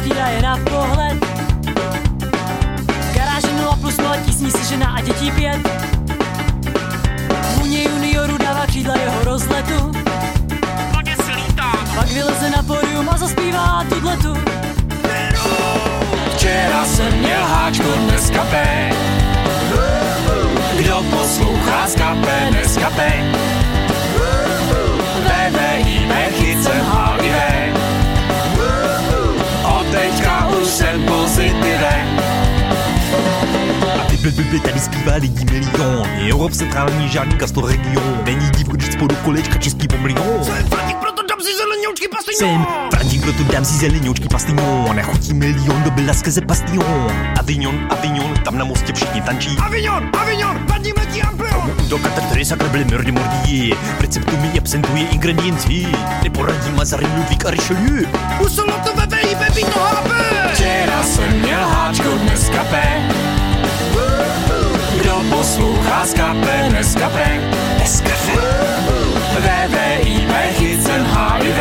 tomu 0.04 0.10
zemský 0.10 0.10
daje 0.10 0.42
na 0.42 0.58
pohled. 0.58 1.18
Garáže 3.14 3.48
0 3.62 3.76
plus 3.82 3.98
0 3.98 4.18
tísní 4.26 4.52
si 4.52 4.66
žena 4.70 4.96
a 4.98 5.02
dětí 5.02 5.32
pět. 5.32 5.60
Vůně 7.56 7.84
junioru 7.84 8.38
dává 8.38 8.66
křídla 8.66 8.96
jeho 8.98 9.24
rozletu. 9.24 9.92
Pak 11.96 12.08
vyleze 12.08 12.50
na 12.50 12.64
pódium 12.64 13.10
a 13.10 13.18
zaspívá 13.18 13.86
tudletu. 13.90 14.34
Včera 16.36 16.86
jsem 16.86 17.20
měl 17.20 17.46
háčko, 17.46 17.88
dneska 18.08 18.44
P. 18.44 18.90
Kdo 20.78 21.04
poslouchá 21.12 21.88
z 21.88 21.96
kape, 21.96 22.48
dneska 22.50 22.90
P. 22.90 23.24
Blbby 34.24 34.60
tady 34.60 34.80
zpívá 34.80 35.16
lidí 35.16 35.46
milion. 35.46 36.08
Europe 36.32 36.56
centrální, 36.56 37.10
žádný 37.10 37.40
Castor 37.40 37.72
region. 37.72 38.22
Není 38.26 38.50
div, 38.50 38.68
když 38.68 38.94
spodu 38.94 39.16
kolečka 39.16 39.58
čistý 39.58 39.88
pomlion. 39.88 40.44
Jsem 40.44 40.66
Frantík, 40.68 40.98
proto 40.98 41.22
dám 41.30 41.42
si 41.42 41.58
zelenoučky 41.58 42.08
pastignon. 42.08 42.66
Jsem 42.66 42.90
Frantík, 42.92 43.22
proto 43.22 43.44
dám 43.44 43.66
si 43.66 43.74
zelenoučky 43.74 44.28
pastignon. 44.30 44.96
Nechutí 44.96 45.34
milion, 45.34 45.84
dobyla 45.84 46.14
skrze 46.14 46.42
pastignon. 46.42 47.12
Avignon, 47.40 47.88
Avignon, 47.90 48.34
tam 48.44 48.58
na 48.58 48.66
mostě 48.66 48.94
všichni 48.94 49.22
tančí. 49.22 49.58
Avignon, 49.66 50.10
Avignon, 50.22 50.60
padni 50.68 50.94
letí 50.98 51.22
amplion. 51.22 51.72
Do 51.90 51.98
katedry 51.98 52.46
sakra 52.46 52.70
byly 52.70 52.86
mrdy 52.86 53.12
mordí. 53.12 53.74
V 53.98 54.02
receptu 54.02 54.38
mi 54.38 54.60
absentuje 54.60 55.04
ingredienci. 55.04 55.88
Neporadí 56.24 56.72
Mazarin, 56.72 57.10
Ludvík 57.18 57.46
a 57.46 57.52
Richelieu. 57.52 58.08
Usolo 58.46 58.74
to 58.84 58.94
VVIP, 58.94 59.56
víno 59.56 59.70
HP. 59.72 60.12
Včera 60.54 61.04
jsem 61.04 61.40
měl 61.42 61.68
háčko, 61.68 62.10
dneska 62.10 62.64
P. 62.64 62.84
Kdo 64.98 65.24
poslouchá 65.30 66.06
z 66.06 66.14
kape. 66.14 66.66
Dneska 66.70 67.10
P. 67.10 67.42
VVIP, 69.40 70.32
chycem 70.54 71.06
HIV. 71.06 71.60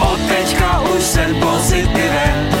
Od 0.00 0.20
teďka 0.28 0.80
už 0.80 1.02
jsem 1.02 1.34
pozitivem. 1.34 2.55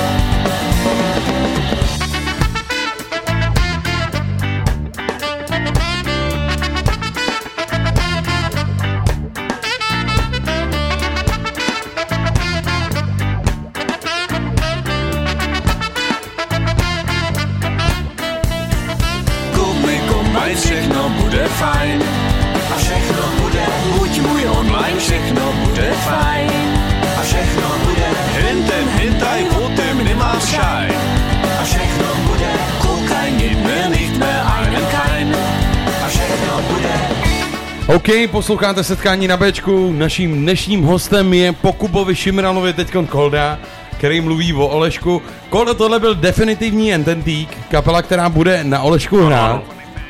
OK, 37.96 38.08
posloucháte 38.30 38.84
setkání 38.84 39.28
na 39.28 39.36
Bčku. 39.36 39.92
Naším 39.92 40.42
dnešním 40.42 40.82
hostem 40.82 41.34
je 41.34 41.52
po 41.52 41.72
Kubovi 41.72 42.14
Šimranovi 42.14 42.72
teďkon 42.72 43.06
Kolda, 43.06 43.58
který 43.96 44.20
mluví 44.20 44.52
o 44.52 44.68
Olešku. 44.68 45.22
Kolda, 45.50 45.74
tohle 45.74 46.00
byl 46.00 46.14
definitivní 46.14 46.94
Ententík, 46.94 47.58
kapela, 47.70 48.02
která 48.02 48.28
bude 48.28 48.64
na 48.64 48.82
Olešku 48.82 49.16
hrát. 49.16 49.62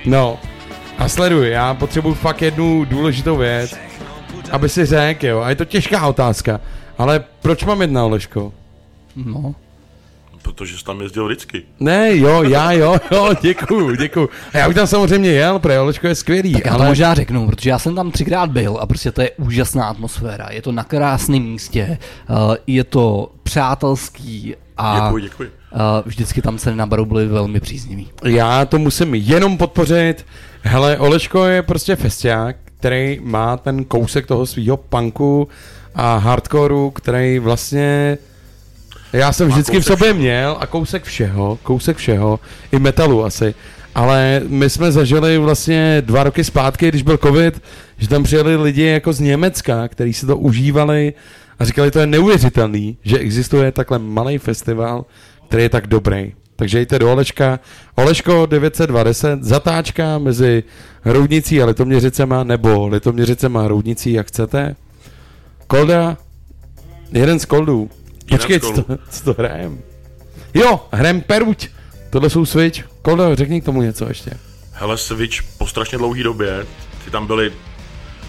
No. 0.04 0.38
A 0.98 1.08
sleduj, 1.08 1.50
já 1.50 1.74
potřebuji 1.74 2.14
fakt 2.14 2.42
jednu 2.42 2.84
důležitou 2.84 3.36
věc, 3.36 3.76
aby 4.50 4.68
si 4.68 4.84
řekl, 4.86 5.26
jo. 5.26 5.40
A 5.40 5.50
je 5.50 5.56
to 5.56 5.64
těžká 5.64 6.06
otázka, 6.06 6.60
ale 6.98 7.24
proč 7.42 7.64
mám 7.64 7.82
jít 7.82 7.90
na 7.90 8.04
Oleško? 8.04 8.52
No. 9.16 9.54
Protože 10.46 10.78
jsi 10.78 10.84
tam 10.84 11.00
jezdil 11.00 11.26
vždycky. 11.26 11.62
Ne, 11.80 12.16
jo, 12.16 12.42
já 12.42 12.72
jo, 12.72 12.96
jo, 13.10 13.34
děkuju, 13.42 13.94
děkuju. 13.94 14.28
A 14.54 14.58
já 14.58 14.68
už 14.68 14.74
tam 14.74 14.86
samozřejmě 14.86 15.30
jel, 15.30 15.58
protože 15.58 15.80
Oleško 15.80 16.06
je 16.06 16.14
skvělý, 16.14 16.52
Tak 16.52 16.64
já 16.66 16.72
to 16.74 16.80
ale... 16.80 16.88
možná 16.88 17.14
řeknu, 17.14 17.46
protože 17.46 17.70
já 17.70 17.78
jsem 17.78 17.94
tam 17.94 18.10
třikrát 18.10 18.50
byl 18.50 18.78
a 18.80 18.86
prostě 18.86 19.12
to 19.12 19.22
je 19.22 19.30
úžasná 19.30 19.86
atmosféra. 19.86 20.48
Je 20.50 20.62
to 20.62 20.72
na 20.72 20.84
krásném 20.84 21.42
místě, 21.42 21.98
uh, 22.30 22.54
je 22.66 22.84
to 22.84 23.32
přátelský 23.42 24.54
a 24.76 25.00
Děkuji, 25.06 25.22
děkuji. 25.22 25.48
Uh, 25.72 25.80
vždycky 26.04 26.42
tam 26.42 26.58
ceny 26.58 26.76
na 26.76 26.86
baru 26.86 27.04
byly 27.04 27.26
velmi 27.26 27.60
příznivý. 27.60 28.10
Já 28.24 28.64
to 28.64 28.78
musím 28.78 29.14
jenom 29.14 29.58
podpořit. 29.58 30.26
Hele, 30.62 30.98
Oleško 30.98 31.44
je 31.44 31.62
prostě 31.62 31.96
festiák, 31.96 32.56
který 32.78 33.20
má 33.22 33.56
ten 33.56 33.84
kousek 33.84 34.26
toho 34.26 34.46
svého 34.46 34.76
punku 34.76 35.48
a 35.94 36.16
hardcoreu, 36.16 36.90
který 36.90 37.38
vlastně 37.38 38.18
já 39.16 39.32
jsem 39.32 39.48
vždycky 39.48 39.80
v 39.80 39.84
sobě 39.84 40.14
měl 40.14 40.56
a 40.60 40.66
kousek 40.66 41.04
všeho, 41.04 41.58
kousek 41.62 41.96
všeho, 41.96 42.40
i 42.72 42.78
metalu 42.78 43.24
asi. 43.24 43.54
Ale 43.94 44.42
my 44.48 44.70
jsme 44.70 44.92
zažili 44.92 45.38
vlastně 45.38 46.02
dva 46.06 46.22
roky 46.22 46.44
zpátky, 46.44 46.88
když 46.88 47.02
byl 47.02 47.18
covid, 47.18 47.62
že 47.98 48.08
tam 48.08 48.22
přijeli 48.22 48.56
lidi 48.56 48.82
jako 48.82 49.12
z 49.12 49.20
Německa, 49.20 49.88
kteří 49.88 50.12
si 50.12 50.26
to 50.26 50.36
užívali 50.36 51.12
a 51.58 51.64
říkali, 51.64 51.90
to 51.90 51.98
je 51.98 52.06
neuvěřitelný, 52.06 52.96
že 53.02 53.18
existuje 53.18 53.72
takhle 53.72 53.98
malý 53.98 54.38
festival, 54.38 55.04
který 55.48 55.62
je 55.62 55.68
tak 55.68 55.86
dobrý. 55.86 56.32
Takže 56.56 56.78
jděte 56.78 56.98
do 56.98 57.12
Oleška. 57.12 57.60
Oleško 57.94 58.46
920, 58.46 59.42
zatáčka 59.42 60.18
mezi 60.18 60.62
Roudnicí 61.04 61.62
a 61.62 61.66
Litoměřicema, 61.66 62.44
nebo 62.44 62.88
Litoměřicema 62.88 63.64
a 63.64 63.68
Roudnicí, 63.68 64.12
jak 64.12 64.26
chcete. 64.26 64.76
Kolda, 65.66 66.16
jeden 67.12 67.38
z 67.38 67.44
koldů. 67.44 67.90
Počkej, 68.30 68.60
co 68.60 68.72
to, 68.72 68.84
co 69.10 69.24
to 69.24 69.42
hrajem? 69.42 69.82
Jo, 70.54 70.86
hrajem 70.92 71.20
Peruť. 71.20 71.68
Tohle 72.10 72.30
jsou 72.30 72.46
Switch. 72.46 72.82
Kolda, 73.02 73.34
řekni 73.34 73.60
k 73.60 73.64
tomu 73.64 73.82
něco 73.82 74.08
ještě. 74.08 74.30
Hele, 74.72 74.98
Switch 74.98 75.42
po 75.58 75.66
strašně 75.66 75.98
dlouhé 75.98 76.22
době, 76.22 76.66
ty 77.04 77.10
tam 77.10 77.26
byli 77.26 77.52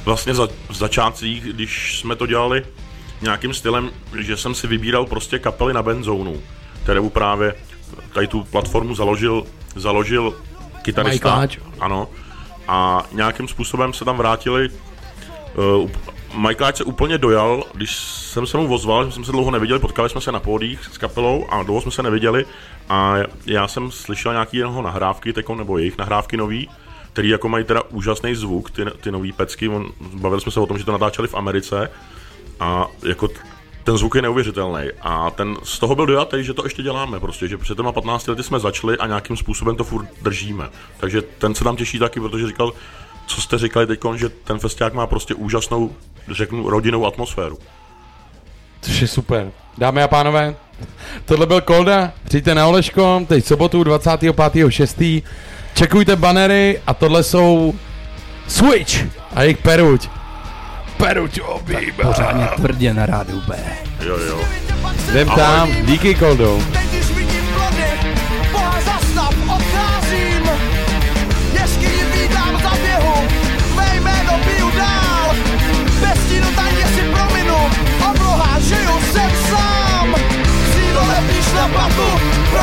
vlastně 0.06 0.34
za, 0.34 0.48
v 0.70 0.76
začátcích, 0.76 1.44
když 1.44 2.00
jsme 2.00 2.16
to 2.16 2.26
dělali 2.26 2.64
nějakým 3.22 3.54
stylem, 3.54 3.90
že 4.20 4.38
jsem 4.38 4.56
si 4.56 4.68
vybíral 4.68 5.06
prostě 5.06 5.40
kapely 5.40 5.74
na 5.74 5.84
benzónu, 5.84 6.42
kterou 6.84 7.10
právě 7.10 7.56
tady 8.14 8.28
tu 8.28 8.44
platformu 8.44 8.96
založil, 8.96 9.44
založil 9.76 10.34
kytarista. 10.82 11.48
Ano. 11.80 12.08
A 12.68 13.04
nějakým 13.12 13.48
způsobem 13.48 13.94
se 13.94 14.06
tam 14.06 14.18
vrátili 14.18 14.70
Uh, 15.58 15.90
Majkláč 16.34 16.78
se 16.78 16.84
úplně 16.84 17.18
dojal, 17.18 17.64
když 17.74 17.96
jsem 17.98 18.48
se 18.48 18.58
mu 18.58 18.74
ozval, 18.74 19.06
že 19.06 19.12
jsme 19.12 19.26
se 19.26 19.32
dlouho 19.32 19.52
neviděli, 19.52 19.80
potkali 19.80 20.10
jsme 20.10 20.22
se 20.22 20.32
na 20.32 20.40
pódích 20.40 20.90
s 20.92 20.98
kapelou 20.98 21.48
a 21.50 21.64
dlouho 21.64 21.82
jsme 21.82 21.92
se 21.92 22.04
neviděli 22.04 22.46
a 22.90 23.16
já 23.46 23.68
jsem 23.68 23.92
slyšel 23.92 24.32
nějaký 24.32 24.58
jeho 24.58 24.82
nahrávky, 24.82 25.34
teko, 25.34 25.56
nebo 25.56 25.78
jejich 25.78 25.98
nahrávky 25.98 26.38
nový, 26.38 26.70
který 27.14 27.30
jako 27.30 27.50
mají 27.50 27.66
teda 27.66 27.82
úžasný 27.90 28.36
zvuk, 28.36 28.72
ty, 28.72 28.86
ty 29.02 29.12
nový 29.12 29.32
pecky, 29.32 29.70
on, 29.70 29.92
bavili 30.14 30.42
jsme 30.42 30.52
se 30.52 30.60
o 30.60 30.66
tom, 30.66 30.78
že 30.78 30.86
to 30.86 30.92
natáčeli 30.92 31.28
v 31.28 31.36
Americe 31.36 31.90
a 32.60 32.88
jako 33.04 33.30
ten 33.84 33.98
zvuk 33.98 34.16
je 34.16 34.22
neuvěřitelný. 34.22 34.88
A 35.02 35.30
ten 35.30 35.58
z 35.64 35.80
toho 35.80 35.96
byl 35.96 36.06
dojatý, 36.06 36.44
že 36.44 36.54
to 36.54 36.64
ještě 36.64 36.84
děláme 36.84 37.20
prostě, 37.20 37.48
že 37.48 37.58
před 37.58 37.78
těma 37.78 37.92
15 37.92 38.28
lety 38.28 38.44
jsme 38.44 38.60
začali 38.60 38.98
a 38.98 39.08
nějakým 39.08 39.38
způsobem 39.38 39.76
to 39.76 39.84
furt 39.84 40.08
držíme. 40.22 40.70
Takže 41.00 41.22
ten 41.22 41.56
se 41.56 41.64
nám 41.64 41.76
těší 41.76 42.00
taky, 42.00 42.20
protože 42.20 42.48
říkal, 42.48 42.74
co 43.28 43.42
jste 43.42 43.58
říkali 43.58 43.88
teď, 43.88 44.00
že 44.16 44.30
ten 44.30 44.60
festiák 44.60 44.94
má 44.94 45.08
prostě 45.08 45.34
úžasnou, 45.34 45.96
řeknu, 46.32 46.70
rodinnou 46.70 47.06
atmosféru. 47.06 47.58
Což 48.82 49.02
je 49.02 49.08
super. 49.08 49.52
Dámy 49.78 50.04
a 50.04 50.08
pánové, 50.08 50.56
tohle 51.26 51.46
byl 51.46 51.62
Kolda, 51.62 52.12
přijďte 52.24 52.56
na 52.56 52.68
Oleško, 52.68 53.22
teď 53.28 53.46
sobotu 53.46 53.84
25.6. 53.84 55.24
Čekujte 55.74 56.16
banery 56.16 56.82
a 56.88 56.94
tohle 56.94 57.24
jsou 57.24 57.74
Switch 58.48 59.06
a 59.36 59.42
jejich 59.44 59.58
Peruť. 59.58 60.10
Peruť 60.98 61.40
obývá. 61.42 62.04
Pořádně 62.04 62.48
tvrdě 62.56 62.94
na 62.94 63.06
rádiu 63.06 63.42
B. 63.48 63.58
Jo, 64.06 64.18
jo. 64.18 64.42
Jdem 65.12 65.30
Ahoj. 65.30 65.42
tam, 65.44 65.86
díky 65.86 66.16
Koldo. 66.16 66.60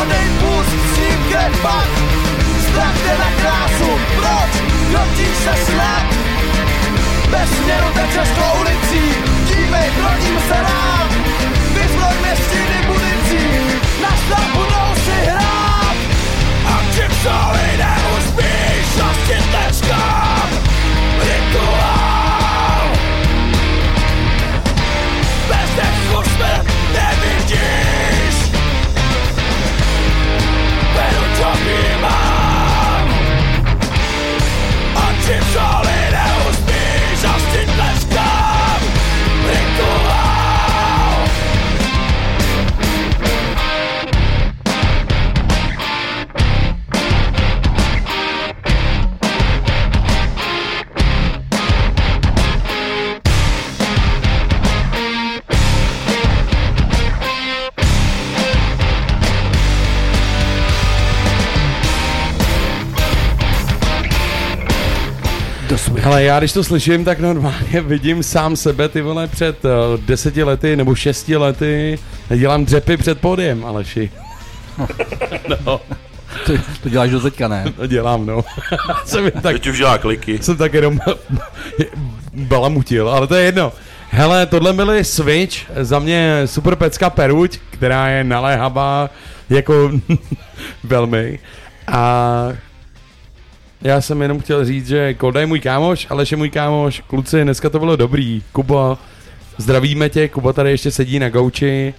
Prodej 0.05 0.29
pust, 0.41 0.77
svým. 0.95 1.21
Strach 2.69 2.97
jde 3.05 3.15
na 3.19 3.31
krásu, 3.41 3.91
proč? 4.17 4.53
Krotíš 4.91 5.37
se 5.45 5.55
snad? 5.65 6.05
Bez 7.31 7.49
směru 7.51 7.87
tečeš 7.95 8.29
po 8.29 8.61
ulicí, 8.61 9.05
dívej, 9.49 9.91
brodím 9.97 10.41
se 10.49 10.55
rád. 10.55 11.11
Vyzbroj 11.75 12.15
mě 12.21 12.37
stíny 12.37 12.79
municí, 12.87 13.47
na 14.03 14.17
start 14.27 14.51
budou 14.55 14.89
si 15.05 15.27
hrát. 15.31 15.97
A 16.67 16.75
čím 16.95 17.11
solidé 17.23 17.95
uspíš, 18.19 19.03
a 19.03 19.15
s 19.15 19.29
tím 19.29 19.45
tleskám. 19.51 20.04
Hele, 65.99 66.23
já 66.23 66.39
když 66.39 66.53
to 66.53 66.65
slyším, 66.65 67.05
tak 67.05 67.21
normálně 67.21 67.81
vidím 67.81 68.23
sám 68.23 68.57
sebe, 68.57 68.89
ty 68.89 69.03
vole, 69.03 69.27
před 69.27 69.65
uh, 69.65 69.71
deseti 70.01 70.43
lety 70.43 70.77
nebo 70.77 70.95
šesti 70.95 71.37
lety 71.37 71.99
dělám 72.37 72.65
dřepy 72.65 72.97
před 72.97 73.21
podiem, 73.21 73.65
Aleši. 73.65 74.11
no. 75.67 75.81
To, 76.47 76.53
to 76.83 76.89
děláš 76.89 77.11
do 77.11 77.21
teďka, 77.21 77.49
ne? 77.49 77.65
To 77.77 77.87
dělám, 77.87 78.27
no. 78.27 78.45
Jsem 79.05 79.31
tak, 79.31 79.53
Teď 79.53 79.67
už 79.67 79.79
dělá 79.79 79.99
kliky. 79.99 80.39
jsem 80.43 80.57
tak 80.57 80.75
jenom 80.75 80.99
balamutil, 82.35 83.09
ale 83.09 83.27
to 83.27 83.35
je 83.35 83.45
jedno. 83.45 83.73
Hele, 84.11 84.47
tohle 84.47 84.73
byly 84.73 85.05
Switch, 85.05 85.57
za 85.81 85.99
mě 85.99 86.43
super 86.45 86.77
pecka 86.77 87.11
Peruť, 87.11 87.59
která 87.71 88.09
je 88.09 88.25
naléhavá 88.25 89.11
jako 89.51 89.91
velmi. 90.85 91.39
A 91.87 92.49
já 93.85 94.01
jsem 94.01 94.23
jenom 94.23 94.41
chtěl 94.41 94.65
říct, 94.65 94.89
že 94.89 95.15
Kolda 95.15 95.41
je 95.41 95.47
můj 95.47 95.61
kámoš, 95.61 96.07
Aleš 96.11 96.31
je 96.31 96.37
můj 96.37 96.51
kámoš, 96.51 97.01
kluci, 97.07 97.43
dneska 97.43 97.71
to 97.71 97.79
bylo 97.79 97.97
dobrý. 97.97 98.43
Kuba, 98.53 98.99
zdravíme 99.59 100.09
tě, 100.11 100.29
Kuba 100.29 100.53
tady 100.53 100.71
ještě 100.71 100.91
sedí 100.91 101.19
na 101.19 101.29
gauči. 101.29 101.95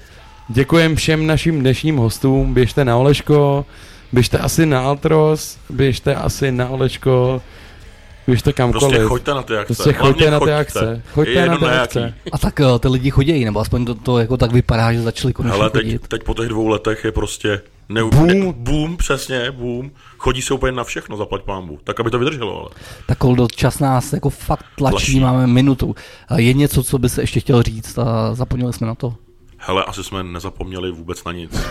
Děkujem 0.49 0.95
všem 0.95 1.27
našim 1.27 1.59
dnešním 1.59 1.97
hostům, 1.97 2.53
běžte 2.53 2.85
na 2.85 2.97
Oleško, 2.97 3.65
běžte 4.11 4.37
asi 4.37 4.65
na 4.65 4.81
Altros, 4.81 5.57
běžte 5.69 6.15
asi 6.15 6.51
na 6.51 6.69
Oleško, 6.69 7.41
běžte 8.27 8.53
kamkoliv. 8.53 8.89
Prostě 8.89 9.03
choďte 9.07 9.33
na 9.33 9.41
ty 9.43 9.53
akce. 9.57 9.65
Prostě 9.73 9.93
choďte 9.93 10.29
Hlavně 10.29 10.31
na 10.31 10.39
ty 10.39 10.43
choďte. 10.45 10.55
akce. 10.57 10.85
Je 10.95 11.01
Choďte 11.13 11.45
na 11.47 11.57
ty 11.57 11.63
na 11.65 11.71
jaký. 11.71 11.81
akce. 11.83 12.13
A 12.31 12.37
tak 12.37 12.59
eh, 12.59 12.79
ty 12.79 12.87
lidi 12.87 13.09
chodějí, 13.11 13.45
nebo 13.45 13.59
aspoň 13.59 13.85
to, 13.85 13.95
to 13.95 14.19
jako 14.19 14.37
tak 14.37 14.51
vypadá, 14.51 14.93
že 14.93 15.01
začali 15.01 15.33
konečně 15.33 15.59
Ale 15.59 15.69
teď, 15.69 15.81
chodit. 15.83 16.07
teď 16.07 16.23
po 16.23 16.33
těch 16.33 16.47
dvou 16.49 16.67
letech 16.67 17.05
je 17.05 17.11
prostě 17.11 17.61
neu... 17.89 18.09
Boom. 18.09 18.53
boom, 18.57 18.97
přesně, 18.97 19.51
boom. 19.51 19.91
Chodí 20.25 20.41
se 20.41 20.53
úplně 20.53 20.71
na 20.71 20.83
všechno, 20.83 21.17
zaplať 21.17 21.41
pámbu. 21.41 21.79
Tak, 21.83 21.99
aby 21.99 22.11
to 22.11 22.19
vydrželo, 22.19 22.59
ale. 22.59 22.69
Tak 23.05 23.17
Koldo, 23.17 23.47
čas 23.55 23.79
nás 23.79 24.13
jako 24.13 24.29
fakt 24.29 24.65
tlačí, 24.77 24.95
Tlačí. 24.95 25.19
máme 25.19 25.47
minutu. 25.47 25.95
A 26.29 26.39
Je 26.39 26.53
něco, 26.53 26.83
co 26.83 26.97
by 26.97 27.09
se 27.09 27.21
ještě 27.21 27.39
chtěl 27.39 27.63
říct 27.63 27.97
a 27.97 28.33
zapomněli 28.35 28.73
jsme 28.73 28.87
na 28.87 28.95
to? 28.95 29.13
Hele, 29.57 29.83
asi 29.83 30.03
jsme 30.03 30.23
nezapomněli 30.23 30.91
vůbec 30.91 31.23
na 31.23 31.31
nic. 31.31 31.61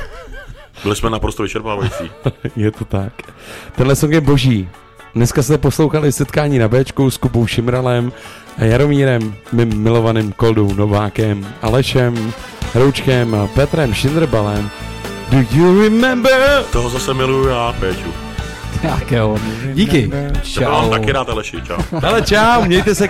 Byli 0.82 0.96
jsme 0.96 1.10
naprosto 1.10 1.42
vyčerpávající. 1.42 2.10
je 2.56 2.70
to 2.70 2.84
tak. 2.84 3.12
Tenhle 3.76 3.96
song 3.96 4.12
je 4.12 4.20
boží. 4.20 4.68
Dneska 5.14 5.42
jste 5.42 5.58
poslouchali 5.58 6.12
setkání 6.12 6.58
na 6.58 6.68
Bčku 6.68 7.10
s 7.10 7.16
Kubou 7.16 7.46
Šimralem 7.46 8.12
a 8.58 8.64
Jaromírem, 8.64 9.34
mým 9.52 9.82
milovaným 9.82 10.32
Koldou 10.32 10.74
Novákem, 10.74 11.54
Alešem, 11.62 12.32
Roučkem 12.74 13.34
a 13.34 13.46
Petrem 13.46 13.94
Šindrbalem. 13.94 14.70
Do 15.30 15.38
you 15.50 15.82
remember? 15.82 16.64
Toho 16.72 16.90
zase 16.90 17.14
miluju 17.14 17.48
já, 17.48 17.72
Péťu. 17.80 18.12
Tak 18.82 19.12
jo. 19.12 19.36
Díky. 19.74 20.10
Já 20.60 20.70
mám 20.70 20.84
Čau. 20.84 20.90
taky 20.90 21.12
rád 21.12 21.28
Aleši, 21.28 21.56
čau. 21.66 21.76
Ale 22.02 22.22
čau, 22.22 22.64
mějte 22.64 22.94
se 22.94 23.02